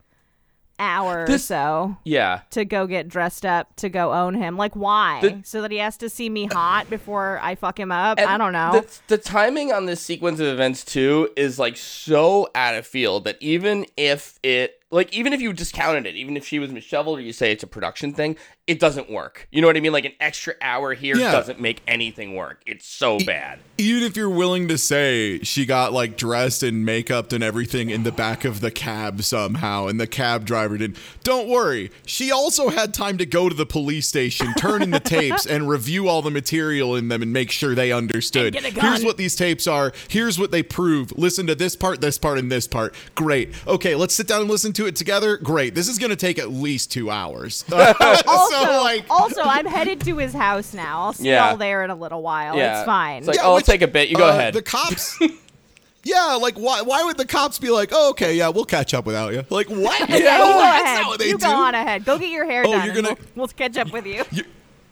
hour 0.79 1.27
or 1.29 1.39
so 1.39 1.97
Yeah. 2.05 2.41
to 2.51 2.65
go 2.65 2.87
get 2.87 3.09
dressed 3.09 3.47
up 3.47 3.75
to 3.77 3.89
go 3.89 4.13
own 4.13 4.35
him. 4.35 4.57
Like 4.57 4.75
why? 4.75 5.21
The- 5.23 5.41
so 5.45 5.63
that 5.63 5.71
he 5.71 5.79
has 5.79 5.97
to 5.99 6.09
see 6.11 6.29
me 6.29 6.47
hot 6.47 6.89
before 6.91 7.39
I 7.43 7.55
fuck 7.55 7.79
him 7.81 7.91
up? 7.93 8.19
I 8.21 8.37
don't 8.39 8.53
know. 8.53 8.73
The, 8.73 8.99
the 9.17 9.19
timing 9.19 9.73
on 9.73 9.87
this 9.87 10.01
sequence 10.03 10.41
of 10.41 10.47
events 10.47 10.85
too 10.85 11.31
is 11.37 11.59
like 11.59 11.77
so 11.77 12.49
out 12.55 12.75
of 12.75 12.87
field 12.87 13.25
that 13.25 13.37
even 13.41 13.87
if 13.97 14.39
it 14.43 14.81
like 14.91 15.13
even 15.13 15.33
if 15.33 15.41
you 15.41 15.53
discounted 15.53 16.07
it, 16.07 16.15
even 16.15 16.37
if 16.37 16.47
she 16.47 16.59
was 16.59 16.71
disheveled 16.73 17.19
or 17.19 17.23
you 17.23 17.33
say 17.33 17.53
it's 17.53 17.63
a 17.65 17.67
production 17.67 18.13
thing, 18.13 18.37
it 18.67 18.81
doesn't 18.81 19.09
work. 19.09 19.47
You 19.53 19.61
know 19.61 19.69
what 19.69 19.77
I 19.77 19.81
mean? 19.81 19.93
Like 19.93 20.05
an 20.07 20.13
extra 20.19 20.55
hour 20.61 20.93
here 20.95 21.17
Yeah. 21.17 21.31
doesn't 21.31 21.61
make 21.61 21.83
anything 21.87 22.35
work. 22.35 22.63
It's 22.67 22.87
so 22.87 23.19
bad. 23.21 23.61
Even 23.79 24.03
if 24.03 24.17
you're 24.17 24.31
willing 24.31 24.67
to 24.69 24.77
say 24.79 25.39
she 25.41 25.65
got 25.67 25.93
like 25.93 26.17
dressed 26.17 26.63
and 26.63 26.87
makeuped 26.87 27.33
and 27.33 27.45
everything 27.45 27.91
in 27.91 28.03
the 28.03 28.11
back 28.11 28.45
of 28.45 28.61
the 28.61 28.71
cab 28.71 29.23
somehow, 29.23 29.87
and 29.87 30.01
the 30.01 30.07
cab 30.07 30.45
driver 30.45 30.77
didn't. 30.79 30.97
Don't 31.23 31.49
worry, 31.49 31.91
she 32.07 32.33
also 32.33 32.71
had 32.71 32.93
time 32.93 33.19
to 33.19 33.27
go 33.27 33.49
to 33.49 33.55
the 33.55 33.67
police 33.67 34.09
station, 34.09 34.53
turn 34.55 34.83
in 34.83 34.91
the 34.91 35.01
tapes, 35.05 35.47
and 35.47 35.69
review 35.69 36.09
all 36.09 36.23
the 36.23 36.31
material 36.31 36.97
in 36.97 37.09
them 37.09 37.23
and 37.23 37.33
make 37.33 37.51
sure 37.51 37.75
they 37.75 37.93
understood. 37.93 38.57
And 38.57 38.65
get 38.65 38.77
a 38.77 38.81
Here's 38.81 39.05
what 39.05 39.17
these 39.17 39.37
tapes 39.37 39.67
are. 39.67 39.93
Here's 40.09 40.39
what 40.39 40.51
they 40.51 40.63
prove. 40.63 41.17
Listen 41.17 41.47
to 41.47 41.55
this 41.55 41.77
part, 41.77 42.01
this 42.01 42.19
part, 42.19 42.39
and 42.39 42.51
this 42.51 42.67
part. 42.67 42.95
Great. 43.15 43.51
Okay, 43.67 43.95
let's 43.95 44.15
sit 44.15 44.27
down 44.27 44.41
and 44.41 44.51
listen 44.51 44.73
to 44.75 44.87
it 44.87 44.97
together. 44.97 45.37
Great. 45.37 45.75
This 45.75 45.89
is 45.89 45.99
gonna 45.99 46.17
take 46.17 46.39
at 46.39 46.51
least 46.51 46.91
two 46.91 47.11
hours. 47.11 47.65
also, 47.73 48.56
so 48.65 48.83
like. 48.83 49.07
also, 49.11 49.43
I'm 49.43 49.67
headed 49.67 50.01
to 50.03 50.17
his 50.17 50.33
house 50.33 50.73
now. 50.75 51.03
I'll 51.05 51.13
see 51.13 51.29
Yeah. 51.29 51.49
y'all 51.49 51.57
there 51.57 51.85
in 51.85 51.91
a 51.91 51.95
little 51.95 52.23
while. 52.23 52.57
Yeah. 52.57 52.79
It's 52.79 52.87
fine. 52.87 53.19
It's 53.19 53.29
like, 53.29 53.39
oh, 53.43 53.55
I'll 53.57 53.61
take 53.61 53.83
a 53.83 53.89
bit. 53.89 54.09
You 54.09 54.17
go 54.17 54.27
uh, 54.27 54.31
ahead. 54.33 54.55
The 54.55 54.63
cops. 54.63 55.19
yeah, 56.05 56.39
like 56.41 56.55
why? 56.57 56.83
Why 56.83 57.03
would 57.05 57.17
the 57.17 57.27
cops 57.27 57.59
be 57.59 57.71
like, 57.71 57.91
"Oh, 57.93 58.11
okay, 58.11 58.35
yeah, 58.37 58.49
we'll 58.49 58.65
catch 58.65 58.95
up 58.95 59.07
without 59.07 59.33
you"? 59.33 59.45
Like 59.51 59.67
what? 59.71 60.09
yeah, 60.09 60.17
you 60.17 60.23
No, 60.25 60.39
go 60.55 60.59
that's 60.61 60.83
ahead. 60.83 61.03
not 61.03 61.09
what 61.09 61.19
they 61.19 61.29
you 61.29 61.39
do. 61.39 61.47
go 61.47 61.51
on 61.55 61.75
ahead. 61.75 62.05
Go 62.05 62.19
get 62.19 62.31
your 62.31 62.45
hair 62.45 62.63
Oh, 62.67 62.73
done. 62.73 62.87
you're 62.87 62.95
and 62.97 63.05
gonna- 63.07 63.17
we'll, 63.35 63.47
we'll 63.47 63.49
catch 63.49 63.77
up 63.77 63.93
with 63.93 64.07
you. 64.07 64.25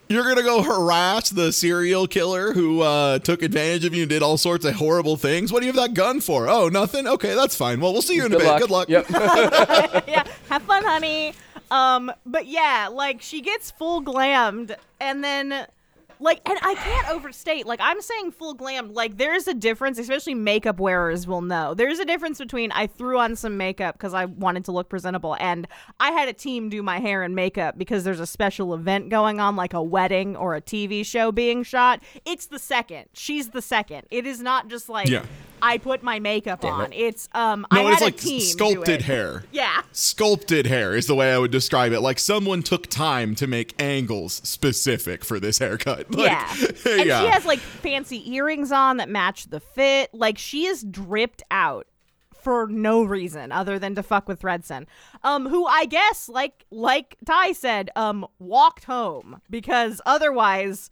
You're 0.07 0.23
gonna 0.25 0.43
go 0.43 0.63
harass 0.63 1.31
the 1.31 1.51
serial 1.51 2.07
killer 2.07 2.53
who 2.53 2.83
uh, 2.83 3.19
took 3.21 3.43
advantage 3.43 3.87
of 3.87 3.95
you 3.95 4.03
and 4.03 4.09
did 4.11 4.23
all 4.23 4.37
sorts 4.37 4.67
of 4.67 4.75
horrible 4.75 5.17
things. 5.17 5.51
What 5.51 5.61
do 5.61 5.67
you 5.67 5.73
have 5.73 5.81
that 5.83 5.95
gun 5.95 6.21
for? 6.21 6.47
Oh, 6.47 6.69
nothing. 6.69 7.07
Okay, 7.07 7.35
that's 7.35 7.57
fine. 7.57 7.81
Well, 7.81 7.95
we'll 7.95 8.03
see 8.03 8.15
you 8.17 8.27
in 8.27 8.33
a 8.33 8.37
Good 8.37 8.43
bit. 8.43 8.47
luck. 8.47 8.61
Good 8.61 8.71
luck. 8.71 8.89
Yep. 8.91 9.07
yeah, 10.07 10.25
have 10.51 10.63
fun, 10.65 10.85
honey. 10.85 11.33
Um, 11.71 12.13
but 12.25 12.47
yeah, 12.47 12.89
like 12.91 13.23
she 13.23 13.41
gets 13.41 13.71
full 13.71 14.03
glammed, 14.03 14.77
and 15.01 15.25
then 15.25 15.67
like, 16.21 16.41
and 16.49 16.59
I 16.63 16.75
can't 16.75 17.09
overstate. 17.11 17.67
Like 17.67 17.81
I'm 17.83 18.01
saying, 18.01 18.33
full 18.33 18.57
glammed. 18.57 18.95
Like 18.95 19.17
there's 19.19 19.49
a 19.49 19.55
difference, 19.55 19.99
especially 19.99 20.35
makeup 20.35 20.79
wearers 20.79 21.27
will 21.27 21.43
know. 21.43 21.75
There's 21.75 21.99
a 21.99 22.05
difference 22.05 22.39
between 22.39 22.73
I 22.73 22.87
threw 22.87 23.19
on 23.19 23.37
some 23.37 23.57
makeup 23.57 23.97
because 23.97 24.15
I 24.15 24.27
wanted 24.27 24.65
to 24.67 24.73
look 24.73 24.89
presentable, 24.89 25.37
and 25.41 25.67
I 26.01 26.13
had 26.13 26.29
a 26.29 26.33
team 26.33 26.69
do 26.69 26.83
my 26.83 27.01
hair 27.01 27.23
and 27.23 27.35
makeup 27.35 27.77
because 27.77 28.05
there's 28.05 28.21
a 28.21 28.27
special 28.27 28.75
event 28.75 29.11
going 29.11 29.41
on, 29.41 29.57
like 29.57 29.75
a 29.75 29.83
wedding 29.83 30.37
or 30.37 30.55
a 30.55 30.63
TV 30.63 31.05
show 31.05 31.33
being 31.33 31.63
shot. 31.63 32.03
It's 32.25 32.47
the 32.47 32.59
second. 32.59 33.07
She's 33.13 33.51
the 33.51 33.63
second. 33.63 34.07
It 34.11 34.27
is 34.27 34.41
not 34.41 34.69
just 34.69 34.89
like. 34.89 35.09
Yeah. 35.09 35.25
I 35.65 35.79
put 35.79 36.03
my 36.03 36.19
makeup 36.19 36.63
on. 36.65 36.93
it. 36.93 36.97
It's 36.97 37.29
um. 37.33 37.67
No, 37.73 37.81
I 37.81 37.83
had 37.85 37.93
it's 37.93 38.03
a 38.03 38.05
like 38.05 38.17
team 38.19 38.41
sculpted 38.41 39.03
hair. 39.03 39.45
Yeah. 39.51 39.81
Sculpted 39.93 40.67
hair 40.67 40.95
is 40.95 41.07
the 41.07 41.15
way 41.15 41.33
I 41.33 41.39
would 41.39 41.51
describe 41.51 41.93
it. 41.93 42.01
Like 42.01 42.19
someone 42.19 42.63
took 42.63 42.89
time 42.89 43.35
to 43.37 43.47
make 43.47 43.75
angles 43.81 44.35
specific 44.45 45.25
for 45.25 45.41
this 45.41 45.59
haircut. 45.59 46.07
Like, 46.15 46.31
yeah. 46.31 46.55
And 46.87 47.07
yeah. 47.07 47.21
she 47.23 47.27
has 47.29 47.45
like 47.45 47.59
fancy 47.59 48.31
earrings 48.35 48.71
on 48.71 48.99
that 48.99 49.09
match 49.09 49.51
the 49.51 49.59
fit. 49.59 50.13
Like 50.13 50.39
she 50.39 50.67
is 50.67 50.83
dripped 50.83 51.43
out 51.51 51.87
for 52.33 52.67
no 52.69 53.03
reason 53.03 53.51
other 53.51 53.79
than 53.79 53.95
to 53.95 54.03
fuck 54.03 54.29
with 54.29 54.41
Thredson. 54.41 54.87
Um, 55.23 55.49
who 55.49 55.67
I 55.67 55.87
guess, 55.87 56.29
like 56.29 56.67
like 56.71 57.17
Ty 57.25 57.53
said, 57.53 57.91
um, 57.97 58.27
walked 58.39 58.85
home 58.85 59.41
because 59.51 60.01
otherwise 60.07 60.91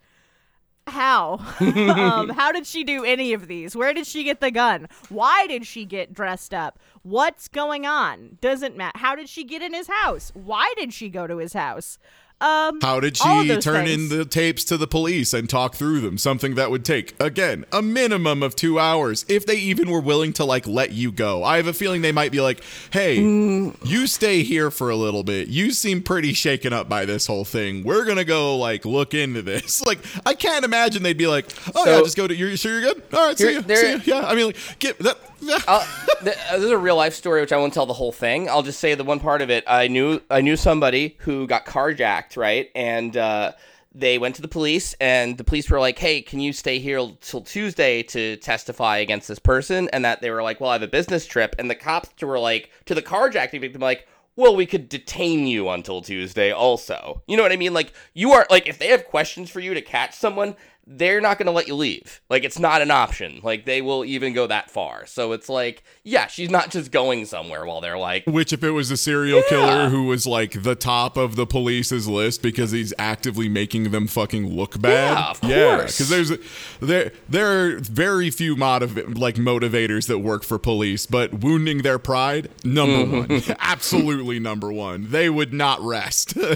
how? 0.86 1.38
um, 1.60 2.30
how 2.30 2.52
did 2.52 2.66
she 2.66 2.84
do 2.84 3.04
any 3.04 3.32
of 3.32 3.46
these? 3.46 3.76
Where 3.76 3.94
did 3.94 4.06
she 4.06 4.24
get 4.24 4.40
the 4.40 4.50
gun? 4.50 4.88
Why 5.08 5.46
did 5.46 5.66
she 5.66 5.84
get 5.84 6.12
dressed 6.12 6.52
up? 6.52 6.78
What's 7.02 7.48
going 7.48 7.86
on? 7.86 8.38
Doesn't 8.40 8.76
matter. 8.76 8.98
How 8.98 9.14
did 9.14 9.28
she 9.28 9.44
get 9.44 9.62
in 9.62 9.74
his 9.74 9.88
house? 9.88 10.32
Why 10.34 10.72
did 10.76 10.92
she 10.92 11.08
go 11.08 11.26
to 11.26 11.38
his 11.38 11.52
house? 11.52 11.98
Um, 12.42 12.80
How 12.82 12.98
did 13.00 13.16
she 13.16 13.22
turn 13.58 13.86
things. 13.86 14.12
in 14.12 14.18
the 14.18 14.24
tapes 14.24 14.64
to 14.64 14.76
the 14.76 14.86
police 14.88 15.32
and 15.32 15.48
talk 15.48 15.74
through 15.76 16.00
them? 16.00 16.18
Something 16.18 16.56
that 16.56 16.70
would 16.70 16.84
take, 16.84 17.14
again, 17.20 17.64
a 17.72 17.80
minimum 17.80 18.42
of 18.42 18.56
two 18.56 18.78
hours 18.80 19.24
if 19.28 19.46
they 19.46 19.56
even 19.56 19.88
were 19.90 20.00
willing 20.00 20.32
to, 20.34 20.44
like, 20.44 20.66
let 20.66 20.90
you 20.92 21.12
go. 21.12 21.44
I 21.44 21.56
have 21.58 21.66
a 21.68 21.72
feeling 21.72 22.02
they 22.02 22.10
might 22.12 22.32
be 22.32 22.40
like, 22.40 22.62
hey, 22.90 23.18
Mm. 23.18 23.76
you 23.84 24.06
stay 24.06 24.42
here 24.42 24.70
for 24.70 24.90
a 24.90 24.96
little 24.96 25.22
bit. 25.22 25.48
You 25.48 25.70
seem 25.70 26.02
pretty 26.02 26.32
shaken 26.32 26.72
up 26.72 26.88
by 26.88 27.04
this 27.04 27.26
whole 27.26 27.44
thing. 27.44 27.84
We're 27.84 28.04
going 28.04 28.16
to 28.16 28.24
go, 28.24 28.56
like, 28.56 28.84
look 28.84 29.14
into 29.14 29.42
this. 29.42 29.80
Like, 29.92 29.98
I 30.26 30.34
can't 30.34 30.64
imagine 30.64 31.02
they'd 31.02 31.16
be 31.18 31.26
like, 31.26 31.46
oh, 31.74 31.84
yeah, 31.86 31.98
just 32.00 32.16
go 32.16 32.26
to, 32.26 32.34
you're 32.34 32.56
sure 32.56 32.80
you're 32.80 32.94
good? 32.94 33.02
All 33.12 33.26
right, 33.28 33.36
see 33.38 33.44
Here- 33.44 33.52
you. 33.54 33.62
there- 33.62 33.76
See 34.00 34.10
you. 34.10 34.14
Yeah, 34.16 34.26
I 34.26 34.34
mean, 34.34 34.46
like, 34.46 34.56
get 34.78 34.98
that. 35.00 35.18
th- 35.46 35.64
uh, 35.66 35.84
this 36.22 36.36
is 36.62 36.70
a 36.70 36.78
real 36.78 36.96
life 36.96 37.14
story, 37.14 37.40
which 37.40 37.52
I 37.52 37.56
won't 37.56 37.74
tell 37.74 37.86
the 37.86 37.92
whole 37.92 38.12
thing. 38.12 38.48
I'll 38.48 38.62
just 38.62 38.78
say 38.78 38.94
the 38.94 39.02
one 39.02 39.18
part 39.18 39.42
of 39.42 39.50
it. 39.50 39.64
I 39.66 39.88
knew 39.88 40.20
I 40.30 40.40
knew 40.40 40.56
somebody 40.56 41.16
who 41.20 41.48
got 41.48 41.66
carjacked, 41.66 42.36
right? 42.36 42.70
And 42.76 43.16
uh, 43.16 43.52
they 43.92 44.18
went 44.18 44.36
to 44.36 44.42
the 44.42 44.48
police, 44.48 44.94
and 45.00 45.36
the 45.36 45.44
police 45.44 45.68
were 45.68 45.80
like, 45.80 45.98
"Hey, 45.98 46.22
can 46.22 46.38
you 46.38 46.52
stay 46.52 46.78
here 46.78 47.08
till 47.20 47.40
Tuesday 47.40 48.04
to 48.04 48.36
testify 48.36 48.98
against 48.98 49.26
this 49.26 49.40
person?" 49.40 49.88
And 49.92 50.04
that 50.04 50.20
they 50.20 50.30
were 50.30 50.44
like, 50.44 50.60
"Well, 50.60 50.70
I 50.70 50.74
have 50.74 50.82
a 50.82 50.88
business 50.88 51.26
trip," 51.26 51.56
and 51.58 51.68
the 51.68 51.74
cops 51.74 52.10
were 52.22 52.38
like 52.38 52.70
to 52.86 52.94
the 52.94 53.02
carjacking 53.02 53.60
victim, 53.60 53.80
like, 53.80 54.06
well, 54.34 54.56
we 54.56 54.64
could 54.64 54.88
detain 54.88 55.46
you 55.46 55.68
until 55.68 56.00
Tuesday 56.00 56.52
also. 56.52 57.22
You 57.26 57.36
know 57.36 57.42
what 57.42 57.52
I 57.52 57.56
mean? 57.56 57.74
Like, 57.74 57.92
you 58.14 58.32
are, 58.32 58.46
like, 58.48 58.66
if 58.66 58.78
they 58.78 58.88
have 58.88 59.04
questions 59.04 59.50
for 59.50 59.60
you 59.60 59.74
to 59.74 59.82
catch 59.82 60.14
someone, 60.14 60.56
they're 60.86 61.20
not 61.20 61.38
going 61.38 61.46
to 61.46 61.52
let 61.52 61.68
you 61.68 61.74
leave. 61.74 62.20
Like, 62.28 62.44
it's 62.44 62.58
not 62.58 62.82
an 62.82 62.90
option. 62.90 63.40
Like, 63.42 63.64
they 63.66 63.82
will 63.82 64.04
even 64.04 64.32
go 64.32 64.46
that 64.48 64.70
far. 64.70 65.06
So 65.06 65.32
it's 65.32 65.48
like, 65.48 65.84
yeah, 66.02 66.26
she's 66.26 66.50
not 66.50 66.70
just 66.70 66.90
going 66.90 67.24
somewhere 67.26 67.64
while 67.64 67.80
they're 67.80 67.98
like, 67.98 68.24
Which, 68.26 68.52
if 68.52 68.64
it 68.64 68.72
was 68.72 68.90
a 68.90 68.96
serial 68.96 69.38
Yeah. 69.38 69.48
killer 69.48 69.88
who 69.90 70.06
was 70.06 70.26
like 70.26 70.62
the 70.64 70.74
top 70.74 71.16
of 71.16 71.36
the 71.36 71.46
police's 71.46 72.08
list 72.08 72.42
because 72.42 72.72
he's 72.72 72.92
actively 72.98 73.48
making 73.48 73.90
them 73.92 74.06
fucking 74.08 74.54
look 74.54 74.80
bad, 74.80 75.16
Yeah, 75.16 75.30
of 75.30 75.40
course. 75.78 75.98
because 75.98 76.08
there's 76.08 76.32
there 76.80 77.12
there 77.28 77.46
are 77.46 77.78
very 77.78 78.30
few 78.30 78.56
motiv- 78.56 79.16
like 79.16 79.36
motivators 79.36 80.08
that 80.08 80.18
work 80.18 80.42
for 80.42 80.58
police, 80.58 81.06
but 81.06 81.32
wounding 81.34 81.82
their 81.82 81.98
pride, 81.98 82.50
number 82.64 83.04
mm-hmm. 83.26 83.50
one, 83.50 83.56
absolutely 83.60 84.40
number 84.40 84.72
one. 84.72 85.10
They 85.10 85.30
would 85.30 85.52
not 85.52 85.80
rest. 85.80 86.36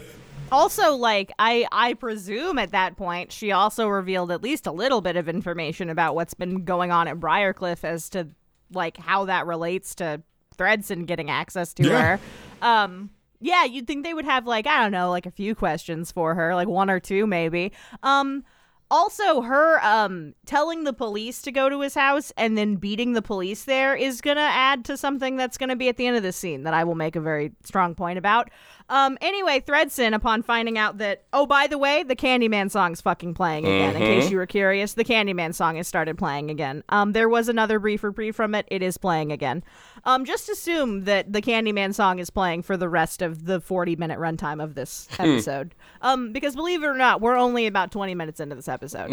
Also, 0.52 0.94
like 0.94 1.32
I, 1.38 1.66
I 1.72 1.94
presume 1.94 2.58
at 2.58 2.70
that 2.72 2.96
point 2.96 3.32
she 3.32 3.50
also 3.52 3.88
revealed 3.88 4.30
at 4.30 4.42
least 4.42 4.66
a 4.66 4.72
little 4.72 5.00
bit 5.00 5.16
of 5.16 5.28
information 5.28 5.90
about 5.90 6.14
what's 6.14 6.34
been 6.34 6.64
going 6.64 6.90
on 6.92 7.08
at 7.08 7.18
Briarcliff 7.18 7.82
as 7.84 8.08
to 8.10 8.28
like 8.72 8.96
how 8.96 9.24
that 9.26 9.46
relates 9.46 9.94
to 9.96 10.22
Thredson 10.56 11.06
getting 11.06 11.30
access 11.30 11.74
to 11.74 11.84
Yeah. 11.88 12.02
her. 12.16 12.20
Um, 12.62 13.10
yeah, 13.40 13.64
you'd 13.64 13.86
think 13.86 14.04
they 14.04 14.14
would 14.14 14.24
have 14.24 14.46
like 14.46 14.66
I 14.66 14.82
don't 14.82 14.92
know, 14.92 15.10
like 15.10 15.26
a 15.26 15.30
few 15.30 15.54
questions 15.54 16.12
for 16.12 16.34
her, 16.34 16.54
like 16.54 16.68
one 16.68 16.90
or 16.90 17.00
two 17.00 17.26
maybe. 17.26 17.72
Um, 18.02 18.44
also 18.88 19.40
her 19.40 19.84
um 19.84 20.32
telling 20.46 20.84
the 20.84 20.92
police 20.92 21.42
to 21.42 21.50
go 21.50 21.68
to 21.68 21.80
his 21.80 21.92
house 21.96 22.32
and 22.36 22.56
then 22.56 22.76
beating 22.76 23.14
the 23.14 23.20
police 23.20 23.64
there 23.64 23.96
is 23.96 24.20
gonna 24.20 24.38
add 24.40 24.84
to 24.84 24.96
something 24.96 25.34
that's 25.36 25.58
gonna 25.58 25.74
be 25.74 25.88
at 25.88 25.96
the 25.96 26.06
end 26.06 26.16
of 26.16 26.22
the 26.22 26.30
scene 26.30 26.62
that 26.62 26.72
I 26.72 26.84
will 26.84 26.94
make 26.94 27.16
a 27.16 27.20
very 27.20 27.50
strong 27.64 27.96
point 27.96 28.16
about. 28.16 28.48
Um 28.88 29.18
anyway, 29.20 29.60
Thredson, 29.60 30.14
upon 30.14 30.42
finding 30.42 30.78
out 30.78 30.98
that 30.98 31.24
oh 31.32 31.46
by 31.46 31.66
the 31.66 31.78
way, 31.78 32.02
the 32.02 32.16
Candyman 32.16 32.70
song's 32.70 33.00
fucking 33.00 33.34
playing 33.34 33.64
again, 33.64 33.96
in 33.96 34.02
case 34.02 34.30
you 34.30 34.36
were 34.36 34.46
curious, 34.46 34.94
the 34.94 35.04
Candyman 35.04 35.54
song 35.54 35.76
has 35.76 35.88
started 35.88 36.16
playing 36.18 36.50
again. 36.50 36.82
Um 36.88 37.12
there 37.12 37.28
was 37.28 37.48
another 37.48 37.78
brief 37.78 38.04
reprieve 38.04 38.36
from 38.36 38.54
it, 38.54 38.66
it 38.68 38.82
is 38.82 38.96
playing 38.96 39.32
again. 39.32 39.64
Um 40.04 40.24
just 40.24 40.48
assume 40.48 41.04
that 41.04 41.32
the 41.32 41.42
Candyman 41.42 41.94
song 41.94 42.18
is 42.18 42.30
playing 42.30 42.62
for 42.62 42.76
the 42.76 42.88
rest 42.88 43.22
of 43.22 43.46
the 43.46 43.60
forty 43.60 43.96
minute 43.96 44.18
runtime 44.18 44.62
of 44.62 44.74
this 44.74 45.08
episode. 45.18 45.74
Um 46.02 46.32
because 46.32 46.54
believe 46.54 46.82
it 46.82 46.86
or 46.86 46.96
not, 46.96 47.20
we're 47.20 47.36
only 47.36 47.66
about 47.66 47.90
twenty 47.90 48.14
minutes 48.14 48.40
into 48.40 48.54
this 48.54 48.68
episode. 48.68 49.10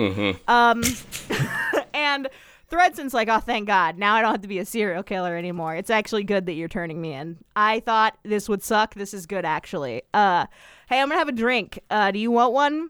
Um, 0.47 0.83
and 1.93 2.27
Thredson's 2.73 3.13
like, 3.13 3.29
oh, 3.29 3.39
thank 3.39 3.67
God. 3.67 3.99
Now 3.99 4.15
I 4.15 4.21
don't 4.21 4.31
have 4.31 4.41
to 4.41 4.47
be 4.47 4.57
a 4.57 4.65
serial 4.65 5.03
killer 5.03 5.37
anymore. 5.37 5.75
It's 5.75 5.91
actually 5.91 6.23
good 6.23 6.47
that 6.47 6.53
you're 6.53 6.67
turning 6.67 6.99
me 6.99 7.13
in. 7.13 7.37
I 7.55 7.81
thought 7.81 8.17
this 8.23 8.49
would 8.49 8.63
suck. 8.63 8.95
This 8.95 9.13
is 9.13 9.27
good, 9.27 9.45
actually. 9.45 10.01
Uh, 10.11 10.47
hey, 10.89 10.99
I'm 10.99 11.07
going 11.07 11.17
to 11.17 11.19
have 11.19 11.27
a 11.27 11.33
drink. 11.33 11.79
Uh, 11.91 12.09
do 12.09 12.17
you 12.17 12.31
want 12.31 12.51
one? 12.51 12.89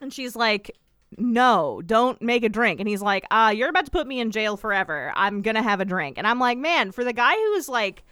And 0.00 0.14
she's 0.14 0.34
like, 0.34 0.70
no, 1.18 1.82
don't 1.84 2.22
make 2.22 2.42
a 2.42 2.48
drink. 2.48 2.80
And 2.80 2.88
he's 2.88 3.02
like, 3.02 3.26
uh, 3.30 3.52
you're 3.54 3.68
about 3.68 3.84
to 3.84 3.90
put 3.90 4.06
me 4.06 4.18
in 4.18 4.30
jail 4.30 4.56
forever. 4.56 5.12
I'm 5.14 5.42
going 5.42 5.56
to 5.56 5.62
have 5.62 5.80
a 5.80 5.84
drink. 5.84 6.16
And 6.16 6.26
I'm 6.26 6.38
like, 6.38 6.56
man, 6.56 6.90
for 6.90 7.04
the 7.04 7.12
guy 7.12 7.34
who's 7.34 7.68
like, 7.68 8.04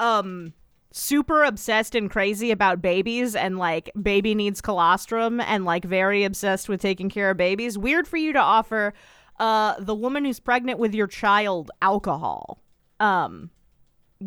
um, 0.00 0.52
super 0.92 1.44
obsessed 1.44 1.94
and 1.94 2.10
crazy 2.10 2.50
about 2.50 2.82
babies 2.82 3.36
and 3.36 3.58
like 3.58 3.90
baby 4.02 4.34
needs 4.34 4.60
colostrum 4.60 5.40
and 5.40 5.64
like 5.64 5.84
very 5.84 6.24
obsessed 6.24 6.68
with 6.68 6.80
taking 6.80 7.08
care 7.08 7.30
of 7.30 7.36
babies 7.36 7.78
weird 7.78 8.08
for 8.08 8.16
you 8.16 8.32
to 8.32 8.40
offer 8.40 8.92
uh 9.40 9.74
the 9.80 9.94
woman 9.94 10.24
who's 10.24 10.38
pregnant 10.38 10.78
with 10.78 10.94
your 10.94 11.08
child 11.08 11.72
alcohol 11.82 12.62
um 13.00 13.50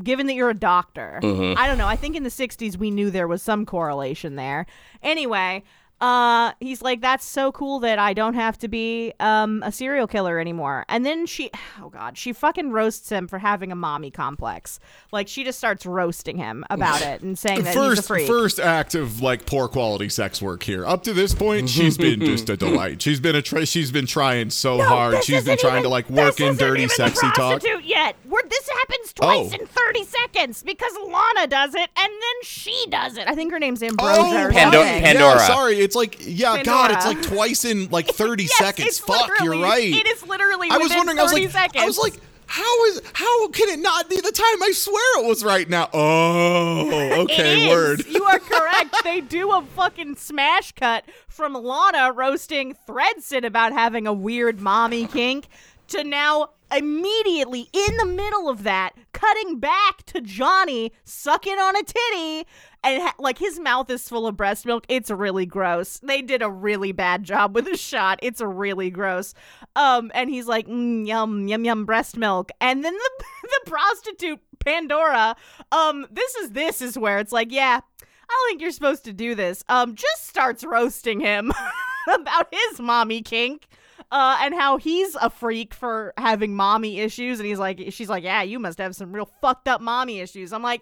given 0.04 0.26
that 0.26 0.34
you're 0.34 0.50
a 0.50 0.56
doctor. 0.56 1.20
I 1.56 1.68
don't 1.68 1.78
know. 1.78 1.86
I 1.88 1.96
think 1.96 2.16
in 2.16 2.24
the 2.24 2.30
60s 2.30 2.78
we 2.78 2.90
knew 2.90 3.12
there 3.12 3.28
was 3.28 3.44
some 3.44 3.64
correlation 3.64 4.36
there. 4.36 4.66
Anyway 5.04 5.64
uh 6.04 6.52
he's 6.60 6.82
like 6.82 7.00
that's 7.00 7.24
so 7.26 7.52
cool 7.54 7.80
that 7.80 7.98
i 7.98 8.14
don't 8.14 8.34
have 8.34 8.58
to 8.58 8.68
be 8.68 9.14
um 9.22 9.64
a 9.66 9.72
serial 9.72 10.06
killer 10.06 10.38
anymore 10.38 10.84
and 10.90 11.06
then 11.06 11.26
she 11.26 11.50
oh 11.82 11.88
god 11.90 12.18
she 12.18 12.34
fucking 12.34 12.72
roasts 12.72 13.10
him 13.10 13.26
for 13.28 13.40
having 13.40 13.72
a 13.72 13.76
mommy 13.76 14.12
complex 14.12 14.80
like 15.14 15.28
she 15.30 15.44
just 15.46 15.58
starts 15.58 15.86
roasting 15.86 16.38
him 16.38 16.66
about 16.70 17.02
it 17.02 17.22
and 17.22 17.40
saying 17.40 17.64
that 17.64 17.74
he's 17.74 17.76
a 17.78 17.96
first 17.96 18.08
freak 18.08 18.28
first 18.28 18.60
act 18.60 18.96
of 18.96 19.22
like 19.22 19.46
poor 19.46 19.68
quality 19.70 20.10
sex 20.10 20.42
work 20.42 20.64
here. 20.64 20.86
Up 20.86 21.04
to 21.04 21.14
this 21.14 21.34
point, 21.34 21.70
she's 21.70 21.98
been 21.98 22.20
just 22.26 22.50
a 22.50 22.58
delight. 22.58 23.02
She's 23.02 23.20
been 23.20 23.36
a 23.36 23.42
try 23.42 23.64
she's 23.64 23.92
been 23.92 24.06
trying 24.06 24.50
so 24.50 24.78
No, 24.78 24.84
hard. 24.84 25.24
She's 25.24 25.46
been 25.46 25.58
trying 25.58 25.74
even- 25.76 25.84
to 25.84 25.90
like 25.90 26.10
work 26.10 26.40
in 26.42 26.56
dirty 26.58 26.88
sexy 26.90 27.30
talk. 27.32 27.62
yet. 27.84 28.16
Where 28.34 28.42
this 28.50 28.68
happens 28.68 29.14
oh. 29.20 29.26
twice 29.26 29.52
Oh. 29.54 29.62
in 29.62 29.68
30 29.68 30.04
seconds 30.06 30.64
because 30.64 30.92
Lana 31.06 31.46
does 31.46 31.76
it 31.76 31.88
and 31.96 32.10
then 32.10 32.38
she 32.42 32.86
does 32.90 33.16
it. 33.16 33.28
I 33.28 33.36
think 33.36 33.52
her 33.52 33.60
name's 33.60 33.84
Ambrosia 33.84 34.22
oh, 34.22 34.46
or 34.48 34.52
Pando- 34.52 34.80
something. 34.80 35.04
Pandora. 35.04 35.36
Yeah, 35.36 35.48
sorry, 35.48 35.76
it's 35.76 35.96
like 35.96 36.18
yeah, 36.20 36.64
God, 36.64 36.90
it's 36.90 37.06
like 37.06 37.22
twice 37.22 37.64
in 37.64 37.90
like 37.90 38.08
30 38.16 38.44
Yes, 38.46 38.58
seconds. 38.58 38.98
Fuck, 38.98 39.30
you're 39.44 39.62
right. 39.62 39.94
It 39.94 40.08
is 40.08 40.26
literally 40.26 40.70
I 40.72 40.78
was 40.78 40.86
within 40.86 40.98
wondering. 40.98 41.20
I 41.20 41.24
was 41.24 41.34
like, 41.34 41.50
seconds. 41.52 41.84
I 41.84 41.86
was 41.86 42.00
like, 42.00 42.16
how 42.48 42.86
is 42.86 43.02
how 43.14 43.48
can 43.50 43.70
it 43.70 43.80
not 43.80 44.10
be 44.10 44.16
the 44.16 44.32
time? 44.32 44.64
I 44.64 44.72
swear 44.74 45.24
it 45.24 45.28
was 45.28 45.44
right 45.44 45.70
now. 45.70 45.90
Oh, 45.94 47.22
okay, 47.26 47.70
word. 47.70 48.04
You 48.08 48.24
are 48.24 48.40
correct. 48.40 48.96
they 49.04 49.22
do 49.22 49.52
a 49.52 49.62
fucking 49.76 50.16
smash 50.16 50.72
cut 50.72 51.06
from 51.28 51.54
Lana 51.54 52.12
roasting 52.12 52.76
Thredson 52.88 53.46
about 53.46 53.74
having 53.74 54.08
a 54.08 54.14
weird 54.14 54.60
mommy 54.60 55.06
kink 55.06 55.48
to 55.90 56.04
now 56.04 56.50
immediately 56.76 57.70
in 57.74 57.98
the 57.98 58.06
middle 58.06 58.50
of 58.50 58.64
that 58.64 58.92
cutting 59.12 59.60
back 59.60 60.04
to 60.08 60.22
Johnny 60.22 60.92
sucking 61.04 61.58
on 61.58 61.76
a 61.76 61.84
titty 61.84 62.48
and 62.84 63.02
ha- 63.02 63.16
like 63.20 63.38
his 63.38 63.60
mouth 63.60 63.90
is 63.90 64.08
full 64.08 64.28
of 64.28 64.36
breast 64.36 64.66
milk. 64.66 64.86
It's 64.90 65.10
really 65.10 65.46
gross. 65.46 66.00
They 66.04 66.22
did 66.22 66.42
a 66.42 66.50
really 66.50 66.92
bad 66.92 67.24
job 67.24 67.56
with 67.56 67.66
the 67.66 67.78
shot. 67.78 68.20
It's 68.22 68.42
really 68.42 68.90
gross. 68.90 69.34
Um, 69.76 70.12
and 70.14 70.30
he's 70.30 70.48
like, 70.48 70.68
mm, 70.68 71.08
yum, 71.08 71.48
yum, 71.48 71.66
yum, 71.66 71.86
breast 71.86 72.18
milk. 72.18 72.52
And 72.60 72.84
then 72.84 72.94
the 72.94 73.24
the 73.44 73.70
prostitute 73.70 74.40
Pandora, 74.60 75.36
um, 75.72 76.06
this 76.12 76.36
is 76.36 76.52
this 76.52 76.82
is 76.82 76.98
where 76.98 77.20
it's 77.20 77.32
like, 77.32 77.52
yeah, 77.52 77.80
I 77.82 78.28
don't 78.30 78.50
think 78.50 78.62
you're 78.62 78.72
supposed 78.72 79.06
to 79.06 79.14
do 79.14 79.36
this. 79.36 79.64
Um, 79.70 79.96
just 79.96 80.28
starts 80.28 80.64
roasting 80.64 81.20
him 81.20 81.52
about 82.14 82.48
his 82.52 82.80
mommy 82.80 83.22
kink. 83.22 83.68
Uh, 84.12 84.38
and 84.42 84.54
how 84.54 84.78
he's 84.78 85.16
a 85.16 85.30
freak 85.30 85.74
for 85.74 86.14
having 86.18 86.56
mommy 86.56 87.00
issues, 87.00 87.40
and 87.40 87.48
he's 87.48 87.60
like, 87.60 87.82
she's 87.90 88.10
like, 88.10 88.24
yeah, 88.24 88.44
you 88.44 88.60
must 88.60 88.78
have 88.78 88.96
some 88.96 89.12
real 89.12 89.30
fucked 89.42 89.68
up 89.68 89.82
mommy 89.82 90.20
issues. 90.20 90.54
I'm 90.54 90.62
like, 90.62 90.82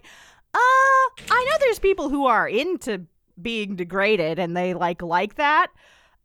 uh, 0.54 0.58
I 0.58 1.46
know 1.48 1.56
there's 1.60 1.78
people 1.78 2.08
who 2.10 2.26
are 2.26 2.46
into 2.48 3.06
being 3.40 3.76
degraded, 3.76 4.38
and 4.38 4.56
they 4.56 4.74
like 4.74 5.02
like 5.02 5.36
that. 5.36 5.68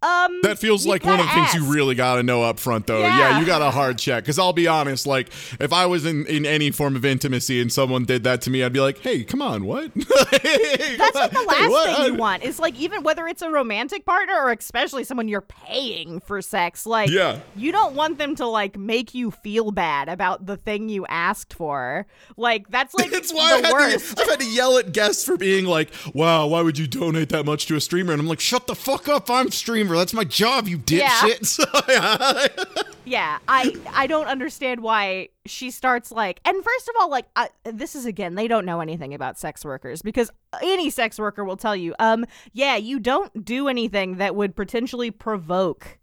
Um, 0.03 0.41
That 0.43 0.59
feels 0.59 0.85
like 0.85 1.03
one 1.03 1.15
of 1.19 1.19
the 1.19 1.23
gotta 1.25 1.51
things 1.51 1.55
you 1.65 1.73
really 1.73 1.95
got 1.95 2.15
to 2.17 2.23
know 2.23 2.43
up 2.43 2.59
front, 2.59 2.85
though. 2.85 2.99
Yeah. 2.99 3.17
Yeah, 3.17 3.39
you 3.39 3.45
got 3.47 3.63
a 3.63 3.71
hard 3.71 3.97
check. 3.97 4.23
Because 4.23 4.37
I'll 4.37 4.53
be 4.53 4.67
honest, 4.67 5.07
like, 5.07 5.29
if 5.59 5.73
I 5.73 5.87
was 5.87 6.05
in, 6.05 6.25
in 6.27 6.45
any 6.45 6.69
form 6.69 6.95
of 6.95 7.03
intimacy 7.03 7.59
and 7.61 7.71
someone 7.73 8.05
did 8.05 8.23
that 8.25 8.41
to 8.43 8.51
me, 8.51 8.63
I'd 8.63 8.73
be 8.73 8.79
like, 8.79 8.99
hey, 8.99 9.23
come 9.23 9.41
on, 9.41 9.65
what? 9.65 9.91
That's 9.95 11.15
like 11.15 11.31
the 11.31 11.45
last 11.47 11.57
Hey, 11.57 11.67
what? 11.67 11.97
thing 11.97 12.05
you 12.05 12.13
want. 12.13 12.43
Is 12.43 12.59
like 12.59 12.75
even 12.79 13.01
whether 13.03 13.27
it's 13.27 13.41
a 13.41 13.49
romantic 13.49 14.05
partner 14.05 14.35
or 14.35 14.51
especially 14.51 15.03
someone 15.03 15.27
you're 15.27 15.41
paying 15.41 16.19
for 16.19 16.41
sex, 16.41 16.85
like 16.85 17.09
Yeah. 17.09 17.39
you 17.55 17.71
don't 17.71 17.95
want 17.95 18.17
them 18.19 18.35
to 18.35 18.45
like 18.45 18.77
make 18.77 19.13
you 19.15 19.31
feel 19.31 19.71
bad 19.71 20.09
about 20.09 20.45
the 20.45 20.57
thing 20.57 20.89
you 20.89 21.05
asked 21.07 21.53
for. 21.53 22.05
Like 22.37 22.69
that's 22.69 22.93
like 22.93 23.11
It's 23.11 23.33
why 23.33 23.49
the 23.61 23.67
I've 23.67 23.73
had, 23.73 23.73
worst. 23.73 24.15
to, 24.17 24.21
I've 24.23 24.29
had 24.29 24.39
to 24.41 24.49
yell 24.49 24.77
at 24.77 24.91
guests 24.93 25.25
for 25.25 25.37
being 25.37 25.65
like, 25.65 25.91
wow, 26.13 26.45
why 26.47 26.61
would 26.61 26.77
you 26.77 26.85
donate 26.87 27.29
that 27.29 27.45
much 27.45 27.65
to 27.67 27.75
a 27.75 27.81
streamer? 27.81 28.13
And 28.13 28.21
I'm 28.21 28.27
like, 28.27 28.39
shut 28.39 28.67
the 28.67 28.75
fuck 28.75 29.07
up. 29.09 29.29
I'm 29.29 29.49
That's 29.95 30.13
my 30.13 30.23
job, 30.23 30.67
you 30.67 30.77
dipshit. 30.77 31.59
Yeah. 31.88 32.83
Yeah, 33.07 33.38
I 33.47 33.73
I 33.93 34.05
don't 34.05 34.27
understand 34.27 34.81
why 34.81 35.29
she 35.45 35.71
starts 35.71 36.11
like. 36.11 36.41
And 36.43 36.61
first 36.61 36.89
of 36.89 36.95
all, 36.99 37.09
like 37.09 37.25
I, 37.38 37.47
this 37.63 37.95
is 37.95 38.05
again, 38.05 38.35
they 38.35 38.49
don't 38.49 38.65
know 38.65 38.81
anything 38.81 39.13
about 39.13 39.39
sex 39.39 39.63
workers 39.63 40.01
because 40.01 40.29
any 40.61 40.89
sex 40.89 41.17
worker 41.17 41.45
will 41.45 41.55
tell 41.55 41.73
you, 41.75 41.95
um, 41.99 42.25
yeah, 42.51 42.75
you 42.75 42.99
don't 42.99 43.45
do 43.45 43.69
anything 43.69 44.17
that 44.17 44.35
would 44.35 44.57
potentially 44.57 45.09
provoke 45.09 45.99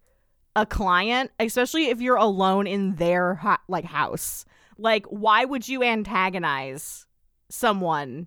a 0.55 0.65
client, 0.65 1.29
especially 1.39 1.89
if 1.89 2.01
you're 2.01 2.15
alone 2.15 2.65
in 2.65 2.95
their 2.95 3.35
ho- 3.35 3.57
like 3.67 3.85
house. 3.85 4.43
Like, 4.79 5.05
why 5.05 5.45
would 5.45 5.67
you 5.67 5.83
antagonize 5.83 7.05
someone 7.49 8.25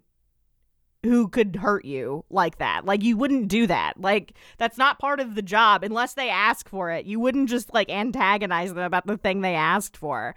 who 1.05 1.29
could 1.29 1.57
hurt 1.57 1.85
you 1.85 2.25
like 2.31 2.59
that. 2.59 2.85
Like 2.85 3.03
you 3.03 3.17
wouldn't 3.17 3.49
do 3.49 3.67
that. 3.67 4.01
Like 4.01 4.35
that's 4.59 4.79
not 4.79 4.99
part 4.99 5.21
of 5.21 5.35
the 5.35 5.43
job 5.43 5.85
unless 5.85 6.15
they 6.15 6.29
ask 6.29 6.69
for 6.69 6.91
it. 6.91 7.07
You 7.07 7.21
wouldn't 7.21 7.49
just 7.49 7.73
like 7.73 7.91
antagonize 7.91 8.75
them 8.75 8.85
about 8.85 9.07
the 9.07 9.17
thing 9.17 9.41
they 9.41 9.55
asked 9.55 9.97
for. 9.97 10.35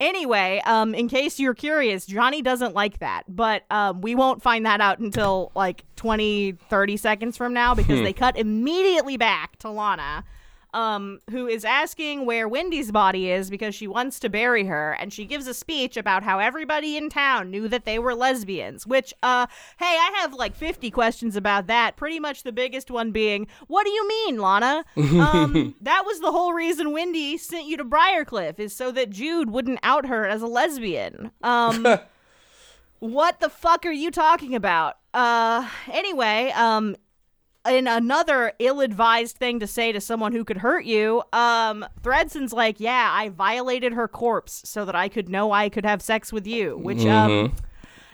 Anyway, 0.00 0.62
um, 0.64 0.94
in 0.94 1.08
case 1.08 1.40
you're 1.40 1.54
curious, 1.54 2.06
Johnny 2.06 2.40
doesn't 2.40 2.72
like 2.72 3.00
that, 3.00 3.24
but 3.28 3.64
um, 3.70 4.00
we 4.00 4.14
won't 4.14 4.40
find 4.40 4.64
that 4.64 4.80
out 4.80 5.00
until 5.00 5.50
like 5.56 5.84
20, 5.96 6.52
30 6.52 6.96
seconds 6.96 7.36
from 7.36 7.52
now 7.52 7.74
because 7.74 8.00
they 8.00 8.12
cut 8.12 8.36
immediately 8.38 9.16
back 9.16 9.58
to 9.58 9.68
Lana, 9.68 10.24
um, 10.74 11.20
who 11.30 11.46
is 11.46 11.64
asking 11.64 12.26
where 12.26 12.48
Wendy's 12.48 12.92
body 12.92 13.30
is 13.30 13.50
because 13.50 13.74
she 13.74 13.86
wants 13.86 14.18
to 14.20 14.28
bury 14.28 14.64
her, 14.64 14.92
and 14.92 15.12
she 15.12 15.24
gives 15.24 15.46
a 15.46 15.54
speech 15.54 15.96
about 15.96 16.22
how 16.22 16.38
everybody 16.38 16.96
in 16.96 17.08
town 17.08 17.50
knew 17.50 17.68
that 17.68 17.84
they 17.84 17.98
were 17.98 18.14
lesbians. 18.14 18.86
Which, 18.86 19.14
uh, 19.22 19.46
hey, 19.78 19.84
I 19.86 20.18
have 20.20 20.34
like 20.34 20.54
50 20.54 20.90
questions 20.90 21.36
about 21.36 21.66
that. 21.68 21.96
Pretty 21.96 22.20
much 22.20 22.42
the 22.42 22.52
biggest 22.52 22.90
one 22.90 23.12
being, 23.12 23.46
what 23.66 23.84
do 23.84 23.90
you 23.90 24.08
mean, 24.08 24.38
Lana? 24.38 24.84
Um, 24.96 25.74
that 25.80 26.04
was 26.04 26.20
the 26.20 26.32
whole 26.32 26.52
reason 26.52 26.92
Wendy 26.92 27.36
sent 27.36 27.66
you 27.66 27.76
to 27.76 27.84
Briarcliff 27.84 28.58
is 28.58 28.74
so 28.74 28.92
that 28.92 29.10
Jude 29.10 29.50
wouldn't 29.50 29.80
out 29.82 30.06
her 30.06 30.26
as 30.26 30.42
a 30.42 30.46
lesbian. 30.46 31.30
Um. 31.42 31.86
What 33.00 33.38
the 33.38 33.48
fuck 33.48 33.86
are 33.86 33.92
you 33.92 34.10
talking 34.10 34.54
about? 34.54 34.96
Uh, 35.14 35.68
anyway, 35.90 36.52
um, 36.54 36.96
in 37.68 37.86
another 37.86 38.52
ill-advised 38.58 39.36
thing 39.36 39.60
to 39.60 39.66
say 39.66 39.92
to 39.92 40.00
someone 40.00 40.32
who 40.32 40.44
could 40.44 40.58
hurt 40.58 40.84
you, 40.84 41.22
um, 41.32 41.84
Thredson's 42.02 42.52
like, 42.52 42.80
"Yeah, 42.80 43.10
I 43.12 43.28
violated 43.28 43.92
her 43.92 44.08
corpse 44.08 44.62
so 44.64 44.84
that 44.84 44.94
I 44.94 45.08
could 45.08 45.28
know 45.28 45.52
I 45.52 45.68
could 45.68 45.84
have 45.84 46.02
sex 46.02 46.32
with 46.32 46.46
you," 46.46 46.76
which 46.78 47.04
um, 47.04 47.54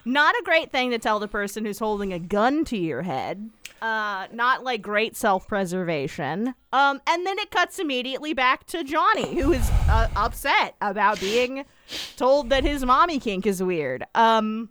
not 0.04 0.34
a 0.34 0.42
great 0.44 0.70
thing 0.70 0.90
to 0.90 0.98
tell 0.98 1.18
the 1.18 1.28
person 1.28 1.64
who's 1.64 1.78
holding 1.78 2.12
a 2.12 2.18
gun 2.18 2.64
to 2.66 2.76
your 2.76 3.02
head. 3.02 3.50
Uh, 3.82 4.26
not 4.32 4.64
like 4.64 4.80
great 4.80 5.14
self-preservation. 5.14 6.54
Um, 6.72 7.02
and 7.06 7.26
then 7.26 7.38
it 7.38 7.50
cuts 7.50 7.78
immediately 7.78 8.32
back 8.32 8.64
to 8.68 8.82
Johnny, 8.82 9.34
who 9.40 9.52
is 9.52 9.70
uh, 9.90 10.08
upset 10.16 10.74
about 10.80 11.20
being 11.20 11.66
told 12.16 12.48
that 12.48 12.64
his 12.64 12.82
mommy 12.82 13.18
kink 13.18 13.46
is 13.46 13.62
weird. 13.62 14.04
Um, 14.14 14.70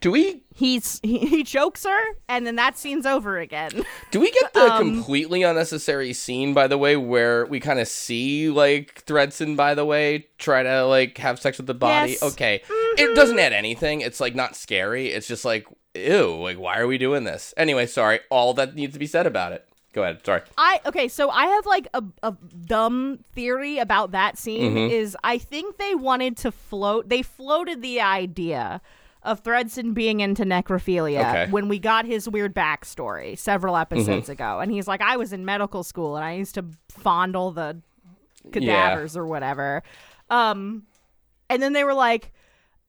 Do 0.00 0.10
we 0.10 0.42
he's 0.54 1.00
he, 1.02 1.18
he 1.18 1.44
chokes 1.44 1.84
her, 1.84 2.00
and 2.28 2.46
then 2.46 2.56
that 2.56 2.76
scene's 2.76 3.06
over 3.06 3.38
again. 3.38 3.70
do 4.10 4.20
we 4.20 4.30
get 4.30 4.52
the 4.52 4.60
Um, 4.72 4.78
completely 4.94 5.42
unnecessary 5.42 6.12
scene 6.12 6.52
by 6.52 6.66
the 6.66 6.76
way 6.76 6.96
where 6.96 7.46
we 7.46 7.60
kind 7.60 7.78
of 7.80 7.88
see 7.88 8.50
like 8.50 9.04
Thredson 9.06 9.56
by 9.56 9.74
the 9.74 9.84
way 9.84 10.26
try 10.38 10.62
to 10.62 10.84
like 10.84 11.16
have 11.18 11.40
sex 11.40 11.56
with 11.56 11.66
the 11.66 11.74
body? 11.74 12.12
Yes. 12.12 12.22
Okay. 12.22 12.62
It 12.98 13.14
doesn't 13.14 13.38
add 13.38 13.52
anything. 13.52 14.00
It's 14.02 14.20
like 14.20 14.34
not 14.34 14.54
scary. 14.56 15.08
It's 15.08 15.26
just 15.26 15.44
like 15.44 15.66
ew, 15.94 16.34
like 16.42 16.58
why 16.58 16.78
are 16.78 16.86
we 16.86 16.98
doing 16.98 17.24
this? 17.24 17.54
Anyway, 17.56 17.86
sorry. 17.86 18.20
All 18.30 18.52
that 18.54 18.74
needs 18.74 18.92
to 18.92 18.98
be 18.98 19.06
said 19.06 19.26
about 19.26 19.52
it. 19.52 19.66
Go 19.92 20.02
ahead. 20.04 20.24
Sorry. 20.24 20.42
I 20.58 20.80
okay, 20.86 21.08
so 21.08 21.30
I 21.30 21.46
have 21.46 21.66
like 21.66 21.88
a, 21.94 22.02
a 22.22 22.32
dumb 22.66 23.20
theory 23.32 23.78
about 23.78 24.10
that 24.12 24.36
scene 24.38 24.74
Mm-hmm. 24.74 24.92
is 24.94 25.16
I 25.24 25.38
think 25.38 25.78
they 25.78 25.94
wanted 25.94 26.36
to 26.38 26.52
float 26.52 27.08
they 27.08 27.22
floated 27.22 27.80
the 27.82 28.00
idea 28.00 28.80
of 29.22 29.42
Thredson 29.42 29.92
being 29.94 30.20
into 30.20 30.44
necrophilia 30.44 31.20
Okay. 31.20 31.42
Mm-hmm. 31.44 31.52
when 31.52 31.68
we 31.68 31.78
got 31.78 32.06
his 32.06 32.28
weird 32.28 32.54
backstory 32.54 33.38
several 33.38 33.76
episodes 33.76 34.28
ago. 34.28 34.60
And 34.60 34.72
he's 34.72 34.88
like, 34.88 35.00
I 35.02 35.16
was 35.16 35.32
in 35.32 35.44
medical 35.44 35.82
school 35.84 36.16
and 36.16 36.24
I 36.24 36.32
used 36.34 36.54
to 36.54 36.64
fondle 36.88 37.50
the 37.50 37.80
cadavers 38.52 39.16
or 39.16 39.26
whatever. 39.26 39.82
Um 40.30 40.84
and 41.48 41.60
then 41.62 41.72
they 41.72 41.84
were 41.84 41.94
like, 41.94 42.32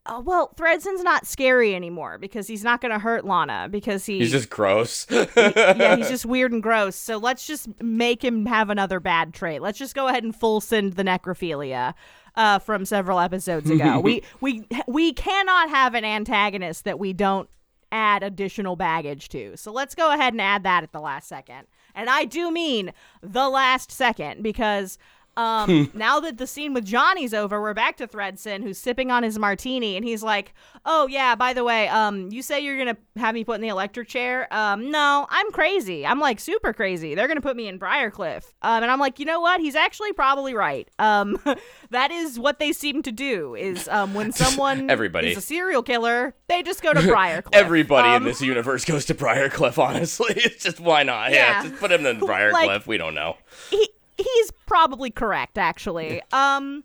oh, 0.05 0.19
well, 0.21 0.53
Thredson's 0.55 1.03
not 1.03 1.25
scary 1.27 1.75
anymore 1.75 2.17
because 2.17 2.47
he's 2.47 2.63
not 2.63 2.79
going 2.79 2.91
to 2.91 2.99
hurt 2.99 3.25
Lana 3.25 3.67
because 3.69 4.05
he, 4.05 4.19
He's 4.19 4.31
just 4.31 4.49
gross. 4.51 5.05
yeah, 5.09 5.95
he's 5.95 6.09
just 6.15 6.25
weird 6.25 6.51
and 6.51 6.61
gross. 6.63 6.95
So 6.95 7.17
let's 7.17 7.45
just 7.47 7.67
make 7.81 8.23
him 8.23 8.45
have 8.45 8.69
another 8.69 8.99
bad 8.99 9.33
trait. 9.33 9.61
Let's 9.61 9.77
just 9.79 9.95
go 9.95 10.07
ahead 10.07 10.23
and 10.23 10.35
full 10.35 10.61
send 10.61 10.93
the 10.93 11.03
necrophilia 11.03 11.93
uh, 12.35 12.59
from 12.59 12.85
several 12.85 13.19
episodes 13.19 13.69
ago. 13.69 13.99
we 14.03 14.23
we 14.39 14.65
we 14.87 15.13
cannot 15.13 15.69
have 15.69 15.93
an 15.93 16.05
antagonist 16.05 16.85
that 16.85 16.99
we 16.99 17.13
don't 17.13 17.49
add 17.91 18.23
additional 18.23 18.75
baggage 18.75 19.29
to. 19.29 19.55
So 19.57 19.71
let's 19.71 19.95
go 19.95 20.13
ahead 20.13 20.33
and 20.33 20.41
add 20.41 20.63
that 20.63 20.83
at 20.83 20.91
the 20.91 21.01
last 21.01 21.27
second. 21.27 21.67
And 21.93 22.09
I 22.09 22.25
do 22.25 22.51
mean 22.51 22.93
the 23.21 23.49
last 23.49 23.91
second 23.91 24.43
because 24.43 24.97
um, 25.37 25.89
now 25.93 26.19
that 26.19 26.37
the 26.37 26.47
scene 26.47 26.73
with 26.73 26.85
Johnny's 26.85 27.33
over, 27.33 27.61
we're 27.61 27.73
back 27.73 27.97
to 27.97 28.07
Thredson, 28.07 28.63
who's 28.63 28.77
sipping 28.77 29.11
on 29.11 29.23
his 29.23 29.39
martini, 29.39 29.95
and 29.95 30.05
he's 30.05 30.21
like, 30.23 30.53
"Oh 30.85 31.07
yeah, 31.07 31.35
by 31.35 31.53
the 31.53 31.63
way, 31.63 31.87
um, 31.87 32.29
you 32.31 32.41
say 32.41 32.59
you're 32.59 32.77
gonna 32.77 32.97
have 33.15 33.33
me 33.35 33.43
put 33.43 33.55
in 33.55 33.61
the 33.61 33.67
electric 33.69 34.07
chair? 34.07 34.47
Um, 34.53 34.91
no, 34.91 35.25
I'm 35.29 35.51
crazy. 35.51 36.05
I'm 36.05 36.19
like 36.19 36.39
super 36.39 36.73
crazy. 36.73 37.15
They're 37.15 37.27
gonna 37.27 37.41
put 37.41 37.55
me 37.55 37.67
in 37.67 37.79
Briarcliff." 37.79 38.51
Um, 38.61 38.83
and 38.83 38.91
I'm 38.91 38.99
like, 38.99 39.19
you 39.19 39.25
know 39.25 39.39
what? 39.39 39.59
He's 39.61 39.75
actually 39.75 40.13
probably 40.13 40.53
right. 40.53 40.89
Um, 40.99 41.37
that 41.91 42.11
is 42.11 42.37
what 42.39 42.59
they 42.59 42.71
seem 42.73 43.01
to 43.03 43.11
do. 43.11 43.55
Is 43.55 43.87
um, 43.87 44.13
when 44.13 44.31
someone 44.33 44.89
Everybody. 44.89 45.31
is 45.31 45.37
a 45.37 45.41
serial 45.41 45.83
killer, 45.83 46.35
they 46.47 46.61
just 46.63 46.81
go 46.83 46.93
to 46.93 46.99
Briarcliff. 46.99 47.49
Everybody 47.53 48.09
Um, 48.09 48.15
in 48.17 48.23
this 48.23 48.41
universe 48.41 48.85
goes 48.85 49.05
to 49.05 49.15
Briarcliff, 49.15 49.77
honestly. 49.77 50.33
It's 50.35 50.63
just 50.63 50.79
why 50.79 51.03
not? 51.03 51.31
Yeah, 51.31 51.61
Yeah. 51.63 51.69
just 51.69 51.79
put 51.79 51.91
him 51.91 52.05
in 52.05 52.19
Briarcliff. 52.19 52.51
Like- 52.51 52.87
we 52.87 52.97
don't 52.97 53.13
know. 53.15 53.37
he 53.69 53.89
he's 54.21 54.51
probably 54.65 55.11
correct 55.11 55.57
actually. 55.57 56.21
Um 56.31 56.83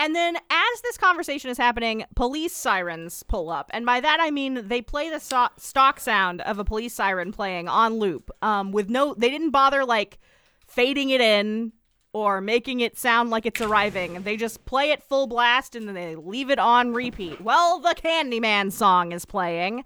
and 0.00 0.14
then 0.14 0.36
as 0.36 0.80
this 0.82 0.96
conversation 0.96 1.50
is 1.50 1.58
happening 1.58 2.04
police 2.14 2.52
sirens 2.54 3.22
pull 3.24 3.50
up. 3.50 3.70
And 3.72 3.84
by 3.84 4.00
that 4.00 4.18
i 4.20 4.30
mean 4.30 4.68
they 4.68 4.82
play 4.82 5.10
the 5.10 5.20
so- 5.20 5.48
stock 5.56 6.00
sound 6.00 6.40
of 6.42 6.58
a 6.58 6.64
police 6.64 6.94
siren 6.94 7.32
playing 7.32 7.68
on 7.68 7.98
loop 7.98 8.30
um 8.42 8.72
with 8.72 8.88
no 8.88 9.14
they 9.14 9.30
didn't 9.30 9.50
bother 9.50 9.84
like 9.84 10.18
fading 10.66 11.10
it 11.10 11.20
in 11.20 11.72
or 12.12 12.40
making 12.40 12.80
it 12.80 12.96
sound 12.96 13.28
like 13.30 13.44
it's 13.44 13.60
arriving. 13.60 14.22
They 14.22 14.36
just 14.36 14.64
play 14.64 14.90
it 14.90 15.02
full 15.02 15.26
blast 15.26 15.76
and 15.76 15.86
then 15.86 15.94
they 15.94 16.16
leave 16.16 16.48
it 16.50 16.58
on 16.58 16.92
repeat. 16.94 17.40
Well 17.40 17.80
the 17.80 17.94
candyman 17.94 18.72
song 18.72 19.12
is 19.12 19.24
playing. 19.24 19.84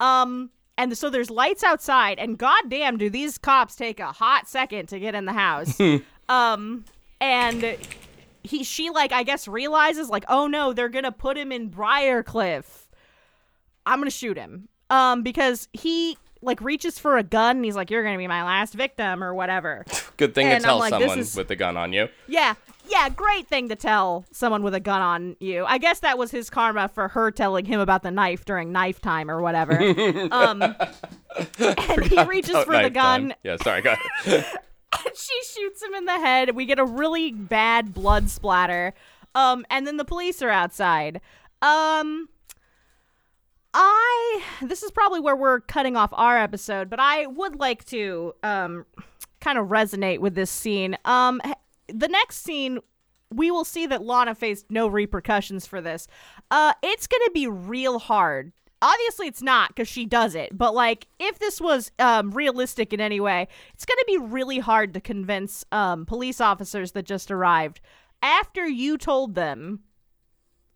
Um 0.00 0.50
and 0.78 0.96
so 0.96 1.10
there's 1.10 1.30
lights 1.30 1.62
outside 1.62 2.18
and 2.18 2.38
goddamn 2.38 2.96
do 2.96 3.10
these 3.10 3.38
cops 3.38 3.76
take 3.76 4.00
a 4.00 4.10
hot 4.12 4.48
second 4.48 4.88
to 4.88 4.98
get 4.98 5.14
in 5.14 5.26
the 5.26 5.32
house 5.32 5.78
um 6.28 6.84
and 7.20 7.76
he 8.42 8.64
she 8.64 8.90
like 8.90 9.12
i 9.12 9.22
guess 9.22 9.46
realizes 9.46 10.08
like 10.08 10.24
oh 10.28 10.46
no 10.46 10.72
they're 10.72 10.88
gonna 10.88 11.12
put 11.12 11.36
him 11.36 11.52
in 11.52 11.70
briarcliff 11.70 12.64
i'm 13.86 13.98
gonna 14.00 14.10
shoot 14.10 14.36
him 14.36 14.68
um 14.90 15.22
because 15.22 15.68
he 15.72 16.16
like 16.44 16.60
reaches 16.60 16.98
for 16.98 17.16
a 17.18 17.22
gun 17.22 17.56
and 17.56 17.64
he's 17.64 17.76
like 17.76 17.90
you're 17.90 18.02
gonna 18.02 18.18
be 18.18 18.26
my 18.26 18.42
last 18.42 18.74
victim 18.74 19.22
or 19.22 19.34
whatever 19.34 19.84
Good 20.18 20.34
thing 20.34 20.46
And 20.46 20.60
to 20.60 20.66
tell 20.66 20.78
like, 20.78 20.90
someone 20.90 21.18
is- 21.18 21.34
with 21.34 21.50
a 21.50 21.56
gun 21.56 21.76
on 21.76 21.92
you. 21.92 22.08
yeah 22.28 22.54
yeah 22.88 23.08
great 23.08 23.46
thing 23.46 23.68
to 23.68 23.76
tell 23.76 24.24
someone 24.32 24.62
with 24.64 24.74
a 24.74 24.80
gun 24.80 25.00
on 25.00 25.36
you 25.40 25.64
i 25.66 25.78
guess 25.78 26.00
that 26.00 26.18
was 26.18 26.30
his 26.32 26.50
karma 26.50 26.88
for 26.88 27.08
her 27.08 27.30
telling 27.30 27.64
him 27.64 27.78
about 27.80 28.02
the 28.02 28.10
knife 28.10 28.44
during 28.44 28.72
knife 28.72 29.00
time 29.00 29.30
or 29.30 29.40
whatever 29.40 29.72
um 30.32 30.62
and 30.62 32.04
he 32.06 32.22
reaches 32.24 32.56
for 32.64 32.76
the 32.82 32.90
gun 32.90 33.28
time. 33.30 33.32
Yeah, 33.42 33.56
sorry. 33.56 33.82
Go 33.82 33.92
ahead. 33.92 34.44
she 35.14 35.42
shoots 35.44 35.82
him 35.82 35.94
in 35.94 36.04
the 36.04 36.18
head. 36.18 36.54
We 36.54 36.66
get 36.66 36.78
a 36.78 36.84
really 36.84 37.32
bad 37.32 37.94
blood 37.94 38.30
splatter. 38.30 38.94
Um, 39.34 39.64
and 39.70 39.86
then 39.86 39.96
the 39.96 40.04
police 40.04 40.42
are 40.42 40.50
outside. 40.50 41.20
Um, 41.62 42.28
I 43.74 44.42
this 44.60 44.82
is 44.82 44.90
probably 44.90 45.20
where 45.20 45.36
we're 45.36 45.60
cutting 45.60 45.96
off 45.96 46.10
our 46.12 46.38
episode, 46.38 46.90
but 46.90 47.00
I 47.00 47.26
would 47.26 47.58
like 47.58 47.84
to 47.86 48.34
um 48.42 48.84
kind 49.40 49.58
of 49.58 49.68
resonate 49.68 50.18
with 50.18 50.34
this 50.34 50.50
scene. 50.50 50.96
Um, 51.04 51.40
the 51.88 52.08
next 52.08 52.38
scene. 52.38 52.80
We 53.34 53.50
will 53.50 53.64
see 53.64 53.86
that 53.86 54.02
Lana 54.02 54.34
faced 54.34 54.66
no 54.68 54.86
repercussions 54.86 55.66
for 55.66 55.80
this. 55.80 56.06
Uh, 56.50 56.74
it's 56.82 57.06
gonna 57.06 57.30
be 57.32 57.46
real 57.46 57.98
hard 57.98 58.52
obviously 58.82 59.26
it's 59.26 59.40
not 59.40 59.68
because 59.68 59.88
she 59.88 60.04
does 60.04 60.34
it 60.34 60.56
but 60.56 60.74
like 60.74 61.06
if 61.18 61.38
this 61.38 61.60
was 61.60 61.90
um, 61.98 62.30
realistic 62.32 62.92
in 62.92 63.00
any 63.00 63.20
way 63.20 63.48
it's 63.72 63.86
going 63.86 63.98
to 63.98 64.04
be 64.06 64.18
really 64.18 64.58
hard 64.58 64.92
to 64.92 65.00
convince 65.00 65.64
um, 65.72 66.04
police 66.04 66.40
officers 66.40 66.92
that 66.92 67.06
just 67.06 67.30
arrived 67.30 67.80
after 68.20 68.66
you 68.66 68.98
told 68.98 69.34
them 69.34 69.80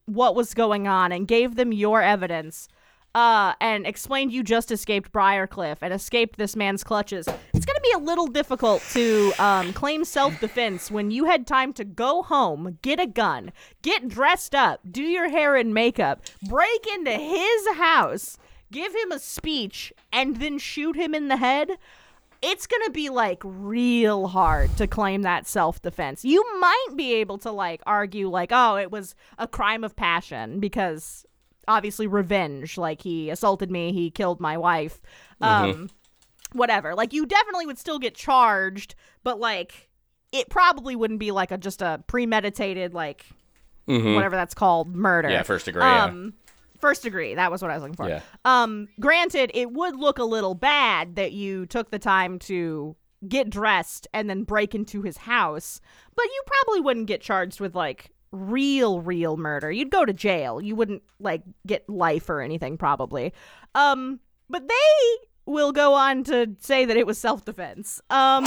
what 0.06 0.34
was 0.36 0.54
going 0.54 0.86
on 0.86 1.12
and 1.12 1.28
gave 1.28 1.56
them 1.56 1.72
your 1.72 2.00
evidence 2.00 2.68
uh, 3.16 3.54
and 3.62 3.86
explained 3.86 4.30
you 4.30 4.42
just 4.42 4.70
escaped 4.70 5.10
Briarcliff 5.10 5.78
and 5.80 5.94
escaped 5.94 6.36
this 6.36 6.54
man's 6.54 6.84
clutches, 6.84 7.26
it's 7.54 7.64
going 7.64 7.74
to 7.74 7.80
be 7.82 7.92
a 7.92 7.98
little 7.98 8.26
difficult 8.26 8.82
to 8.92 9.32
um, 9.38 9.72
claim 9.72 10.04
self 10.04 10.38
defense 10.38 10.90
when 10.90 11.10
you 11.10 11.24
had 11.24 11.46
time 11.46 11.72
to 11.72 11.84
go 11.84 12.22
home, 12.22 12.78
get 12.82 13.00
a 13.00 13.06
gun, 13.06 13.52
get 13.80 14.06
dressed 14.06 14.54
up, 14.54 14.80
do 14.90 15.02
your 15.02 15.30
hair 15.30 15.56
and 15.56 15.72
makeup, 15.72 16.20
break 16.46 16.86
into 16.94 17.12
his 17.12 17.68
house, 17.76 18.36
give 18.70 18.94
him 18.94 19.10
a 19.10 19.18
speech, 19.18 19.94
and 20.12 20.36
then 20.36 20.58
shoot 20.58 20.94
him 20.94 21.14
in 21.14 21.28
the 21.28 21.38
head. 21.38 21.70
It's 22.42 22.66
gonna 22.66 22.90
be 22.90 23.08
like 23.08 23.40
real 23.42 24.26
hard 24.26 24.76
to 24.76 24.86
claim 24.86 25.22
that 25.22 25.46
self-defense. 25.46 26.22
You 26.22 26.44
might 26.60 26.88
be 26.94 27.14
able 27.14 27.38
to 27.38 27.50
like 27.50 27.80
argue 27.86 28.28
like 28.28 28.50
oh 28.52 28.76
it 28.76 28.90
was 28.90 29.14
a 29.38 29.48
crime 29.48 29.84
of 29.84 29.96
passion 29.96 30.60
because 30.60 31.25
obviously 31.68 32.06
revenge 32.06 32.78
like 32.78 33.02
he 33.02 33.30
assaulted 33.30 33.70
me 33.70 33.92
he 33.92 34.10
killed 34.10 34.40
my 34.40 34.56
wife 34.56 35.00
um 35.40 35.90
whatever 36.52 36.94
like 36.94 37.12
you 37.12 37.26
definitely 37.26 37.66
would 37.66 37.78
still 37.78 37.98
get 37.98 38.14
charged 38.14 38.94
but 39.24 39.40
like 39.40 39.88
it 40.32 40.48
probably 40.48 40.94
wouldn't 40.94 41.20
be 41.20 41.30
like 41.30 41.50
a 41.50 41.58
just 41.58 41.82
a 41.82 42.02
premeditated 42.06 42.94
like 42.94 43.24
whatever 43.86 44.36
that's 44.36 44.54
called, 44.54 44.94
murder. 44.94 45.28
Mm-hmm. 45.28 45.34
Yeah, 45.34 45.42
first 45.42 45.64
degree, 45.64 45.82
yeah. 45.82 46.04
Um, 46.04 46.34
first 46.80 47.02
degree. 47.02 47.34
That 47.34 47.50
was 47.50 47.62
what 47.62 47.70
I 47.70 47.74
was 47.74 47.82
looking 47.82 47.96
for. 47.96 48.08
Yeah. 48.08 48.20
Um, 48.44 48.88
granted, 49.00 49.50
it 49.54 49.72
would 49.72 49.96
look 49.96 50.18
a 50.18 50.24
little 50.24 50.54
bad 50.54 51.16
that 51.16 51.32
you 51.32 51.66
took 51.66 51.90
the 51.90 51.98
time 51.98 52.38
to 52.40 52.96
get 53.28 53.48
dressed 53.48 54.06
and 54.12 54.28
then 54.28 54.42
break 54.42 54.74
into 54.74 55.02
his 55.02 55.16
house, 55.16 55.80
but 56.14 56.24
you 56.24 56.42
probably 56.46 56.80
wouldn't 56.80 57.06
get 57.06 57.20
charged 57.20 57.60
with 57.60 57.74
like 57.74 58.10
real 58.36 59.00
real 59.00 59.36
murder. 59.36 59.70
You'd 59.70 59.90
go 59.90 60.04
to 60.04 60.12
jail. 60.12 60.60
You 60.60 60.76
wouldn't 60.76 61.02
like 61.18 61.42
get 61.66 61.88
life 61.88 62.28
or 62.28 62.40
anything 62.40 62.76
probably. 62.78 63.32
Um, 63.74 64.20
but 64.48 64.68
they 64.68 65.26
will 65.46 65.72
go 65.72 65.94
on 65.94 66.24
to 66.24 66.54
say 66.60 66.84
that 66.84 66.96
it 66.96 67.06
was 67.06 67.18
self-defense. 67.18 68.00
Um 68.10 68.46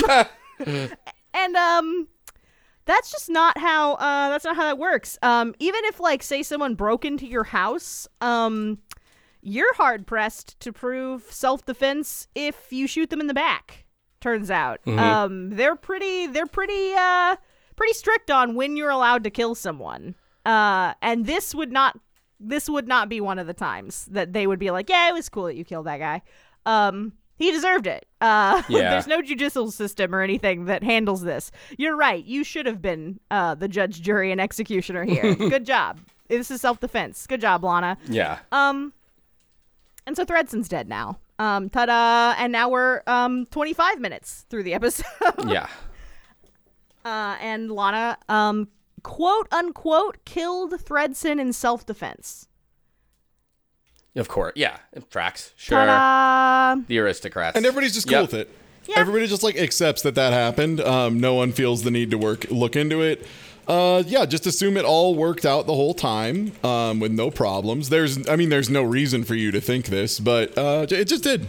and 1.34 1.56
um 1.56 2.07
that's 2.86 3.11
just 3.11 3.30
not 3.30 3.57
how 3.57 3.94
uh 3.94 4.30
that's 4.30 4.45
not 4.45 4.56
how 4.56 4.64
that 4.64 4.78
works. 4.78 5.18
Um 5.22 5.56
even 5.60 5.82
if 5.86 5.99
like 5.99 6.22
say 6.22 6.44
someone 6.44 6.76
broke 6.76 7.06
into 7.06 7.26
your 7.26 7.45
house, 7.45 8.07
um 8.22 8.80
you're 9.41 9.74
hard 9.76 10.06
pressed 10.06 10.60
to 10.60 10.74
prove 10.74 11.24
self-defense 11.30 12.28
if 12.36 12.72
you 12.72 12.88
shoot 12.88 13.10
them 13.10 13.22
in 13.22 13.28
the 13.28 13.34
back. 13.34 13.86
Turns 14.20 14.52
out. 14.52 14.82
Um 14.86 15.52
they're 15.52 15.78
pretty 15.78 16.28
they're 16.28 16.45
pretty 16.45 16.94
uh 16.94 17.38
pretty 17.80 17.93
strict 17.93 18.30
on 18.30 18.56
when 18.56 18.76
you're 18.76 18.89
allowed 18.89 19.23
to 19.23 19.30
kill 19.30 19.56
someone. 19.56 20.14
Uh 20.45 20.93
and 21.01 21.26
this 21.26 21.56
would 21.56 21.72
not 21.72 21.97
this 22.39 22.69
would 22.69 22.88
not 22.88 23.07
be 23.10 23.19
one 23.22 23.39
of 23.39 23.47
the 23.47 23.53
times 23.53 24.06
that 24.11 24.34
they 24.34 24.45
would 24.47 24.60
be 24.60 24.69
like, 24.72 24.89
"Yeah, 24.89 25.10
it 25.10 25.14
was 25.14 25.30
cool 25.30 25.45
that 25.45 25.56
you 25.56 25.64
killed 25.65 25.85
that 25.88 25.97
guy." 25.99 26.22
Um 26.65 27.14
he 27.38 27.51
deserved 27.51 27.88
it. 27.88 28.06
Uh 28.22 28.61
Yeah. 28.69 28.91
there's 28.91 29.07
no 29.07 29.22
judicial 29.22 29.72
system 29.72 30.14
or 30.14 30.22
anything 30.22 30.65
that 30.65 30.84
handles 30.84 31.22
this. 31.22 31.51
You're 31.77 31.95
right. 31.95 32.23
You 32.26 32.43
should 32.43 32.65
have 32.65 32.81
been 32.81 33.19
uh 33.31 33.56
the 33.56 33.68
judge, 33.69 34.01
jury 34.01 34.31
and 34.31 34.41
executioner 34.41 35.06
here. 35.06 35.34
Good 35.56 35.65
job. 35.65 35.99
This 36.27 36.51
is 36.51 36.61
self-defense. 36.61 37.27
Good 37.27 37.41
job, 37.41 37.64
Lana. 37.64 37.97
Yeah. 38.07 38.39
Um, 38.51 38.93
and 40.06 40.15
so 40.15 40.26
Thredson's 40.26 40.69
dead 40.69 40.88
now. 40.88 41.18
Um, 41.39 41.69
ta-da! 41.69 42.35
And 42.38 42.51
now 42.51 42.69
we're 42.69 43.01
um 43.07 43.45
25 43.47 43.99
minutes 43.99 44.45
through 44.49 44.64
the 44.64 44.73
episode. 44.73 45.06
Yeah. 45.47 45.68
uh, 47.05 47.38
and 47.41 47.71
Lana 47.71 48.17
um 48.27 48.67
quote 49.03 49.47
unquote 49.51 50.17
killed 50.26 50.71
Thredson 50.73 51.39
in 51.39 51.53
self-defense. 51.53 52.47
Of 54.15 54.27
course. 54.27 54.53
Yeah. 54.55 54.77
It 54.91 55.09
tracks. 55.11 55.53
Sure. 55.55 55.77
Ta-da! 55.77 56.81
The 56.88 56.99
aristocrats. 56.99 57.55
And 57.55 57.65
everybody's 57.65 57.93
just 57.93 58.07
cool 58.07 58.19
Yep. 58.19 58.31
with 58.31 58.34
it. 58.34 58.49
Yeah. 58.88 58.99
Everybody 58.99 59.27
just 59.27 59.43
like 59.43 59.55
accepts 59.55 60.01
that 60.01 60.15
that 60.15 60.34
happened. 60.34 60.81
Um, 60.81 61.19
no 61.19 61.35
one 61.35 61.51
feels 61.51 61.84
the 61.84 61.91
need 61.91 62.09
to 62.11 62.17
work 62.17 62.49
look 62.49 62.76
into 62.76 63.01
it. 63.01 63.26
Uh, 63.67 64.01
yeah, 64.07 64.26
just 64.26 64.47
assume 64.47 64.77
it 64.77 64.84
all 64.85 65.13
worked 65.13 65.45
out 65.45 65.67
the 65.67 65.76
whole 65.76 65.93
time 65.93 66.53
um, 66.63 66.99
with 66.99 67.11
no 67.11 67.30
problems. 67.30 67.89
There's, 67.89 68.27
I 68.27 68.35
mean, 68.35 68.49
there's 68.49 68.69
no 68.69 68.81
reason 68.81 69.23
for 69.23 69.35
you 69.35 69.51
to 69.51 69.61
think 69.61 69.85
this, 69.85 70.19
but 70.19 70.57
uh, 70.57 70.88
it 70.89 71.05
just 71.05 71.23
did. 71.23 71.45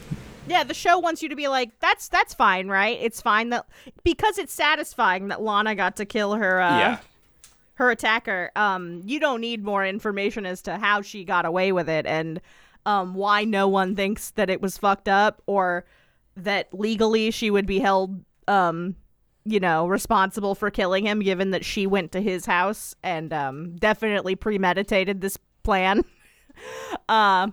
Yeah, 0.50 0.64
the 0.64 0.74
show 0.74 0.98
wants 0.98 1.22
you 1.22 1.28
to 1.28 1.36
be 1.36 1.48
like, 1.48 1.78
that's 1.80 2.08
that's 2.08 2.34
fine, 2.34 2.68
right? 2.68 2.98
It's 3.00 3.20
fine 3.22 3.50
that 3.50 3.66
because 4.04 4.36
it's 4.38 4.52
satisfying 4.52 5.28
that 5.28 5.40
Lana 5.42 5.74
got 5.74 5.96
to 5.96 6.04
kill 6.04 6.34
her 6.34 6.60
uh, 6.60 6.78
Yeah. 6.78 6.98
her 7.74 7.90
attacker. 7.90 8.50
Um, 8.56 9.02
you 9.04 9.20
don't 9.20 9.40
need 9.40 9.64
more 9.64 9.86
information 9.86 10.44
as 10.46 10.60
to 10.62 10.76
how 10.76 11.02
she 11.02 11.24
got 11.24 11.44
away 11.46 11.72
with 11.72 11.88
it 11.88 12.04
and 12.06 12.40
um, 12.86 13.14
why 13.14 13.44
no 13.44 13.68
one 13.68 13.94
thinks 13.94 14.30
that 14.32 14.50
it 14.50 14.60
was 14.60 14.76
fucked 14.78 15.08
up 15.08 15.42
or 15.46 15.84
that 16.36 16.72
legally 16.72 17.30
she 17.30 17.50
would 17.50 17.66
be 17.66 17.78
held, 17.78 18.24
um, 18.48 18.96
you 19.44 19.60
know, 19.60 19.86
responsible 19.86 20.54
for 20.54 20.70
killing 20.70 21.04
him, 21.06 21.20
given 21.20 21.50
that 21.50 21.64
she 21.64 21.86
went 21.86 22.12
to 22.12 22.20
his 22.20 22.46
house 22.46 22.94
and 23.02 23.32
um, 23.32 23.76
definitely 23.76 24.34
premeditated 24.34 25.20
this 25.20 25.36
plan. 25.62 26.04
uh, 27.08 27.48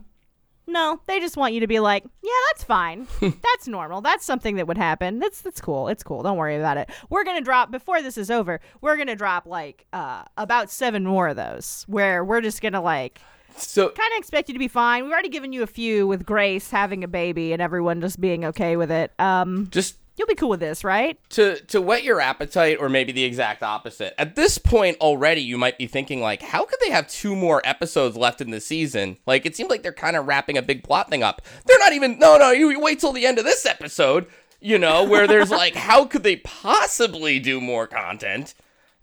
no, 0.67 0.99
they 1.07 1.19
just 1.19 1.37
want 1.37 1.53
you 1.53 1.61
to 1.61 1.67
be 1.67 1.79
like, 1.79 2.03
yeah, 2.21 2.31
that's 2.49 2.63
fine. 2.63 3.07
that's 3.21 3.67
normal. 3.67 4.01
That's 4.01 4.25
something 4.25 4.57
that 4.57 4.67
would 4.67 4.77
happen. 4.77 5.19
That's 5.19 5.41
that's 5.41 5.61
cool. 5.61 5.87
It's 5.87 6.03
cool. 6.03 6.23
Don't 6.23 6.37
worry 6.37 6.57
about 6.57 6.77
it. 6.77 6.89
We're 7.09 7.23
gonna 7.23 7.41
drop 7.41 7.71
before 7.71 8.01
this 8.01 8.17
is 8.17 8.29
over. 8.29 8.59
We're 8.81 8.97
gonna 8.97 9.15
drop 9.15 9.45
like 9.45 9.85
uh, 9.93 10.23
about 10.37 10.69
seven 10.69 11.05
more 11.05 11.29
of 11.29 11.35
those 11.37 11.85
where 11.87 12.23
we're 12.23 12.41
just 12.41 12.61
gonna 12.61 12.81
like 12.81 13.21
So 13.55 13.89
kind 13.89 14.13
of 14.13 14.19
expect 14.19 14.49
you 14.49 14.53
to 14.53 14.59
be 14.59 14.67
fine. 14.67 15.03
We've 15.03 15.13
already 15.13 15.29
given 15.29 15.53
you 15.53 15.63
a 15.63 15.67
few 15.67 16.05
with 16.05 16.25
Grace 16.25 16.69
having 16.69 17.03
a 17.03 17.07
baby 17.07 17.53
and 17.53 17.61
everyone 17.61 18.01
just 18.01 18.19
being 18.19 18.43
okay 18.45 18.75
with 18.75 18.91
it. 18.91 19.13
Um, 19.19 19.69
just 19.71 19.95
you'll 20.17 20.27
be 20.27 20.35
cool 20.35 20.49
with 20.49 20.59
this, 20.59 20.83
right? 20.83 21.17
to 21.29 21.59
to 21.67 21.81
whet 21.81 22.03
your 22.03 22.19
appetite 22.19 22.77
or 22.79 22.89
maybe 22.89 23.11
the 23.11 23.23
exact 23.23 23.63
opposite. 23.63 24.13
At 24.19 24.35
this 24.35 24.57
point 24.57 24.97
already 24.99 25.41
you 25.41 25.57
might 25.57 25.77
be 25.77 25.87
thinking 25.87 26.21
like 26.21 26.41
how 26.41 26.65
could 26.65 26.79
they 26.81 26.89
have 26.91 27.07
two 27.07 27.35
more 27.35 27.61
episodes 27.63 28.17
left 28.17 28.41
in 28.41 28.51
the 28.51 28.59
season? 28.59 29.17
Like 29.25 29.45
it 29.45 29.55
seems 29.55 29.69
like 29.69 29.83
they're 29.83 29.93
kind 29.93 30.15
of 30.15 30.25
wrapping 30.27 30.57
a 30.57 30.61
big 30.61 30.83
plot 30.83 31.09
thing 31.09 31.23
up. 31.23 31.41
They're 31.65 31.79
not 31.79 31.93
even 31.93 32.19
no 32.19 32.37
no 32.37 32.51
you 32.51 32.79
wait 32.79 32.99
till 32.99 33.13
the 33.13 33.25
end 33.25 33.37
of 33.39 33.45
this 33.45 33.65
episode 33.65 34.25
you 34.59 34.79
know 34.79 35.03
where 35.03 35.27
there's 35.27 35.51
like 35.51 35.75
how 35.89 36.05
could 36.05 36.23
they 36.23 36.37
possibly 36.37 37.39
do 37.39 37.61
more 37.61 37.87
content? 37.87 38.55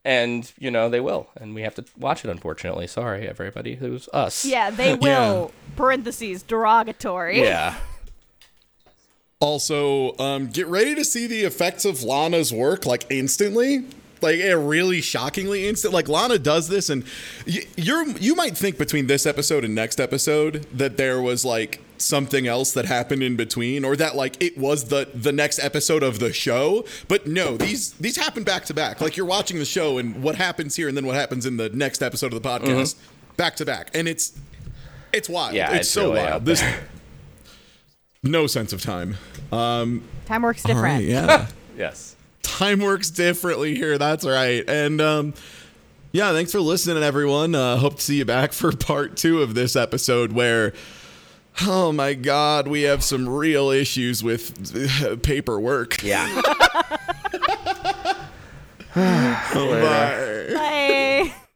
And 0.04 0.50
you 0.58 0.70
know 0.70 0.88
they 0.90 1.00
will 1.00 1.30
and 1.36 1.54
we 1.54 1.62
have 1.62 1.74
to 1.76 1.84
watch 1.96 2.24
it 2.24 2.30
unfortunately. 2.30 2.86
Sorry 2.86 3.26
everybody 3.28 3.76
who's 3.76 4.08
us. 4.12 4.44
Yeah, 4.44 4.70
they 4.70 4.94
will. 5.00 5.52
Parentheses 5.76 6.42
derogatory. 6.42 7.40
yeah 7.40 7.76
Also, 9.44 10.16
um, 10.16 10.46
get 10.48 10.66
ready 10.68 10.94
to 10.94 11.04
see 11.04 11.26
the 11.26 11.42
effects 11.42 11.84
of 11.84 12.02
Lana's 12.02 12.50
work 12.50 12.86
like 12.86 13.04
instantly. 13.10 13.84
Like 14.22 14.40
a 14.40 14.56
really 14.56 15.02
shockingly 15.02 15.68
instant. 15.68 15.92
Like 15.92 16.08
Lana 16.08 16.38
does 16.38 16.68
this, 16.68 16.88
and 16.88 17.04
y- 17.46 17.66
you're 17.76 18.08
you 18.12 18.34
might 18.34 18.56
think 18.56 18.78
between 18.78 19.06
this 19.06 19.26
episode 19.26 19.64
and 19.64 19.74
next 19.74 20.00
episode 20.00 20.66
that 20.72 20.96
there 20.96 21.20
was 21.20 21.44
like 21.44 21.82
something 21.98 22.46
else 22.46 22.72
that 22.72 22.86
happened 22.86 23.22
in 23.22 23.36
between, 23.36 23.84
or 23.84 23.96
that 23.96 24.16
like 24.16 24.42
it 24.42 24.56
was 24.56 24.84
the 24.84 25.10
the 25.14 25.30
next 25.32 25.58
episode 25.58 26.02
of 26.02 26.20
the 26.20 26.32
show. 26.32 26.86
But 27.06 27.26
no, 27.26 27.58
these 27.58 27.92
these 27.94 28.16
happen 28.16 28.44
back 28.44 28.64
to 28.66 28.72
back. 28.72 29.02
Like 29.02 29.18
you're 29.18 29.26
watching 29.26 29.58
the 29.58 29.66
show, 29.66 29.98
and 29.98 30.22
what 30.22 30.36
happens 30.36 30.74
here, 30.74 30.88
and 30.88 30.96
then 30.96 31.04
what 31.04 31.16
happens 31.16 31.44
in 31.44 31.58
the 31.58 31.68
next 31.68 32.00
episode 32.02 32.32
of 32.32 32.42
the 32.42 32.48
podcast, 32.48 32.94
back 33.36 33.56
to 33.56 33.66
back, 33.66 33.90
and 33.92 34.08
it's 34.08 34.32
it's 35.12 35.28
wild. 35.28 35.52
Yeah, 35.54 35.72
it's, 35.72 35.80
it's 35.80 35.90
so 35.90 36.14
really 36.14 36.24
wild. 36.24 36.46
This 36.46 36.64
no 38.24 38.46
sense 38.46 38.72
of 38.72 38.82
time. 38.82 39.16
Um, 39.52 40.02
Time 40.26 40.42
works 40.42 40.64
all 40.64 40.68
different. 40.74 40.94
right, 40.96 41.05
yeah. 41.05 41.46
yes 41.76 42.16
Time 42.42 42.80
works 42.80 43.10
differently 43.10 43.74
here. 43.74 43.98
That's 43.98 44.24
right. 44.24 44.68
And 44.68 45.01
um, 45.01 45.34
yeah, 46.12 46.32
thanks 46.32 46.52
for 46.52 46.60
listening, 46.60 47.02
everyone. 47.02 47.55
Uh, 47.55 47.76
hope 47.76 47.96
to 47.96 48.02
see 48.02 48.16
you 48.16 48.24
back 48.24 48.52
for 48.55 48.72
part 48.72 49.16
two 49.16 49.42
of 49.42 49.55
this 49.55 49.76
episode 49.76 50.32
where. 50.32 50.72
Oh 51.62 51.92
my 51.92 52.14
God, 52.14 52.66
we 52.66 52.82
have 52.82 53.05
some 53.05 53.28
real 53.28 53.70
issues 53.70 54.24
with 54.24 55.22
paperwork. 55.22 56.02
yeah 56.02 56.42
Bye. 58.94 60.48
Bye. 60.52 61.34